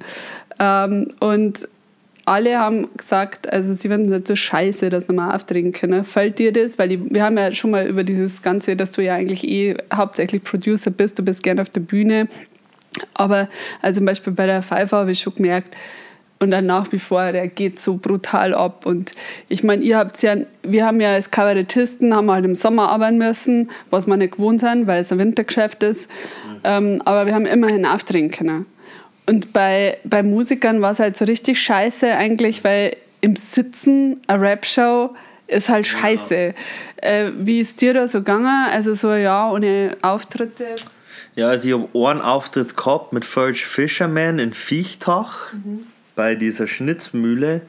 Ähm, 0.59 1.07
und 1.19 1.67
alle 2.25 2.59
haben 2.59 2.87
gesagt, 2.95 3.51
also 3.51 3.73
sie 3.73 3.89
werden 3.89 4.05
nicht 4.05 4.27
so 4.27 4.35
scheiße, 4.35 4.89
dass 4.89 5.07
wir 5.07 5.15
mal 5.15 5.35
auftreten 5.35 5.71
können. 5.71 6.03
Fällt 6.03 6.37
dir 6.37 6.53
das? 6.53 6.77
Weil 6.77 6.91
ich, 6.91 6.99
wir 7.09 7.23
haben 7.23 7.37
ja 7.37 7.51
schon 7.53 7.71
mal 7.71 7.87
über 7.87 8.03
dieses 8.03 8.43
Ganze, 8.43 8.75
dass 8.75 8.91
du 8.91 9.03
ja 9.03 9.15
eigentlich 9.15 9.47
eh 9.47 9.75
hauptsächlich 9.91 10.43
Producer 10.43 10.91
bist, 10.91 11.17
du 11.17 11.23
bist 11.23 11.41
gern 11.41 11.59
auf 11.59 11.69
der 11.69 11.79
Bühne. 11.79 12.27
Aber 13.15 13.49
also 13.81 13.99
zum 13.99 14.05
Beispiel 14.05 14.33
bei 14.33 14.45
der 14.45 14.61
Pfeife 14.61 14.95
habe 14.95 15.11
ich 15.11 15.19
schon 15.19 15.35
gemerkt, 15.35 15.75
und 16.41 16.51
dann 16.51 16.65
nach 16.65 16.91
wie 16.93 16.99
vor, 16.99 17.33
der 17.33 17.49
geht 17.49 17.79
so 17.79 17.97
brutal 17.97 18.53
ab. 18.53 18.85
Und 18.85 19.11
ich 19.49 19.63
meine, 19.63 19.83
ihr 19.83 19.97
habt 19.97 20.21
ja, 20.21 20.37
wir 20.63 20.85
haben 20.85 21.01
ja 21.01 21.13
als 21.13 21.31
Kabarettisten, 21.31 22.15
haben 22.15 22.31
halt 22.31 22.45
im 22.45 22.55
Sommer 22.55 22.89
arbeiten 22.89 23.17
müssen, 23.17 23.69
was 23.89 24.07
wir 24.07 24.15
nicht 24.15 24.37
gewohnt 24.37 24.61
sind, 24.61 24.87
weil 24.87 25.01
es 25.01 25.11
ein 25.11 25.19
Wintergeschäft 25.19 25.83
ist. 25.83 26.09
Mhm. 26.09 26.59
Ähm, 26.63 27.01
aber 27.03 27.25
wir 27.25 27.35
haben 27.35 27.45
immerhin 27.45 27.85
auftreten 27.85 28.31
können. 28.31 28.65
Und 29.25 29.51
bei, 29.51 29.97
bei 30.05 30.23
Musikern 30.23 30.81
war 30.81 30.91
es 30.91 30.99
halt 30.99 31.17
so 31.17 31.25
richtig 31.25 31.61
scheiße 31.61 32.15
eigentlich, 32.15 32.63
weil 32.63 32.95
im 33.21 33.35
Sitzen 33.35 34.21
eine 34.27 34.41
Rap-Show 34.41 35.09
ist 35.47 35.67
halt 35.67 35.87
scheiße. 35.87 36.53
Ja. 37.03 37.09
Äh, 37.09 37.31
wie 37.37 37.59
ist 37.59 37.81
dir 37.81 37.93
da 37.93 38.07
so 38.07 38.19
gegangen? 38.19 38.67
Also 38.71 38.93
so 38.93 39.09
ein 39.09 39.23
Jahr 39.23 39.51
ohne 39.53 39.97
Auftritte? 40.01 40.67
Ja, 41.35 41.49
also 41.49 41.67
ich 41.67 41.73
habe 41.73 42.09
einen 42.09 42.21
Auftritt 42.21 42.77
gehabt 42.77 43.11
mit 43.11 43.25
Ferge 43.25 43.57
Fisherman 43.57 44.39
in 44.39 44.53
Viechtach. 44.53 45.51
Mhm 45.53 45.85
bei 46.19 46.35
dieser 46.35 46.67
Schnitzmühle. 46.67 47.61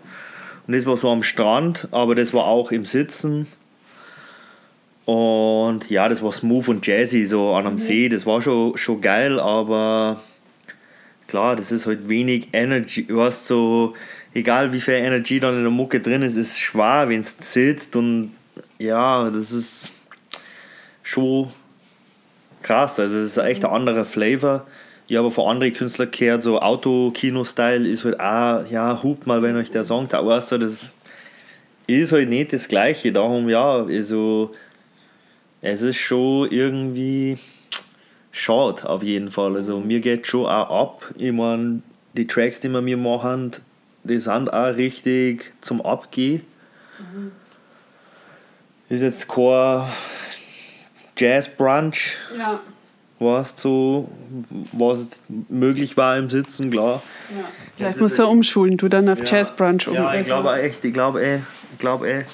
Und 0.67 0.75
das 0.75 0.85
war 0.85 0.97
so 0.97 1.09
am 1.09 1.23
Strand, 1.23 1.87
aber 1.93 2.17
das 2.17 2.35
war 2.35 2.47
auch 2.47 2.73
im 2.73 2.85
Sitzen. 2.85 3.47
Und 5.05 5.89
ja, 5.89 6.09
das 6.09 6.21
war 6.21 6.33
smooth 6.33 6.67
und 6.67 6.85
jazzy, 6.85 7.25
so 7.27 7.55
an 7.55 7.67
einem 7.67 7.75
mhm. 7.75 7.79
See. 7.79 8.09
Das 8.09 8.27
war 8.27 8.43
schon, 8.43 8.77
schon 8.77 9.01
geil, 9.01 9.39
aber 9.39 10.21
klar, 11.29 11.55
das 11.55 11.71
ist 11.71 11.87
halt 11.87 12.09
wenig 12.09 12.49
Energy. 12.53 13.05
Du 13.05 13.23
hast 13.23 13.47
so, 13.47 13.95
egal 14.35 14.73
wie 14.73 14.81
viel 14.81 14.95
Energie 14.95 15.39
dann 15.39 15.55
in 15.55 15.63
der 15.63 15.71
Mucke 15.71 16.01
drin 16.01 16.23
ist, 16.23 16.35
ist 16.35 16.59
schwer, 16.59 17.09
wenn 17.09 17.21
es 17.21 17.37
sitzt. 17.39 17.95
Und 17.95 18.33
ja, 18.79 19.31
das 19.31 19.53
ist 19.53 19.93
schon 21.05 21.53
krass. 22.65 22.99
Also, 22.99 23.17
es 23.17 23.27
ist 23.27 23.37
echt 23.37 23.65
ein 23.65 23.71
anderer 23.71 24.05
Flavor. 24.05 24.67
Ich 25.11 25.17
habe 25.17 25.33
von 25.33 25.49
anderen 25.49 25.73
Künstlern 25.73 26.09
gehört, 26.13 26.45
so 26.45 26.61
Auto-Kino-Style 26.61 27.85
ist 27.89 28.05
halt 28.05 28.21
auch, 28.21 28.65
ja, 28.71 29.03
hupt 29.03 29.27
mal, 29.27 29.43
wenn 29.43 29.57
euch 29.57 29.69
der 29.69 29.83
Song 29.83 30.07
da 30.09 30.25
weißt 30.25 30.53
du, 30.53 30.59
das 30.59 30.91
ist 31.89 32.13
halt 32.13 32.29
nicht 32.29 32.53
das 32.53 32.69
Gleiche. 32.69 33.11
Darum, 33.11 33.49
ja, 33.49 33.79
also, 33.79 34.55
es 35.63 35.83
ist 35.83 35.97
schon 35.97 36.49
irgendwie 36.53 37.39
schade, 38.31 38.89
auf 38.89 39.03
jeden 39.03 39.33
Fall. 39.33 39.57
Also, 39.57 39.81
mir 39.81 39.99
geht 39.99 40.29
schon 40.29 40.47
auch 40.47 40.71
ab. 40.71 41.13
Ich 41.17 41.33
meine, 41.33 41.83
die 42.13 42.29
Tracks, 42.29 42.61
die 42.61 42.69
wir 42.69 42.81
mir 42.81 42.97
machen, 42.97 43.57
die 44.05 44.21
sind 44.21 44.53
auch 44.53 44.77
richtig 44.77 45.53
zum 45.61 45.81
Abgehen. 45.81 46.43
Mhm. 47.01 47.33
Ist 48.89 49.03
jetzt 49.03 49.27
kein 49.27 49.89
Jazz-Brunch. 51.17 52.17
Ja 52.39 52.61
was 53.21 53.61
so, 53.61 54.09
was 54.73 55.21
möglich 55.49 55.97
war 55.97 56.17
im 56.17 56.31
Sitzen, 56.31 56.71
klar. 56.71 57.03
Ja. 57.31 57.45
Vielleicht 57.77 58.01
musst 58.01 58.19
du 58.19 58.27
umschulen, 58.27 58.77
du 58.77 58.89
dann 58.89 59.09
auf 59.09 59.19
ja, 59.21 59.25
Jazz 59.25 59.55
Brunch 59.55 59.87
um. 59.87 59.95
Ja, 59.95 60.15
ich 60.15 60.27
glaube 60.27 60.61
echt, 60.61 60.85
ich 60.85 60.93
glaube 60.93 61.23
eh, 61.23 61.39
ich 61.73 61.79
glaube 61.79 62.09
eh. 62.11 62.25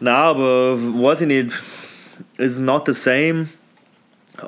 Na, 0.00 0.14
aber 0.14 0.78
weiß 0.78 1.22
ich 1.22 1.26
nicht, 1.26 1.52
it's 2.38 2.58
not 2.58 2.86
the 2.86 2.92
same. 2.92 3.48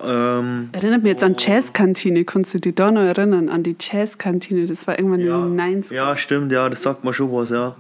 Ähm, 0.05 0.69
Erinnert 0.73 1.03
mich 1.03 1.13
jetzt 1.13 1.25
an 1.25 1.35
Jazzkantine, 1.39 2.25
kannst 2.25 2.55
du 2.55 2.61
dich 2.61 2.75
da 2.75 2.91
noch 2.91 3.01
erinnern? 3.01 3.49
An 3.49 3.63
die 3.63 3.77
Jazzkantine, 3.79 4.67
das 4.67 4.87
war 4.87 4.99
irgendwann 4.99 5.21
ja, 5.21 5.39
in 5.39 5.57
den 5.57 5.57
90 5.57 5.97
Ja, 5.97 6.17
stimmt, 6.17 6.53
ja, 6.53 6.69
das 6.69 6.83
sagt 6.83 7.05
man 7.05 7.15
schon 7.15 7.33
was, 7.33 7.51
ja. 7.51 7.75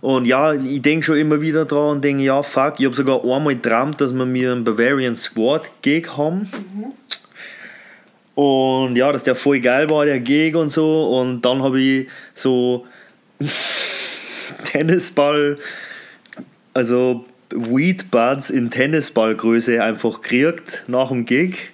Und 0.00 0.24
ja, 0.24 0.54
ich 0.54 0.80
denke 0.80 1.04
schon 1.04 1.16
immer 1.16 1.40
wieder 1.40 1.66
dran 1.66 1.96
und 1.96 2.04
denke, 2.04 2.22
ja, 2.22 2.42
fuck, 2.42 2.74
ich 2.78 2.86
habe 2.86 2.96
sogar 2.96 3.22
einmal 3.22 3.54
geträumt, 3.54 4.00
dass 4.00 4.14
wir 4.14 4.24
mir 4.24 4.52
einen 4.52 4.64
Bavarian 4.64 5.14
Squad 5.14 5.70
Gig 5.82 6.16
haben. 6.16 6.50
Mhm. 6.50 6.92
Und 8.34 8.96
ja, 8.96 9.12
dass 9.12 9.24
der 9.24 9.34
voll 9.34 9.60
geil 9.60 9.90
war, 9.90 10.06
der 10.06 10.20
Gig 10.20 10.54
und 10.54 10.70
so. 10.70 11.18
Und 11.20 11.42
dann 11.42 11.62
habe 11.62 11.80
ich 11.80 12.08
so 12.34 12.86
Tennisball, 14.64 15.58
also 16.72 17.26
Weed 17.50 18.10
Buds 18.10 18.48
in 18.48 18.70
Tennisballgröße 18.70 19.82
einfach 19.82 20.22
gekriegt 20.22 20.84
nach 20.86 21.08
dem 21.08 21.26
Gig. 21.26 21.72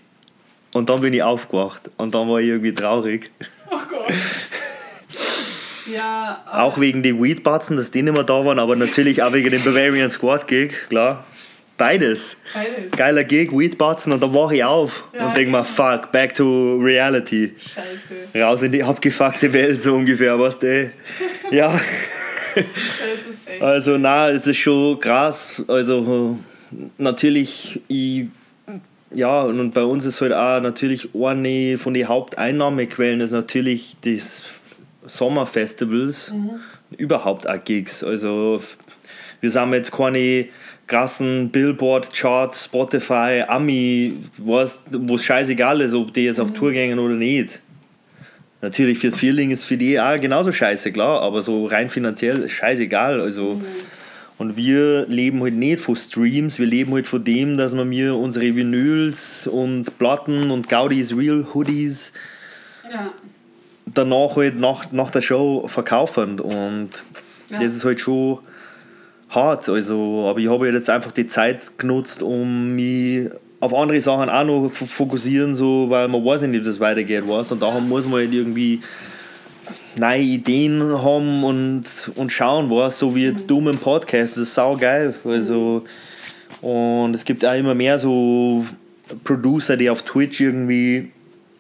Und 0.73 0.91
dann 0.91 1.01
bin 1.01 1.15
ich 1.15 1.23
aufgewacht. 1.23 1.83
Und 1.97 2.15
dann 2.15 2.29
war 2.29 2.41
ich 2.41 2.49
irgendwie 2.49 2.75
traurig. 2.75 3.31
Oh 3.71 3.79
Gott. 3.89 4.15
Ja, 5.97 6.45
auch 6.53 6.79
wegen 6.79 7.03
den 7.03 7.23
Weedbatzen, 7.23 7.77
dass 7.77 7.91
die 7.91 8.03
nicht 8.03 8.13
mehr 8.13 8.25
da 8.25 8.45
waren, 8.45 8.59
aber 8.59 8.77
natürlich 8.77 9.23
auch 9.23 9.33
wegen 9.33 9.51
dem 9.51 9.63
Bavarian 9.63 10.11
Squad 10.11 10.47
Gig, 10.47 10.73
klar. 10.89 11.25
Beides. 11.79 12.39
Beides. 12.55 12.91
Geiler 12.97 13.25
Gig, 13.25 13.53
Weedbatzen 13.53 14.13
und 14.13 14.23
dann 14.23 14.33
wache 14.33 14.57
ich 14.57 14.65
auf 14.65 15.05
ja, 15.13 15.29
und 15.29 15.37
denke 15.37 15.51
mir, 15.51 15.65
fuck, 15.65 16.11
back 16.11 16.35
to 16.35 16.79
reality. 16.79 17.53
Scheiße. 17.59 18.43
Raus 18.43 18.63
in 18.63 18.73
die 18.73 18.83
abgefuckte 18.83 19.53
Welt, 19.53 19.83
so 19.83 19.95
ungefähr, 19.95 20.39
was 20.39 20.59
du? 20.59 20.91
ja. 21.51 21.79
also, 23.61 23.99
na, 23.99 24.31
es 24.31 24.47
ist 24.47 24.57
schon 24.57 24.99
krass. 25.01 25.63
Also, 25.69 26.39
natürlich, 26.97 27.81
ich 27.89 28.27
ja, 29.17 29.43
und 29.43 29.73
bei 29.73 29.85
uns 29.85 30.05
ist 30.05 30.21
halt 30.21 30.33
auch 30.33 30.61
natürlich 30.61 31.09
eine 31.15 31.79
von 31.79 31.95
den 31.95 32.09
Haupteinnahmequellen 32.09 33.21
ist 33.21 33.31
natürlich 33.31 33.97
das 34.05 34.45
Sommerfestivals, 35.07 36.33
mhm. 36.33 36.61
überhaupt 36.97 37.49
auch 37.49 37.63
Gigs. 37.65 38.03
Also 38.05 38.61
wir 39.41 39.51
sind 39.51 39.73
jetzt 39.73 39.93
keine 39.93 40.47
krassen 40.87 41.51
Billboard-Charts, 41.51 42.67
Spotify, 42.67 43.45
Ami, 43.47 44.19
wo 44.39 44.61
es 44.61 44.81
scheißegal 45.25 45.81
ist, 45.81 45.95
ob 45.95 46.15
die 46.15 46.25
jetzt 46.25 46.41
auf 46.41 46.51
mhm. 46.51 46.55
Tour 46.55 46.73
gehen 46.73 46.99
oder 46.99 47.15
nicht. 47.15 47.61
Natürlich 48.63 48.99
fürs 48.99 49.17
Feeling 49.17 49.51
ist 49.51 49.65
für 49.65 49.77
die 49.77 50.01
auch 50.01 50.19
genauso 50.21 50.51
scheiße, 50.51 50.93
klar, 50.93 51.21
aber 51.21 51.43
so 51.43 51.67
rein 51.67 51.91
finanziell 51.91 52.39
ist 52.43 52.53
scheißegal. 52.53 53.21
Also, 53.21 53.55
mhm. 53.55 53.65
Und 54.39 54.59
wir 54.59 55.07
leben 55.07 55.41
halt 55.41 55.55
nicht 55.55 55.81
von 55.81 55.97
Streams, 55.97 56.59
wir 56.59 56.67
leben 56.67 56.93
halt 56.93 57.07
von 57.07 57.25
dem, 57.25 57.57
dass 57.57 57.75
wir 57.75 57.87
mir 57.87 58.17
unsere 58.17 58.55
Vinyls 58.55 59.47
und 59.47 59.97
Platten 59.99 60.51
und 60.51 60.69
Gaudis 60.69 61.17
Real 61.17 61.47
Hoodies 61.55 62.13
ja 62.93 63.13
danach 63.87 64.37
halt 64.37 64.59
nach, 64.59 64.91
nach 64.93 65.11
der 65.11 65.23
Show 65.23 65.67
verkaufen 65.69 66.41
und 66.41 66.91
ja. 67.49 67.61
das 67.61 67.75
ist 67.75 67.85
halt 67.85 68.01
schon 68.01 68.39
hart. 69.31 69.69
Also, 69.69 70.27
aber 70.29 70.39
ich 70.39 70.49
habe 70.49 70.67
halt 70.67 70.75
jetzt 70.75 70.91
einfach 70.91 71.13
die 71.13 71.27
Zeit 71.27 71.79
genutzt, 71.79 72.23
um 72.23 72.75
mich 72.75 73.31
auf 73.61 73.75
andere 73.75 74.01
Sachen 74.01 74.29
auch 74.29 74.45
noch 74.45 74.71
zu 74.71 74.87
fokussieren, 74.87 75.55
so, 75.55 75.89
weil 75.89 76.09
man 76.09 76.25
weiß 76.25 76.43
nicht, 76.43 76.61
wie 76.61 76.65
das 76.65 76.81
weitergeht. 76.81 77.25
Was. 77.27 77.51
Und 77.53 77.63
daher 77.63 77.81
muss 77.81 78.05
man 78.05 78.21
halt 78.21 78.33
irgendwie 78.33 78.81
neue 79.99 80.21
Ideen 80.21 81.03
haben 81.03 81.43
und, 81.43 81.85
und 82.17 82.31
schauen, 82.31 82.71
was. 82.71 82.99
So 82.99 83.15
wie 83.15 83.25
jetzt 83.25 83.45
mhm. 83.45 83.49
du 83.49 83.61
mit 83.61 83.75
dem 83.75 83.81
Podcast, 83.81 84.37
das 84.37 84.45
ist 84.45 84.55
sau 84.55 84.77
geil. 84.77 85.15
Also, 85.25 85.85
und 86.61 87.15
es 87.15 87.25
gibt 87.25 87.45
auch 87.45 87.55
immer 87.55 87.75
mehr 87.75 87.99
so 87.99 88.67
Producer, 89.25 89.77
die 89.77 89.89
auf 89.89 90.03
Twitch 90.03 90.41
irgendwie 90.41 91.11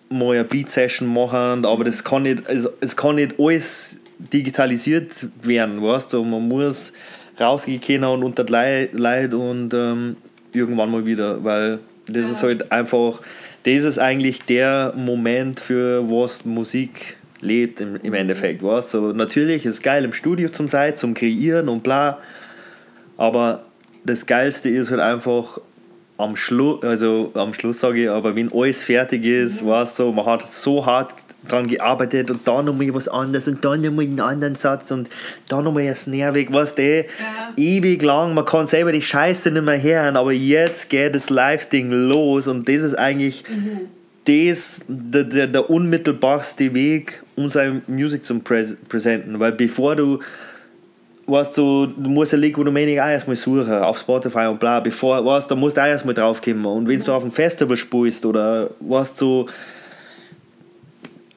mal 0.08 0.34
eine 0.34 0.44
Beat-Session 0.44 1.12
machen, 1.12 1.64
aber 1.64 1.84
das 1.84 2.04
kann 2.04 2.24
nicht, 2.24 2.48
also 2.48 2.70
es 2.80 2.96
kann 2.96 3.16
nicht 3.16 3.34
alles 3.38 3.96
digitalisiert 4.18 5.26
werden, 5.42 5.82
weißt 5.82 6.12
du? 6.12 6.24
Man 6.24 6.48
muss 6.48 6.92
rausgehen 7.38 7.80
können 7.80 8.04
und 8.04 8.22
unter 8.24 8.44
Leid 8.44 9.34
und 9.34 9.74
ähm, 9.74 10.16
irgendwann 10.52 10.90
mal 10.90 11.04
wieder, 11.04 11.42
weil 11.44 11.80
das 12.06 12.24
ja. 12.24 12.30
ist 12.30 12.42
halt 12.42 12.72
einfach, 12.72 13.20
das 13.64 13.82
ist 13.82 13.98
eigentlich 13.98 14.42
der 14.42 14.94
Moment, 14.96 15.60
für 15.60 16.08
was 16.10 16.44
Musik 16.44 17.16
lebt 17.40 17.80
im, 17.80 17.96
im 18.02 18.14
Endeffekt, 18.14 18.62
weißt 18.62 18.94
du? 18.94 19.12
Natürlich 19.12 19.66
ist 19.66 19.74
es 19.74 19.82
geil 19.82 20.04
im 20.04 20.12
Studio 20.12 20.48
zum 20.48 20.68
sein, 20.68 20.96
zum 20.96 21.14
Kreieren 21.14 21.68
und 21.68 21.82
bla, 21.82 22.18
aber 23.16 23.64
das 24.04 24.26
Geilste 24.26 24.68
ist 24.68 24.90
halt 24.90 25.00
einfach 25.00 25.60
am 26.18 26.36
Schluss, 26.36 26.82
also 26.82 27.30
am 27.34 27.52
Schluss 27.52 27.80
sage 27.80 28.04
ich, 28.04 28.10
aber 28.10 28.34
wenn 28.36 28.52
alles 28.52 28.84
fertig 28.84 29.24
ist, 29.24 29.62
mhm. 29.62 29.66
war 29.66 29.86
so, 29.86 30.12
man 30.12 30.26
hat 30.26 30.50
so 30.52 30.84
hart 30.84 31.14
dran 31.48 31.66
gearbeitet 31.66 32.30
und 32.30 32.46
da 32.46 32.62
nochmal 32.62 32.92
was 32.94 33.08
anderes 33.08 33.46
und 33.46 33.64
dann 33.64 33.80
nochmal 33.80 34.04
einen 34.04 34.20
anderen 34.20 34.54
Satz 34.54 34.90
und 34.90 35.08
dann 35.48 35.64
nochmal 35.64 35.84
ein 35.84 35.94
Snare 35.94 36.34
weg, 36.34 36.52
weißt 36.52 36.78
du, 36.78 36.98
ja. 37.00 37.06
ewig 37.56 38.02
lang, 38.02 38.34
man 38.34 38.44
kann 38.44 38.66
selber 38.66 38.92
die 38.92 39.02
Scheiße 39.02 39.50
nicht 39.50 39.64
mehr 39.64 39.80
hören, 39.80 40.16
aber 40.16 40.32
jetzt 40.32 40.90
geht 40.90 41.14
das 41.14 41.30
Live-Ding 41.30 41.90
los 41.90 42.48
und 42.48 42.68
das 42.68 42.76
ist 42.76 42.94
eigentlich 42.94 43.44
mhm. 43.48 43.88
das, 44.24 44.80
der, 44.88 45.24
der, 45.24 45.46
der 45.46 45.70
unmittelbarste 45.70 46.74
Weg, 46.74 47.22
um 47.36 47.48
seine 47.48 47.82
Musik 47.86 48.24
zu 48.24 48.40
präsentieren, 48.40 49.38
weil 49.38 49.52
bevor 49.52 49.94
du 49.94 50.20
weißt 51.26 51.58
du, 51.58 51.86
du 51.86 52.08
musst 52.08 52.32
ja 52.32 52.38
Lick, 52.38 52.56
wo 52.56 52.62
du 52.64 52.70
auch 52.70 52.76
erstmal 52.76 53.36
suchen, 53.36 53.72
auf 53.72 53.98
Spotify 53.98 54.46
und 54.46 54.60
bla, 54.60 54.80
bevor, 54.80 55.24
weißt 55.24 55.50
da 55.50 55.54
musst 55.54 55.76
du 55.76 55.80
auch 55.80 55.86
erstmal 55.86 56.14
draufkommen. 56.14 56.64
Und 56.66 56.88
wenn 56.88 57.02
du 57.02 57.12
auf 57.12 57.22
einem 57.22 57.32
Festival 57.32 57.76
spielst 57.76 58.24
oder 58.24 58.70
weißt 58.80 59.20
du, 59.20 59.46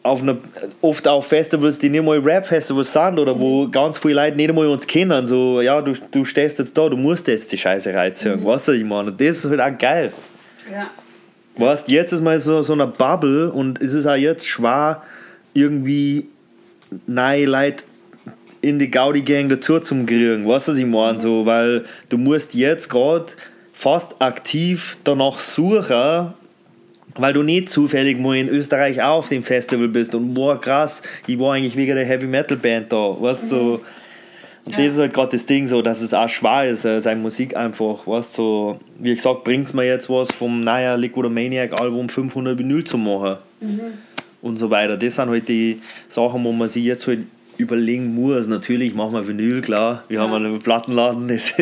auf 0.02 0.22
einer, 0.22 0.38
oft 0.82 1.08
auf 1.08 1.28
Festivals, 1.28 1.78
die 1.78 1.90
nicht 1.90 2.04
mal 2.04 2.20
Rap-Festivals 2.20 2.94
sind 2.94 3.20
oder 3.20 3.38
wo 3.38 3.66
Mhm. 3.66 3.72
ganz 3.72 3.98
viele 3.98 4.16
Leute 4.16 4.38
nicht 4.38 4.50
einmal 4.50 4.68
uns 4.68 4.88
kennen. 4.88 5.28
So, 5.28 5.62
ja, 5.62 5.82
du, 5.82 5.94
du 6.12 6.24
stehst 6.24 6.60
jetzt 6.60 6.78
da, 6.78 6.88
du 6.88 6.96
musst 6.96 7.28
jetzt 7.28 7.52
die 7.52 7.58
Scheiße 7.58 7.94
reinziehen. 7.94 8.40
Mhm. 8.40 8.46
Weißt 8.46 8.70
du, 8.70 8.72
ich 8.72 8.86
meine? 8.86 9.12
Das 9.12 9.44
ist 9.44 9.50
halt 9.50 9.60
auch 9.60 9.78
geil. 9.78 10.14
Ja. 10.72 10.90
Weißt 11.58 11.90
jetzt 11.90 12.14
ist 12.14 12.24
mal 12.24 12.40
so, 12.40 12.64
so 12.64 12.74
eine 12.74 12.88
Bubble 12.88 13.52
und 13.52 13.82
es 13.84 13.94
ist 13.94 14.06
auch 14.06 14.16
jetzt 14.16 14.48
schwer, 14.48 15.04
irgendwie 15.54 16.28
neue 17.06 17.46
Leute 17.46 17.84
in 18.62 18.80
die 18.80 18.92
Gaudi-Gang 18.92 19.50
dazu 19.50 19.80
zu 19.80 19.96
kriegen. 20.06 20.48
Weißt 20.48 20.68
du, 20.68 20.72
was 20.74 20.80
ich 20.80 20.86
meine? 20.86 21.20
So, 21.20 21.46
weil 21.46 21.86
du 22.10 22.18
musst 22.18 22.54
jetzt 22.54 22.90
gerade 22.90 23.28
fast 23.74 24.22
aktiv 24.22 24.98
danach 25.04 25.40
suchen, 25.40 26.34
weil 27.16 27.34
du 27.34 27.44
nicht 27.44 27.70
zufällig 27.70 28.20
mal 28.20 28.36
in 28.38 28.50
Österreich 28.50 29.02
auch 29.02 29.20
auf 29.20 29.30
dem 29.30 29.44
Festival 29.44 29.88
bist 29.88 30.14
und 30.16 30.34
boah, 30.34 30.60
krass, 30.60 31.02
ich 31.28 31.40
war 31.40 31.54
eigentlich 31.54 31.76
wegen 31.76 31.96
der 31.96 32.06
Heavy 32.06 32.28
Metal 32.28 32.58
Band 32.58 32.92
da. 32.92 33.16
Weißt 33.20 33.50
so. 33.50 33.82
Und 34.66 34.74
Ja. 34.74 34.78
das 34.84 34.94
ist 34.94 35.00
halt 35.00 35.14
gerade 35.14 35.32
das 35.32 35.46
Ding 35.46 35.68
so, 35.68 35.82
dass 35.82 36.02
es 36.02 36.14
auch 36.14 36.28
schwer 36.28 36.70
ist, 36.70 36.84
äh, 36.86 37.00
seine 37.00 37.22
Musik 37.22 37.56
einfach, 37.56 38.06
weißt 38.06 38.34
so, 38.34 38.80
wie 39.00 39.16
gesagt, 39.16 39.46
bringt 39.46 39.68
es 39.68 39.74
mir 39.74 39.86
jetzt 39.86 40.10
was 40.10 40.32
vom 40.32 40.60
naja 40.60 40.96
Liquid 40.96 41.30
Maniac 41.30 41.80
Album 41.80 42.10
500 42.10 42.60
Vinyl 42.60 42.84
zu 42.84 42.98
machen 42.98 43.38
und 44.42 44.60
so 44.60 44.70
weiter. 44.70 44.98
Das 44.98 45.16
sind 45.16 45.30
halt 45.30 45.48
die 45.48 45.82
Sachen, 46.10 46.44
wo 46.44 46.52
man 46.52 46.68
sich 46.68 46.84
jetzt 46.84 47.08
halt 47.08 47.20
überlegen 47.60 48.16
muss. 48.16 48.48
Natürlich 48.48 48.94
machen 48.96 49.14
wir 49.14 49.28
Vinyl, 49.28 49.62
klar. 49.62 50.04
Wir 50.08 50.22
haben 50.22 50.34
einen 50.34 50.60
Plattenladen, 50.60 51.30
es, 51.30 51.54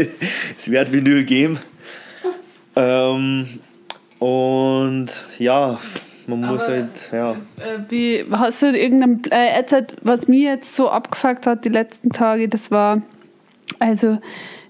es 0.58 0.70
wird 0.70 0.92
Vinyl 0.92 1.24
geben. 1.24 1.60
Ähm, 2.76 3.48
und 4.20 5.08
ja, 5.40 5.80
man 6.28 6.42
muss 6.42 6.64
Aber- 6.64 6.74
halt, 6.74 6.90
ja. 7.12 7.32
Äh, 7.32 7.80
Wie, 7.90 8.26
hast 8.32 8.62
du 8.62 8.68
irgendein, 8.78 9.22
äh, 9.32 9.64
halt, 9.72 9.96
was 10.04 10.28
mir 10.28 10.52
jetzt 10.52 10.76
so 10.76 10.90
abgefuckt 10.90 11.48
hat 11.48 11.66
die 11.66 11.70
letzten 11.70 12.12
Tage, 12.12 12.48
das 12.50 12.70
war, 12.72 13.02
also, 13.80 14.18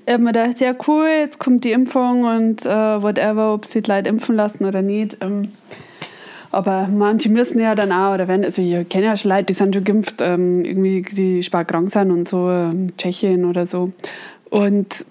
ich 0.06 0.14
hab 0.14 0.22
mir 0.22 0.32
gedacht, 0.32 0.60
ja 0.62 0.74
cool, 0.88 1.08
jetzt 1.08 1.40
kommt 1.40 1.66
die 1.66 1.72
Impfung 1.72 2.24
und 2.24 2.66
äh, 2.66 2.70
whatever, 3.02 3.54
ob 3.54 3.66
sie 3.66 3.82
die 3.82 3.92
Leute 3.92 4.08
impfen 4.10 4.36
lassen 4.36 4.64
oder 4.66 4.82
nicht. 4.82 5.18
Ähm, 5.22 5.52
aber 6.52 6.88
manche 6.88 7.30
müssen 7.30 7.60
ja 7.60 7.76
dann 7.76 7.92
auch, 7.92 8.14
oder 8.14 8.28
wenn, 8.28 8.44
also 8.44 8.62
ich 8.62 8.88
kenne 8.90 9.06
ja 9.06 9.18
schon 9.18 9.32
Leute, 9.32 9.46
die 9.46 9.54
sind 9.54 9.76
schon 9.76 9.84
geimpft, 9.84 10.16
ähm, 10.22 10.64
irgendwie, 10.66 11.02
die 11.02 11.44
stark 11.44 11.70
krank 11.70 11.90
sind 11.90 12.12
und 12.12 12.28
so, 12.28 12.50
ähm, 12.50 12.96
Tschechien 12.98 13.46
oder 13.46 13.66
so. 13.66 13.92
Und 14.50 15.06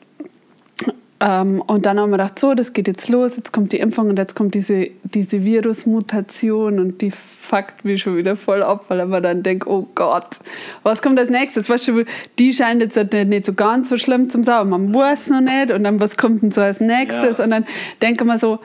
ähm, 1.19 1.63
und 1.67 1.87
dann 1.87 1.99
haben 1.99 2.11
wir 2.11 2.19
gedacht, 2.19 2.39
so, 2.39 2.53
das 2.53 2.75
geht 2.75 2.89
jetzt 2.89 3.09
los, 3.09 3.37
jetzt 3.39 3.51
kommt 3.51 3.73
die 3.73 3.79
Impfung 3.79 4.11
und 4.11 4.19
jetzt 4.19 4.35
kommt 4.35 4.55
diese, 4.55 4.91
diese 5.03 5.43
Virusmutation 5.45 6.79
und 6.79 7.01
die 7.01 7.11
fuckt 7.11 7.87
mich 7.87 8.03
schon 8.03 8.19
wieder 8.19 8.37
voll 8.37 8.63
ab, 8.63 8.85
weil 8.89 9.07
mir 9.07 9.23
dann 9.23 9.43
denke, 9.43 9.71
oh 9.71 9.89
Gott, 9.95 10.37
was 10.83 11.01
kommt 11.01 11.19
als 11.19 11.31
nächstes? 11.31 11.71
Weißt 11.71 11.89
du, 11.89 12.05
die 12.39 12.53
scheint 12.53 12.83
jetzt 12.83 12.99
halt 12.99 13.15
nicht, 13.15 13.29
nicht 13.29 13.47
so 13.47 13.55
ganz 13.55 13.89
so 13.89 13.97
schlimm 13.97 14.29
zum 14.29 14.45
Sauer, 14.45 14.65
man 14.65 14.93
weiß 14.93 15.31
noch 15.31 15.41
nicht 15.41 15.71
und 15.71 15.85
dann 15.85 16.01
was 16.01 16.19
kommt 16.19 16.43
denn 16.43 16.51
so 16.51 16.61
als 16.61 16.81
nächstes 16.81 17.39
Ja. 17.39 17.45
und 17.45 17.51
dann 17.51 17.65
denke 18.03 18.25
ich 18.25 18.31
mir 18.31 18.39
so, 18.39 18.59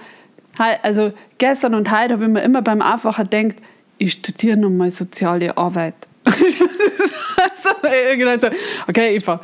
also 0.83 1.13
gestern 1.37 1.75
und 1.75 1.91
heute 1.91 2.13
habe 2.13 2.23
ich 2.23 2.29
mir 2.29 2.41
immer 2.41 2.61
beim 2.61 2.81
Aufwachen 2.81 3.29
gedacht, 3.29 3.55
ich 3.97 4.13
studiere 4.13 4.57
nochmal 4.57 4.91
soziale 4.91 5.57
Arbeit. 5.57 5.95
also, 6.25 6.65
okay, 8.87 9.15
Eva, 9.15 9.41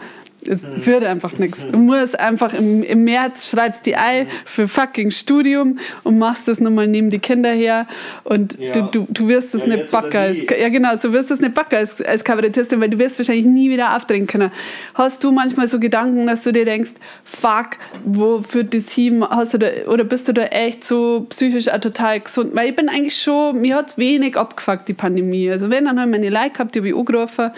es, 0.48 0.60
es 0.64 0.88
wird 0.88 1.04
einfach 1.04 1.38
nichts. 1.38 1.66
Du 1.72 1.78
musst 1.78 2.20
einfach 2.20 2.54
im, 2.54 2.84
im 2.84 3.04
März 3.04 3.50
schreibst 3.50 3.86
die 3.86 3.96
ein 3.96 4.28
für 4.46 4.68
fucking 4.68 5.12
Studium 5.12 5.78
und 6.04 6.18
machst 6.20 6.48
das 6.48 6.60
nochmal 6.60 6.88
neben 6.88 7.10
die 7.10 7.20
Kinder 7.20 7.52
her 7.52 7.88
und 8.24 8.58
Ja. 8.60 8.72
du, 8.72 8.82
du, 8.84 9.08
du 9.10 9.28
wirst 9.28 9.54
es 9.56 9.66
Ja, 9.66 9.76
nicht 9.76 9.92
backen. 9.92 10.18
Als, 10.18 10.38
ja, 10.60 10.70
genau, 10.70 10.96
du 10.96 11.12
wirst 11.12 11.32
es 11.32 11.40
nicht 11.40 11.54
backen 11.54 11.76
als, 11.76 12.02
als 12.02 12.24
Kabarettistin, 12.24 12.80
weil 12.80 12.90
du 12.90 13.00
wirst 13.00 13.20
wahrscheinlich 13.20 13.46
nie 13.46 13.70
wieder 13.70 13.96
aufdrehen 13.96 14.28
können. 14.28 14.52
Hast 14.96 15.24
du 15.24 15.32
manchmal 15.32 15.68
so 15.68 15.80
Gedanken, 15.80 16.28
dass 16.28 16.44
du 16.44 16.52
dir 16.54 16.66
denkst, 16.66 16.92
fuck, 17.24 17.72
wo 18.06 18.42
führt 18.42 18.74
das 18.74 18.92
hin? 18.92 19.24
Hast 19.28 19.54
du 19.54 19.58
da, 19.60 19.68
oder 19.88 20.04
bist 20.04 20.28
du 20.28 20.34
da 20.34 20.44
echt 20.44 20.84
so 20.84 21.26
psychisch 21.30 21.68
auch 21.70 21.80
total 21.80 22.20
gesund? 22.20 22.56
Weil 22.56 22.70
ich 22.70 22.76
bin 22.76 22.90
eigentlich 22.90 23.20
schon, 23.22 23.62
mir 23.62 23.76
hat 23.76 23.90
es 23.90 23.98
wenig 23.98 24.38
abgefuckt, 24.38 24.88
die 24.88 24.94
Pandemie. 24.94 25.50
Also 25.50 25.70
wenn, 25.70 25.86
dann 25.86 26.00
habe 26.00 26.10
ich 26.10 26.18
meine 26.18 26.30
Like 26.30 26.54
gehabt, 26.56 26.76
die 26.76 26.80
habe 26.80 26.90
ich 26.90 26.96
angerufen. 26.96 27.52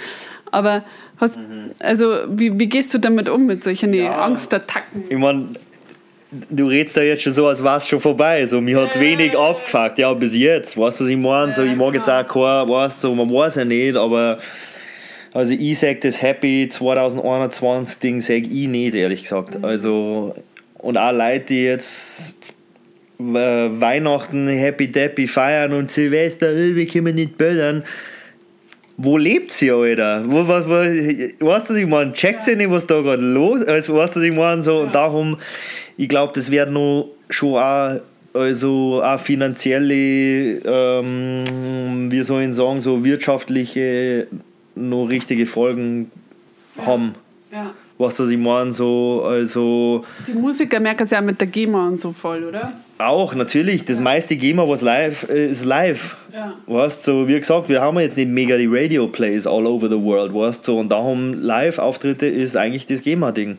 Aber 0.51 0.83
hast, 1.19 1.39
also 1.79 2.13
wie, 2.29 2.57
wie 2.59 2.67
gehst 2.67 2.93
du 2.93 2.97
damit 2.97 3.29
um, 3.29 3.45
mit 3.45 3.63
solchen 3.63 3.93
Ja. 3.93 4.21
Angstattacken? 4.21 5.03
Ich 5.09 5.17
meine, 5.17 5.47
du 6.31 6.65
redest 6.65 6.97
da 6.97 7.01
jetzt 7.01 7.23
schon 7.23 7.33
so, 7.33 7.47
als 7.47 7.63
war 7.63 7.77
es 7.77 7.87
schon 7.87 8.01
vorbei. 8.01 8.45
So, 8.45 8.61
mir 8.61 8.81
hat 8.81 8.91
es 8.91 8.99
wenig 8.99 9.37
abgefuckt, 9.37 9.97
ja, 9.99 10.13
bis 10.13 10.35
jetzt. 10.35 10.77
Weißt 10.77 10.99
du, 10.99 11.03
was 11.03 11.09
ich 11.11 11.17
meine? 11.17 11.51
So, 11.53 11.63
ich 11.63 11.75
mag 11.75 11.93
jetzt 11.95 12.09
auch 12.09 12.27
kein, 12.27 12.69
weißt 12.69 13.03
du, 13.03 13.15
man 13.15 13.31
weiß 13.31 13.55
ja 13.55 13.65
nicht, 13.65 13.95
aber 13.95 14.39
also 15.33 15.53
ich 15.53 15.77
sag 15.77 16.01
das 16.01 16.21
Happy 16.21 16.69
2021 16.69 17.99
Ding 17.99 18.21
sag 18.21 18.43
ich 18.43 18.67
nicht, 18.67 18.95
ehrlich 18.95 19.23
gesagt. 19.23 19.63
Also, 19.63 20.35
und 20.79 20.97
auch 20.97 21.11
Leute, 21.11 21.45
die 21.49 21.63
jetzt 21.63 22.35
äh, 23.19 23.23
Weihnachten 23.23 24.47
Happy 24.47 24.87
Deppy 24.91 25.27
feiern 25.27 25.73
und 25.73 25.91
Silvester, 25.91 26.51
äh, 26.51 26.75
wir 26.75 26.87
können 26.87 27.15
nicht 27.15 27.37
böllern. 27.37 27.83
Wo 29.01 29.17
lebt 29.17 29.51
sie, 29.51 29.71
Alter? 29.71 30.23
Wo, 30.25 30.45
wo, 30.45 30.49
wo, 30.49 30.71
weißt 30.71 31.39
du, 31.39 31.45
was 31.45 31.69
ich 31.69 31.87
meine? 31.87 32.11
Checkt 32.11 32.43
sie 32.43 32.57
nicht, 32.57 32.69
was 32.69 32.85
da 32.85 33.01
gerade 33.01 33.21
los 33.21 33.61
ist? 33.61 33.69
Also, 33.69 33.95
weißt 33.95 34.17
du, 34.17 34.19
was 34.19 34.25
ich 34.25 34.35
meine? 34.35 34.61
So, 34.61 34.81
Und 34.81 34.93
darum, 34.93 35.37
ich 35.95 36.09
glaube, 36.09 36.33
das 36.35 36.51
wird 36.51 36.69
noch 36.69 37.09
schon 37.29 37.55
auch, 37.55 38.01
also 38.33 39.01
auch 39.01 39.19
finanzielle, 39.21 40.59
ähm, 40.65 42.11
wie 42.11 42.21
soll 42.23 42.43
ich 42.43 42.55
sagen, 42.55 42.81
so 42.81 43.05
wirtschaftliche, 43.05 44.27
noch 44.75 45.05
richtige 45.05 45.45
Folgen 45.45 46.11
haben. 46.77 47.15
Ja. 47.53 47.73
Weißt 47.97 48.19
du, 48.19 48.23
was 48.23 48.29
ich 48.31 48.37
meine? 48.37 48.73
So, 48.73 49.23
also. 49.25 50.03
Die 50.27 50.33
Musiker 50.33 50.81
merken 50.81 51.03
es 51.03 51.11
ja 51.11 51.21
mit 51.21 51.39
der 51.39 51.47
GEMA 51.47 51.87
und 51.87 52.01
so 52.01 52.11
voll, 52.11 52.43
oder? 52.43 52.73
Auch, 53.01 53.33
natürlich. 53.33 53.85
Das 53.85 54.01
meiste 54.01 54.35
GEMA, 54.35 54.67
was 54.67 54.81
live 54.81 55.25
äh, 55.29 55.47
ist, 55.47 55.63
live. 55.63 56.17
Ja. 56.33 56.53
Weißt 56.67 57.05
so, 57.05 57.29
wie 57.29 57.39
gesagt, 57.39 57.69
wir 57.69 57.79
haben 57.79 57.97
jetzt 57.97 58.17
nicht 58.17 58.27
mega 58.27 58.57
die 58.57 58.67
Radio-Plays 58.69 59.47
all 59.47 59.65
over 59.65 59.87
the 59.87 60.01
world, 60.01 60.33
weißt 60.33 60.65
so, 60.65 60.77
und 60.77 60.89
darum 60.89 61.33
Live-Auftritte 61.33 62.25
ist 62.25 62.57
eigentlich 62.57 62.87
das 62.87 63.01
GEMA-Ding. 63.01 63.57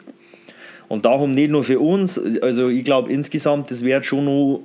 Und 0.89 1.07
darum 1.07 1.33
nicht 1.33 1.51
nur 1.51 1.65
für 1.65 1.81
uns, 1.81 2.21
also 2.43 2.69
ich 2.69 2.85
glaube 2.85 3.11
insgesamt, 3.11 3.71
das 3.71 3.83
wird 3.83 4.05
schon 4.05 4.27
noch, 4.27 4.61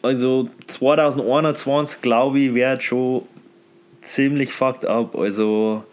also 0.00 0.48
2021, 0.66 2.00
glaube 2.00 2.40
ich, 2.40 2.54
wird 2.54 2.82
schon 2.82 3.22
ziemlich 4.00 4.50
fucked 4.50 4.86
up. 4.86 5.14
Also, 5.14 5.84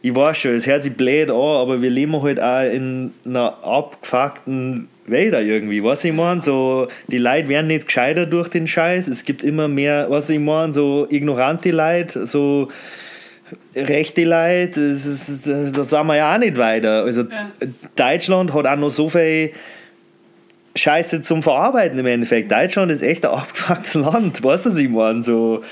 ich 0.00 0.14
weiß 0.14 0.38
schon, 0.38 0.52
es 0.52 0.66
hört 0.66 0.84
sich 0.84 0.94
blöd 0.94 1.28
an, 1.28 1.36
aber 1.36 1.82
wir 1.82 1.90
leben 1.90 2.22
halt 2.22 2.40
auch 2.40 2.62
in 2.62 3.12
einer 3.26 3.62
abgefuckten 3.62 4.88
Da 5.08 5.40
irgendwie, 5.40 5.82
was 5.82 6.04
ich 6.04 6.12
meine? 6.12 6.42
So, 6.42 6.88
die 7.08 7.18
Leute 7.18 7.48
werden 7.48 7.68
nicht 7.68 7.86
gescheiter 7.86 8.26
durch 8.26 8.48
den 8.48 8.66
Scheiß. 8.66 9.08
Es 9.08 9.24
gibt 9.24 9.42
immer 9.42 9.68
mehr, 9.68 10.06
was 10.08 10.30
ich 10.30 10.38
meine, 10.38 10.72
so 10.72 11.06
ignorante 11.10 11.70
Leute, 11.70 12.26
so 12.26 12.68
rechte 13.74 14.24
Leute, 14.24 14.92
das, 14.92 15.06
ist, 15.06 15.46
da 15.46 15.84
sind 15.84 16.06
wir 16.06 16.16
ja 16.16 16.34
auch 16.34 16.38
nicht 16.38 16.56
weiter. 16.56 17.04
Also 17.04 17.22
Ja. 17.22 17.50
Deutschland 17.96 18.52
hat 18.52 18.66
auch 18.66 18.76
noch 18.76 18.90
so 18.90 19.08
viel 19.08 19.52
Scheiße 20.76 21.22
zum 21.22 21.42
Verarbeiten 21.42 21.98
im 21.98 22.06
Endeffekt. 22.06 22.52
Deutschland 22.52 22.92
ist 22.92 23.02
echt 23.02 23.24
ein 23.24 23.32
abgefucktes 23.32 23.94
Land, 23.94 24.42
weißt 24.42 24.66
du, 24.66 24.70
was 24.70 24.78
ich 24.78 24.88
meine? 24.88 25.22
So, 25.22 25.62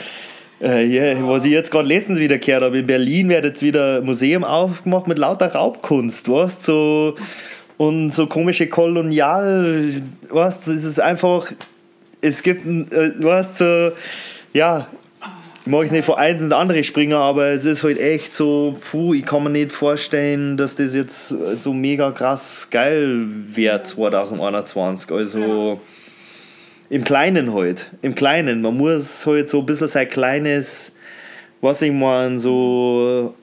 äh, 0.61 0.85
ja, 0.87 1.29
was 1.29 1.45
ich 1.45 1.53
jetzt 1.53 1.71
gerade 1.71 1.87
letztens 1.87 2.19
wieder 2.19 2.39
gehört 2.39 2.63
habe, 2.65 2.79
in 2.79 2.87
Berlin 2.87 3.29
wird 3.29 3.45
jetzt 3.45 3.63
wieder 3.63 3.99
ein 3.99 4.05
Museum 4.05 4.43
aufgemacht 4.43 5.07
mit 5.07 5.19
lauter 5.19 5.53
Raubkunst, 5.53 6.29
weißt 6.29 6.65
so 6.65 7.15
und 7.77 8.15
so 8.15 8.27
komische 8.27 8.67
Kolonial, 8.67 9.93
weißt 10.31 10.69
das 10.69 10.85
ist 10.85 11.01
einfach, 11.01 11.53
es 12.21 12.43
gibt, 12.43 12.67
äh, 12.67 13.23
weißt 13.23 13.59
so, 13.59 13.93
ja, 14.53 14.87
ich 15.67 15.73
mag 15.73 15.83
jetzt 15.83 15.93
nicht 15.93 16.05
von 16.05 16.15
eins 16.15 16.41
ins 16.41 16.53
andere 16.53 16.85
springen, 16.85 17.15
aber 17.15 17.47
es 17.47 17.65
ist 17.65 17.83
halt 17.83 17.99
echt 17.99 18.33
so, 18.33 18.77
puh, 18.89 19.15
ich 19.15 19.27
kann 19.27 19.43
mir 19.43 19.51
nicht 19.51 19.73
vorstellen, 19.73 20.57
dass 20.57 20.77
das 20.77 20.95
jetzt 20.95 21.29
so 21.29 21.73
mega 21.73 22.13
krass 22.13 22.69
geil 22.71 23.27
wird 23.27 23.85
2021. 23.85 25.11
Also 25.11 25.81
im 26.89 27.03
Kleinen 27.03 27.53
halt, 27.53 27.91
im 28.03 28.15
Kleinen. 28.15 28.63
Man 28.63 28.77
muss 28.77 29.27
halt 29.27 29.49
so 29.49 29.59
ein 29.59 29.67
bisschen 29.67 29.89
sein 29.89 30.09
kleines, 30.09 30.93
was 31.61 31.83
ich 31.83 31.93
meine, 31.93 32.39
so 32.39 33.35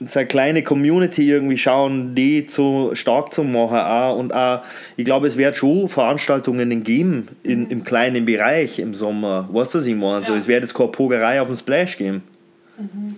seine 0.00 0.26
kleine 0.26 0.62
Community 0.64 1.30
irgendwie 1.30 1.56
schauen, 1.56 2.14
die 2.14 2.46
zu 2.46 2.90
stark 2.94 3.32
zu 3.32 3.44
machen 3.44 3.78
auch. 3.78 4.18
und 4.18 4.34
auch, 4.34 4.62
ich 4.96 5.04
glaube, 5.04 5.26
es 5.28 5.36
wird 5.36 5.54
schon 5.56 5.88
Veranstaltungen 5.88 6.82
geben 6.82 7.28
in, 7.44 7.70
im 7.70 7.84
kleinen 7.84 8.24
Bereich 8.26 8.78
im 8.80 8.94
Sommer. 8.94 9.48
Weißt 9.52 9.74
du, 9.74 9.78
was 9.78 9.86
ich 9.86 9.94
meine? 9.94 10.24
So, 10.24 10.32
Ja. 10.32 10.38
es 10.38 10.48
wird 10.48 10.62
jetzt 10.62 10.74
keine 10.74 10.88
Pogerei 10.90 11.40
auf 11.40 11.46
dem 11.46 11.56
Splash 11.56 11.96
geben. 11.96 12.22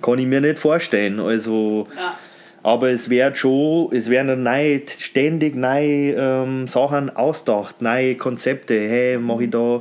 Kann 0.02 0.18
ich 0.18 0.26
mir 0.26 0.42
nicht 0.42 0.58
vorstellen. 0.58 1.18
Also, 1.18 1.88
Ja. 1.96 2.18
aber 2.62 2.90
es 2.90 3.08
wird 3.08 3.38
schon, 3.38 3.88
es 3.92 4.10
werden 4.10 4.42
neu, 4.42 4.80
ständig 4.86 5.56
neue 5.56 6.12
ähm, 6.12 6.68
Sachen 6.68 7.08
ausgedacht, 7.16 7.80
neue 7.80 8.16
Konzepte. 8.16 8.74
Hey, 8.86 9.16
mache 9.16 9.44
ich 9.44 9.50
da, 9.50 9.80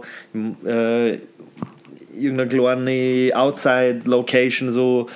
äh, 0.65 1.19
irgendeine 2.17 2.47
kleine 2.47 3.31
Outside-Location 3.35 4.71
so 4.71 5.07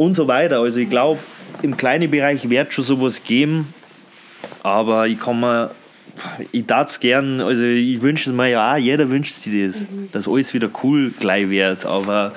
und 0.00 0.14
so 0.14 0.26
weiter. 0.28 0.60
Also 0.60 0.80
ich 0.80 0.88
glaube, 0.88 1.20
im 1.60 1.76
kleinen 1.76 2.10
Bereich 2.10 2.48
wird 2.48 2.72
schon 2.72 2.84
sowas 2.84 3.22
geben, 3.22 3.68
aber 4.62 5.06
ich 5.06 5.20
kann 5.20 5.38
mir, 5.38 5.72
ich 6.52 6.64
darf 6.64 6.88
es 6.88 7.00
gern, 7.00 7.42
also 7.42 7.62
ich 7.62 8.00
wünsche 8.00 8.30
es 8.30 8.34
mir 8.34 8.48
ja 8.48 8.72
auch, 8.72 8.78
jeder 8.78 9.10
wünscht 9.10 9.34
sich 9.34 9.66
das, 9.66 9.82
mhm. 9.82 10.08
dass 10.12 10.26
alles 10.26 10.54
wieder 10.54 10.70
cool 10.82 11.12
gleich 11.20 11.50
wird, 11.50 11.84
aber 11.84 12.32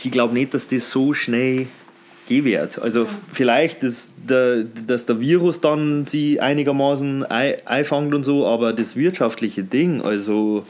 ich 0.00 0.10
glaube 0.12 0.34
nicht, 0.34 0.54
dass 0.54 0.68
das 0.68 0.88
so 0.88 1.12
schnell 1.14 1.66
gehen 2.28 2.44
wird. 2.44 2.78
Also 2.78 3.02
ja. 3.02 3.08
vielleicht, 3.32 3.82
dass 3.82 4.12
der, 4.16 4.62
dass 4.86 5.04
der 5.04 5.18
Virus 5.18 5.60
dann 5.60 6.04
sie 6.04 6.38
einigermaßen 6.38 7.24
einfangt 7.24 8.14
und 8.14 8.22
so, 8.22 8.46
aber 8.46 8.72
das 8.72 8.94
wirtschaftliche 8.94 9.64
Ding, 9.64 10.00
also 10.00 10.64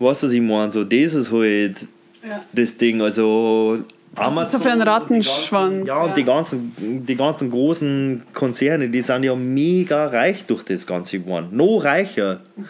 was, 0.00 0.24
was 0.24 0.32
ich 0.32 0.40
meine, 0.40 0.72
so 0.72 0.82
das 0.82 1.14
ist 1.14 1.30
halt 1.30 1.86
ja. 2.26 2.42
das 2.52 2.76
Ding, 2.76 3.00
also 3.00 3.78
Amazon, 4.14 4.60
so 4.60 4.66
für 4.66 4.72
einen 4.72 4.82
Rattenschwanz. 4.82 5.88
Ja, 5.88 6.02
und 6.02 6.10
ja. 6.10 6.14
Die, 6.14 6.24
ganzen, 6.24 7.04
die 7.06 7.16
ganzen 7.16 7.50
großen 7.50 8.22
Konzerne, 8.34 8.88
die 8.88 9.00
sind 9.00 9.22
ja 9.22 9.34
mega 9.34 10.06
reich 10.06 10.44
durch 10.44 10.62
das 10.64 10.86
Ganze 10.86 11.20
geworden. 11.20 11.48
Noch 11.52 11.80
reicher. 11.80 12.40
Mhm. 12.56 12.64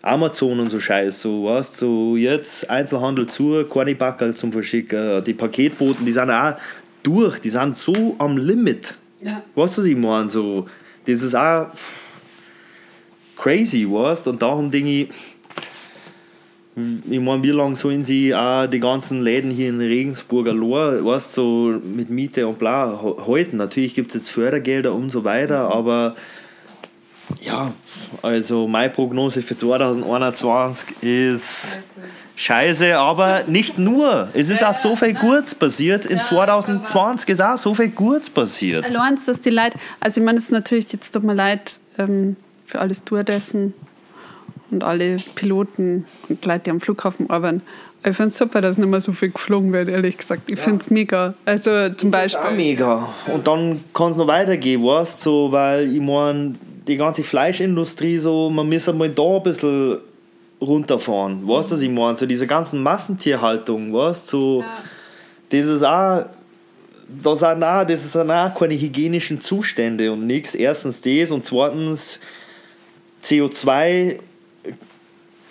Amazon 0.00 0.60
und 0.60 0.70
so 0.70 0.78
Scheiß, 0.78 1.20
so, 1.20 1.44
weißt 1.44 1.76
so 1.76 2.16
jetzt 2.16 2.70
Einzelhandel 2.70 3.26
zu, 3.26 3.64
keine 3.64 3.94
Backerl 3.94 4.34
zum 4.34 4.52
Verschicken, 4.52 5.22
die 5.24 5.34
Paketboten, 5.34 6.06
die 6.06 6.12
sind 6.12 6.30
auch 6.30 6.54
durch, 7.02 7.40
die 7.40 7.50
sind 7.50 7.76
so 7.76 8.14
am 8.18 8.36
Limit. 8.36 8.94
Ja. 9.20 9.42
Weißt 9.56 9.78
du, 9.78 9.82
was 9.82 9.88
ich 9.88 9.96
meine? 9.96 10.30
So, 10.30 10.66
das 11.04 11.22
ist 11.22 11.34
auch 11.34 11.68
crazy, 13.36 13.86
weißt 13.90 14.28
Und 14.28 14.40
darum 14.40 14.70
denke 14.70 14.90
ich, 14.90 15.08
ich 17.10 17.20
meine, 17.20 17.42
wie 17.42 17.50
lange 17.50 17.76
sollen 17.76 18.04
sie 18.04 18.34
auch 18.34 18.66
die 18.66 18.80
ganzen 18.80 19.22
Läden 19.22 19.50
hier 19.50 19.68
in 19.68 19.80
Regensburg 19.80 20.48
allein, 20.48 21.04
weißt 21.04 21.34
so 21.34 21.78
mit 21.82 22.10
Miete 22.10 22.46
und 22.46 22.58
bla 22.58 23.00
halten? 23.26 23.56
Natürlich 23.56 23.94
gibt 23.94 24.10
es 24.10 24.22
jetzt 24.22 24.30
Fördergelder 24.30 24.92
und 24.92 25.10
so 25.10 25.24
weiter, 25.24 25.72
aber 25.72 26.14
ja, 27.40 27.72
also 28.22 28.66
meine 28.66 28.90
Prognose 28.90 29.42
für 29.42 29.56
2021 29.56 31.02
ist 31.02 31.80
scheiße, 32.36 32.96
aber 32.96 33.44
nicht 33.46 33.78
nur. 33.78 34.28
Es 34.32 34.48
ist 34.48 34.64
auch 34.64 34.74
so 34.74 34.96
viel 34.96 35.14
Gutes 35.14 35.54
passiert. 35.54 36.06
In 36.06 36.22
2020 36.22 37.30
ist 37.30 37.40
auch 37.40 37.58
so 37.58 37.74
viel 37.74 37.88
Gutes 37.88 38.30
passiert. 38.30 38.88
Lorenz, 38.90 39.26
dass 39.26 39.40
die 39.40 39.50
Leute, 39.50 39.78
also 40.00 40.20
ich 40.20 40.24
meine, 40.24 40.38
es 40.38 40.44
ist 40.44 40.52
natürlich, 40.52 40.92
jetzt 40.92 41.10
tut 41.10 41.24
mir 41.24 41.34
leid 41.34 41.80
ähm, 41.98 42.36
für 42.64 42.78
alles 42.78 43.04
Tourdessen 43.04 43.74
und 44.70 44.84
alle 44.84 45.16
Piloten 45.34 46.06
und 46.28 46.44
Leute, 46.44 46.64
die 46.64 46.70
am 46.70 46.80
Flughafen 46.80 47.30
arbeiten. 47.30 47.62
Ich 48.04 48.16
finde 48.16 48.30
es 48.30 48.38
super, 48.38 48.60
dass 48.60 48.78
nicht 48.78 48.88
mehr 48.88 49.00
so 49.00 49.12
viel 49.12 49.30
geflogen 49.30 49.72
wird, 49.72 49.88
ehrlich 49.88 50.16
gesagt. 50.16 50.50
Ich 50.50 50.58
ja. 50.58 50.62
finde 50.62 50.82
es 50.82 50.90
mega. 50.90 51.34
Also 51.44 51.70
zum 51.90 52.08
ich 52.08 52.12
Beispiel. 52.12 52.46
Auch 52.46 52.52
mega. 52.52 53.08
Und 53.32 53.46
dann 53.46 53.82
kann 53.92 54.12
es 54.12 54.16
noch 54.16 54.28
weitergehen, 54.28 54.84
weißt 54.84 55.24
du, 55.26 55.30
so, 55.30 55.52
weil 55.52 55.92
ich 55.92 56.00
meine, 56.00 56.54
die 56.86 56.96
ganze 56.96 57.24
Fleischindustrie 57.24 58.18
so, 58.18 58.50
man 58.50 58.68
muss 58.68 58.86
mal 58.92 59.08
da 59.08 59.36
ein 59.36 59.42
bisschen 59.42 59.98
runterfahren. 60.60 61.46
Weißt 61.46 61.70
du, 61.70 61.74
was 61.74 61.82
ich 61.82 61.90
meine? 61.90 62.16
So 62.16 62.26
diese 62.26 62.46
ganzen 62.46 62.82
Massentierhaltung, 62.82 63.92
weißt 63.92 64.32
du, 64.32 64.38
so, 64.38 64.60
ja. 64.60 64.66
das 65.50 65.66
ist 65.66 65.82
auch, 65.82 66.26
das 67.22 67.40
sind 67.40 67.64
auch, 67.64 67.84
das 67.84 68.12
sind 68.12 68.30
auch 68.30 68.54
keine 68.54 68.74
hygienischen 68.74 69.40
Zustände 69.40 70.12
und 70.12 70.26
nichts. 70.26 70.54
Erstens 70.54 71.00
das 71.00 71.30
und 71.30 71.44
zweitens 71.44 72.20
CO2 73.24 74.18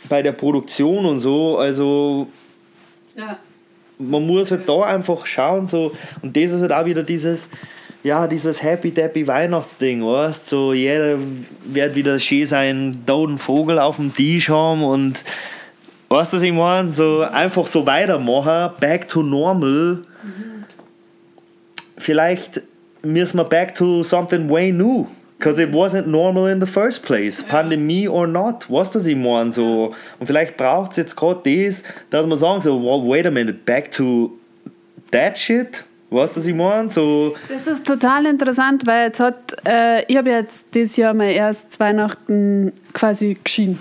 bei 0.10 0.22
der 0.22 0.32
Produktion 0.32 1.06
und 1.06 1.20
so, 1.20 1.58
also 1.58 2.28
ja. 3.16 3.38
man 3.98 4.26
muss 4.26 4.52
halt 4.52 4.68
da 4.68 4.82
einfach 4.82 5.26
schauen, 5.26 5.68
so, 5.68 5.92
und 6.22 6.36
das 6.36 6.52
ist 6.52 6.62
halt 6.62 6.72
auch 6.72 6.86
wieder 6.86 7.04
dieses, 7.04 7.50
ja, 8.04 8.28
dieses 8.28 8.64
Happy 8.64 8.92
Dappy 8.92 9.28
Weihnachtsding, 9.28 10.06
weißt 10.06 10.48
so 10.48 10.74
jeder 10.74 11.18
wird 11.66 11.96
wieder 11.96 12.20
schön 12.20 12.46
seinen 12.46 13.06
toten 13.06 13.38
Vogel 13.38 13.80
auf 13.80 13.98
dem 13.98 14.14
Tisch 14.14 14.50
haben 14.50 14.84
und 14.84 15.24
weißt 16.10 16.34
du, 16.34 16.38
was 16.38 16.44
ich 16.44 16.54
meine? 16.54 16.92
So 16.92 17.22
einfach 17.22 17.68
so 17.68 17.86
weitermachen, 17.86 18.76
back 18.80 19.08
to 19.08 19.24
normal. 19.24 20.04
Mhm. 20.24 20.64
Vielleicht 21.98 22.62
müssen 23.02 23.38
wir 23.38 23.44
back 23.44 23.76
to 23.76 24.04
something 24.04 24.50
way 24.50 24.72
new. 24.72 25.08
Because 25.38 25.60
it 25.62 25.72
wasn't 25.72 26.08
normal 26.08 26.48
in 26.48 26.60
the 26.60 26.66
first 26.66 27.04
place. 27.04 27.44
Pandemie 27.44 28.10
or 28.10 28.26
not. 28.26 28.68
Was 28.70 28.96
ich 28.96 29.16
meine? 29.16 29.52
So, 29.52 29.94
und 30.20 30.26
vielleicht 30.26 30.58
braucht 30.58 30.92
es 30.92 30.98
jetzt 30.98 31.16
gerade 31.16 31.42
das, 31.44 31.84
dass 32.10 32.26
man 32.26 32.38
sagen 32.38 32.62
so, 32.62 32.82
well, 32.82 33.08
wait 33.08 33.28
a 33.28 33.32
minute, 33.32 33.60
back 33.66 33.92
to 33.92 34.32
that 35.12 35.38
shit. 35.38 35.86
Weißt 36.10 36.38
du, 36.38 36.40
was 36.40 36.48
ich 36.48 36.56
meine? 36.56 36.90
So 36.90 37.36
das 37.50 37.68
ist 37.68 37.86
total 37.86 38.26
interessant, 38.26 38.88
weil 38.88 39.08
jetzt 39.08 39.20
hat, 39.20 39.58
äh, 39.68 40.04
ich 40.08 40.18
habe 40.18 40.30
jetzt 40.30 40.74
dieses 40.74 40.96
Jahr 40.96 41.14
mein 41.14 41.32
erstes 41.32 41.80
Weihnachten 41.80 42.72
quasi 42.94 43.38
geschieden. 43.44 43.78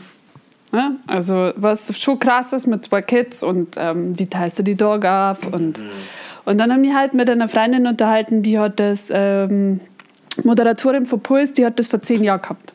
Ja? 0.73 0.93
Also 1.07 1.53
was 1.57 1.99
schon 1.99 2.19
krass 2.19 2.53
ist 2.53 2.67
mit 2.67 2.85
zwei 2.85 3.01
Kids 3.01 3.43
und 3.43 3.77
ähm, 3.79 4.19
wie 4.19 4.27
teilst 4.27 4.59
du 4.59 4.65
die 4.65 4.75
Dog 4.75 5.05
auf 5.05 5.47
und, 5.47 5.79
mhm. 5.79 5.89
und 6.45 6.59
dann 6.59 6.73
habe 6.73 6.85
ich 6.85 6.93
halt 6.93 7.15
mit 7.15 7.31
einer 7.31 7.49
Freundin 7.49 7.87
unterhalten, 7.87 8.43
die 8.43 8.59
hat 8.59 8.81
das 8.81 9.11
ähm, 9.15 9.81
Moderatorin 10.45 11.07
von 11.07 11.20
Puls, 11.20 11.53
die 11.53 11.64
hat 11.64 11.78
das 11.78 11.89
vor 11.89 12.01
zehn 12.01 12.22
Jahren 12.22 12.43
gehabt. 12.43 12.74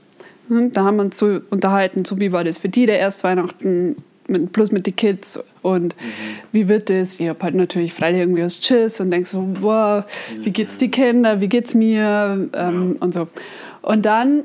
Und 0.49 0.75
da 0.75 0.83
haben 0.83 0.97
wir 0.97 1.03
uns 1.03 1.17
so 1.17 1.39
unterhalten, 1.49 2.03
so 2.03 2.19
wie 2.19 2.31
war 2.31 2.43
das 2.43 2.57
für 2.57 2.69
die 2.69 2.85
der 2.85 2.99
erste 2.99 3.23
Weihnachten 3.23 3.95
mit, 4.27 4.51
plus 4.51 4.71
mit 4.71 4.85
den 4.85 4.95
Kids 4.95 5.39
und 5.61 5.95
mhm. 5.95 6.11
wie 6.51 6.67
wird 6.67 6.89
das? 6.89 7.19
Ich 7.19 7.27
habe 7.27 7.39
halt 7.43 7.55
natürlich 7.55 7.93
freilich 7.93 8.21
irgendwie 8.21 8.43
aus 8.43 8.59
Tschüss 8.59 8.99
und 8.99 9.11
denke 9.11 9.27
so, 9.27 9.47
wow, 9.61 10.03
wie 10.39 10.51
geht's 10.51 10.77
die 10.77 10.89
Kinder, 10.89 11.41
wie 11.41 11.47
geht's 11.47 11.73
mir 11.73 12.49
ähm, 12.53 12.95
ja. 12.95 13.01
und 13.01 13.13
so. 13.13 13.27
Und 13.81 14.05
dann 14.05 14.43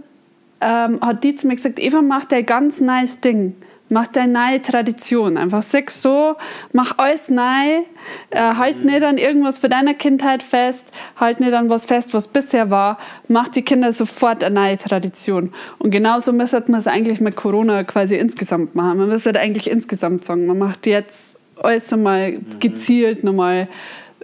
ähm, 0.60 1.00
hat 1.00 1.24
die 1.24 1.34
zu 1.34 1.46
mir 1.46 1.56
gesagt, 1.56 1.78
Eva 1.78 2.02
macht 2.02 2.32
ein 2.32 2.46
ganz 2.46 2.80
nice 2.80 3.20
Ding. 3.20 3.54
Mach 3.88 4.08
deine 4.08 4.32
neue 4.32 4.62
Tradition. 4.62 5.36
Einfach 5.36 5.62
sag 5.62 5.90
so, 5.90 6.34
mach 6.72 6.98
alles 6.98 7.30
neu, 7.30 7.82
äh, 8.30 8.40
halt 8.40 8.84
nicht 8.84 9.02
an 9.02 9.16
irgendwas 9.16 9.60
für 9.60 9.68
deine 9.68 9.94
Kindheit 9.94 10.42
fest, 10.42 10.86
halt 11.16 11.38
nicht 11.38 11.52
an 11.52 11.70
was 11.70 11.84
fest, 11.84 12.12
was 12.12 12.26
bisher 12.26 12.70
war. 12.70 12.98
Mach 13.28 13.48
die 13.48 13.62
Kinder 13.62 13.92
sofort 13.92 14.42
eine 14.42 14.54
neue 14.54 14.78
Tradition. 14.78 15.52
Und 15.78 15.92
genauso 15.92 16.32
müsste 16.32 16.64
man 16.68 16.80
es 16.80 16.88
eigentlich 16.88 17.20
mit 17.20 17.36
Corona 17.36 17.84
quasi 17.84 18.16
insgesamt 18.16 18.74
machen. 18.74 18.98
Man 18.98 19.08
müsste 19.08 19.38
eigentlich 19.38 19.70
insgesamt 19.70 20.24
sagen, 20.24 20.46
man 20.46 20.58
macht 20.58 20.86
jetzt 20.86 21.36
alles 21.62 21.90
nochmal 21.90 22.32
mhm. 22.32 22.58
gezielt, 22.58 23.22
nochmal 23.22 23.68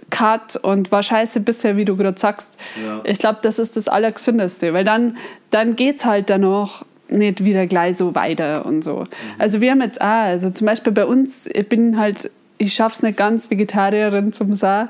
Cut 0.09 0.57
und 0.57 0.91
war 0.91 1.01
scheiße 1.01 1.39
bisher, 1.39 1.77
wie 1.77 1.85
du 1.85 1.95
gerade 1.95 2.19
sagst. 2.19 2.59
Ja. 2.85 3.01
Ich 3.03 3.17
glaube, 3.17 3.39
das 3.41 3.59
ist 3.59 3.77
das 3.77 3.87
Allergesündeste, 3.87 4.73
weil 4.73 4.83
dann, 4.83 5.17
dann 5.49 5.75
geht 5.75 5.97
es 5.97 6.05
halt 6.05 6.29
dann 6.29 6.41
noch 6.41 6.85
nicht 7.09 7.43
wieder 7.43 7.67
gleich 7.67 7.97
so 7.97 8.15
weiter 8.15 8.65
und 8.65 8.83
so. 8.83 9.01
Mhm. 9.01 9.07
Also 9.39 9.61
wir 9.61 9.71
haben 9.71 9.81
jetzt 9.81 10.01
auch, 10.01 10.05
also 10.05 10.49
zum 10.49 10.67
Beispiel 10.67 10.93
bei 10.93 11.05
uns, 11.05 11.47
ich 11.47 11.67
bin 11.67 11.97
halt, 11.97 12.29
ich 12.57 12.73
schaffe 12.73 12.95
es 12.95 13.03
nicht 13.03 13.17
ganz, 13.17 13.49
Vegetarierin 13.49 14.31
zum 14.31 14.53
Sein, 14.53 14.89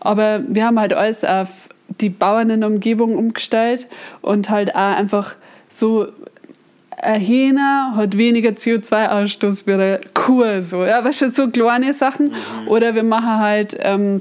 aber 0.00 0.42
wir 0.48 0.66
haben 0.66 0.78
halt 0.78 0.92
alles 0.92 1.24
auf 1.24 1.48
die 2.00 2.10
Bauern 2.10 2.50
in 2.50 2.60
der 2.60 2.70
Umgebung 2.70 3.16
umgestellt 3.16 3.86
und 4.22 4.48
halt 4.48 4.74
auch 4.74 4.96
einfach 4.96 5.34
so 5.68 6.06
ein 7.02 7.20
Hähner 7.20 7.94
hat 7.96 8.16
weniger 8.16 8.50
CO2-Ausstoß 8.50 9.66
wie 9.66 9.72
eine 9.72 10.00
Kuh. 10.14 10.62
So. 10.62 10.84
Ja, 10.84 11.02
weißt 11.02 11.22
du, 11.22 11.30
so 11.30 11.48
kleine 11.48 11.94
Sachen. 11.94 12.26
Mhm. 12.28 12.68
Oder 12.68 12.94
wir 12.94 13.02
machen 13.02 13.38
halt 13.38 13.76
ähm, 13.80 14.20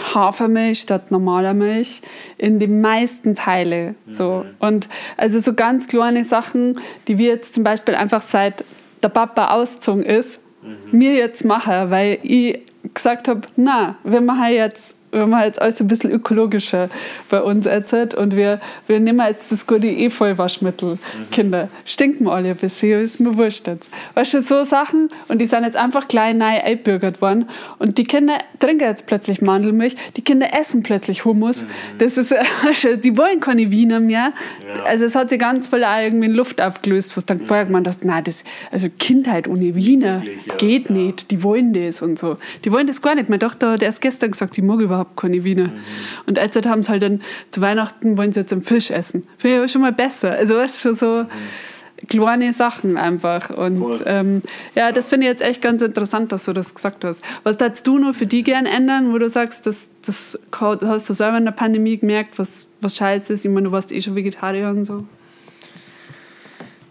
Hafermilch 0.00 0.80
statt 0.80 1.10
normaler 1.10 1.54
Milch 1.54 2.00
in 2.38 2.58
den 2.58 2.80
meisten 2.80 3.34
Teile. 3.34 3.94
So. 4.08 4.44
Mhm. 4.44 4.54
Und 4.58 4.88
also 5.16 5.38
so 5.40 5.54
ganz 5.54 5.88
kleine 5.88 6.24
Sachen, 6.24 6.80
die 7.08 7.18
wir 7.18 7.28
jetzt 7.28 7.54
zum 7.54 7.64
Beispiel 7.64 7.94
einfach 7.94 8.22
seit 8.22 8.64
der 9.02 9.08
Papa 9.08 9.50
ausgezogen 9.50 10.02
ist, 10.02 10.40
mhm. 10.62 10.98
mir 10.98 11.14
jetzt 11.14 11.44
machen, 11.44 11.90
weil 11.90 12.18
ich 12.22 12.60
gesagt 12.94 13.28
habe, 13.28 13.42
na, 13.56 13.96
wir 14.04 14.20
machen 14.20 14.52
jetzt 14.52 14.96
wir 15.12 15.26
machen 15.26 15.44
jetzt 15.44 15.60
alles 15.60 15.80
ein 15.80 15.88
bisschen 15.88 16.10
ökologischer 16.10 16.88
bei 17.28 17.42
uns 17.42 17.64
jetzt 17.64 18.14
und 18.14 18.36
wir, 18.36 18.60
wir 18.86 19.00
nehmen 19.00 19.26
jetzt 19.26 19.50
das 19.50 19.66
gute 19.66 19.88
E-Vollwaschmittel. 19.88 20.90
Mhm. 20.90 21.30
Kinder, 21.30 21.68
stinken 21.84 22.28
alle 22.28 22.50
ein 22.50 22.56
bisschen, 22.56 23.00
ist 23.00 23.20
mir 23.20 23.36
wurscht 23.36 23.66
jetzt. 23.66 23.90
Weißt 24.14 24.34
du, 24.34 24.42
so 24.42 24.64
Sachen 24.64 25.08
und 25.28 25.40
die 25.40 25.46
sind 25.46 25.64
jetzt 25.64 25.76
einfach 25.76 26.08
klein 26.08 26.38
neu 26.38 26.44
einbürgert 26.44 27.20
worden 27.20 27.48
und 27.78 27.98
die 27.98 28.04
Kinder 28.04 28.38
trinken 28.58 28.84
jetzt 28.84 29.06
plötzlich 29.06 29.40
Mandelmilch, 29.42 29.96
die 30.16 30.22
Kinder 30.22 30.48
essen 30.58 30.82
plötzlich 30.82 31.24
Hummus. 31.24 31.62
Mhm. 31.62 31.66
Das 31.98 32.16
ist, 32.16 32.34
die 33.04 33.16
wollen 33.16 33.40
keine 33.40 33.70
Wiener 33.70 34.00
mehr. 34.00 34.32
Ja. 34.76 34.84
Also 34.84 35.04
es 35.06 35.14
hat 35.14 35.30
sich 35.30 35.38
ganz 35.38 35.66
voll 35.66 35.82
irgendwie 35.82 36.26
in 36.26 36.34
Luft 36.34 36.60
aufgelöst, 36.60 37.16
was 37.16 37.26
dann 37.26 37.38
mhm. 37.38 37.46
vorher 37.46 37.66
gemeint 37.66 37.86
hast, 37.88 38.04
nein, 38.04 38.22
das, 38.24 38.44
also 38.70 38.88
Kindheit 38.98 39.48
ohne 39.48 39.74
Wiener 39.74 40.22
ja. 40.46 40.54
geht 40.56 40.88
ja. 40.88 40.94
nicht, 40.94 41.30
die 41.30 41.42
wollen 41.42 41.72
das 41.72 42.02
und 42.02 42.18
so. 42.18 42.36
Die 42.64 42.72
wollen 42.72 42.86
das 42.86 43.02
gar 43.02 43.14
nicht. 43.14 43.28
Meine 43.28 43.40
Tochter 43.40 43.72
hat 43.72 43.82
erst 43.82 44.00
gestern 44.00 44.30
gesagt, 44.30 44.56
die 44.56 44.62
mag 44.62 44.80
überhaupt 44.80 44.99
überhaupt 45.00 45.16
keine 45.16 45.44
Wiener. 45.44 45.68
Mhm. 45.68 45.80
Und 46.26 46.38
als 46.38 46.56
haben 46.56 46.82
sie 46.82 46.90
halt 46.90 47.02
dann 47.02 47.20
zu 47.50 47.60
Weihnachten 47.60 48.16
wollen 48.16 48.32
sie 48.32 48.40
jetzt 48.40 48.52
einen 48.52 48.62
Fisch 48.62 48.90
essen. 48.90 49.24
Finde 49.38 49.54
ich 49.54 49.58
aber 49.58 49.68
schon 49.68 49.82
mal 49.82 49.92
besser. 49.92 50.32
Also 50.32 50.54
weißt 50.54 50.80
schon 50.80 50.94
so, 50.94 51.24
mhm. 51.24 52.08
kleine 52.08 52.52
Sachen 52.52 52.96
einfach. 52.96 53.50
Und 53.50 54.02
ähm, 54.06 54.42
ja, 54.74 54.92
das 54.92 55.08
finde 55.08 55.26
ich 55.26 55.30
jetzt 55.30 55.42
echt 55.42 55.62
ganz 55.62 55.82
interessant, 55.82 56.32
dass 56.32 56.44
du 56.44 56.52
das 56.52 56.74
gesagt 56.74 57.04
hast. 57.04 57.22
Was 57.42 57.56
darfst 57.56 57.86
du 57.86 57.98
nur 57.98 58.14
für 58.14 58.26
die 58.26 58.42
gern 58.42 58.66
ändern, 58.66 59.12
wo 59.12 59.18
du 59.18 59.28
sagst, 59.28 59.66
das, 59.66 59.88
das 60.04 60.38
hast 60.52 61.08
du 61.08 61.14
selber 61.14 61.38
in 61.38 61.44
der 61.44 61.52
Pandemie 61.52 61.98
gemerkt, 61.98 62.38
was, 62.38 62.68
was 62.80 62.96
scheiße 62.96 63.32
ist? 63.32 63.44
Ich 63.44 63.50
meine, 63.50 63.68
du 63.68 63.72
warst 63.72 63.92
eh 63.92 64.00
schon 64.00 64.16
Vegetarier 64.16 64.68
und 64.68 64.84
so. 64.84 65.04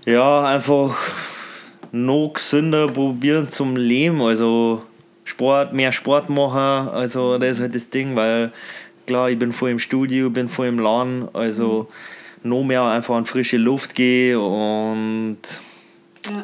Ja, 0.05 0.43
einfach 0.45 0.97
noch 1.91 2.33
gesünder 2.33 2.87
probieren 2.87 3.49
zum 3.49 3.75
Leben. 3.75 4.21
Also 4.21 4.83
Sport, 5.29 5.73
mehr 5.73 5.91
Sport 5.91 6.29
machen. 6.29 6.89
Also 6.89 7.37
das 7.37 7.57
ist 7.57 7.61
halt 7.61 7.75
das 7.75 7.89
Ding, 7.89 8.15
weil 8.15 8.51
klar, 9.05 9.29
ich 9.29 9.37
bin 9.37 9.53
voll 9.53 9.69
im 9.69 9.79
Studio, 9.79 10.29
bin 10.29 10.49
voll 10.49 10.67
im 10.67 10.79
Laden. 10.79 11.27
Also 11.33 11.87
mhm. 12.43 12.49
noch 12.49 12.63
mehr 12.63 12.83
einfach 12.83 13.15
an 13.15 13.25
frische 13.25 13.57
Luft 13.57 13.95
gehen 13.95 14.37
und 14.37 15.37
ja. 16.25 16.43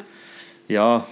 ja, 0.68 1.06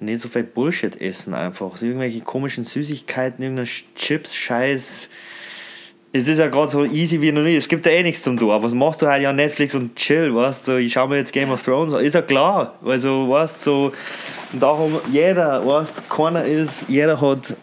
nicht 0.00 0.20
so 0.20 0.28
viel 0.28 0.44
Bullshit 0.44 1.00
essen 1.00 1.34
einfach. 1.34 1.76
So 1.76 1.86
irgendwelche 1.86 2.20
komischen 2.20 2.64
Süßigkeiten, 2.64 3.42
irgendein 3.42 3.68
Chips, 3.96 4.34
Scheiß 4.34 5.08
es 6.16 6.28
ist 6.28 6.38
ja 6.38 6.46
gerade 6.46 6.70
so 6.70 6.84
easy 6.84 7.20
wie 7.20 7.32
noch 7.32 7.42
nie. 7.42 7.56
Es 7.56 7.66
gibt 7.66 7.84
ja 7.86 7.90
eh 7.90 8.04
nichts 8.04 8.22
zum 8.22 8.38
tun. 8.38 8.52
Aber 8.52 8.62
was 8.62 8.72
machst 8.72 9.02
du 9.02 9.08
halt 9.08 9.20
ja 9.20 9.32
Netflix 9.32 9.74
und 9.74 9.96
chill, 9.96 10.32
weißt 10.32 10.68
du? 10.68 10.72
So, 10.72 10.78
ich 10.78 10.92
schaue 10.92 11.08
mir 11.08 11.16
jetzt 11.16 11.32
Game 11.32 11.50
of 11.50 11.60
Thrones 11.60 11.92
an. 11.92 12.04
Ist 12.04 12.14
ja 12.14 12.22
klar. 12.22 12.78
Also, 12.84 13.28
weißt 13.28 13.60
so, 13.60 13.92
darum, 14.60 15.00
jeder, 15.10 15.66
weißt 15.66 16.08
keiner 16.08 16.44
ist, 16.44 16.88
jeder 16.88 17.20
hat 17.20 17.56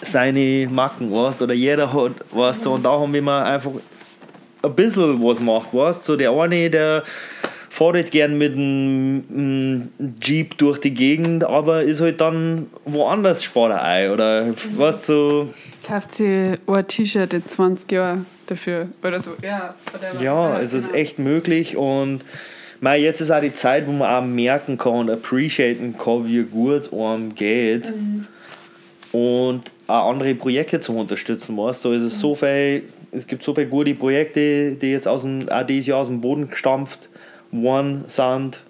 seine 0.00 0.68
Macken, 0.70 1.12
weißt 1.12 1.42
oder 1.42 1.54
jeder 1.54 1.92
hat, 1.92 2.12
weißt 2.30 2.62
so, 2.62 2.72
und 2.72 2.84
darum, 2.84 3.12
wenn 3.12 3.24
man 3.24 3.44
einfach 3.44 3.72
ein 4.62 4.74
bisschen 4.74 5.22
was 5.22 5.40
macht, 5.40 5.72
weißt 5.72 6.04
so, 6.04 6.16
der 6.16 6.32
eine, 6.32 6.70
der 6.70 7.04
fährt 7.72 8.10
gern 8.10 8.36
mit 8.36 8.52
einem 8.52 9.88
Jeep 10.20 10.58
durch 10.58 10.78
die 10.78 10.92
Gegend, 10.92 11.42
aber 11.42 11.82
ist 11.82 12.02
halt 12.02 12.20
dann 12.20 12.66
woanders 12.84 13.42
spart 13.42 13.72
ein. 13.72 14.10
Oder 14.10 14.54
was 14.76 15.06
so. 15.06 15.48
Kauft 15.86 16.12
sie 16.12 16.58
ein 16.66 16.86
T-Shirt 16.86 17.32
in 17.32 17.46
20 17.46 17.90
Jahren 17.92 18.26
dafür 18.46 18.88
oder 19.02 19.20
so. 19.20 19.32
Ja, 19.42 19.74
whatever. 19.90 20.22
ja 20.22 20.60
es 20.60 20.72
genau. 20.72 20.84
ist 20.84 20.94
echt 20.94 21.18
möglich 21.18 21.76
und 21.76 22.24
mei, 22.82 22.98
jetzt 22.98 23.20
ist 23.20 23.30
auch 23.30 23.40
die 23.40 23.54
Zeit, 23.54 23.86
wo 23.86 23.92
man 23.92 24.10
auch 24.10 24.26
merken 24.26 24.76
kann 24.76 24.94
und 24.94 25.10
appreciaten 25.10 25.96
kann, 25.96 26.26
wie 26.26 26.42
gut 26.42 26.92
einem 26.92 27.34
geht. 27.34 27.86
Mhm. 27.86 28.26
Und 29.12 29.62
auch 29.86 30.10
andere 30.10 30.34
Projekte 30.34 30.80
zu 30.80 30.96
unterstützen, 30.96 31.56
weißt 31.56 31.82
So 31.82 31.92
ist 31.92 32.02
es 32.02 32.18
so 32.18 32.34
viel, 32.34 32.82
es 33.12 33.26
gibt 33.26 33.42
so 33.42 33.54
viele 33.54 33.68
gute 33.68 33.94
Projekte, 33.94 34.72
die 34.72 34.90
jetzt 34.90 35.06
aus 35.06 35.22
dem, 35.22 35.48
auch 35.48 35.62
dieses 35.64 35.86
Jahr 35.86 36.00
aus 36.00 36.08
dem 36.08 36.20
Boden 36.20 36.50
gestampft 36.50 37.08
One 37.52 38.04
Sand 38.08 38.62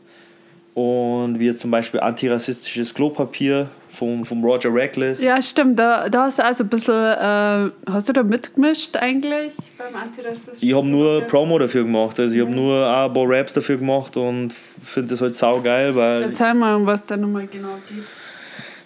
und 0.74 1.38
wie 1.38 1.56
zum 1.56 1.70
Beispiel 1.70 2.00
antirassistisches 2.00 2.92
Klopapier 2.92 3.68
vom, 3.92 4.24
vom 4.24 4.42
Roger 4.42 4.72
Reckless. 4.72 5.22
Ja, 5.22 5.40
stimmt. 5.42 5.78
Da, 5.78 6.08
da 6.08 6.24
hast 6.24 6.38
du 6.38 6.44
also 6.44 6.64
ein 6.64 6.70
bisschen. 6.70 6.94
Äh, 6.94 7.70
hast 7.90 8.08
du 8.08 8.12
da 8.12 8.22
mitgemischt 8.22 8.96
eigentlich 8.96 9.52
beim 9.76 9.94
antirassistischen 9.94 10.66
Ich 10.66 10.74
habe 10.74 10.86
nur 10.86 11.20
Promo 11.22 11.58
dafür 11.58 11.84
gemacht. 11.84 12.18
Also, 12.18 12.34
ich 12.34 12.40
habe 12.40 12.50
nur 12.50 12.86
auch 12.86 13.08
ein 13.08 13.12
paar 13.12 13.24
Raps 13.26 13.52
dafür 13.52 13.76
gemacht 13.76 14.16
und 14.16 14.52
finde 14.82 15.10
das 15.10 15.20
halt 15.20 15.34
saugeil, 15.34 15.94
weil. 15.94 16.22
Erzähl 16.22 16.54
mal, 16.54 16.76
um 16.76 16.86
was 16.86 17.04
da 17.04 17.16
nochmal 17.16 17.46
genau 17.46 17.76
geht. 17.88 18.04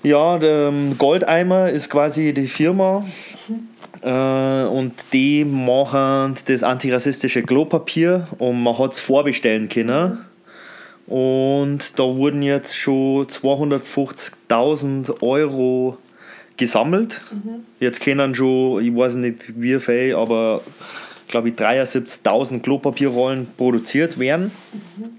Ja, 0.02 0.38
der 0.38 0.68
ähm, 0.68 0.98
Goldeimer 0.98 1.70
ist 1.70 1.88
quasi 1.88 2.34
die 2.34 2.48
Firma. 2.48 3.04
Mhm. 3.48 3.68
Äh, 4.02 4.64
und 4.66 4.92
die 5.12 5.44
machen 5.44 6.36
das 6.46 6.62
antirassistische 6.62 7.42
Klopapier 7.42 8.26
und 8.38 8.62
man 8.62 8.78
hat 8.78 8.92
es 8.92 9.00
vorbestellen 9.00 9.68
können. 9.68 10.18
Und 11.07 11.80
da 11.96 12.02
wurden 12.02 12.42
jetzt 12.42 12.76
schon 12.76 13.26
250.000 13.26 15.22
Euro 15.22 15.98
gesammelt. 16.57 17.20
Mhm. 17.30 17.64
Jetzt 17.80 18.00
können 18.00 18.34
schon, 18.34 18.84
ich 18.84 18.94
weiß 18.94 19.14
nicht 19.14 19.61
wie 19.61 19.78
viel, 19.78 20.16
aber 20.16 20.62
glaube 21.28 21.50
ich 21.50 21.54
73.000 21.54 22.61
Klopapierrollen 22.61 23.48
produziert 23.57 24.18
werden. 24.18 24.50
Mhm. 24.72 25.16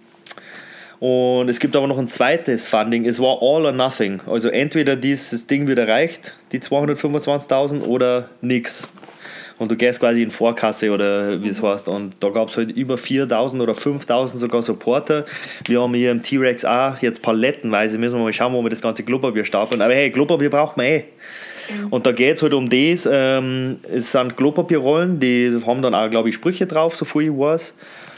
Und 0.99 1.47
es 1.47 1.59
gibt 1.59 1.75
aber 1.75 1.85
noch 1.88 1.99
ein 1.99 2.07
zweites 2.07 2.67
Funding. 2.67 3.05
Es 3.05 3.19
war 3.19 3.38
all 3.41 3.65
or 3.65 3.71
nothing. 3.71 4.19
Also 4.25 4.49
entweder 4.49 4.95
dieses 4.95 5.45
Ding 5.45 5.67
wird 5.67 5.77
erreicht, 5.77 6.33
die 6.51 6.59
225.000, 6.59 7.83
oder 7.83 8.29
nichts. 8.41 8.88
Und 9.59 9.71
du 9.71 9.75
gehst 9.75 9.99
quasi 9.99 10.21
in 10.21 10.29
Vorkasse 10.29 10.91
oder 10.91 11.41
wie 11.41 11.49
es 11.49 11.61
heißt. 11.61 11.87
Und 11.87 12.15
da 12.19 12.29
gab 12.29 12.49
es 12.49 12.57
halt 12.57 12.71
über 12.71 12.95
4.000 12.95 13.61
oder 13.61 13.73
5.000 13.73 14.37
sogar 14.37 14.61
Supporter. 14.61 15.25
Wir 15.65 15.81
haben 15.81 15.93
hier 15.95 16.11
im 16.11 16.21
T-Rex 16.21 16.63
auch 16.63 16.97
jetzt 17.01 17.21
palettenweise, 17.23 17.97
müssen 17.97 18.17
wir 18.17 18.23
mal 18.23 18.33
schauen, 18.33 18.53
wo 18.53 18.61
wir 18.61 18.69
das 18.69 18.81
ganze 18.81 19.03
Klopapier 19.03 19.45
stapeln. 19.45 19.81
Aber 19.81 19.93
hey, 19.93 20.11
Klopapier 20.11 20.49
braucht 20.49 20.77
man 20.77 20.85
eh. 20.85 21.03
Und 21.89 22.05
da 22.05 22.11
geht 22.11 22.37
es 22.37 22.43
halt 22.43 22.53
um 22.53 22.69
das. 22.69 23.09
Ähm, 23.11 23.77
es 23.91 24.11
sind 24.11 24.37
Klopapierrollen, 24.37 25.19
die 25.19 25.61
haben 25.65 25.81
dann 25.81 25.93
auch, 25.93 26.09
glaube 26.09 26.29
ich, 26.29 26.35
Sprüche 26.35 26.65
drauf, 26.65 26.95
so 26.95 27.05
viel 27.05 27.23
ich 27.23 27.29
weiß. 27.29 27.73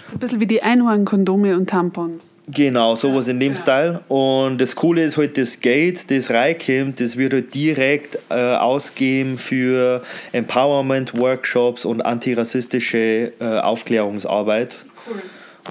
So 0.10 0.16
ein 0.16 0.20
bisschen 0.20 0.40
wie 0.40 0.48
die 0.48 0.64
Einhornkondome 0.64 1.56
und 1.56 1.70
Tampons. 1.70 2.34
Genau, 2.48 2.96
sowas 2.96 3.28
in 3.28 3.40
dem 3.40 3.54
ja. 3.54 3.60
Style. 3.60 4.02
Und 4.08 4.60
das 4.60 4.76
Coole 4.76 5.04
ist 5.04 5.18
halt, 5.18 5.38
das 5.38 5.60
Geld, 5.60 6.10
das 6.10 6.32
reinkommt, 6.32 7.00
das 7.00 7.16
wird 7.16 7.34
halt 7.34 7.54
direkt 7.54 8.18
äh, 8.30 8.56
ausgeben 8.56 9.38
für 9.38 10.02
Empowerment-Workshops 10.32 11.86
und 11.86 12.02
antirassistische 12.02 13.34
äh, 13.40 13.60
Aufklärungsarbeit. 13.60 14.76
Cool. 15.08 15.22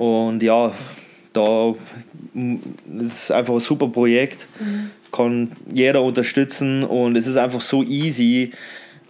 Und 0.07 0.43
ja, 0.45 0.71
da 1.33 1.75
ist 3.01 3.33
einfach 3.33 3.55
ein 3.55 3.61
super 3.61 3.89
Projekt. 3.89 4.47
Mhm. 4.61 4.91
Kann 5.11 5.53
jeder 5.73 6.03
unterstützen 6.03 6.85
und 6.85 7.17
es 7.17 7.27
ist 7.27 7.37
einfach 7.37 7.61
so 7.61 7.83
easy, 7.83 8.53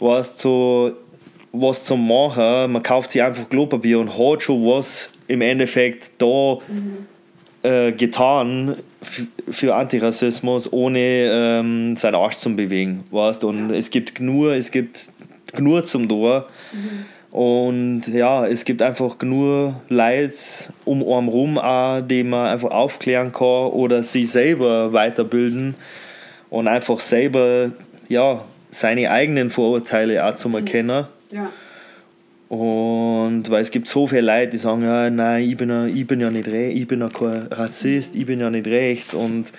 was 0.01 0.39
zu, 0.39 0.93
was 1.53 1.85
zu 1.85 1.99
machen. 1.99 2.73
Man 2.73 2.83
kauft 2.83 3.11
sich 3.11 3.23
einfach 3.23 3.51
Klopapier 3.51 3.99
und 3.99 4.17
hat 4.17 4.43
schon 4.43 4.65
was 4.65 5.11
im 5.29 5.41
Endeffekt 5.41 6.11
da. 6.19 6.59
Mhm 6.69 7.07
äh, 7.63 7.93
getan 7.93 8.77
für 9.51 9.75
Antirassismus, 9.75 10.73
ohne 10.73 10.99
ähm, 11.01 11.97
seinen 11.97 12.15
Arsch 12.15 12.37
zu 12.37 12.55
bewegen. 12.55 13.05
Weißt? 13.11 13.45
Und 13.45 13.71
es 13.71 13.91
gibt 13.91 14.21
nur, 14.21 14.53
es 14.55 14.71
gibt 14.71 15.07
nur 15.59 15.85
zum 15.85 16.09
Tor. 16.09 16.49
Mhm. 16.73 17.37
Und 17.37 18.03
ja, 18.09 18.47
es 18.47 18.65
gibt 18.65 18.81
einfach 18.81 19.19
genug 19.19 19.75
Leid 19.89 20.35
um 20.85 21.07
einen 21.07 21.29
rum, 21.29 21.59
auch, 21.59 22.01
die 22.01 22.25
man 22.25 22.47
einfach 22.47 22.71
aufklären 22.71 23.33
kann 23.33 23.67
oder 23.73 24.03
sich 24.03 24.31
selber 24.31 24.93
weiterbilden 24.93 25.75
und 26.49 26.69
einfach 26.69 27.01
selber 27.01 27.73
ja, 28.09 28.45
seine 28.71 29.11
eigenen 29.11 29.51
Vorurteile 29.51 30.25
auch 30.25 30.37
zu 30.37 30.49
mhm. 30.49 30.55
erkennen. 30.55 31.07
Ja. 31.31 31.51
Und 32.49 33.51
weil 33.51 33.61
es 33.61 33.71
gibt 33.71 33.89
so 33.89 34.07
viele 34.07 34.23
Leute, 34.23 34.53
die 34.53 34.59
sagen, 34.59 34.83
ja, 34.83 35.11
nein, 35.11 35.49
ich 35.49 35.57
bin 35.57 35.69
ja, 35.69 35.87
ich 35.87 36.07
bin 36.07 36.21
ja 36.21 36.31
nicht 36.31 36.49
ich 36.49 36.87
bin 36.87 37.01
ja 37.01 37.09
kein 37.09 37.47
Rassist, 37.51 38.15
ich 38.15 38.25
bin 38.25 38.41
ja 38.41 38.49
nicht 38.49 38.67
rechts 38.67 39.13
und 39.13 39.53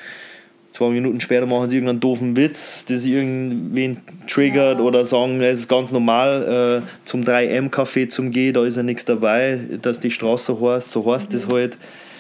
zwei 0.72 0.90
Minuten 0.90 1.22
später 1.22 1.46
machen 1.46 1.70
sie 1.70 1.76
irgendeinen 1.76 2.00
doofen 2.00 2.36
Witz, 2.36 2.86
das 2.86 3.06
irgendwen 3.06 3.98
triggert 4.28 4.80
ja. 4.80 4.84
oder 4.84 5.06
sagen, 5.06 5.40
es 5.42 5.60
ist 5.60 5.68
ganz 5.68 5.92
normal 5.92 6.82
äh, 6.84 7.06
zum 7.06 7.22
3M-Café 7.24 8.10
zum 8.10 8.32
Gehen, 8.32 8.54
da 8.54 8.64
ist 8.64 8.78
ja 8.78 8.84
nichts 8.84 9.06
dabei, 9.06 9.60
dass 9.82 10.00
die 10.00 10.10
Straße 10.10 10.60
heißt, 10.60 10.92
so 10.92 11.12
heißt 11.12 11.32
mhm. 11.32 11.36
das 11.36 11.48
halt. 11.48 11.78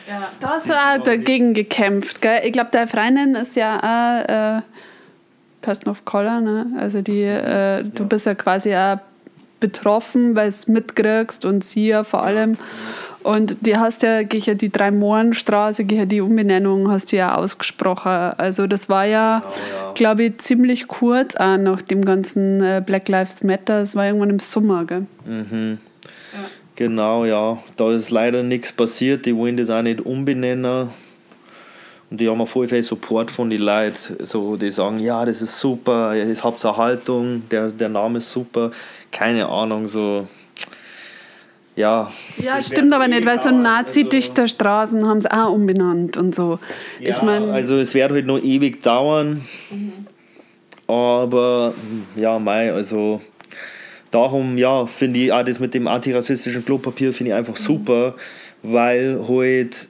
Ja, 0.07 0.31
da 0.39 0.49
hast 0.49 0.69
du 0.69 0.73
auch 0.73 1.03
dagegen 1.03 1.53
gekämpft, 1.53 2.21
gell? 2.21 2.41
Ich 2.43 2.51
glaube, 2.51 2.69
der 2.73 2.87
Freundin 2.87 3.35
ist 3.35 3.55
ja 3.55 3.77
auch 3.77 4.57
äh, 4.57 4.61
Person 5.61 5.89
of 5.89 6.05
Color, 6.05 6.41
ne? 6.41 6.67
Also 6.77 7.01
die, 7.01 7.21
äh, 7.23 7.83
du 7.83 8.03
ja. 8.03 8.07
bist 8.07 8.25
ja 8.25 8.35
quasi 8.35 8.75
auch 8.75 8.97
betroffen, 9.59 10.35
weil 10.35 10.45
du 10.45 10.49
es 10.49 10.67
mitkriegst 10.67 11.45
und 11.45 11.63
sie 11.63 11.87
ja 11.87 12.03
vor 12.03 12.23
allem. 12.23 12.57
Und 13.21 13.65
die 13.65 13.75
hast 13.75 14.01
ja, 14.01 14.21
ja 14.21 14.53
die 14.53 14.71
Drei-Mohren-Straße, 14.71 15.83
die 15.83 16.21
Umbenennung 16.21 16.89
hast 16.89 17.11
du 17.11 17.17
ja 17.17 17.35
ausgesprochen. 17.35 18.11
Also 18.37 18.65
das 18.65 18.87
war 18.87 19.05
ja, 19.05 19.39
genau, 19.39 19.51
ja. 19.87 19.93
glaube 19.93 20.23
ich, 20.23 20.37
ziemlich 20.37 20.87
kurz 20.87 21.35
auch 21.35 21.57
nach 21.57 21.81
dem 21.81 22.05
ganzen 22.05 22.61
äh, 22.61 22.81
Black 22.85 23.09
Lives 23.09 23.43
Matter. 23.43 23.81
Es 23.81 23.95
war 23.95 24.05
irgendwann 24.05 24.29
im 24.29 24.39
Sommer, 24.39 24.85
gell? 24.85 25.05
Mhm. 25.25 25.79
Ja. 26.33 26.39
Genau, 26.75 27.25
ja. 27.25 27.57
Da 27.75 27.91
ist 27.91 28.09
leider 28.09 28.41
nichts 28.41 28.71
passiert. 28.71 29.25
Die 29.25 29.35
wollen 29.35 29.57
das 29.57 29.69
auch 29.69 29.81
nicht 29.81 29.99
umbenennen. 29.99 30.87
Und 32.09 32.19
die 32.19 32.27
haben 32.27 32.41
auch 32.41 32.47
voll 32.47 32.67
viel 32.67 32.81
Support 32.81 33.29
von 33.29 33.49
den 33.49 33.61
Leuten. 33.61 34.25
So, 34.25 34.55
die 34.55 34.71
sagen, 34.71 34.99
ja, 34.99 35.25
das 35.25 35.41
ist 35.41 35.59
super, 35.59 36.15
ihr 36.15 36.35
habt 36.41 36.65
eine 36.65 36.77
Haltung, 36.77 37.43
der, 37.51 37.67
der 37.67 37.89
Name 37.89 38.17
ist 38.17 38.31
super 38.31 38.71
keine 39.11 39.47
Ahnung, 39.47 39.87
so. 39.87 40.27
Ja. 41.75 42.11
Ja, 42.37 42.61
stimmt 42.61 42.93
aber 42.93 43.07
nicht, 43.07 43.25
weil 43.25 43.41
so 43.41 43.51
Nazi-dichter 43.51 44.43
also, 44.43 44.55
Straßen 44.55 45.07
haben 45.07 45.21
sie 45.21 45.31
auch 45.31 45.53
umbenannt 45.53 46.17
und 46.17 46.35
so. 46.35 46.59
Ja, 46.99 47.09
ich 47.09 47.21
mein, 47.21 47.49
also 47.49 47.77
es 47.77 47.93
wird 47.93 48.11
halt 48.11 48.25
noch 48.25 48.41
ewig 48.41 48.83
dauern. 48.83 49.45
Mhm. 49.69 50.07
Aber 50.87 51.73
ja, 52.15 52.37
mei, 52.39 52.73
also 52.73 53.21
darum, 54.11 54.57
ja, 54.57 54.87
finde 54.87 55.19
ich 55.19 55.31
auch 55.31 55.43
das 55.43 55.59
mit 55.59 55.73
dem 55.73 55.87
antirassistischen 55.87 56.65
Klopapier 56.65 57.13
finde 57.13 57.31
ich 57.31 57.37
einfach 57.37 57.53
mhm. 57.53 57.63
super, 57.63 58.15
weil 58.61 59.23
halt 59.27 59.87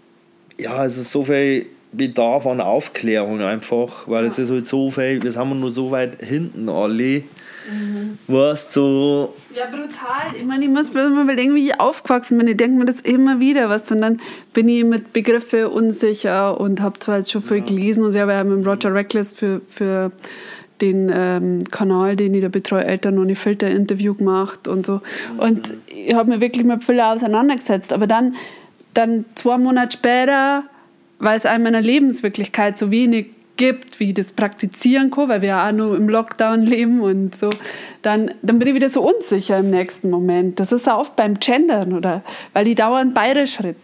ja, 0.59 0.85
es 0.85 0.97
ist 0.97 1.11
so 1.11 1.23
viel 1.23 1.65
Bedarf 1.91 2.45
an 2.45 2.61
Aufklärung 2.61 3.41
einfach, 3.41 4.07
weil 4.07 4.25
es 4.25 4.37
ist 4.37 4.51
halt 4.51 4.67
so 4.67 4.91
viel, 4.91 5.23
wir 5.23 5.31
sind 5.31 5.59
nur 5.59 5.71
so 5.71 5.89
weit 5.89 6.21
hinten 6.21 6.69
alle. 6.69 7.23
Mhm. 7.67 8.17
Weißt 8.27 8.73
so. 8.73 9.33
Ja, 9.55 9.65
brutal. 9.65 10.35
Ich 10.37 10.45
meine, 10.45 10.65
ich 10.65 10.69
muss 10.69 10.91
bloß 10.91 11.09
mal 11.09 11.23
überlegen, 11.23 11.55
wie 11.55 11.69
ich 11.69 11.79
aufgewachsen 11.79 12.37
bin. 12.37 12.47
Ich 12.47 12.57
denke 12.57 12.77
mir 12.77 12.85
das 12.85 13.01
immer 13.01 13.39
wieder, 13.39 13.69
was. 13.69 13.91
Und 13.91 14.01
dann 14.01 14.19
bin 14.53 14.67
ich 14.69 14.83
mit 14.83 15.13
Begriffen 15.13 15.65
unsicher 15.65 16.59
und 16.59 16.81
habe 16.81 16.99
zwar 16.99 17.17
jetzt 17.17 17.31
schon 17.31 17.41
viel 17.41 17.57
ja. 17.57 17.65
gelesen 17.65 18.03
und 18.03 18.13
ich 18.13 18.21
habe 18.21 18.33
ja 18.33 18.43
mit 18.43 18.65
Roger 18.65 18.93
Reckless 18.93 19.33
für, 19.33 19.61
für 19.67 20.11
den 20.81 21.11
ähm, 21.13 21.63
Kanal, 21.69 22.15
den 22.15 22.33
ich 22.33 22.41
da 22.41 22.49
betreue, 22.49 22.85
Eltern 22.85 23.19
ohne 23.19 23.35
Filter 23.35 23.69
Interview 23.69 24.13
gemacht 24.13 24.67
und 24.67 24.85
so. 24.85 25.01
Und 25.37 25.73
ich 25.87 26.13
habe 26.13 26.29
mir 26.29 26.41
wirklich 26.41 26.65
mit 26.65 26.83
viel 26.83 26.99
auseinandergesetzt. 26.99 27.91
Aber 27.93 28.07
dann, 28.07 28.35
dann 28.93 29.25
zwei 29.35 29.57
Monate 29.57 29.97
später, 29.97 30.63
weil 31.19 31.37
es 31.37 31.45
in 31.45 31.63
meiner 31.63 31.81
Lebenswirklichkeit 31.81 32.77
so 32.77 32.91
wenig 32.91 33.27
gibt, 33.59 33.99
wie 33.99 34.07
ich 34.07 34.13
das 34.13 34.31
praktizieren 34.31 35.11
kann, 35.11 35.27
weil 35.27 35.41
wir 35.41 35.49
ja 35.49 35.67
auch 35.67 35.73
nur 35.73 35.97
im 35.97 36.07
Lockdown 36.07 36.61
leben 36.61 37.01
und 37.01 37.35
so, 37.35 37.49
dann, 38.01 38.31
dann 38.41 38.57
bin 38.57 38.69
ich 38.69 38.73
wieder 38.73 38.89
so 38.89 39.01
unsicher 39.01 39.57
im 39.59 39.69
nächsten 39.69 40.09
Moment. 40.09 40.61
Das 40.61 40.71
ist 40.71 40.87
auch 40.87 40.99
oft 40.99 41.17
beim 41.17 41.33
Gendern, 41.35 41.91
oder? 41.91 42.23
Weil 42.53 42.63
die 42.63 42.73
dauern 42.73 43.13
bayerisch 43.13 43.59
reden. 43.59 43.75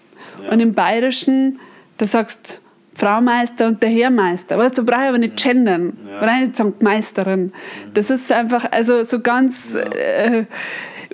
Ja. 0.41 0.53
Und 0.53 0.61
im 0.61 0.73
Bayerischen, 0.73 1.59
da 1.97 2.07
sagst 2.07 2.61
Frau 2.93 3.19
Meister 3.19 3.67
und 3.67 3.83
der 3.83 3.89
Herrmeister. 3.89 4.57
Weißt 4.57 4.77
du, 4.77 4.85
brauche 4.85 5.01
ich 5.01 5.09
aber 5.09 5.17
nicht 5.17 5.35
gendern. 5.35 5.97
Ja. 6.07 6.25
Brauche 6.25 6.39
nicht 6.39 6.55
sagen 6.55 6.73
Meisterin. 6.79 7.51
Das 7.93 8.09
ist 8.09 8.31
einfach, 8.31 8.71
also 8.71 9.03
so 9.03 9.19
ganz, 9.19 9.73
ja. 9.73 9.81
äh, 9.81 10.45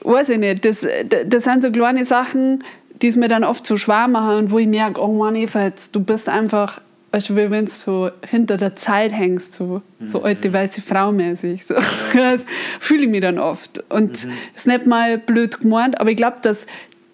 weiß 0.03 0.29
ich 0.29 0.37
nicht, 0.37 0.65
das, 0.65 0.85
das 1.25 1.43
sind 1.45 1.63
so 1.63 1.71
kleine 1.71 2.05
Sachen, 2.05 2.63
die 3.01 3.07
es 3.07 3.15
mir 3.15 3.27
dann 3.27 3.43
oft 3.43 3.65
so 3.65 3.77
schwer 3.77 4.07
machen 4.07 4.35
und 4.35 4.51
wo 4.51 4.59
ich 4.59 4.67
merke, 4.67 5.01
oh 5.01 5.11
Mann, 5.11 5.35
Eva, 5.35 5.63
jetzt, 5.63 5.95
du 5.95 6.01
bist 6.01 6.29
einfach 6.29 6.79
weißt 7.11 7.29
du, 7.29 7.35
wie 7.35 7.51
wenn 7.51 7.65
du 7.65 7.71
so 7.71 8.09
hinter 8.27 8.57
der 8.57 8.73
Zeit 8.73 9.11
hängst, 9.11 9.53
so, 9.53 9.81
so 10.05 10.19
mhm. 10.19 10.25
alte 10.25 10.53
weiße 10.53 10.81
Frau 10.81 11.11
mäßig. 11.11 11.65
So. 11.65 11.75
Ja. 12.13 12.37
Fühle 12.79 13.03
ich 13.03 13.09
mich 13.09 13.21
dann 13.21 13.37
oft. 13.37 13.83
Und 13.89 14.25
mhm. 14.25 14.31
ist 14.55 14.67
nicht 14.67 14.85
mal 14.85 15.17
blöd 15.17 15.59
gemeint, 15.59 15.99
aber 15.99 16.11
ich 16.11 16.17
glaube, 16.17 16.37
dass 16.41 16.65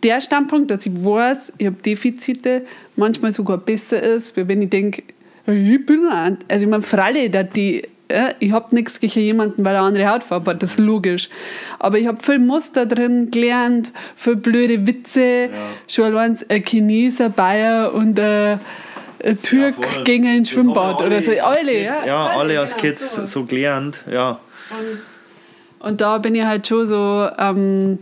der 0.04 0.22
Standpunkt, 0.22 0.70
dass 0.70 0.86
ich 0.86 0.93
weiß, 0.93 1.54
ich 1.58 1.66
habe 1.66 1.78
Defizite, 1.84 2.66
manchmal 2.95 3.32
sogar 3.32 3.58
besser 3.58 4.02
ist, 4.02 4.38
wie 4.38 4.48
wenn 4.48 4.62
ich 4.62 4.70
denke, 4.70 5.04
ich 5.48 5.86
bin 5.86 6.08
ein. 6.08 6.38
Also 6.48 6.66
ich 6.66 6.70
meine, 6.70 6.84
freilich, 6.84 7.32
dass 7.32 7.50
die 7.50 7.84
ja, 8.10 8.30
ich 8.39 8.52
habe 8.52 8.74
nichts 8.74 9.02
gegen 9.02 9.20
jemanden, 9.20 9.66
weil 9.66 9.76
er 9.76 9.82
andere 9.82 10.08
Hautfarbe 10.10 10.52
hat, 10.52 10.64
das 10.64 10.72
ist 10.72 10.80
logisch. 10.80 11.30
Aber 11.78 11.98
ich 11.98 12.08
habe 12.08 12.24
viel 12.24 12.39
Muster 12.39 12.86
drin 12.86 13.32
gelernt, 13.32 13.91
viel 14.16 14.38
blöde 14.38 14.88
Witze, 14.88 15.50
ja. 15.52 15.70
schon 15.88 16.06
allein 16.06 16.38
ein 16.48 16.64
Chineser, 16.64 17.30
Bayer 17.30 17.93
und 17.93 18.18
ein 18.18 18.62
Türk 19.41 19.76
ja, 19.82 20.03
gegen 20.03 20.28
ein 20.28 20.45
Schwimmbad 20.45 21.01
oder 21.01 21.22
so. 21.22 21.32
Alle, 21.32 21.84
ja. 21.84 22.05
Ja, 22.05 22.28
alle 22.28 22.59
als 22.59 22.72
genau, 22.72 22.82
Kids 22.82 23.13
so, 23.15 23.26
so 23.26 23.45
gelernt, 23.45 23.97
ja. 24.11 24.39
Und, 24.70 25.88
und 25.88 26.01
da 26.01 26.18
bin 26.18 26.36
ich 26.36 26.43
halt 26.43 26.68
schon 26.68 26.86
so, 26.86 27.30
ähm, 27.38 27.99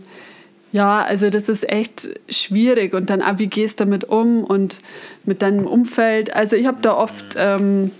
ja, 0.72 1.02
also 1.02 1.30
das 1.30 1.48
ist 1.48 1.68
echt 1.70 2.08
schwierig. 2.28 2.92
Und 2.92 3.08
dann 3.08 3.22
auch, 3.22 3.38
wie 3.38 3.46
gehst 3.46 3.80
du 3.80 3.84
damit 3.84 4.04
um 4.04 4.44
und 4.44 4.80
mit 5.24 5.42
deinem 5.42 5.66
Umfeld? 5.66 6.34
Also 6.34 6.56
ich 6.56 6.66
habe 6.66 6.78
da 6.82 6.94
oft, 6.94 7.36
ähm, 7.38 7.90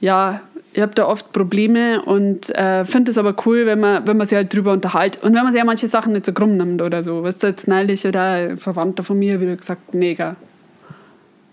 ja, 0.00 0.40
ich 0.72 0.82
habe 0.82 0.94
da 0.94 1.06
oft 1.06 1.32
Probleme 1.32 2.02
und 2.02 2.54
äh, 2.54 2.84
finde 2.84 3.10
es 3.10 3.18
aber 3.18 3.34
cool, 3.46 3.66
wenn 3.66 3.80
man, 3.80 4.06
wenn 4.06 4.16
man 4.16 4.26
sich 4.26 4.36
halt 4.36 4.54
drüber 4.54 4.72
unterhält. 4.72 5.22
Und 5.22 5.34
wenn 5.34 5.42
man 5.42 5.52
sich 5.52 5.58
ja 5.58 5.64
manche 5.64 5.88
Sachen 5.88 6.12
nicht 6.12 6.26
so 6.26 6.32
krumm 6.32 6.56
nimmt 6.56 6.82
oder 6.82 7.02
so. 7.02 7.22
Weißt 7.22 7.42
du, 7.42 7.46
jetzt 7.46 7.66
neulich 7.66 8.06
oder 8.06 8.22
ein 8.32 8.56
Verwandter 8.58 9.02
von 9.02 9.18
mir 9.18 9.40
wieder 9.40 9.56
gesagt, 9.56 9.94
mega. 9.94 10.36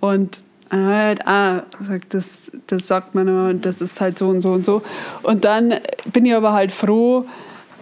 Und 0.01 0.41
halt, 0.71 1.25
ah, 1.27 1.63
das, 2.09 2.51
das 2.67 2.87
sagt 2.87 3.15
man 3.15 3.27
immer 3.27 3.49
und 3.49 3.65
das 3.65 3.81
ist 3.81 3.99
halt 4.01 4.17
so 4.17 4.27
und 4.27 4.41
so 4.41 4.51
und 4.51 4.65
so. 4.65 4.81
Und 5.21 5.45
dann 5.45 5.75
bin 6.11 6.25
ich 6.25 6.33
aber 6.33 6.53
halt 6.53 6.71
froh, 6.71 7.25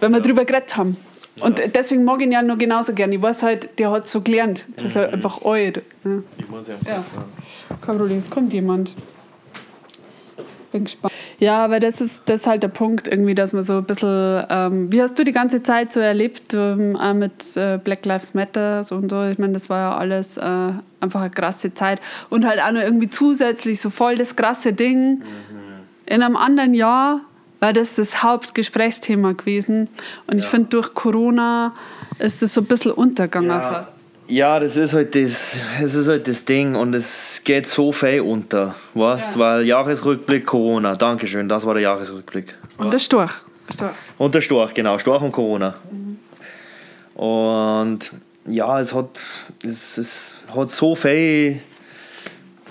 wenn 0.00 0.12
wir 0.12 0.18
ja. 0.18 0.24
drüber 0.24 0.44
geredet 0.44 0.76
haben. 0.76 0.96
Und 1.40 1.58
ja. 1.58 1.66
deswegen 1.68 2.04
mag 2.04 2.20
ich 2.20 2.26
ihn 2.26 2.32
ja 2.32 2.42
nur 2.42 2.56
genauso 2.58 2.92
gern. 2.92 3.12
Ich 3.12 3.22
weiß 3.22 3.42
halt, 3.42 3.78
der 3.78 3.90
hat 3.90 4.08
so 4.08 4.20
gelernt. 4.20 4.66
Das 4.76 4.86
ist 4.86 4.96
halt 4.96 5.08
mhm. 5.08 5.14
einfach 5.14 5.42
alt. 5.42 5.82
Ne? 6.04 6.22
Ich 6.38 6.48
muss 6.48 6.68
ja, 6.68 6.74
ja. 6.86 6.96
sagen. 6.96 7.80
Kein 7.80 7.98
Problem, 7.98 8.18
es 8.18 8.30
kommt 8.30 8.52
jemand. 8.52 8.94
Bin 10.72 10.84
gespannt. 10.84 11.12
Ja, 11.38 11.64
aber 11.64 11.80
das 11.80 12.00
ist, 12.00 12.22
das 12.26 12.40
ist 12.40 12.46
halt 12.46 12.62
der 12.62 12.68
Punkt, 12.68 13.06
irgendwie, 13.06 13.34
dass 13.34 13.52
man 13.52 13.62
so 13.62 13.78
ein 13.78 13.84
bisschen. 13.84 14.44
Ähm, 14.48 14.92
wie 14.92 15.02
hast 15.02 15.18
du 15.18 15.24
die 15.24 15.32
ganze 15.32 15.62
Zeit 15.62 15.92
so 15.92 16.00
erlebt 16.00 16.54
ähm, 16.54 16.96
mit 17.18 17.56
äh, 17.56 17.78
Black 17.78 18.04
Lives 18.06 18.34
Matter 18.34 18.84
und 18.90 19.10
so? 19.10 19.22
Ich 19.24 19.38
meine, 19.38 19.52
das 19.52 19.68
war 19.68 19.78
ja 19.78 19.96
alles 19.96 20.36
äh, 20.36 20.72
einfach 21.00 21.20
eine 21.20 21.30
krasse 21.30 21.74
Zeit. 21.74 22.00
Und 22.30 22.46
halt 22.46 22.60
auch 22.60 22.72
noch 22.72 22.80
irgendwie 22.80 23.08
zusätzlich 23.08 23.80
so 23.80 23.90
voll 23.90 24.16
das 24.16 24.34
krasse 24.34 24.72
Ding. 24.72 25.18
Mhm. 25.18 25.24
In 26.06 26.22
einem 26.22 26.36
anderen 26.36 26.74
Jahr 26.74 27.20
war 27.60 27.72
das 27.72 27.94
das 27.94 28.22
Hauptgesprächsthema 28.22 29.32
gewesen. 29.32 29.88
Und 30.26 30.38
ja. 30.38 30.44
ich 30.44 30.46
finde, 30.46 30.70
durch 30.70 30.94
Corona 30.94 31.74
ist 32.18 32.42
das 32.42 32.54
so 32.54 32.60
ein 32.60 32.66
bisschen 32.66 32.92
untergegangen 32.92 33.50
ja. 33.50 33.60
fast. 33.60 34.01
Ja, 34.32 34.58
das 34.58 34.78
ist 34.78 34.94
halt 34.94 35.14
das, 35.14 35.58
das 35.78 35.94
ist 35.94 36.08
halt 36.08 36.26
das 36.26 36.46
Ding 36.46 36.74
und 36.74 36.94
es 36.94 37.42
geht 37.44 37.66
so 37.66 37.92
viel 37.92 38.22
unter, 38.22 38.74
weißt, 38.94 39.34
ja. 39.34 39.38
weil 39.38 39.66
Jahresrückblick 39.66 40.46
Corona, 40.46 40.96
Dankeschön, 40.96 41.50
das 41.50 41.66
war 41.66 41.74
der 41.74 41.82
Jahresrückblick. 41.82 42.54
Und 42.78 42.94
der 42.94 42.98
Storch. 42.98 43.32
Storch. 43.70 43.92
Und 44.16 44.34
der 44.34 44.40
Storch, 44.40 44.72
genau, 44.72 44.96
Storch 44.96 45.20
und 45.20 45.32
Corona. 45.32 45.74
Mhm. 45.90 47.20
Und 47.22 47.98
ja, 48.46 48.80
es 48.80 48.94
hat, 48.94 49.20
es, 49.62 49.98
es 49.98 50.40
hat 50.56 50.70
so 50.70 50.94
viel, 50.94 51.60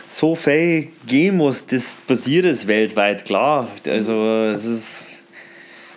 so 0.09 0.33
viel 0.33 0.87
gegeben, 1.05 1.41
was 1.41 1.67
das 1.67 1.95
passiert 2.07 2.45
ist 2.45 2.65
weltweit, 2.65 3.23
klar. 3.23 3.67
Also 3.85 4.15
es 4.57 4.65
ist, 4.65 5.10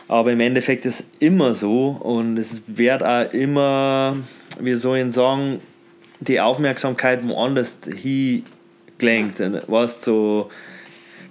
aber 0.08 0.32
im 0.32 0.40
Endeffekt 0.40 0.86
ist 0.86 1.00
es 1.00 1.06
immer 1.18 1.54
so 1.54 1.88
und 2.00 2.36
es 2.38 2.62
wird 2.66 3.02
auch 3.02 3.32
immer 3.32 4.16
wie 4.58 4.74
soll 4.74 4.98
ich 4.98 5.14
sagen, 5.14 5.58
die 6.20 6.40
Aufmerksamkeit 6.40 7.26
woanders 7.28 7.78
hingelenkt. 7.84 9.40
Weißt 9.68 10.02
so, 10.02 10.48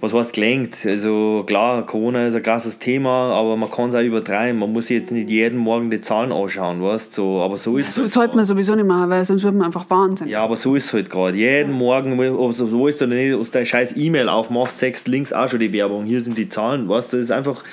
was 0.02 0.14
heißt 0.14 0.34
gelenkt? 0.34 0.86
Also 0.86 1.44
klar, 1.48 1.86
Corona 1.86 2.28
ist 2.28 2.36
ein 2.36 2.44
krasses 2.44 2.78
Thema, 2.78 3.32
aber 3.32 3.56
man 3.56 3.72
kann 3.72 3.90
es 3.90 3.96
auch 3.96 4.02
übertreiben. 4.02 4.60
Man 4.60 4.74
muss 4.74 4.90
jetzt 4.90 5.12
nicht 5.12 5.30
jeden 5.30 5.58
Morgen 5.58 5.90
die 5.90 6.02
Zahlen 6.02 6.32
anschauen, 6.32 6.84
weißt 6.84 7.14
so, 7.14 7.42
aber 7.42 7.58
so 7.58 7.78
ist 7.78 7.90
es. 7.90 7.96
Das 7.96 8.12
sollte 8.12 8.36
man 8.36 8.46
sowieso 8.46 8.76
nicht 8.76 8.86
machen, 8.86 9.10
weil 9.10 9.24
sonst 9.24 9.44
wird 9.44 9.56
man 9.56 9.68
einfach 9.68 9.90
Wahnsinn. 9.90 10.28
Ja, 10.28 10.44
aber 10.44 10.58
so 10.58 10.76
ist 10.76 10.88
es 10.88 10.94
halt 10.94 11.10
gerade. 11.10 11.38
Jeden 11.38 11.72
ja. 11.72 11.78
Morgen, 11.78 12.20
also, 12.20 12.68
so 12.68 12.88
ist 12.88 13.00
du 13.00 13.08
nicht 13.08 13.34
aus 13.34 13.52
deiner 13.52 13.66
scheiß 13.66 13.96
E-Mail 13.96 14.28
aufmachst, 14.28 14.80
sechs 14.80 15.08
links 15.08 15.32
auch 15.32 15.48
schon 15.48 15.62
die 15.62 15.72
Werbung. 15.72 16.04
Hier 16.04 16.22
sind 16.22 16.38
die 16.38 16.50
Zahlen, 16.50 16.90
weißt 16.90 17.14
du, 17.14 17.18
das 17.18 17.26
ist 17.26 17.32
einfach 17.32 17.64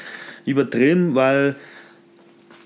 übertrieben, 0.45 1.15
weil 1.15 1.57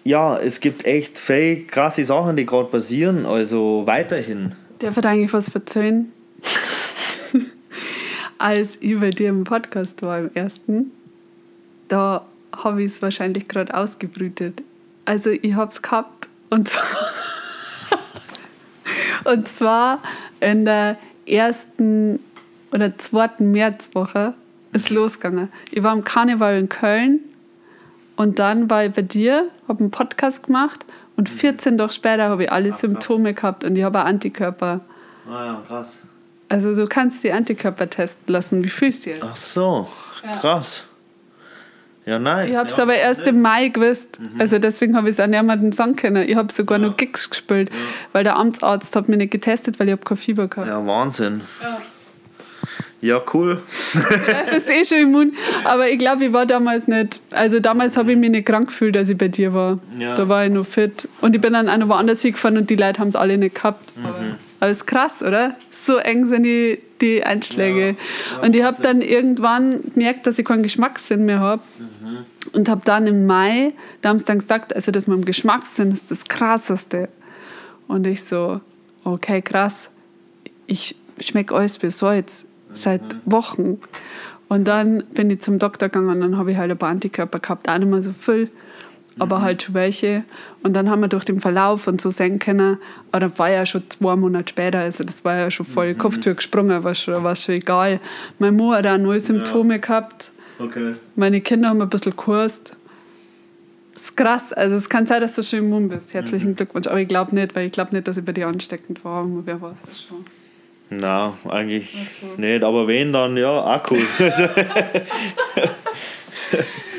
ja, 0.04 0.36
es 0.38 0.60
gibt 0.60 0.84
echt 0.84 1.18
viel 1.18 1.66
krasse 1.66 2.04
Sachen, 2.04 2.36
die 2.36 2.44
gerade 2.44 2.68
passieren, 2.68 3.24
also 3.24 3.82
weiterhin. 3.86 4.52
Darf 4.78 4.98
ich 4.98 5.04
eigentlich 5.04 5.32
was 5.32 5.48
erzählen? 5.54 6.12
Als 8.38 8.76
ich 8.80 9.00
bei 9.00 9.10
dir 9.10 9.30
im 9.30 9.44
Podcast 9.44 10.02
war, 10.02 10.18
im 10.18 10.30
ersten, 10.34 10.90
da 11.88 12.26
habe 12.54 12.82
ich 12.82 12.92
es 12.92 13.02
wahrscheinlich 13.02 13.48
gerade 13.48 13.74
ausgebrütet. 13.74 14.62
Also 15.06 15.30
ich 15.30 15.54
habe 15.54 15.70
es 15.70 15.80
gehabt 15.80 16.28
und 16.50 16.68
zwar, 16.68 16.84
und 19.32 19.48
zwar 19.48 20.02
in 20.40 20.66
der 20.66 20.98
ersten 21.26 22.20
oder 22.72 22.96
zweiten 22.98 23.50
Märzwoche 23.52 24.34
ist 24.72 24.90
losgegangen. 24.90 25.48
Ich 25.70 25.82
war 25.82 25.94
im 25.94 26.04
Karneval 26.04 26.58
in 26.58 26.68
Köln 26.68 27.20
und 28.16 28.38
dann 28.38 28.70
war 28.70 28.84
ich 28.84 28.92
bei 28.92 29.02
dir, 29.02 29.48
habe 29.68 29.80
einen 29.80 29.90
Podcast 29.90 30.44
gemacht 30.44 30.84
und 31.16 31.28
14 31.28 31.78
Tage 31.78 31.92
später 31.92 32.24
habe 32.24 32.44
ich 32.44 32.52
alle 32.52 32.70
Ach, 32.72 32.78
Symptome 32.78 33.34
krass. 33.34 33.40
gehabt 33.40 33.64
und 33.64 33.76
ich 33.76 33.84
habe 33.84 34.00
Antikörper. 34.00 34.80
Ah 35.28 35.44
ja, 35.44 35.62
krass. 35.68 35.98
Also 36.48 36.74
du 36.74 36.86
kannst 36.86 37.24
die 37.24 37.32
Antikörper 37.32 37.88
testen 37.88 38.32
lassen. 38.32 38.64
Wie 38.64 38.68
fühlst 38.68 39.06
du 39.06 39.10
dich? 39.10 39.22
Ach 39.22 39.36
so, 39.36 39.88
krass. 40.40 40.84
Ja, 42.06 42.18
nice. 42.18 42.50
Ich 42.50 42.56
habe 42.56 42.68
es 42.68 42.76
ja, 42.76 42.82
aber 42.82 42.94
erst 42.96 43.26
im 43.26 43.40
Mai 43.40 43.68
gewusst. 43.68 44.18
Mhm. 44.20 44.38
Also 44.40 44.58
deswegen 44.58 44.94
habe 44.94 45.08
ich 45.08 45.18
es 45.18 45.20
auch 45.20 45.26
niemandem 45.26 45.72
sagen 45.72 45.96
können. 45.96 46.28
Ich 46.28 46.36
habe 46.36 46.52
sogar 46.52 46.78
ja. 46.78 46.88
noch 46.88 46.96
Gigs 46.98 47.30
gespielt, 47.30 47.70
ja. 47.70 47.76
weil 48.12 48.24
der 48.24 48.36
Amtsarzt 48.36 48.94
hat 48.94 49.08
mich 49.08 49.16
nicht 49.16 49.30
getestet, 49.30 49.80
weil 49.80 49.88
ich 49.88 49.92
habe 49.92 50.04
kein 50.04 50.18
Fieber 50.18 50.48
gehabt. 50.48 50.68
Ja, 50.68 50.86
Wahnsinn. 50.86 51.40
Ja. 51.62 51.80
Ja, 53.04 53.20
cool. 53.34 53.60
ja, 53.94 54.50
bist 54.50 54.70
eh 54.70 54.82
schon 54.82 54.98
immun. 55.08 55.32
Aber 55.64 55.90
ich 55.90 55.98
glaube, 55.98 56.24
ich 56.24 56.32
war 56.32 56.46
damals 56.46 56.88
nicht. 56.88 57.20
Also 57.32 57.60
damals 57.60 57.98
habe 57.98 58.12
ich 58.12 58.18
mich 58.18 58.30
nicht 58.30 58.46
krank 58.46 58.68
gefühlt, 58.68 58.96
als 58.96 59.10
ich 59.10 59.18
bei 59.18 59.28
dir 59.28 59.52
war. 59.52 59.78
Ja. 59.98 60.14
Da 60.14 60.26
war 60.26 60.46
ich 60.46 60.50
noch 60.50 60.64
fit. 60.64 61.06
Und 61.20 61.36
ich 61.36 61.42
bin 61.42 61.52
dann 61.52 61.68
auch 61.68 61.76
noch 61.76 61.90
woanders 61.90 62.22
hingefahren 62.22 62.56
und 62.56 62.70
die 62.70 62.76
Leute 62.76 63.00
haben 63.00 63.08
es 63.08 63.16
alle 63.16 63.36
nicht 63.36 63.56
gehabt. 63.56 63.94
Mhm. 63.94 64.06
Aber, 64.06 64.18
aber 64.60 64.70
ist 64.70 64.86
krass, 64.86 65.22
oder? 65.22 65.54
So 65.70 65.98
eng 65.98 66.28
sind 66.28 66.44
die, 66.44 66.78
die 67.02 67.22
Einschläge. 67.22 67.88
Ja. 67.88 68.40
und 68.40 68.56
ich 68.56 68.62
habe 68.62 68.80
dann 68.80 69.02
irgendwann 69.02 69.82
gemerkt, 69.92 70.26
dass 70.26 70.38
ich 70.38 70.46
keinen 70.46 70.62
Geschmackssinn 70.62 71.26
mehr 71.26 71.40
habe. 71.40 71.62
Mhm. 71.78 72.24
Und 72.54 72.70
habe 72.70 72.80
dann 72.86 73.06
im 73.06 73.26
Mai, 73.26 73.74
da 74.00 74.08
haben 74.08 74.18
sie 74.18 74.24
dann 74.24 74.38
gesagt, 74.38 74.74
also 74.74 74.90
das 74.90 75.06
mit 75.06 75.18
dem 75.18 75.26
Geschmackssinn 75.26 75.92
ist 75.92 76.10
das 76.10 76.24
Krasseste. 76.24 77.10
Und 77.86 78.06
ich 78.06 78.24
so, 78.24 78.62
okay, 79.04 79.42
krass. 79.42 79.90
Ich 80.66 80.96
schmeckt 81.22 81.52
alles 81.52 81.82
wie 81.82 81.90
Salz 81.90 82.46
seit 82.76 83.02
Wochen. 83.24 83.78
Und 84.48 84.68
dann 84.68 85.04
bin 85.14 85.30
ich 85.30 85.40
zum 85.40 85.58
Doktor 85.58 85.88
gegangen 85.88 86.10
und 86.10 86.20
dann 86.20 86.36
habe 86.36 86.52
ich 86.52 86.58
halt 86.58 86.70
ein 86.70 86.78
paar 86.78 86.90
Antikörper 86.90 87.38
gehabt, 87.38 87.68
auch 87.68 87.78
nicht 87.78 87.90
mehr 87.90 88.02
so 88.02 88.12
viel, 88.12 88.50
aber 89.18 89.40
halt 89.40 89.62
schon 89.62 89.74
welche. 89.74 90.24
Und 90.62 90.74
dann 90.74 90.90
haben 90.90 91.00
wir 91.00 91.08
durch 91.08 91.24
den 91.24 91.40
Verlauf 91.40 91.86
und 91.88 92.00
so 92.00 92.10
sehen 92.10 92.38
können, 92.38 92.78
aber 93.10 93.28
das 93.28 93.38
war 93.38 93.50
ja 93.50 93.64
schon 93.66 93.82
zwei 93.88 94.16
Monate 94.16 94.50
später, 94.50 94.80
also 94.80 95.02
das 95.02 95.24
war 95.24 95.36
ja 95.36 95.50
schon 95.50 95.66
voll 95.66 95.94
Kopftür 95.94 96.34
gesprungen, 96.34 96.84
war 96.84 96.94
schon, 96.94 97.22
war 97.24 97.34
schon 97.34 97.54
egal. 97.56 98.00
Meine 98.38 98.52
Mutter 98.52 98.78
hat 98.78 98.86
auch 98.86 98.98
null 98.98 99.18
Symptome 99.18 99.78
gehabt, 99.80 100.30
Okay. 100.56 100.94
meine 101.16 101.40
Kinder 101.40 101.70
haben 101.70 101.82
ein 101.82 101.88
bisschen 101.88 102.12
gekürzt. 102.14 102.76
Das 103.94 104.02
ist 104.04 104.16
krass, 104.16 104.52
also 104.52 104.76
es 104.76 104.88
kann 104.88 105.06
sein, 105.06 105.20
dass 105.20 105.34
du 105.34 105.42
schon 105.42 105.60
immun 105.60 105.88
bist. 105.88 106.14
Herzlichen 106.14 106.54
Glückwunsch, 106.54 106.86
aber 106.86 107.00
ich 107.00 107.08
glaube 107.08 107.34
nicht, 107.34 107.56
weil 107.56 107.66
ich 107.66 107.72
glaube 107.72 107.92
nicht, 107.94 108.06
dass 108.06 108.16
ich 108.18 108.24
bei 108.24 108.32
dir 108.32 108.46
ansteckend 108.46 109.04
war, 109.04 109.26
wer 109.44 109.60
weiß 109.60 109.82
das 109.88 110.02
schon. 110.02 110.24
Na, 110.90 111.32
eigentlich 111.48 111.96
so. 112.20 112.40
nicht, 112.40 112.62
aber 112.62 112.86
wenn 112.86 113.12
dann, 113.12 113.36
ja, 113.36 113.48
auch 113.50 113.90
cool. 113.90 114.02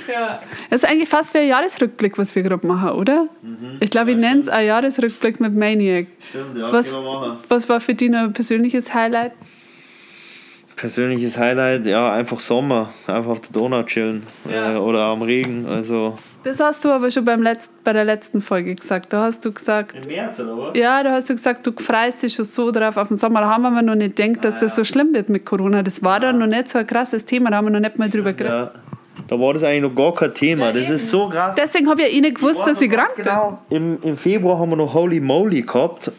Ja. 0.07 0.40
Das 0.70 0.84
ist 0.84 0.90
eigentlich 0.90 1.10
fast 1.10 1.34
wie 1.34 1.40
ein 1.40 1.48
Jahresrückblick, 1.48 2.18
was 2.18 2.36
wir 2.36 2.44
gerade 2.44 2.66
machen, 2.68 2.90
oder? 2.91 3.28
ich 3.80 3.90
glaube, 3.90 4.12
ich 4.12 4.18
nenne 4.18 4.40
es 4.41 4.48
ein 4.48 4.68
Jahresrückblick 4.68 5.40
mit 5.40 5.57
Maniac. 5.57 6.06
Stimmt, 6.30 6.57
ja, 6.57 6.72
Was- 6.72 6.91
können 6.91 7.03
wir 7.03 7.20
machen. 7.20 7.38
Was 7.49 7.68
war 7.68 7.80
für 7.80 7.95
dich 7.95 8.10
noch 8.10 8.20
ein 8.20 8.34
persönliches 8.34 8.94
Highlight? 8.94 9.32
Persönliches 10.76 11.38
Highlight, 11.38 11.86
ja, 11.88 12.14
einfach 12.14 12.40
Sommer, 12.40 12.94
einfach 13.07 13.32
auf 13.32 13.40
der 13.41 13.52
Donau 13.52 13.82
chillen 13.84 14.24
Ja. 14.49 14.74
äh, 14.76 14.78
oder 14.78 15.06
am 15.06 15.22
Regen, 15.22 15.66
also. 15.66 16.18
Das 16.46 16.60
hast 16.60 16.86
du 16.86 16.92
aber 16.92 17.10
schon 17.10 17.26
beim 17.26 17.42
Letz 17.42 17.72
bei 17.84 17.92
der 17.92 18.06
letzten 18.06 18.40
Folge 18.40 18.76
gesagt. 18.76 19.12
Da 19.12 19.24
hast 19.24 19.44
du 19.44 19.52
gesagt, 19.52 19.96
Im 19.96 20.12
März, 20.12 20.40
oder 20.40 20.56
was? 20.56 20.78
ja, 20.78 21.02
da 21.02 21.14
hast 21.14 21.28
du 21.28 21.34
gesagt, 21.34 21.66
du 21.66 21.72
freust 21.72 22.22
dich 22.22 22.36
schon 22.36 22.46
so 22.46 22.70
drauf 22.70 22.98
auf 22.98 23.08
den 23.08 23.18
Sommer. 23.18 23.42
Da 23.42 23.50
haben 23.50 23.64
wir 23.64 23.82
noch 23.82 23.96
nicht 23.96 24.16
gedacht, 24.16 24.46
dass 24.46 24.60
das 24.60 24.76
so 24.76 24.84
schlimm 24.84 25.12
wird 25.16 25.28
mit 25.28 25.44
Corona. 25.44 25.82
Das 25.82 26.04
war 26.04 26.20
dann 26.20 26.38
noch 26.38 26.46
nicht 26.46 26.70
so 26.70 26.78
ein 26.78 26.86
krasses 26.86 27.26
Thema, 27.26 27.50
da 27.50 27.58
haben 27.58 27.66
wir 27.66 27.72
noch 27.72 27.80
nicht 27.80 27.98
mal 27.98 28.12
drüber 28.12 28.34
geredet. 28.34 28.76
Ja. 28.76 28.82
Da 29.28 29.40
war 29.40 29.56
das 29.56 29.64
eigentlich 29.64 29.82
noch 29.82 29.96
gar 29.96 30.14
kein 30.14 30.36
Thema. 30.36 30.72
Das 30.72 30.88
ist 30.88 31.10
so 31.10 31.30
krass. 31.30 31.56
Deswegen 31.58 31.90
habe 31.90 32.04
ich 32.04 32.10
ja 32.10 32.14
eh 32.14 32.22
nicht 32.22 32.36
gewusst, 32.36 32.62
dass 32.64 32.80
ich 32.80 32.92
krank 32.92 33.16
bin. 33.16 33.26
Genau. 33.26 33.60
Im, 33.72 33.98
Im 34.04 34.16
Februar 34.16 34.60
haben 34.60 34.70
wir 34.70 34.76
noch 34.76 34.94
Holy 34.94 35.20
Moly 35.20 35.64
gehabt. 35.64 36.12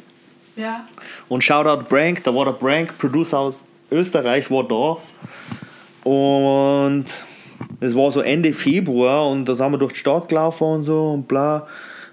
Ja. 0.56 0.86
Und 1.28 1.44
Shoutout 1.44 1.84
Brank, 1.88 2.24
da 2.24 2.34
war 2.34 2.46
der 2.46 2.52
Brank, 2.52 2.98
Producer 2.98 3.38
aus 3.38 3.64
Österreich, 3.92 4.50
war 4.50 4.64
da. 4.64 6.10
Und 6.10 7.04
es 7.80 7.94
war 7.94 8.10
so 8.10 8.20
Ende 8.20 8.52
Februar 8.52 9.28
und 9.30 9.44
da 9.46 9.54
sind 9.54 9.70
wir 9.72 9.78
durch 9.78 9.92
die 9.92 9.98
Stadt 9.98 10.28
gelaufen 10.28 10.64
und 10.64 10.84
so 10.84 11.12
und 11.12 11.28
bla. 11.28 11.66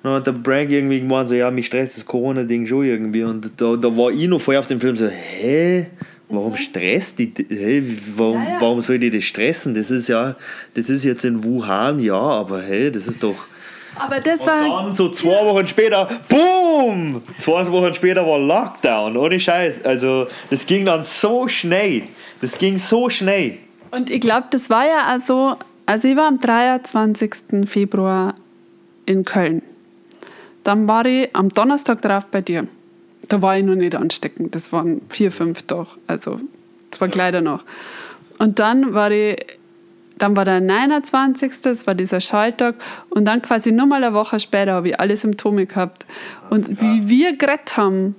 Dann 0.04 0.14
hat 0.16 0.28
der 0.28 0.34
Brank 0.34 0.70
irgendwie 0.70 1.00
gemeint, 1.00 1.30
so, 1.30 1.36
ja, 1.36 1.50
mich 1.50 1.68
stresst 1.68 1.96
das 1.96 2.06
Corona-Ding 2.06 2.66
schon 2.68 2.84
irgendwie. 2.84 3.24
Und 3.24 3.50
da, 3.56 3.76
da 3.78 3.88
war 3.96 4.12
ich 4.12 4.28
noch 4.28 4.42
vorher 4.42 4.60
auf 4.60 4.68
dem 4.68 4.82
Film 4.82 4.98
so, 4.98 5.08
hä? 5.08 5.88
Warum 6.28 6.56
stresst 6.58 7.20
die? 7.20 7.32
Hä, 7.48 7.84
warum, 8.18 8.44
Ja, 8.44 8.50
ja. 8.50 8.58
warum 8.62 8.82
soll 8.82 9.00
die 9.00 9.10
das 9.10 9.24
stressen? 9.24 9.76
Das 9.76 9.92
ist 9.92 10.10
ja, 10.10 10.36
das 10.74 10.90
ist 10.90 11.06
jetzt 11.06 11.24
in 11.24 11.44
Wuhan, 11.44 12.00
ja, 12.00 12.16
aber 12.20 12.62
hey, 12.62 12.92
das 12.92 13.08
ist 13.08 13.24
doch. 13.24 13.48
Aber 13.96 14.20
das 14.20 14.42
Und 14.42 14.48
war. 14.48 14.84
dann 14.86 14.96
so 14.96 15.10
zwei 15.10 15.46
Wochen 15.46 15.68
später, 15.68 16.08
boom! 16.28 17.22
Zwei 17.38 17.72
Wochen 17.72 17.94
später 17.94 18.26
war 18.26 18.40
Lockdown, 18.40 19.16
ohne 19.16 19.40
Scheiß. 19.40 19.86
Also 19.86 20.28
das 20.50 20.66
ging 20.66 20.86
dann 20.86 21.04
so 21.04 21.48
schnell. 21.48 22.04
Das 22.42 22.58
ging 22.58 22.78
so 22.80 23.10
schnell. 23.10 23.60
Und 23.94 24.10
ich 24.10 24.22
glaube, 24.22 24.48
das 24.50 24.70
war 24.70 24.86
ja 24.86 25.06
also, 25.08 25.56
also 25.86 26.08
ich 26.08 26.16
war 26.16 26.28
am 26.28 26.40
23. 26.40 27.36
Februar 27.66 28.34
in 29.06 29.24
Köln. 29.24 29.62
Dann 30.64 30.88
war 30.88 31.06
ich 31.06 31.36
am 31.36 31.50
Donnerstag 31.50 32.02
drauf 32.02 32.26
bei 32.28 32.42
dir. 32.42 32.68
Da 33.28 33.42
war 33.42 33.58
ich 33.58 33.64
noch 33.64 33.76
nicht 33.76 33.96
ansteckend. 33.96 34.56
Das 34.56 34.72
waren 34.72 35.02
vier, 35.10 35.32
fünf 35.32 35.64
doch. 35.64 35.98
Also 36.08 36.40
zwei 36.92 37.08
Kleider 37.08 37.42
noch. 37.42 37.64
Und 38.40 38.60
dann 38.60 38.94
war 38.94 39.12
ich, 39.12 39.38
dann 40.18 40.36
war 40.36 40.46
der 40.46 40.60
29. 40.60 41.62
Das 41.62 41.86
war 41.86 41.94
dieser 41.94 42.20
Schalltag. 42.20 42.76
Und 43.10 43.26
dann 43.26 43.42
quasi 43.42 43.72
nur 43.72 43.86
mal 43.86 44.04
eine 44.04 44.16
Woche 44.16 44.40
später 44.40 44.74
habe 44.74 44.90
ich 44.90 45.00
alle 45.00 45.16
Symptome 45.18 45.66
gehabt. 45.66 46.06
Und 46.50 46.82
wie 46.82 47.08
wir 47.08 47.38
geredet 47.38 47.78
haben, 47.78 48.16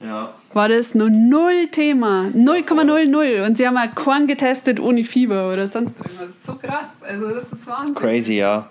Ja. 0.00 0.34
War 0.52 0.68
das 0.68 0.94
nur 0.94 1.10
null 1.10 1.68
Thema. 1.70 2.30
0,00. 2.34 3.46
Und 3.46 3.56
sie 3.56 3.66
haben 3.66 3.76
auch 3.76 3.94
keinen 3.94 4.26
getestet 4.26 4.80
ohne 4.80 5.04
Fieber 5.04 5.52
oder 5.52 5.68
sonst 5.68 5.96
irgendwas. 5.98 6.34
So 6.46 6.54
krass. 6.54 6.88
Also 7.06 7.28
das 7.28 7.52
ist 7.52 7.66
Wahnsinn. 7.66 7.94
Crazy, 7.94 8.34
ja. 8.38 8.68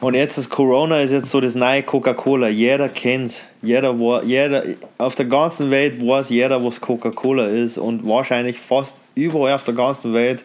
Und 0.00 0.14
jetzt 0.14 0.36
ist 0.36 0.50
Corona 0.50 1.00
ist 1.00 1.12
jetzt 1.12 1.30
so 1.30 1.40
das 1.40 1.54
neue 1.54 1.84
Coca-Cola. 1.84 2.48
Jeder 2.48 2.88
kennt 2.88 3.44
Jeder, 3.62 3.94
jeder 4.24 4.64
auf 4.98 5.14
der 5.14 5.26
ganzen 5.26 5.70
Welt 5.70 6.04
weiß 6.04 6.30
jeder, 6.30 6.64
was 6.64 6.80
Coca-Cola 6.80 7.46
ist. 7.46 7.78
Und 7.78 8.06
wahrscheinlich 8.06 8.58
fast 8.58 8.96
überall 9.14 9.54
auf 9.54 9.62
der 9.62 9.74
ganzen 9.74 10.12
Welt 10.12 10.42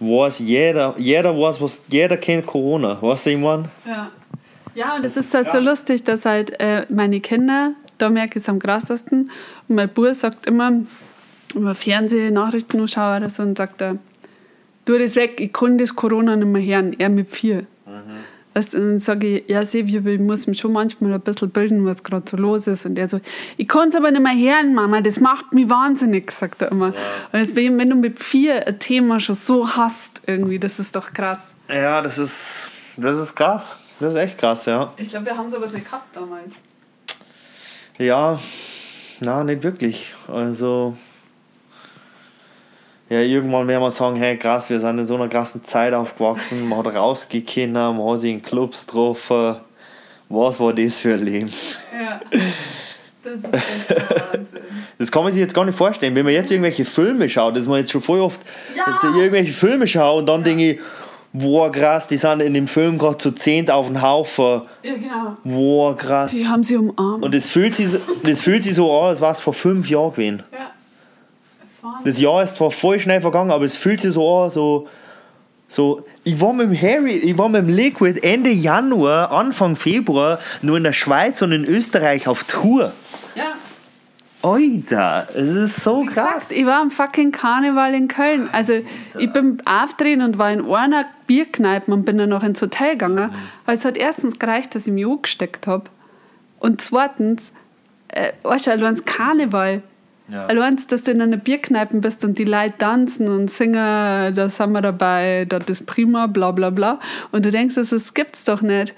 weiß 0.00 0.40
jeder, 0.40 0.94
jeder 0.98 1.38
weiß, 1.38 1.60
was 1.60 1.82
jeder 1.88 2.16
kennt 2.16 2.46
Corona. 2.46 2.98
Weißt 3.00 3.26
du, 3.26 3.30
ich 3.30 3.38
meine? 3.38 3.64
Ja. 3.86 4.10
Ja, 4.74 4.94
und 4.96 5.04
es 5.04 5.16
ist 5.16 5.34
halt 5.34 5.50
so 5.50 5.58
lustig, 5.58 6.04
dass 6.04 6.24
halt 6.24 6.58
äh, 6.60 6.86
meine 6.88 7.18
Kinder, 7.18 7.72
da 7.98 8.10
merke 8.10 8.38
ich 8.38 8.44
es 8.44 8.48
am 8.48 8.58
krassesten, 8.58 9.30
und 9.68 9.74
mein 9.74 9.88
Bruder 9.88 10.14
sagt 10.14 10.46
immer, 10.46 10.72
über 11.54 11.74
Fernsehnachrichten 11.74 12.86
schaue 12.88 13.18
oder 13.18 13.30
so, 13.30 13.42
und 13.42 13.58
sagt 13.58 13.80
er, 13.80 13.98
du 14.84 14.98
das 14.98 15.16
weg, 15.16 15.40
ich 15.40 15.52
kann 15.52 15.78
das 15.78 15.94
Corona 15.94 16.36
nicht 16.36 16.48
mehr 16.48 16.62
hören, 16.62 16.94
er 16.98 17.08
mit 17.08 17.30
vier. 17.30 17.66
Weißt, 18.54 18.72
du, 18.72 18.78
und 18.78 18.88
dann 18.88 18.98
sage 18.98 19.38
ich, 19.38 19.48
ja, 19.48 19.60
aber 19.60 20.10
ich 20.10 20.18
muss 20.18 20.46
mich 20.46 20.58
schon 20.58 20.72
manchmal 20.72 21.12
ein 21.12 21.20
bisschen 21.20 21.50
bilden, 21.50 21.84
was 21.84 22.02
gerade 22.02 22.24
so 22.28 22.36
los 22.36 22.66
ist. 22.66 22.86
Und 22.86 22.98
er 22.98 23.08
so, 23.08 23.20
ich 23.56 23.68
kann 23.68 23.90
es 23.90 23.94
aber 23.94 24.10
nicht 24.10 24.22
mehr 24.22 24.34
hören, 24.34 24.74
Mama, 24.74 25.00
das 25.00 25.20
macht 25.20 25.52
mich 25.52 25.68
wahnsinnig, 25.68 26.30
sagt 26.32 26.62
er 26.62 26.72
immer. 26.72 26.86
Und 26.86 26.94
deswegen, 27.34 27.78
wenn 27.78 27.90
du 27.90 27.96
mit 27.96 28.18
vier 28.18 28.66
ein 28.66 28.78
Thema 28.78 29.20
schon 29.20 29.34
so 29.36 29.76
hast, 29.76 30.22
irgendwie, 30.26 30.58
das 30.58 30.78
ist 30.78 30.96
doch 30.96 31.12
krass. 31.12 31.38
Ja, 31.70 32.02
das 32.02 32.18
ist, 32.18 32.68
das 32.96 33.18
ist 33.20 33.36
krass. 33.36 33.76
Das 34.00 34.14
ist 34.14 34.20
echt 34.20 34.38
krass, 34.38 34.66
ja. 34.66 34.92
Ich 34.96 35.08
glaube, 35.08 35.26
wir 35.26 35.36
haben 35.36 35.50
sowas 35.50 35.70
nicht 35.72 35.84
gehabt 35.84 36.16
damals. 36.16 36.52
Ja, 37.98 38.38
na, 39.20 39.42
nicht 39.44 39.62
wirklich. 39.62 40.12
Also, 40.32 40.96
ja, 43.08 43.20
irgendwann 43.20 43.66
werden 43.66 43.82
wir 43.82 43.90
sagen, 43.90 44.16
hey, 44.16 44.36
krass, 44.36 44.70
wir 44.70 44.78
sind 44.80 44.98
in 44.98 45.06
so 45.06 45.16
einer 45.16 45.28
krassen 45.28 45.64
Zeit 45.64 45.92
aufgewachsen, 45.94 46.68
man 46.68 46.78
hat 46.78 46.94
rausgekannt, 46.94 47.72
man 47.72 48.00
hat 48.04 48.20
sich 48.20 48.32
in 48.32 48.42
Clubs 48.42 48.86
getroffen. 48.86 49.56
Was 50.28 50.60
war 50.60 50.72
das 50.74 50.98
für 51.00 51.14
ein 51.14 51.24
Leben? 51.24 51.50
Ja. 51.98 52.20
Das 53.24 53.34
ist 53.34 53.44
echt 53.46 54.32
Wahnsinn. 54.32 54.60
Das 54.98 55.10
kann 55.10 55.24
man 55.24 55.32
sich 55.32 55.40
jetzt 55.40 55.54
gar 55.54 55.64
nicht 55.64 55.76
vorstellen. 55.76 56.14
Wenn 56.14 56.24
man 56.24 56.34
jetzt 56.34 56.50
irgendwelche 56.50 56.84
Filme 56.84 57.28
schaut, 57.28 57.56
das 57.56 57.66
man 57.66 57.78
jetzt 57.78 57.90
schon 57.90 58.00
voll 58.00 58.20
oft 58.20 58.40
Ja. 58.76 58.98
irgendwelche 59.02 59.52
Filme 59.52 59.86
schaut 59.88 60.20
und 60.20 60.26
dann 60.26 60.44
denke 60.44 60.70
ich, 60.72 60.80
wow, 61.32 61.70
krass, 61.70 62.08
die 62.08 62.16
sind 62.16 62.40
in 62.40 62.54
dem 62.54 62.66
Film 62.66 62.98
gerade 62.98 63.18
zu 63.18 63.32
zehnt 63.32 63.70
auf 63.70 63.86
den 63.86 64.00
Haufen. 64.02 64.62
Ja, 64.82 64.94
genau. 64.94 65.36
Wow, 65.44 65.96
krass. 65.96 66.30
Die 66.32 66.46
haben 66.46 66.62
sie 66.64 66.76
umarmt. 66.76 67.24
Und 67.24 67.34
das 67.34 67.50
fühlt 67.50 67.74
sich, 67.76 67.88
so- 67.90 67.98
das 68.22 68.40
fühlt 68.42 68.64
sich 68.64 68.74
so 68.74 68.90
an, 69.00 69.08
als 69.10 69.20
war 69.20 69.30
es 69.32 69.40
vor 69.40 69.52
fünf 69.52 69.88
Jahren 69.90 70.12
gewesen. 70.12 70.42
ja. 70.52 70.70
Das 72.04 72.04
Das 72.14 72.18
Jahr 72.20 72.42
ist 72.42 72.54
zwar 72.56 72.70
voll 72.70 72.98
schnell 72.98 73.20
vergangen, 73.20 73.50
aber 73.50 73.64
es 73.64 73.76
fühlt 73.76 74.00
sich 74.00 74.12
so 74.12 74.42
an, 74.44 74.50
so, 74.50 74.88
so. 75.68 76.04
Ich 76.24 76.40
war 76.40 76.52
mit 76.52 76.70
dem 76.70 76.80
Harry, 76.80 77.12
ich 77.12 77.36
war 77.38 77.48
mit 77.48 77.62
dem 77.62 77.68
Liquid 77.68 78.20
Ende 78.22 78.50
Januar, 78.50 79.30
Anfang 79.30 79.76
Februar 79.76 80.38
nur 80.62 80.76
in 80.76 80.84
der 80.84 80.92
Schweiz 80.92 81.40
und 81.42 81.52
in 81.52 81.64
Österreich 81.64 82.26
auf 82.26 82.44
Tour. 82.44 82.92
Ja. 83.34 83.44
Alter, 84.42 85.28
es 85.34 85.48
ist 85.48 85.82
so 85.82 86.02
Wie 86.02 86.06
krass. 86.06 86.48
gesagt, 86.48 86.52
ich 86.52 86.64
war 86.64 86.80
am 86.80 86.90
fucking 86.90 87.32
Karneval 87.32 87.92
in 87.94 88.06
Köln. 88.06 88.48
Also 88.52 88.74
ich 89.18 89.32
bin 89.32 89.60
aufdrehen 89.64 90.22
und 90.22 90.38
war 90.38 90.52
in 90.52 90.64
einer 90.70 91.06
Bierkneipe 91.26 91.92
und 91.92 92.04
bin 92.04 92.18
dann 92.18 92.28
noch 92.28 92.44
ins 92.44 92.62
Hotel 92.62 92.92
gegangen. 92.92 93.32
Weil 93.64 93.76
es 93.76 93.84
hat 93.84 93.96
erstens 93.96 94.38
gereicht, 94.38 94.74
dass 94.74 94.86
ich 94.86 94.92
mich 94.92 95.06
angesteckt 95.06 95.66
habe. 95.66 95.84
Und 96.60 96.80
zweitens, 96.80 97.52
äh, 98.08 98.32
weißt 98.44 98.68
du, 98.68 98.70
allein 98.72 99.04
Karneval. 99.04 99.82
Ja. 100.30 100.44
Allein, 100.44 100.78
dass 100.88 101.02
du 101.04 101.10
in 101.10 101.22
einer 101.22 101.38
Bierkneipe 101.38 101.98
bist 101.98 102.22
und 102.22 102.38
die 102.38 102.44
Leute 102.44 102.76
tanzen 102.78 103.28
und 103.28 103.50
singen, 103.50 104.34
da 104.34 104.48
sind 104.48 104.72
wir 104.72 104.82
dabei, 104.82 105.46
das 105.48 105.64
ist 105.68 105.86
prima, 105.86 106.26
bla 106.26 106.52
bla 106.52 106.70
bla. 106.70 107.00
Und 107.32 107.46
du 107.46 107.50
denkst, 107.50 107.76
das, 107.76 107.90
das 107.90 108.12
gibt's 108.12 108.44
doch 108.44 108.60
nicht. 108.60 108.94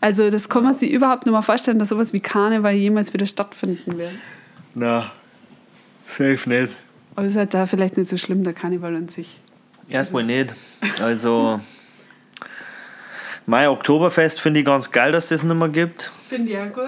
Also 0.00 0.30
das 0.30 0.48
kann 0.48 0.64
man 0.64 0.74
sich 0.74 0.90
überhaupt 0.90 1.26
nicht 1.26 1.32
mal 1.32 1.42
vorstellen, 1.42 1.78
dass 1.78 1.90
sowas 1.90 2.14
wie 2.14 2.20
Karneval 2.20 2.72
jemals 2.72 3.12
wieder 3.12 3.26
stattfinden 3.26 3.98
wird. 3.98 4.12
Na, 4.74 5.10
safe 6.06 6.48
nicht. 6.48 6.76
Aber 7.16 7.26
es 7.26 7.32
ist 7.32 7.38
halt 7.38 7.54
da 7.54 7.66
vielleicht 7.66 7.96
nicht 7.96 8.08
so 8.08 8.16
schlimm, 8.16 8.44
der 8.44 8.52
Karneval 8.52 8.94
an 8.96 9.08
sich. 9.08 9.40
Erstmal 9.88 10.22
nicht. 10.24 10.54
Also, 11.02 11.60
mein 13.46 13.68
Oktoberfest 13.68 14.40
finde 14.40 14.60
ich 14.60 14.66
ganz 14.66 14.90
geil, 14.92 15.10
dass 15.12 15.28
das 15.28 15.42
nicht 15.42 15.54
mehr 15.56 15.68
gibt. 15.68 16.12
Finde 16.28 16.48
ich 16.48 16.54
ja 16.54 16.66
gut. 16.66 16.84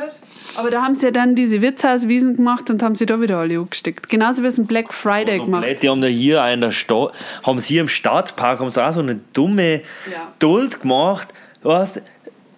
Aber 0.57 0.71
da 0.71 0.83
haben 0.83 0.95
sie 0.95 1.07
ja 1.07 1.11
dann 1.11 1.35
diese 1.35 1.61
Wirtshauswiesen 1.61 2.37
gemacht 2.37 2.71
und 2.71 2.83
haben 2.83 2.95
sie 2.95 3.07
da 3.07 3.21
wieder 3.21 3.39
alle 3.39 3.59
angesteckt. 3.59 4.09
Genauso 4.09 4.43
wie 4.43 4.47
es 4.47 4.59
ein 4.59 4.67
Black 4.67 4.93
Friday 4.95 5.39
So 5.39 5.47
gemacht. 5.47 5.65
blöd, 5.65 5.83
die 5.83 5.89
haben 5.89 6.01
da 6.01 6.07
hier 6.07 6.45
in 6.47 6.61
der 6.61 6.71
Stadt, 6.71 7.13
haben 7.43 7.59
sie 7.59 7.75
hier 7.75 7.81
im 7.81 7.89
Stadtpark, 7.89 8.61
haben 8.61 8.69
sie 8.69 8.75
da 8.77 8.91
auch 8.91 8.93
so 8.93 9.01
eine 9.01 9.17
dumme 9.33 9.83
Ja. 10.11 10.33
Duld 10.39 10.83
gemacht. 10.83 11.29
Weißt, 11.65 12.01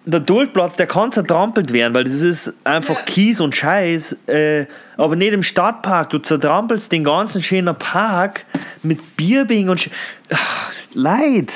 der 0.05 0.19
Duldplatz, 0.19 0.75
der 0.75 0.85
kann 0.85 1.11
zertrampelt 1.11 1.73
werden, 1.73 1.95
weil 1.95 2.03
das 2.03 2.21
ist 2.21 2.53
einfach 2.63 2.97
Ja. 2.97 3.01
Kies 3.05 3.41
und 3.41 3.55
Scheiß. 3.55 4.15
Äh, 4.27 4.65
Aber 4.97 5.15
nicht 5.15 5.33
im 5.33 5.43
Stadtpark. 5.43 6.09
Du 6.09 6.19
zertrampelst 6.19 6.91
den 6.91 7.03
ganzen 7.03 7.41
schönen 7.41 7.75
Park 7.75 8.45
mit 8.83 9.15
Bierbing 9.17 9.69
und. 9.69 9.79
Sch 9.81 9.89
Ach, 10.31 10.71
Leid. 10.93 11.51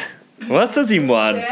Weißt 0.47 0.75
du, 0.77 0.81
was 0.81 0.89
ich 0.91 1.01
meine? 1.01 1.43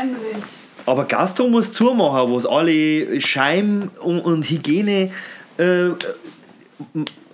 Aber 0.86 1.06
Gastro 1.06 1.48
muss 1.48 1.72
zumachen, 1.74 2.30
wo 2.30 2.38
es 2.38 2.46
alle 2.46 3.20
Scheim 3.22 3.90
und, 4.02 4.20
und 4.22 4.44
Hygiene. 4.50 5.12
Äh, 5.58 5.64
äh, 5.88 5.94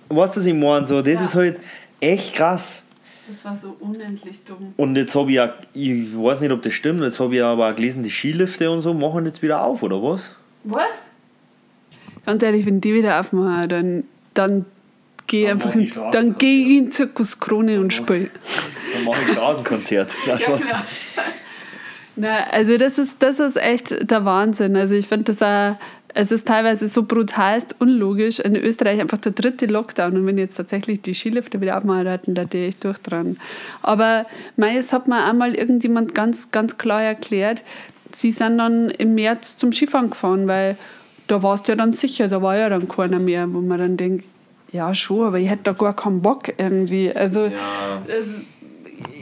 weißt 0.08 0.36
du, 0.36 0.40
was 0.40 0.46
ich 0.46 0.54
meine? 0.54 0.86
So, 0.86 1.02
das 1.02 1.20
Ja. 1.20 1.24
ist 1.26 1.34
halt 1.34 1.60
echt 2.00 2.34
krass. 2.34 2.82
Das 3.28 3.44
war 3.44 3.56
so 3.56 3.74
unendlich 3.80 4.44
dumm. 4.44 4.74
Und 4.76 4.96
jetzt 4.96 5.14
habe 5.14 5.32
ich 5.32 5.40
auch, 5.40 5.48
ich 5.72 6.14
weiß 6.14 6.40
nicht, 6.40 6.52
ob 6.52 6.62
das 6.62 6.74
stimmt, 6.74 7.00
jetzt 7.00 7.18
habe 7.20 7.34
ich 7.36 7.42
aber 7.42 7.70
auch 7.70 7.74
gelesen, 7.74 8.02
die 8.02 8.10
Skilifte 8.10 8.70
und 8.70 8.82
so 8.82 8.92
machen 8.92 9.24
jetzt 9.24 9.40
wieder 9.40 9.64
auf, 9.64 9.82
oder 9.82 10.02
was? 10.02 10.34
Was? 10.64 11.12
Ganz 12.26 12.42
ehrlich, 12.42 12.66
wenn 12.66 12.80
die 12.82 12.92
wieder 12.92 13.18
aufmachen, 13.18 13.68
dann, 13.68 14.04
dann 14.34 14.66
geh 15.26 15.46
Dann 15.46 15.52
einfach 15.52 15.74
in, 15.74 15.92
dann 16.12 16.38
geh 16.38 16.78
in 16.78 16.92
Zirkus 16.92 17.40
Krone 17.40 17.80
und 17.80 17.92
spiel. 17.92 18.30
Dann 18.92 19.04
mache 19.04 19.22
ich 19.22 19.32
Straßenkonzert. 19.32 20.10
Ja, 20.26 20.40
schon. 20.40 20.60
genau. 20.60 20.76
Na, 22.16 22.44
also 22.50 22.78
das 22.78 22.98
ist, 22.98 23.22
das 23.22 23.40
ist 23.40 23.56
echt 23.56 24.10
der 24.10 24.24
Wahnsinn. 24.24 24.76
Also 24.76 24.94
ich 24.94 25.08
finde 25.08 25.32
das 25.32 25.42
auch, 25.42 25.76
es 26.16 26.30
ist 26.30 26.46
teilweise 26.46 26.86
so 26.86 27.02
brutalst 27.02 27.80
unlogisch. 27.80 28.38
In 28.38 28.54
Österreich 28.54 29.00
einfach 29.00 29.18
der 29.18 29.32
dritte 29.32 29.66
Lockdown 29.66 30.16
und 30.16 30.26
wenn 30.26 30.38
jetzt 30.38 30.54
tatsächlich 30.54 31.02
die 31.02 31.14
Skilifte 31.14 31.60
wieder 31.60 31.76
aufmachen 31.76 32.06
hätten, 32.06 32.34
da 32.36 32.44
gehe 32.44 32.68
ich 32.68 32.76
durch 32.78 32.98
dran. 32.98 33.36
Aber 33.82 34.26
mei, 34.56 34.76
es 34.76 34.92
hat 34.92 35.08
mir 35.08 35.24
einmal 35.24 35.56
irgendjemand 35.56 36.14
ganz, 36.14 36.52
ganz 36.52 36.78
klar 36.78 37.02
erklärt, 37.02 37.62
sie 38.12 38.30
sind 38.30 38.58
dann 38.58 38.90
im 38.90 39.16
März 39.16 39.56
zum 39.56 39.72
Skifahren 39.72 40.10
gefahren, 40.10 40.46
weil 40.46 40.76
da 41.26 41.42
warst 41.42 41.68
du 41.68 41.72
ja 41.72 41.76
dann 41.76 41.92
sicher, 41.92 42.28
da 42.28 42.42
war 42.42 42.56
ja 42.56 42.68
dann 42.68 42.88
keiner 42.88 43.18
mehr, 43.18 43.52
wo 43.52 43.60
man 43.60 43.78
dann 43.78 43.96
denkt, 43.96 44.26
ja 44.72 44.94
schon, 44.94 45.26
aber 45.26 45.38
ich 45.38 45.48
hätte 45.48 45.64
da 45.64 45.72
gar 45.72 45.94
keinen 45.94 46.20
Bock 46.20 46.52
irgendwie. 46.58 47.10
Also 47.14 47.48
das, 47.48 48.44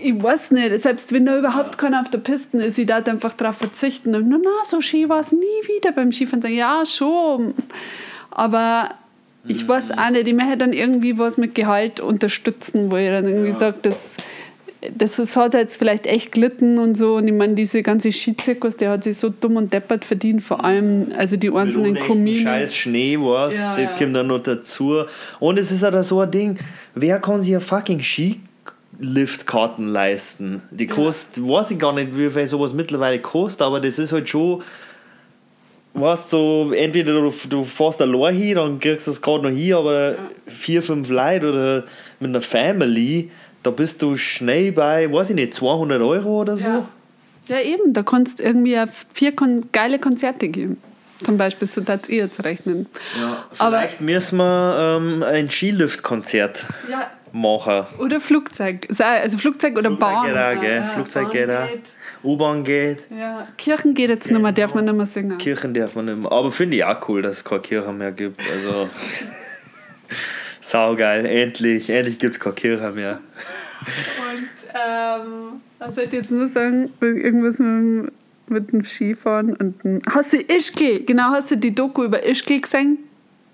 ich 0.03 0.21
weiß 0.21 0.51
nicht, 0.53 0.83
selbst 0.83 1.13
wenn 1.13 1.27
da 1.27 1.39
überhaupt 1.39 1.79
keiner 1.79 2.01
auf 2.01 2.11
der 2.11 2.19
Piste 2.19 2.59
ist, 2.59 2.79
ich 2.79 2.87
darf 2.87 3.07
einfach 3.07 3.35
darauf 3.35 3.57
verzichten. 3.57 4.15
Und, 4.15 4.29
na, 4.29 4.39
na, 4.43 4.65
so 4.65 4.81
schön 4.81 5.09
war 5.09 5.21
es 5.21 5.33
nie 5.33 5.69
wieder 5.69 5.93
beim 5.93 6.11
Skifahren. 6.13 6.53
Ja, 6.53 6.85
schon. 6.87 7.55
Aber 8.31 8.95
ich 9.47 9.69
weiß 9.69 9.93
auch 9.99 10.11
nicht, 10.11 10.27
ich 10.27 10.35
möchte 10.35 10.57
dann 10.57 10.73
irgendwie 10.73 11.19
was 11.19 11.37
mit 11.37 11.55
Gehalt 11.55 12.01
unterstützen, 12.01 12.91
wo 12.91 12.97
ich 12.97 13.09
dann 13.09 13.27
irgendwie 13.27 13.53
sage, 13.53 13.77
das, 13.83 14.17
das 14.97 15.37
hat 15.37 15.55
jetzt 15.55 15.77
vielleicht 15.77 16.07
echt 16.07 16.33
gelitten 16.33 16.79
und 16.79 16.97
so. 16.97 17.17
Und 17.17 17.29
ich 17.29 17.35
meine, 17.35 17.55
diese 17.55 17.83
ganze 17.83 18.11
Skizirkus, 18.11 18.77
der 18.77 18.91
hat 18.91 19.05
sich 19.05 19.17
so 19.17 19.29
dumm 19.29 19.57
und 19.57 19.73
deppert 19.73 20.05
verdient, 20.05 20.43
vor 20.43 20.65
allem 20.65 21.13
also 21.17 21.37
die 21.37 21.51
einzelnen 21.51 21.95
Comedians. 21.95 22.43
scheiß 22.43 22.75
Schnee, 22.75 23.19
weißt 23.19 23.57
Ja, 23.57 23.77
das 23.77 23.93
ja. 23.93 23.99
kommt 23.99 24.17
dann 24.17 24.27
noch 24.27 24.43
dazu. 24.43 25.05
Und 25.39 25.59
es 25.59 25.71
ist 25.71 25.83
halt 25.83 26.05
so 26.05 26.21
ein 26.21 26.31
Ding, 26.31 26.59
wer 26.95 27.21
kann 27.21 27.43
sich 27.43 27.55
ein 27.55 27.61
fucking 27.61 28.01
Skiliftkarten 28.03 29.87
leisten? 29.87 30.63
Die 30.71 30.87
kostet, 30.87 31.47
weiß 31.47 31.71
ich 31.71 31.79
gar 31.79 31.93
nicht, 31.93 32.17
wie 32.17 32.31
viel 32.31 32.47
sowas 32.47 32.73
mittlerweile 32.73 33.21
kostet, 33.21 33.63
aber 33.63 33.81
das 33.81 33.99
ist 33.99 34.13
halt 34.13 34.29
schon, 34.29 34.63
weißt 35.95 36.33
du, 36.33 36.73
entweder 36.73 37.13
du, 37.13 37.33
du 37.49 37.65
fährst 37.65 38.01
allein 38.03 38.35
hin, 38.35 38.57
dann 38.57 38.81
kriegst 38.81 39.07
du 39.07 39.13
es 39.13 39.23
gerade 39.23 39.49
noch 39.49 39.57
hin, 39.57 39.75
aber 39.75 40.17
vier, 40.47 40.83
fünf 40.83 41.09
Leute 41.09 41.53
oder 41.53 41.85
mit 42.19 42.31
einer 42.31 42.41
Family, 42.41 43.31
da 43.63 43.71
bist 43.71 44.03
du 44.03 44.17
schnell 44.17 44.73
bei, 44.73 45.11
weiß 45.13 45.31
ich 45.31 45.35
nicht, 45.37 45.55
200 45.55 46.01
Euro 46.03 46.41
oder 46.41 46.57
so. 46.57 46.67
Ja. 46.67 46.89
ja, 47.49 47.61
eben, 47.61 47.93
da 47.93 48.03
kannst 48.03 48.41
du 48.41 48.45
irgendwie 48.45 48.77
vier 49.15 49.35
kon 49.37 49.65
geile 49.73 49.99
Konzerte 49.99 50.49
geben. 50.49 50.79
Zum 51.25 51.39
Beispiel, 51.39 51.69
so 51.69 51.81
das 51.81 52.09
ihr 52.09 52.25
jetzt 52.25 52.43
rechnen. 52.43 52.87
Ja, 53.21 53.45
Aber- 53.59 53.79
vielleicht 53.79 54.01
müssen 54.01 54.39
wir 54.39 54.99
ähm, 54.99 55.23
ein 55.23 55.49
Skiliftkonzert 55.49 56.67
Ja, 56.91 57.11
machen. 57.33 57.87
Oder 57.99 58.21
Flugzeug. 58.21 58.89
Also 58.99 59.39
Flugzeug 59.39 59.79
oder 59.79 59.91
Bahn. 59.91 60.25
Flugzeug 60.27 60.35
geht 60.35 60.59
auch, 60.59 60.61
gell? 60.61 60.77
Ja, 60.79 60.87
Flugzeug 60.89 61.23
Bahn 61.25 61.33
geht 61.33 61.51
auch. 61.51 61.69
U-Bahn 62.25 62.65
geht. 62.65 63.05
Ja, 63.17 63.47
Kirchen 63.57 63.95
geht 63.95 64.11
jetzt 64.11 64.31
nicht 64.31 64.41
mehr, 64.43 64.51
darf 64.53 64.75
man 64.75 64.85
nicht 64.85 64.97
mehr 64.97 65.07
singen. 65.07 65.39
Kirchen 65.39 65.73
darf 65.75 65.95
man 65.95 66.07
nicht 66.07 66.19
mehr. 66.19 66.33
Aber 66.33 66.51
finde 66.51 66.77
ich 66.79 66.85
auch 66.85 67.09
cool, 67.09 67.23
dass 67.23 67.37
es 67.39 67.45
keine 67.45 67.61
Kirche 67.61 67.93
mehr 67.93 68.11
gibt. 68.11 68.41
Also. 68.41 68.89
Saugeil. 70.63 71.27
Endlich. 71.27 71.91
Endlich 71.91 72.19
gibt 72.19 72.35
es 72.35 72.41
keine 72.41 72.55
Kirche 72.55 72.91
mehr. 72.93 73.21
Und 73.85 74.49
ähm, 74.75 75.61
was 75.79 75.95
soll 75.97 76.05
ich 76.05 76.13
jetzt 76.13 76.31
nur 76.31 76.49
sagen? 76.49 76.91
Irgendwas 77.01 77.59
mit, 77.59 77.69
dem- 77.69 78.13
mit 78.49 78.73
dem 78.73 78.85
Skifahren 78.85 79.55
und 79.57 79.83
dem 79.85 80.01
Hast 80.09 80.33
du 80.33 80.39
Ischgl? 80.39 81.05
Genau, 81.05 81.31
hast 81.31 81.51
du 81.51 81.57
die 81.57 81.75
Doku 81.75 82.05
über 82.05 82.25
Ischgl 82.25 82.61
gesehen? 82.61 82.99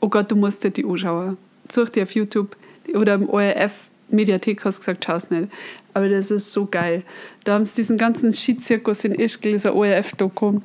Oh 0.00 0.08
Gott, 0.08 0.30
du 0.30 0.36
musst 0.36 0.62
dir 0.64 0.70
die 0.70 0.84
anschauen. 0.84 1.36
Such 1.68 1.88
dir 1.90 2.02
auf 2.04 2.12
YouTube 2.12 2.56
oder 2.94 3.14
im 3.14 3.28
ORF 3.28 3.72
Mediathek 4.10 4.64
hast 4.64 4.76
du 4.76 4.80
gesagt, 4.80 5.04
schau's 5.04 5.30
nicht. 5.30 5.48
Aber 5.94 6.08
das 6.08 6.30
ist 6.30 6.52
so 6.52 6.66
geil. 6.66 7.02
Da 7.44 7.54
haben 7.54 7.66
sie 7.66 7.74
diesen 7.76 7.96
ganzen 7.98 8.32
Skizirkus 8.32 9.04
in 9.04 9.14
Ischgl, 9.14 9.54
ein 9.54 9.70
ORF-Doku, 9.72 10.60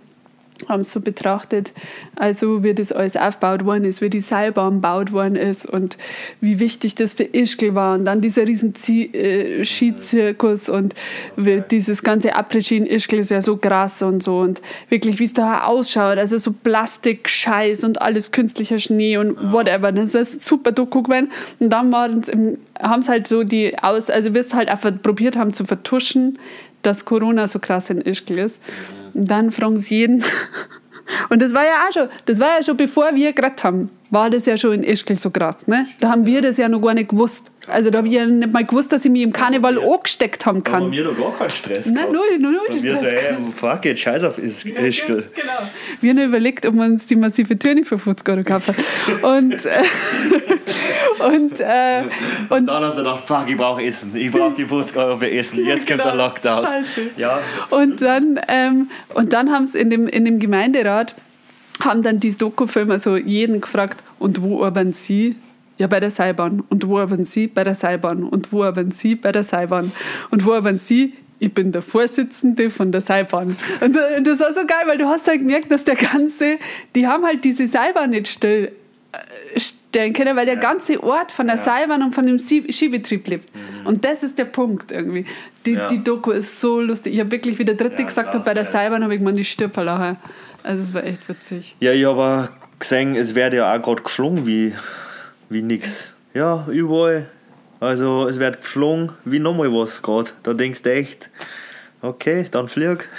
haben 0.68 0.84
sie 0.84 0.92
so 0.92 1.00
betrachtet, 1.02 1.74
also 2.16 2.64
wie 2.64 2.74
das 2.74 2.92
alles 2.92 3.16
aufgebaut 3.16 3.66
worden 3.66 3.86
ist, 3.86 4.02
wie 4.02 4.10
die 4.10 4.20
Seilbahn 4.20 4.76
gebaut 4.76 5.12
worden 5.12 5.36
ist 5.36 5.70
und 5.70 5.98
wie 6.42 6.60
wichtig 6.60 6.96
das 6.96 7.14
für 7.14 7.24
Ischgl 7.24 7.76
war. 7.76 7.96
Und 7.96 8.06
dann 8.06 8.22
dieser 8.22 8.48
riesen 8.48 8.76
Zi- 8.76 9.12
äh, 9.14 9.64
Skizirkus 9.64 10.70
und 10.70 10.94
dieses 11.72 12.04
ganze 12.04 12.36
Après-Ski 12.36 12.78
in 12.78 12.86
Ischgl 12.86 13.20
ist 13.20 13.32
ja 13.32 13.42
so 13.42 13.58
krass 13.58 14.02
und 14.02 14.22
so. 14.24 14.40
Und 14.40 14.62
wirklich 14.90 15.20
wie 15.20 15.26
es 15.26 15.34
da 15.34 15.64
ausschaut, 15.64 16.18
also 16.18 16.38
so 16.38 16.52
Plastik-Scheiß 16.52 17.84
und 17.84 18.02
alles 18.02 18.32
künstlicher 18.32 18.80
Schnee 18.80 19.18
und 19.18 19.52
whatever, 19.52 19.92
das 19.92 20.16
ist 20.16 20.42
super 20.42 20.72
Doku 20.72 21.04
gewesen 21.04 21.32
und 21.60 21.70
dann 21.70 21.94
haben 21.94 23.02
sie 23.02 23.12
halt 23.12 23.28
so 23.28 23.44
die 23.44 23.78
aus, 23.80 24.10
also 24.10 24.34
wir 24.34 24.42
es 24.42 24.54
halt 24.54 24.70
einfach 24.70 24.92
probiert 25.02 25.36
haben 25.36 25.54
zu 25.54 25.66
vertuschen, 25.66 26.40
dass 26.82 27.06
Corona 27.06 27.48
so 27.48 27.60
krass 27.60 27.90
in 27.90 28.02
Ischgl 28.02 28.40
ist. 28.40 28.60
Und 29.03 29.03
dann 29.14 29.52
fragen 29.52 29.80
sie 29.80 29.98
jeden. 29.98 30.24
Und 31.30 31.42
das 31.42 31.54
war 31.54 31.64
ja 31.64 31.88
auch 31.88 31.94
schon, 31.94 32.10
das 32.26 32.40
war 32.40 32.58
ja 32.58 32.64
schon 32.64 32.78
bevor 32.78 33.14
wir 33.14 33.34
geredet 33.34 33.64
haben, 33.64 33.92
war 34.14 34.30
das 34.30 34.46
ja 34.46 34.58
schon 34.58 34.74
in 34.74 34.84
Ischgl 34.84 35.18
so 35.18 35.30
krass. 35.32 35.68
Ne? 35.68 35.88
Da 36.00 36.10
haben 36.10 36.26
wir 36.26 36.42
das 36.42 36.58
ja 36.58 36.70
noch 36.70 36.82
gar 36.82 36.94
nicht 36.94 37.10
gewusst. 37.10 37.52
Also 37.68 37.90
da 37.90 38.00
habe 38.00 38.08
ich 38.10 38.14
ja 38.16 38.26
nicht 38.26 38.52
mal 38.52 38.66
gewusst, 38.66 38.92
dass 38.92 39.06
ich 39.06 39.12
mich 39.12 39.22
im 39.22 39.32
Karneval 39.32 39.80
angesteckt 39.82 40.46
haben 40.46 40.64
Da 40.64 40.74
haben 40.74 40.82
kann. 40.84 40.92
wir 40.92 41.04
doch 41.06 41.18
gar 41.18 41.38
keinen 41.38 41.50
Stress. 41.50 41.86
Nein, 41.88 41.96
gehabt. 41.96 42.12
null, 42.14 42.40
null, 42.40 42.52
null 42.70 42.78
So, 42.78 42.84
wir 42.84 42.94
so, 42.98 43.06
Stress 43.06 43.14
ey, 43.14 43.36
fuck 43.56 43.86
it, 43.86 44.00
scheiß 44.00 44.24
auf 44.26 44.38
Is 44.38 44.66
Ischgl. 44.66 45.24
Genau. 45.34 45.52
Wir 46.02 46.10
haben 46.12 46.18
überlegt, 46.20 46.66
ob 46.66 46.74
wir 46.76 46.84
uns 46.84 47.06
die 47.06 47.16
massive 47.16 47.58
Tür 47.58 47.74
nicht 47.76 47.88
für 47.88 47.98
50 47.98 48.28
Euro 48.30 48.44
kaufen. 48.44 48.76
Und, 49.22 49.66
äh, 49.66 49.72
und, 51.26 51.60
äh, 51.60 52.04
und 52.50 52.66
Dann 52.68 52.84
hast 52.84 52.94
du 52.98 53.04
gedacht, 53.04 53.24
fuck, 53.26 53.46
ich 53.48 53.58
brauche 53.58 53.82
Essen. 53.84 54.16
Ich 54.16 54.32
brauche 54.32 54.56
die 54.56 54.66
50 54.66 54.98
Euro 54.98 55.18
für 55.18 55.32
Essen. 55.32 55.66
Jetzt 55.66 55.88
kommt 55.88 56.04
der 56.04 56.12
Genau. 56.12 56.26
Lockdown. 56.26 56.64
Scheiße. 56.64 57.02
Ja. 57.18 57.40
Und 57.70 58.02
dann, 58.02 58.40
ähm, 58.50 58.90
und 59.14 59.34
dann 59.34 59.52
haben 59.52 59.66
sie 59.66 59.80
in 59.80 59.90
dem, 59.90 60.08
in 60.08 60.26
dem 60.26 60.40
Gemeinderat, 60.40 61.16
haben 61.82 62.04
dann 62.04 62.20
die 62.20 62.36
Dokufilmer 62.36 63.00
so 63.00 63.16
jeden 63.18 63.62
gefragt, 63.62 64.04
und 64.20 64.42
wo 64.42 64.64
arbeiten 64.64 64.94
Sie? 64.94 65.36
Ja, 65.78 65.88
bei 65.88 66.00
der 66.00 66.12
Seilbahn. 66.12 66.64
Und 66.70 66.88
wo 66.88 67.00
arbeiten 67.00 67.26
Sie? 67.26 67.48
Bei 67.48 67.64
der 67.64 67.76
Seilbahn. 67.76 68.24
Und 68.24 68.54
wo 68.54 68.64
arbeiten 68.64 68.92
Sie? 68.92 69.16
Bei 69.16 69.32
der 69.32 69.44
Seilbahn. 69.44 69.92
Und 70.30 70.46
wo 70.46 70.54
arbeiten 70.54 70.78
Sie? 70.80 71.14
Ich 71.40 71.54
bin 71.54 71.72
der 71.72 71.82
Vorsitzende 71.82 72.70
von 72.70 72.92
der 72.92 73.02
Seilbahn. 73.02 73.58
Und 73.82 73.96
das 73.96 74.40
war 74.40 74.54
so 74.54 74.62
geil, 74.66 74.84
weil 74.86 74.98
du 74.98 75.06
hast 75.08 75.28
halt 75.28 75.40
gemerkt, 75.40 75.72
dass 75.72 75.84
der 75.84 75.96
ganze, 75.96 76.58
die 76.96 77.06
haben 77.08 77.26
halt 77.26 77.44
diese 77.44 77.68
Seilbahn 77.68 78.12
nicht 78.12 78.28
still 78.30 78.72
äh, 79.12 79.60
stellen 79.60 80.14
können, 80.14 80.38
weil 80.38 80.46
der 80.46 80.56
ganze 80.58 81.02
Ort 81.04 81.32
von 81.34 81.48
der 81.48 81.58
Seilbahn 81.58 82.02
und 82.04 82.14
von 82.16 82.26
dem 82.26 82.38
Skibetrieb 82.40 83.28
lebt. 83.28 83.50
Und 83.84 84.06
das 84.06 84.24
ist 84.24 84.38
der 84.38 84.46
Punkt 84.46 84.92
irgendwie. 84.92 85.26
Die, 85.66 85.72
Mhm. 85.72 85.78
Ja. 85.78 85.88
die 85.90 86.04
Doku 86.04 86.32
ist 86.32 86.62
so 86.62 86.80
lustig. 86.80 87.14
Ich 87.16 87.20
habe 87.20 87.32
wirklich, 87.32 87.58
wie 87.60 87.66
der 87.66 87.76
Dritte 87.76 88.02
Ja, 88.04 88.08
gesagt 88.08 88.34
hat, 88.34 88.46
bei 88.46 88.54
der 88.54 88.64
ja. 88.64 88.72
Seilbahn 88.72 89.04
habe 89.04 89.14
ich 89.16 89.20
gemeint, 89.20 89.40
ich 89.40 89.50
stirb 89.52 89.74
vor 89.74 89.84
Lachen. 89.84 90.18
Also 90.64 90.82
es 90.84 90.94
war 90.94 91.04
echt 91.04 91.28
witzig. 91.28 91.76
Ja, 91.80 91.92
ich 91.92 92.06
habe 92.06 92.50
gesehen, 92.80 93.16
es 93.16 93.36
wird 93.36 93.54
ja 93.54 93.76
auch 93.76 93.82
gerade 93.82 94.02
geflogen 94.02 94.48
wie, 94.48 94.74
wie 95.50 95.62
nix. 95.62 96.10
Ja, 96.34 96.66
überall. 96.68 97.28
Also 97.80 98.28
es 98.28 98.40
wird 98.40 98.62
geflogen 98.62 99.12
wie 99.26 99.40
nochmal 99.40 99.72
was 99.74 100.02
gerade. 100.02 100.32
Da 100.42 100.54
denkst 100.54 100.82
du 100.84 100.94
echt, 100.94 101.30
okay, 102.02 102.46
dann 102.50 102.70
flieg. 102.70 103.10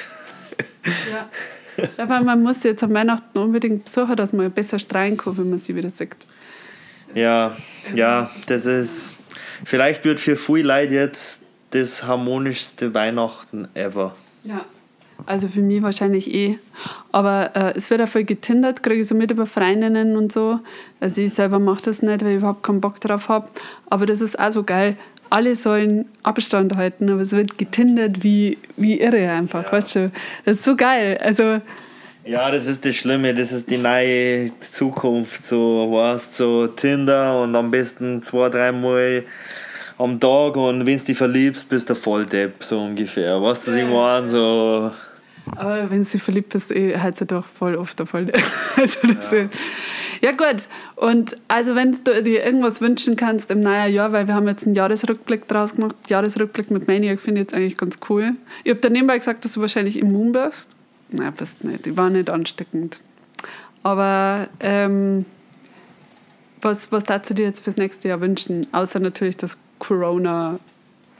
Ja. 1.13 1.29
Aber 1.99 2.21
man 2.21 2.43
muss 2.43 2.63
jetzt 2.63 2.83
am 2.83 2.95
Weihnachten 2.95 3.39
unbedingt 3.39 3.85
besuchen, 3.85 4.17
dass 4.17 4.33
man 4.33 4.51
besser 4.51 4.79
streiten 4.79 5.17
kann, 5.17 5.37
wenn 5.37 5.51
man 5.51 5.59
sie 5.59 5.75
wieder 5.75 5.91
sieht. 5.91 6.17
Ja, 7.15 7.55
ja, 7.95 8.31
das 8.47 8.67
ist. 8.67 9.15
Vielleicht 9.65 10.05
wird 10.05 10.21
für 10.21 10.37
viele 10.37 10.69
Leute 10.69 10.95
jetzt 10.95 11.43
das 11.71 12.05
harmonischste 12.05 12.95
Weihnachten 12.95 13.69
ever. 13.75 14.15
Ja. 14.45 14.65
Also 15.27 15.49
für 15.49 15.63
mich 15.63 15.83
wahrscheinlich 15.83 16.33
eh. 16.35 16.59
Aber 17.13 17.51
äh, 17.55 17.73
es 17.77 17.89
wird 17.91 18.03
auch 18.03 18.09
voll 18.09 18.25
getindert, 18.25 18.83
kriege 18.83 19.01
ich 19.01 19.07
so 19.07 19.15
mit 19.15 19.31
über 19.31 19.47
Freundinnen 19.47 20.17
und 20.17 20.33
so. 20.33 20.61
Also 21.01 21.21
ich 21.21 21.33
selber 21.33 21.59
mache 21.59 21.83
das 21.85 22.03
nicht, 22.03 22.25
weil 22.25 22.33
ich 22.33 22.37
überhaupt 22.39 22.63
keinen 22.63 22.81
Bock 22.81 23.01
drauf 23.01 23.29
habe. 23.29 23.49
Aber 23.89 24.07
das 24.07 24.21
ist 24.21 24.39
auch 24.39 24.53
so 24.53 24.65
geil. 24.65 24.97
Alle 25.31 25.57
sollen 25.57 26.05
Abstand 26.23 26.77
halten, 26.77 27.09
aber 27.09 27.23
es 27.23 27.33
wird 27.33 27.57
getindert 27.59 28.23
wie, 28.23 28.59
wie 28.77 29.01
irre 29.01 29.31
einfach, 29.31 29.73
weißt 29.73 29.97
du. 29.97 30.13
Das 30.45 30.59
ist 30.59 30.65
so 30.65 30.77
geil. 30.77 31.19
Also 31.21 31.61
Ja, 32.27 32.51
das 32.51 32.67
ist 32.67 32.85
das 32.85 32.95
Schlimme, 32.95 33.35
das 33.35 33.53
ist 33.53 33.71
die 33.71 33.79
neue 33.79 34.51
Zukunft. 34.61 35.45
So, 35.45 35.91
weißt 35.93 36.37
so 36.37 36.67
Tinder 36.67 37.43
und 37.43 37.57
am 37.57 37.71
besten 37.71 38.23
zwei, 38.23 38.49
dreimal 38.49 39.25
am 39.99 40.19
Tag 40.19 40.57
und 40.57 40.87
wenn 40.87 40.99
du 40.99 41.05
dich 41.05 41.17
verliebst, 41.17 41.69
bist 41.69 41.89
du 41.89 41.95
voll 41.95 42.27
Depp, 42.27 42.63
so 42.63 42.81
ungefähr. 42.81 43.41
Weißt 43.41 43.67
du, 43.67 43.71
was 43.71 43.77
ich 43.77 43.87
meine? 43.87 44.29
So, 44.29 44.91
Aber 45.53 45.91
wenn 45.91 46.05
sie 46.05 46.19
verliebt 46.19 46.53
bist, 46.53 46.71
eh, 46.71 46.99
halt 46.99 47.17
sie 47.17 47.27
doch 47.27 47.47
voll 47.47 47.77
oft 47.77 48.01
Fall. 48.07 48.33
Also 48.77 49.07
ja. 49.07 49.49
ja 50.21 50.33
gut, 50.33 50.69
und 50.97 51.37
also 51.49 51.75
wenn 51.75 51.93
du 52.03 52.23
dir 52.23 52.45
irgendwas 52.45 52.81
wünschen 52.81 53.17
kannst 53.17 53.51
im 53.51 53.61
neuen 53.61 53.93
Jahr, 53.93 54.13
weil 54.13 54.27
wir 54.27 54.35
haben 54.35 54.49
jetzt 54.49 54.67
einen 54.67 54.75
Jahresrückblick 54.75 55.47
draus 55.47 55.77
gemacht, 55.77 55.95
Jahresrückblick 56.09 56.71
mit 56.71 56.89
Maniac 56.89 57.21
finde 57.21 57.41
ich 57.41 57.47
jetzt 57.47 57.55
eigentlich 57.55 57.77
ganz 57.77 57.99
cool. 58.09 58.33
Ich 58.65 58.71
habe 58.71 58.81
dann 58.81 58.93
nebenbei 58.93 59.19
gesagt, 59.19 59.45
dass 59.45 59.53
du 59.53 59.61
wahrscheinlich 59.61 59.99
immun 59.99 60.33
bist. 60.33 60.75
Nein, 61.11 61.33
bist 61.37 61.63
nicht. 61.63 61.87
Ich 61.87 61.97
war 61.97 62.11
nicht 62.11 62.31
ansteckend. 62.31 63.01
Aber 63.83 64.49
ähm, 64.61 65.27
was, 66.63 66.91
was 66.91 67.05
darfst 67.05 67.31
du 67.31 67.35
dir 67.35 67.45
jetzt 67.45 67.63
fürs 67.63 67.77
nächste 67.77 68.09
Jahr 68.09 68.21
wünschen? 68.21 68.67
Außer 68.73 68.99
natürlich, 68.99 69.37
dass 69.37 69.59
Corona 69.79 70.59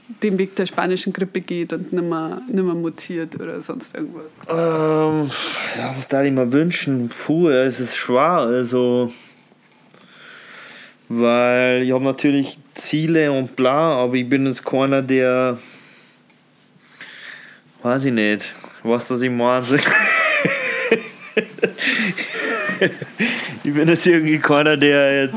den 0.07 0.37
Weg 0.37 0.55
der 0.55 0.65
spanischen 0.65 1.13
Grippe 1.13 1.41
geht 1.41 1.73
und 1.73 1.91
nicht 1.91 2.03
mehr, 2.03 2.41
nicht 2.47 2.63
mehr 2.63 2.75
mutiert 2.75 3.35
oder 3.39 3.61
sonst 3.61 3.95
irgendwas. 3.95 4.31
Ähm, 4.47 5.31
ja, 5.77 5.95
was 5.95 6.07
darf 6.07 6.23
ich 6.23 6.31
mir 6.31 6.51
wünschen? 6.51 7.09
Puh, 7.09 7.49
es 7.49 7.79
ist 7.79 7.95
schwer. 7.95 8.37
Also, 8.37 9.11
weil 11.09 11.83
ich 11.83 11.91
habe 11.91 12.03
natürlich 12.03 12.57
Ziele 12.75 13.31
und 13.31 13.55
bla, 13.55 13.93
aber 13.99 14.15
ich 14.15 14.27
bin 14.29 14.45
jetzt 14.45 14.65
keiner, 14.65 15.01
der. 15.01 15.57
Weiß 17.81 18.05
ich 18.05 18.13
nicht, 18.13 18.53
was 18.83 19.07
das 19.07 19.21
ich 19.21 19.29
meine. 19.29 19.65
ich 23.63 23.73
bin 23.73 23.87
jetzt 23.87 24.07
irgendwie 24.07 24.39
keiner, 24.39 24.75
der 24.77 25.25
jetzt. 25.25 25.35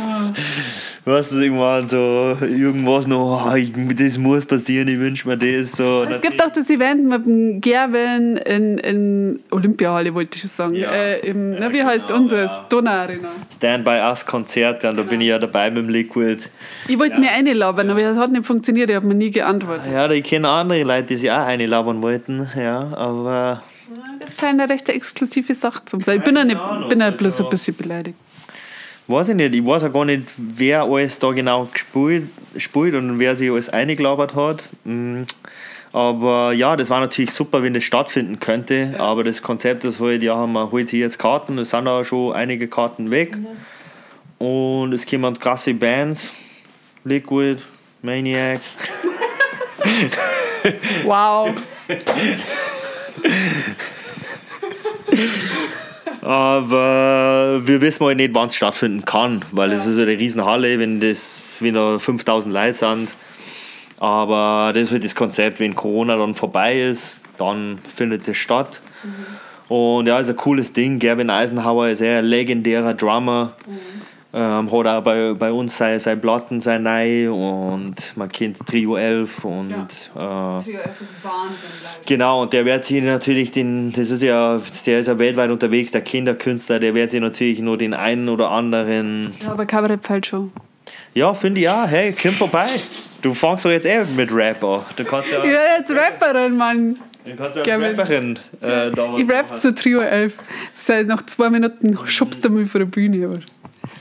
Weißt 1.08 1.32
du, 1.32 1.36
meine, 1.52 1.88
so 1.88 2.36
irgendwas 2.42 3.06
noch, 3.06 3.50
oh, 3.50 3.54
ich, 3.54 3.72
das 3.96 4.18
muss 4.18 4.44
passieren, 4.44 4.88
ich 4.88 4.98
wünsche 4.98 5.26
mir 5.26 5.38
das. 5.38 5.72
So. 5.72 6.04
Es 6.04 6.20
gibt 6.20 6.42
auch 6.42 6.50
das 6.50 6.68
Event 6.68 7.02
mit 7.08 7.24
dem 7.24 7.60
Gerwin 7.62 8.36
in, 8.36 8.76
in 8.76 9.40
Olympiahalle, 9.50 10.12
wollte 10.12 10.36
ich 10.36 10.42
schon 10.42 10.50
sagen. 10.50 10.74
Ja. 10.74 10.90
Äh, 10.90 11.26
im, 11.30 11.54
Ja, 11.54 11.60
na, 11.60 11.72
wie 11.72 11.82
heißt 11.82 12.08
genau, 12.08 12.20
unseres? 12.20 12.50
ja. 12.50 12.66
Donauarena. 12.68 13.28
Stand 13.50 13.86
by 13.86 14.00
Us 14.10 14.26
Konzert, 14.26 14.84
und 14.84 14.98
da 14.98 15.02
bin 15.02 15.22
ich 15.22 15.28
ja 15.28 15.38
dabei 15.38 15.70
mit 15.70 15.84
dem 15.84 15.88
Liquid. 15.88 16.42
Ich 16.88 16.98
wollte 16.98 17.18
mir 17.18 17.30
einlabern, 17.30 17.88
aber 17.88 18.02
das 18.02 18.18
hat 18.18 18.30
nicht 18.30 18.44
funktioniert, 18.44 18.90
ich 18.90 18.96
habe 18.96 19.06
mir 19.06 19.14
nie 19.14 19.30
geantwortet. 19.30 19.90
Ja, 19.90 20.10
ich 20.10 20.24
kenne 20.24 20.46
andere 20.48 20.82
Leute, 20.82 21.04
die 21.04 21.16
sich 21.16 21.30
auch 21.30 21.46
einlabern 21.46 22.02
wollten, 22.02 22.48
ja, 22.54 22.80
aber 22.94 23.62
Das 24.26 24.38
scheint 24.40 24.60
eine 24.60 24.70
recht 24.70 24.86
exklusive 24.90 25.54
Sache 25.54 25.82
zu 25.86 25.98
sein. 26.02 26.18
Ich 26.18 26.24
bin 26.24 26.36
ja, 26.36 26.44
nicht, 26.44 26.60
bin 26.90 27.00
ja 27.00 27.10
bloß 27.10 27.22
also- 27.34 27.44
ein 27.44 27.50
bisschen 27.50 27.76
beleidigt. 27.76 28.16
Weiß 29.08 29.30
ich 29.30 29.34
nicht, 29.34 29.54
ich 29.54 29.64
weiß 29.64 29.84
auch 29.84 29.92
gar 29.92 30.04
nicht, 30.04 30.24
wer 30.36 30.82
alles 30.82 31.18
da 31.18 31.32
genau 31.32 31.68
gespielt, 31.72 32.28
spielt 32.56 32.94
und 32.94 33.18
wer 33.18 33.34
sich 33.34 33.50
alles 33.50 33.70
eingelabert 33.70 34.34
hat. 34.34 34.62
Mm, 34.84 35.22
Aber 35.92 36.52
ja, 36.52 36.76
das 36.76 36.90
war 36.90 37.00
natürlich 37.00 37.32
super, 37.32 37.62
wenn 37.62 37.74
das 37.74 37.84
stattfinden 37.84 38.38
könnte. 38.38 38.94
Aber 38.98 39.24
das 39.24 39.40
Konzept 39.40 39.84
ist 39.84 40.00
halt, 40.00 40.22
ja, 40.22 40.46
man 40.46 40.70
holt 40.70 40.90
sich 40.90 41.00
jetzt 41.00 41.18
Karten, 41.18 41.58
es 41.58 41.70
sind 41.70 41.88
auch 41.88 42.04
schon 42.04 42.34
einige 42.34 42.68
Karten 42.68 43.10
weg. 43.10 43.36
Und 44.38 44.92
es 44.92 45.06
kommen 45.06 45.38
krasse 45.38 45.74
Bands, 45.74 46.32
Liquid, 47.04 47.62
Maniac. 48.02 48.60
Wow. 51.04 51.50
Aber 56.28 57.66
wir 57.66 57.80
wissen 57.80 58.04
halt 58.04 58.18
nicht, 58.18 58.34
wann 58.34 58.48
es 58.48 58.54
stattfinden 58.54 59.02
kann, 59.06 59.42
weil 59.50 59.72
es 59.72 59.86
ist 59.86 59.94
so 59.94 60.02
eine 60.02 60.10
riesen 60.10 60.44
Halle, 60.44 60.78
wenn 60.78 61.00
das 61.00 61.40
wenn 61.58 61.72
da 61.72 61.98
5000 61.98 62.52
Leute 62.52 62.74
sind. 62.74 63.08
Aber 63.98 64.72
das 64.74 64.82
ist 64.82 64.92
halt 64.92 65.04
das 65.04 65.14
Konzept, 65.14 65.58
wenn 65.58 65.74
Corona 65.74 66.18
dann 66.18 66.34
vorbei 66.34 66.82
ist, 66.82 67.16
dann 67.38 67.78
findet 67.96 68.28
es 68.28 68.36
statt. 68.36 68.78
Und 69.68 70.06
ja, 70.06 70.20
ist 70.20 70.28
ein 70.28 70.36
cooles 70.36 70.74
Ding. 70.74 70.98
Gavin 70.98 71.30
Eisenhower 71.30 71.88
ist 71.88 72.02
eher 72.02 72.18
ein 72.18 72.26
legendärer 72.26 72.92
Drummer. 72.92 73.54
Ähm, 74.30 74.70
hat 74.70 74.86
auch 74.86 75.00
bei, 75.02 75.32
bei 75.32 75.50
uns 75.50 75.78
seine, 75.78 75.98
seine 75.98 76.20
Platten, 76.20 76.60
sein 76.60 76.82
neu 76.82 77.32
und 77.32 77.94
man 78.14 78.28
kennt 78.28 78.58
Trio 78.66 78.96
11 78.96 79.42
und 79.46 79.70
Ja. 79.70 79.78
äh, 79.78 80.58
TOF 80.58 80.66
ist 80.66 80.68
Wahnsinn, 81.22 81.70
Leute. 81.82 82.04
Genau, 82.06 82.42
und 82.42 82.52
der 82.52 82.66
wird 82.66 82.84
sich 82.84 83.02
natürlich 83.02 83.52
den, 83.52 83.90
das 83.94 84.10
ist 84.10 84.22
ja, 84.22 84.60
der 84.84 84.98
ist 85.00 85.06
ja 85.06 85.18
weltweit 85.18 85.50
unterwegs, 85.50 85.92
der 85.92 86.02
Kinderkünstler, 86.02 86.78
der 86.78 86.94
wird 86.94 87.10
sich 87.10 87.22
natürlich 87.22 87.60
nur 87.60 87.78
den 87.78 87.94
einen 87.94 88.28
oder 88.28 88.50
anderen. 88.50 89.32
Ja, 89.42 89.52
aber 89.52 89.64
Kabarett 89.64 90.04
fällt 90.06 90.26
schon. 90.26 90.52
Ja, 91.14 91.32
finde 91.32 91.60
ich 91.60 91.64
ja, 91.64 91.86
hey, 91.86 92.14
komm 92.20 92.32
vorbei. 92.32 92.66
Du 93.22 93.32
fängst 93.32 93.64
doch 93.64 93.70
jetzt 93.70 93.86
eh 93.86 94.04
mit 94.14 94.30
Rap 94.30 94.62
an. 94.62 94.80
Du 94.94 95.04
kannst 95.04 95.32
ja, 95.32 95.38
Ich 95.42 95.50
werde 95.50 95.78
jetzt 95.78 95.90
Rapperin, 95.90 96.54
Mann. 96.54 96.96
du 97.24 97.34
kannst 97.34 97.56
ja. 97.56 97.76
Rapperin 97.76 98.38
äh, 98.62 98.88
Ich 98.90 99.28
rap 99.28 99.46
machen. 99.48 99.56
zu 99.56 99.74
Trio 99.74 100.00
11. 100.00 100.36
Seit 100.74 101.06
nach 101.06 101.22
zwei 101.22 101.48
Minuten 101.48 101.98
schubst 102.06 102.44
du 102.44 102.50
mich 102.50 102.70
von 102.70 102.80
der 102.80 102.86
Bühne. 102.86 103.24
Aber. 103.26 103.38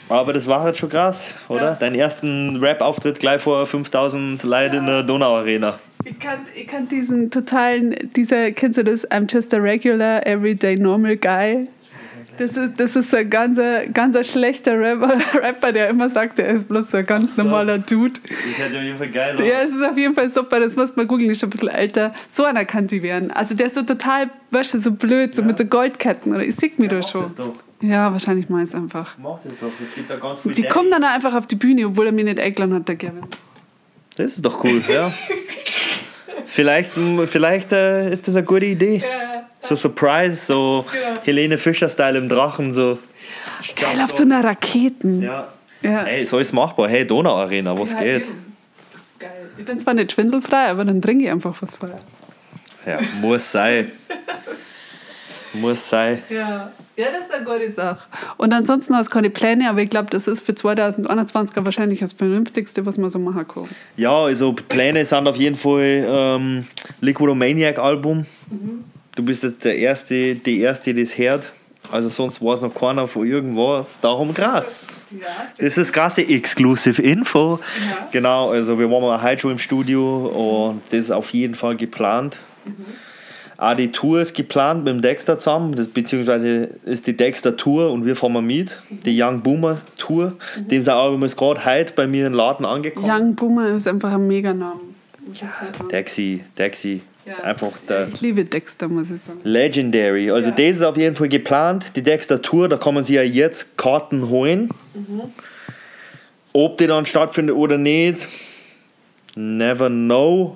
Aber 0.10 0.34
das 0.34 0.48
war 0.48 0.62
halt 0.62 0.78
schon 0.78 0.90
krass, 0.90 1.36
oder? 1.50 1.62
Ja. 1.62 1.76
Dein 1.76 1.96
ersten 1.96 2.58
Rap-Auftritt 2.58 3.20
gleich 3.20 3.42
vor 3.42 3.66
5000 3.66 4.44
Leuten 4.44 4.78
in 4.78 4.86
der 4.86 5.04
Donauarena. 5.04 5.80
Ich 6.06 6.18
kann, 6.20 6.40
ich 6.56 6.68
kann 6.68 6.88
diesen 6.88 7.30
totalen, 7.32 7.96
dieser, 8.16 8.52
kennst 8.52 8.78
du 8.78 8.84
das? 8.84 9.10
I'm 9.12 9.32
just 9.32 9.54
a 9.54 9.58
regular, 9.58 10.26
everyday 10.26 10.76
normal 10.78 11.18
guy. 11.18 11.68
Das 12.38 12.56
ist, 12.56 12.74
das 12.80 12.96
ist 12.96 13.16
ein 13.16 13.28
ganzer, 13.32 13.88
ganzer 13.88 14.24
schlechter 14.24 14.80
Rapper, 14.80 15.18
Rapper, 15.42 15.72
der 15.72 15.90
immer 15.90 16.08
sagt, 16.08 16.38
er 16.38 16.50
ist 16.50 16.68
bloß 16.68 16.92
so 16.92 16.98
ein 16.98 17.06
ganz 17.06 17.36
so. 17.36 17.42
normaler 17.44 17.80
Dude. 17.80 18.14
Das 18.22 18.58
hört 18.60 18.70
sich 18.70 18.78
auf 18.78 18.84
jeden 18.84 18.98
Fall 19.00 19.08
geil 19.10 19.36
an. 19.40 19.44
Ja, 19.44 19.62
es 19.66 19.72
ist 19.72 19.84
auf 19.84 19.98
jeden 19.98 20.14
Fall 20.14 20.30
super, 20.30 20.60
das 20.60 20.76
muss 20.76 20.96
man 20.96 21.08
googeln, 21.08 21.32
ist 21.32 21.40
schon 21.40 21.48
ein 21.48 21.50
bisschen 21.50 21.70
älter. 21.70 22.14
So 22.30 22.44
einer 22.46 22.64
kann 22.66 22.88
sie 22.88 23.02
werden. 23.02 23.32
Also 23.32 23.56
der 23.56 23.66
ist 23.66 23.76
so 23.76 23.82
total, 23.82 24.30
weißt 24.52 24.76
du, 24.76 24.80
so 24.80 24.92
blöd, 24.92 25.34
so 25.34 25.42
Ja. 25.42 25.48
mit 25.48 25.58
so 25.58 25.66
Goldketten. 25.66 26.34
Oder 26.36 26.44
ich 26.44 26.56
sehe 26.56 26.72
mich 26.78 26.90
da 26.90 26.98
Mach 26.98 27.08
schon. 27.10 27.24
das. 27.24 27.34
Ja, 27.82 28.12
wahrscheinlich 28.12 28.50
mal 28.50 28.64
es 28.64 28.74
einfach. 28.74 29.16
Mach 29.20 29.36
das 29.44 29.54
doch. 29.60 29.68
Es 29.84 29.94
gibt 29.94 30.10
da 30.10 30.16
ganz 30.16 30.40
viel 30.42 30.52
Die 30.54 30.62
Daddy. 30.64 30.74
kommen 30.74 30.90
dann 30.92 31.04
auch 31.04 31.10
einfach 31.12 31.34
auf 31.36 31.46
die 31.48 31.56
Bühne, 31.56 31.86
obwohl 31.88 32.08
er 32.08 32.12
mich 32.12 32.26
nicht 32.26 32.40
eingeladen 32.40 32.74
hat, 32.76 32.88
der 32.88 32.96
Gavin. 32.96 33.24
Das 34.16 34.32
ist 34.36 34.44
doch 34.44 34.64
cool, 34.64 34.82
ja. 34.92 35.12
vielleicht 36.48 36.92
vielleicht 37.28 37.72
äh, 37.72 38.12
ist 38.12 38.28
das 38.28 38.36
eine 38.36 38.46
gute 38.46 38.66
Idee. 38.66 39.04
So 39.62 39.76
Surprise, 39.76 40.46
so 40.46 40.86
Genau. 40.92 41.22
Helene 41.24 41.58
Fischer-Style 41.58 42.18
im 42.18 42.30
Drachen, 42.30 42.74
so. 42.74 42.98
Geil, 43.76 44.02
auf 44.02 44.12
so 44.12 44.24
einer 44.24 44.44
Raketen. 44.44 45.22
Ja. 45.22 45.50
Ja. 45.84 46.06
Hey, 46.06 46.26
so 46.26 46.40
ist 46.40 46.54
machbar. 46.54 46.90
Hey, 46.90 47.06
Donauarena, 47.06 47.78
was 47.78 47.94
Ja, 47.94 48.00
geht? 48.00 48.24
eben. 48.24 48.56
Das 48.94 49.02
ist 49.04 49.20
geil. 49.20 49.50
Ich 49.58 49.66
bin 49.66 49.80
zwar 49.80 49.94
nicht 49.94 50.12
schwindelfrei, 50.12 50.70
aber 50.70 50.84
dann 50.86 51.00
trinke 51.02 51.26
ich 51.26 51.32
einfach 51.32 51.56
was 51.62 51.76
frei. 51.76 51.92
Ja, 52.88 52.98
muss 53.22 53.52
sein. 53.52 53.92
muss 55.54 55.88
sein. 55.88 56.24
Ja. 56.30 56.72
Ja, 56.98 57.08
das 57.12 57.28
ist 57.28 57.34
eine 57.34 57.46
gute 57.46 57.72
Sache. 57.72 58.08
Und 58.38 58.54
ansonsten 58.54 58.96
hast 58.96 59.08
du 59.08 59.14
keine 59.14 59.30
Pläne, 59.30 59.70
aber 59.70 59.82
ich 59.82 59.90
glaube, 59.90 60.10
das 60.10 60.28
ist 60.28 60.46
für 60.46 60.56
2021 60.56 61.56
wahrscheinlich 61.64 62.00
das 62.00 62.14
Vernünftigste, 62.14 62.86
was 62.86 62.98
man 62.98 63.10
so 63.10 63.20
machen 63.20 63.48
kann. 63.48 63.70
Ja, 63.96 64.24
also 64.24 64.54
Pläne 64.54 65.06
sind 65.06 65.28
auf 65.28 65.38
jeden 65.38 65.56
Fall 65.56 66.06
ähm, 66.10 66.66
Liquidomaniac 67.02 67.78
Album. 67.78 68.26
Du 69.16 69.24
bist 69.24 69.44
jetzt 69.44 69.64
der 69.64 69.78
Erste, 69.78 70.36
die 70.36 70.60
Erste, 70.62 70.94
die 70.94 71.04
das 71.04 71.18
hört. 71.18 71.52
Also 71.92 72.10
sonst 72.10 72.42
weiß 72.42 72.62
noch 72.62 72.74
keiner 72.74 73.08
von 73.08 73.26
irgendwas. 73.26 74.00
Darum 74.02 74.34
krass. 74.34 75.06
Ja, 75.12 75.28
Das 75.58 75.78
ist 75.78 75.94
krasse 75.94 76.28
Exclusive 76.28 77.02
Info. 77.02 77.60
Ja. 77.90 78.08
Genau, 78.12 78.50
also 78.50 78.78
wir 78.78 78.90
waren 78.92 79.22
heute 79.22 79.42
schon 79.42 79.52
im 79.52 79.60
Studio 79.60 80.72
und 80.72 80.82
das 80.90 81.00
ist 81.00 81.12
auf 81.12 81.32
jeden 81.32 81.56
Fall 81.56 81.76
geplant. 81.78 82.38
Auch 83.60 83.76
die 83.76 83.92
Tour 83.92 84.22
ist 84.22 84.36
geplant 84.36 84.84
mit 84.84 84.94
dem 84.94 85.02
Dexter 85.02 85.40
zusammen, 85.40 85.74
das, 85.76 85.88
beziehungsweise 85.88 86.70
ist 86.86 87.08
die 87.08 87.18
Dexter 87.18 87.58
Tour 87.58 87.92
und 87.92 88.06
wir 88.06 88.16
fahren 88.16 88.46
mit, 88.46 88.78
die 88.90 89.20
Young 89.20 89.42
Boomer 89.42 89.82
Tour. 89.98 90.34
Dem 90.58 90.84
sein 90.84 90.96
Album 90.96 91.24
ist 91.24 91.36
gerade 91.36 91.66
heute 91.66 91.94
bei 91.94 92.06
mir 92.06 92.28
im 92.28 92.34
Laden 92.34 92.66
angekommen. 92.66 93.10
Young 93.10 93.36
Boomer 93.36 93.70
ist 93.76 93.88
einfach 93.88 94.14
ein 94.14 94.28
Meganame. 94.28 94.80
Sagen. 95.34 95.90
Taxi, 95.90 96.42
Taxi, 96.56 97.02
ist 97.26 97.44
einfach 97.44 97.72
der 97.90 98.08
Ich 98.08 98.22
liebe 98.22 98.46
Dexter, 98.46 98.88
muss 98.88 99.10
ich 99.12 99.22
sagen. 99.22 99.40
Legendary. 99.44 100.32
Also 100.32 100.50
Ja. 100.50 100.56
das 100.56 100.78
ist 100.78 100.84
auf 100.84 100.96
jeden 100.96 101.16
Fall 101.16 101.28
geplant, 101.28 101.92
die 101.96 102.04
Dexter 102.04 102.42
Tour, 102.42 102.70
da 102.70 102.78
kann 102.78 102.94
man 102.94 103.04
sich 103.04 103.16
ja 103.16 103.24
jetzt 103.24 103.76
Karten 103.78 104.30
holen. 104.30 104.70
Ob 106.54 106.78
die 106.78 106.88
dann 106.88 107.06
stattfindet 107.06 107.56
oder 107.56 107.78
nicht, 107.78 108.28
never 109.36 109.90
know. 109.90 110.56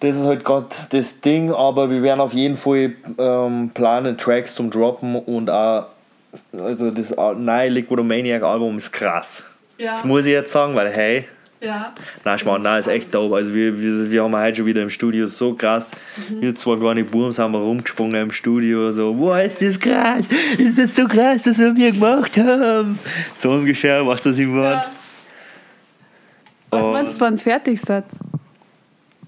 Das 0.00 0.16
ist 0.16 0.24
halt 0.26 0.44
gerade 0.44 0.66
das 0.90 1.20
Ding, 1.20 1.52
aber 1.52 1.90
wir 1.90 2.02
werden 2.02 2.20
auf 2.20 2.32
jeden 2.32 2.56
Fall 2.56 2.92
ähm, 3.18 3.70
planen, 3.74 4.16
Tracks 4.16 4.54
zum 4.54 4.70
Droppen 4.70 5.16
und 5.16 5.50
auch, 5.50 5.86
also 6.56 6.90
das 6.92 7.14
neue 7.36 7.68
Liquidomaniac 7.70 8.42
Album 8.42 8.78
ist 8.78 8.92
krass. 8.92 9.42
Ja. 9.76 9.92
Das 9.92 10.04
muss 10.04 10.22
ich 10.26 10.32
jetzt 10.32 10.52
sagen, 10.52 10.74
weil 10.76 10.90
hey, 10.90 11.24
Ja. 11.60 11.92
Nein, 12.24 12.38
Schmarrn, 12.38 12.62
nein, 12.62 12.78
ist 12.78 12.86
echt 12.86 13.12
dope. 13.12 13.34
Also 13.34 13.52
wir, 13.52 13.80
wir, 13.80 14.10
wir 14.12 14.22
haben 14.22 14.36
heute 14.36 14.58
schon 14.58 14.66
wieder 14.66 14.82
im 14.82 14.90
Studio 14.90 15.26
so 15.26 15.54
krass. 15.54 15.90
Wir 16.28 16.54
zwei 16.54 16.76
kleine 16.76 17.02
Buben 17.02 17.32
sind 17.32 17.50
wir 17.50 17.58
rumgesprungen 17.58 18.22
im 18.22 18.30
Studio. 18.30 18.92
So, 18.92 19.12
boah, 19.14 19.40
ist 19.40 19.60
das 19.60 19.80
krass. 19.80 20.22
Ist 20.58 20.78
das 20.78 20.94
so 20.94 21.06
krass, 21.08 21.44
was 21.44 21.58
wir 21.58 21.72
mir 21.72 21.90
gemacht 21.90 22.36
haben. 22.36 22.96
So 23.34 23.50
ungefähr, 23.50 24.06
was 24.06 24.22
das 24.22 24.38
ich 24.38 24.46
meine. 24.46 24.70
ja. 24.70 24.90
Was 26.70 26.82
Und- 26.84 26.92
meinst 26.92 27.20
du, 27.20 27.24
wenn 27.24 27.34
es 27.34 27.42
fertig 27.42 27.80
seid? 27.80 28.04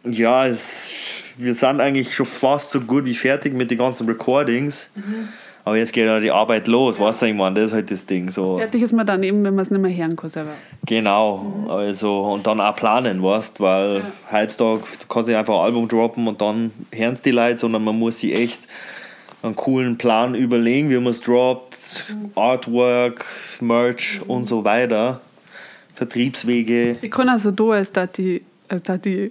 Ja, 0.04 0.46
es, 0.46 0.90
wir 1.36 1.54
sind 1.54 1.80
eigentlich 1.80 2.14
schon 2.14 2.26
fast 2.26 2.70
so 2.70 2.80
gut 2.80 3.04
wie 3.04 3.14
fertig 3.14 3.52
mit 3.54 3.70
den 3.70 3.78
ganzen 3.78 4.06
Recordings. 4.06 4.90
Aber 5.62 5.76
jetzt 5.76 5.92
geht 5.92 6.06
ja 6.06 6.18
die 6.20 6.30
Arbeit 6.30 6.66
los, 6.68 6.98
weißt 6.98 7.22
du, 7.22 7.26
ich 7.26 7.34
meine, 7.34 7.56
das 7.56 7.66
ist 7.68 7.74
halt 7.74 7.90
das 7.90 8.06
Ding. 8.06 8.30
So. 8.30 8.56
Fertig 8.56 8.80
ist 8.82 8.92
man 8.92 9.06
dann 9.06 9.22
eben, 9.22 9.44
wenn 9.44 9.54
man 9.54 9.62
es 9.62 9.70
nicht 9.70 9.80
mehr 9.80 9.94
hören 9.94 10.16
kann 10.16 10.30
selber. 10.30 10.52
Genau, 10.86 11.66
also 11.68 12.22
und 12.22 12.46
dann 12.46 12.60
auch 12.62 12.74
planen, 12.74 13.22
weißt 13.22 13.60
weil 13.60 13.96
Ja. 13.98 14.40
heutzutage, 14.40 14.80
du 15.00 15.06
kannst 15.06 15.28
nicht 15.28 15.36
einfach 15.36 15.54
ein 15.56 15.60
Album 15.66 15.86
droppen 15.86 16.26
und 16.28 16.40
dann 16.40 16.70
hören 16.92 17.12
es 17.12 17.20
die 17.20 17.30
Leute, 17.30 17.58
sondern 17.58 17.84
man 17.84 17.98
muss 17.98 18.20
sich 18.20 18.34
echt 18.34 18.60
einen 19.42 19.54
coolen 19.54 19.98
Plan 19.98 20.34
überlegen, 20.34 20.88
wie 20.88 20.96
man 20.96 21.08
es 21.08 21.20
droppt, 21.20 21.76
Artwork, 22.34 23.26
Merch 23.60 24.20
und 24.26 24.46
so 24.46 24.64
weiter, 24.64 25.20
Vertriebswege. 25.94 26.96
Ich 27.02 27.10
kann 27.10 27.28
also 27.28 27.50
da, 27.50 27.64
als 27.72 27.92
da 27.92 28.06
die, 28.06 28.42
da 28.84 28.96
die, 28.96 29.30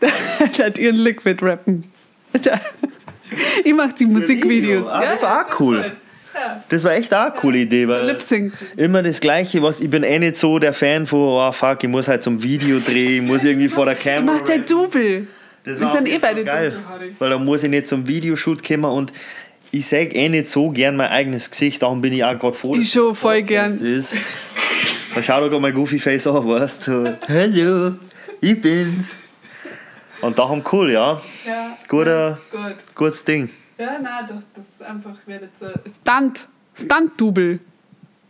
die 0.76 0.82
ihren 0.82 0.96
Liquid 0.96 1.42
rappen. 1.44 1.84
Ich 3.64 3.74
mache 3.74 3.94
die 3.98 4.06
Musikvideos. 4.06 4.90
Ah, 4.90 5.02
das 5.02 5.22
war 5.22 5.46
auch 5.46 5.60
cool. 5.60 5.92
Das 6.68 6.84
war 6.84 6.94
echt 6.94 7.12
auch 7.12 7.22
eine 7.26 7.30
coole 7.32 7.58
Idee, 7.58 7.88
weil 7.88 8.16
immer 8.76 9.02
das 9.02 9.20
Gleiche, 9.20 9.62
was 9.62 9.80
ich 9.80 9.90
bin 9.90 10.02
eh 10.04 10.18
nicht 10.18 10.36
so 10.36 10.58
der 10.58 10.72
Fan 10.72 11.06
von, 11.06 11.18
oh 11.20 11.52
fuck, 11.52 11.82
ich 11.82 11.88
muss 11.88 12.06
halt 12.06 12.22
zum 12.22 12.40
Video 12.42 12.78
drehen, 12.78 13.24
ich 13.24 13.28
muss 13.28 13.44
irgendwie 13.44 13.68
vor 13.68 13.86
der 13.86 13.94
Kamera. 13.96 14.36
Macht 14.36 14.48
der 14.48 14.58
Double. 14.58 15.26
Das 15.64 15.80
Wir 15.80 15.86
war 15.86 15.96
sind 15.96 16.08
auf 16.08 16.14
eh 16.14 16.18
beide 16.18 16.44
geil, 16.44 16.70
dunkelhaarig. 16.70 17.14
weil 17.18 17.30
da 17.30 17.38
muss 17.38 17.62
ich 17.64 17.70
nicht 17.70 17.88
zum 17.88 18.06
Videoshoot 18.06 18.62
kommen 18.62 18.84
und 18.84 19.12
ich 19.70 19.86
sag 19.86 20.14
eh 20.14 20.28
nicht 20.28 20.46
so 20.46 20.70
gern 20.70 20.96
mein 20.96 21.08
eigenes 21.08 21.50
Gesicht, 21.50 21.82
darum 21.82 22.00
bin 22.00 22.12
ich 22.12 22.24
auch 22.24 22.38
gerade 22.38 22.54
froh. 22.54 22.74
Ich 22.76 22.90
schon 22.90 23.14
voll 23.14 23.42
gern. 23.42 23.76
Ist. 23.78 24.14
Da 25.14 25.22
schau 25.22 25.48
doch 25.48 25.60
mein 25.60 25.74
Goofy 25.74 25.98
Face 25.98 26.26
an, 26.26 26.46
weißt 26.48 26.86
du. 26.86 27.04
So, 27.04 27.12
Hallo, 27.28 27.94
ich 28.40 28.60
bin's. 28.60 29.04
Und 30.20 30.38
darum 30.38 30.62
cool, 30.72 30.90
ja. 30.92 31.20
Ja, 31.46 31.76
Guter- 31.88 32.38
gut. 32.50 32.76
Gutes 32.94 33.24
Ding. 33.24 33.48
Ja, 33.78 33.98
nein, 34.00 34.24
doch, 34.28 34.42
das 34.54 34.68
ist 34.68 34.82
einfach, 34.82 35.14
wird 35.26 35.42
jetzt 35.42 35.62
ein 35.62 35.72
Stunt. 36.02 36.48
Stunt-Double. 36.74 37.60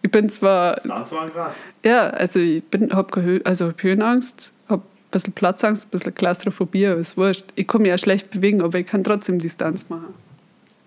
Ich 0.03 0.11
bin 0.11 0.29
zwar, 0.31 0.77
Das 0.77 1.13
war 1.13 1.29
krass. 1.31 1.55
ja, 1.85 2.09
also 2.11 2.39
ich 2.39 2.63
bin, 2.65 2.93
hab 2.93 3.11
keine 3.11 3.27
Höhe, 3.27 3.41
also 3.45 3.69
hab 3.69 3.83
Höhenangst, 3.83 4.53
hab 4.69 4.81
ein 4.81 4.87
bisschen 5.11 5.33
Platzangst, 5.33 5.87
ein 5.87 5.91
bisschen 5.91 6.15
Klaustrophobie, 6.15 6.87
aber 6.87 7.01
ist 7.01 7.17
wurscht. 7.17 7.47
Ich 7.57 7.67
kann 7.67 7.83
mich 7.83 7.89
ja 7.91 7.99
schlecht 7.99 8.31
bewegen, 8.31 8.63
aber 8.63 8.79
ich 8.79 8.87
kann 8.87 9.03
trotzdem 9.03 9.39
die 9.39 9.49
Stunts 9.49 9.89
machen. 9.89 10.15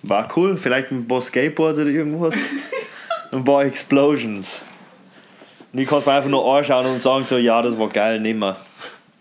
War 0.03 0.27
cool, 0.37 0.57
vielleicht 0.57 0.91
ein 0.91 1.07
paar 1.07 1.21
Skateboards 1.21 1.79
oder 1.79 1.89
irgendwas. 1.89 2.33
ein 3.31 3.43
paar 3.43 3.65
Explosions. 3.65 4.61
Und 5.73 5.79
ich 5.79 5.87
kann 5.87 5.99
es 5.99 6.05
mir 6.05 6.13
einfach 6.13 6.29
nur 6.29 6.45
anschauen 6.57 6.85
und 6.85 7.01
sagen 7.01 7.25
so, 7.25 7.37
ja, 7.37 7.61
das 7.61 7.77
war 7.77 7.89
geil, 7.89 8.19
nehmen 8.19 8.39
wir. 8.39 8.55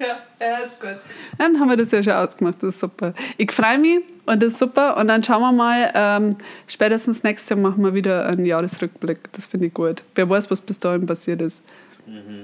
Ja, 0.01 0.17
ja, 0.41 0.59
ist 0.65 0.81
gut. 0.81 0.97
Dann 1.37 1.61
haben 1.61 1.69
wir 1.69 1.77
das 1.77 1.91
ja 1.91 2.03
schon 2.03 2.15
ausgemacht, 2.15 2.63
das 2.63 2.71
ist 2.71 2.81
super. 2.81 3.13
Ich 3.37 3.53
freue 3.53 3.79
mich 3.79 3.99
und 4.25 4.43
das 4.43 4.55
ist 4.55 4.59
super. 4.59 4.97
Und 4.97 5.09
dann 5.09 5.23
schauen 5.23 5.43
wir 5.43 5.53
mal, 5.53 5.91
ähm, 5.95 6.37
spätestens 6.67 7.23
nächstes 7.23 7.51
Jahr 7.51 7.59
machen 7.59 7.85
wir 7.85 7.93
wieder 7.93 8.25
einen 8.25 8.47
Jahresrückblick. 8.47 9.31
Das 9.33 9.47
finde 9.47 9.67
ich 9.67 9.75
gut. 9.75 10.03
Wer 10.15 10.31
weiß, 10.31 10.51
was 10.51 10.63
bis 10.63 10.79
dahin 10.79 11.05
passiert 11.05 11.43
ist. 11.43 11.63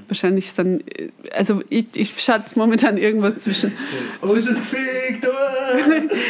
Wahrscheinlich 0.09 0.47
ist 0.47 0.59
dann, 0.59 0.80
äh, 0.80 1.09
also 1.32 1.62
ich, 1.68 1.86
ich 1.94 2.20
schätze 2.20 2.59
momentan 2.59 2.97
irgendwas 2.97 3.38
zwischen. 3.38 3.76
Uns 4.20 4.48
ist 4.48 4.70
gefickt, 4.70 5.26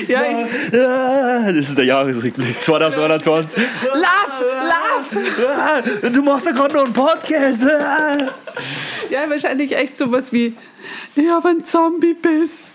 Ja, 0.09 0.23
ich, 0.23 0.73
Ja, 0.73 1.53
das 1.53 1.69
ist 1.69 1.79
der 1.79 1.85
Jahresrückblick 1.85 2.63
2021. 2.63 3.63
Laugh, 3.95 4.43
laugh! 4.63 6.13
Du 6.13 6.23
machst 6.23 6.47
ja 6.47 6.53
gerade 6.53 6.75
noch 6.75 6.85
einen 6.85 6.93
Podcast. 6.93 7.63
Ja, 9.11 9.29
wahrscheinlich 9.29 9.77
echt 9.77 9.97
sowas 9.97 10.33
wie, 10.33 10.55
ich 11.15 11.29
habe 11.29 11.49
einen 11.49 11.65
Zombie-Biss. 11.65 12.71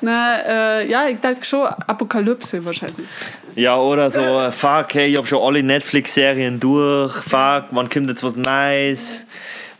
Na, 0.00 0.80
äh, 0.80 0.88
ja, 0.88 1.08
ich 1.08 1.18
denke 1.18 1.44
schon 1.44 1.66
Apokalypse 1.66 2.64
wahrscheinlich. 2.64 3.06
Ja, 3.54 3.78
oder 3.78 4.10
so, 4.10 4.20
äh, 4.20 4.50
fuck, 4.50 4.94
hey, 4.94 5.10
ich 5.10 5.18
hab 5.18 5.26
schon 5.26 5.42
alle 5.42 5.62
Netflix-Serien 5.62 6.58
durch. 6.58 7.14
Fuck, 7.14 7.64
wann 7.70 7.88
kommt 7.88 8.08
jetzt 8.08 8.22
was 8.22 8.36
Nice? 8.36 9.24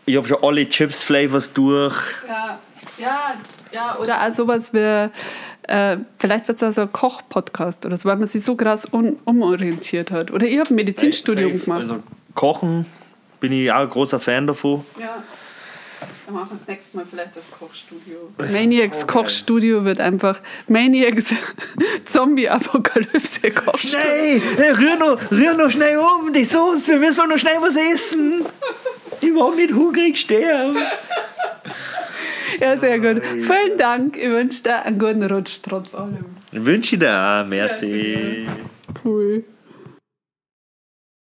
Ich 0.04 0.16
hab 0.16 0.26
schon 0.26 0.42
alle 0.42 0.68
Chips-Flavors 0.68 1.52
durch. 1.52 1.96
Ja, 2.26 2.58
ja, 2.98 3.34
ja, 3.72 3.96
oder 4.00 4.20
auch 4.20 4.32
sowas 4.32 4.74
wie, 4.74 5.08
äh, 5.68 5.96
vielleicht 6.18 6.48
wird 6.48 6.60
es 6.60 6.62
auch 6.62 6.72
so 6.72 6.80
ein 6.82 6.92
Koch-Podcast 6.92 7.86
oder 7.86 7.96
so, 7.96 8.08
weil 8.08 8.16
man 8.16 8.26
sich 8.26 8.42
so 8.42 8.56
krass 8.56 8.86
un 8.92 9.18
umorientiert 9.24 10.10
hat. 10.10 10.30
Oder 10.32 10.46
ich 10.46 10.58
habe 10.58 10.70
ein 10.70 10.74
Medizinstudium 10.74 11.52
Safe. 11.52 11.64
gemacht. 11.64 11.80
Also, 11.80 12.02
Kochen 12.34 12.86
bin 13.40 13.52
ich 13.52 13.70
auch 13.72 13.80
ein 13.80 13.90
großer 13.90 14.18
Fan 14.18 14.46
davon. 14.46 14.84
ja. 15.00 15.22
Dann 16.26 16.34
machen 16.34 16.48
wir 16.50 16.58
das 16.58 16.66
nächste 16.66 16.96
Mal 16.96 17.06
vielleicht 17.08 17.36
das 17.36 17.44
Kochstudio. 17.50 18.32
Maniacs 18.38 19.06
Kochstudio 19.06 19.84
wird 19.84 20.00
einfach 20.00 20.40
Maniacs 20.66 21.32
Zombie-Apokalypse 22.04 23.50
Kochstudio. 23.52 24.00
Hey, 24.00 24.42
rühr 24.72 24.96
noch, 24.96 25.30
rühr 25.30 25.54
noch 25.54 25.70
schnell 25.70 25.98
um, 25.98 26.32
die 26.32 26.44
Soße, 26.44 26.92
wir 26.92 26.98
müssen 26.98 27.28
noch 27.28 27.38
schnell 27.38 27.58
was 27.60 27.76
essen. 27.76 28.44
Ich 29.23 29.32
mag 29.32 29.55
nicht 29.57 29.73
hungrig 29.73 30.19
sterben. 30.19 30.77
Ja, 32.61 32.77
sehr 32.77 32.99
gut. 32.99 33.23
Vielen 33.24 33.78
Dank. 33.78 34.16
Ich 34.16 34.28
wünsche 34.28 34.62
dir 34.62 34.82
einen 34.82 34.99
guten 34.99 35.23
Rutsch 35.23 35.61
trotz 35.62 35.94
allem. 35.94 36.24
Wünsche 36.51 36.97
ich 36.97 37.01
dir 37.01 37.09
auch, 37.09 37.12
Ja, 37.12 37.47
merci. 37.49 38.47
Cool. 39.05 39.44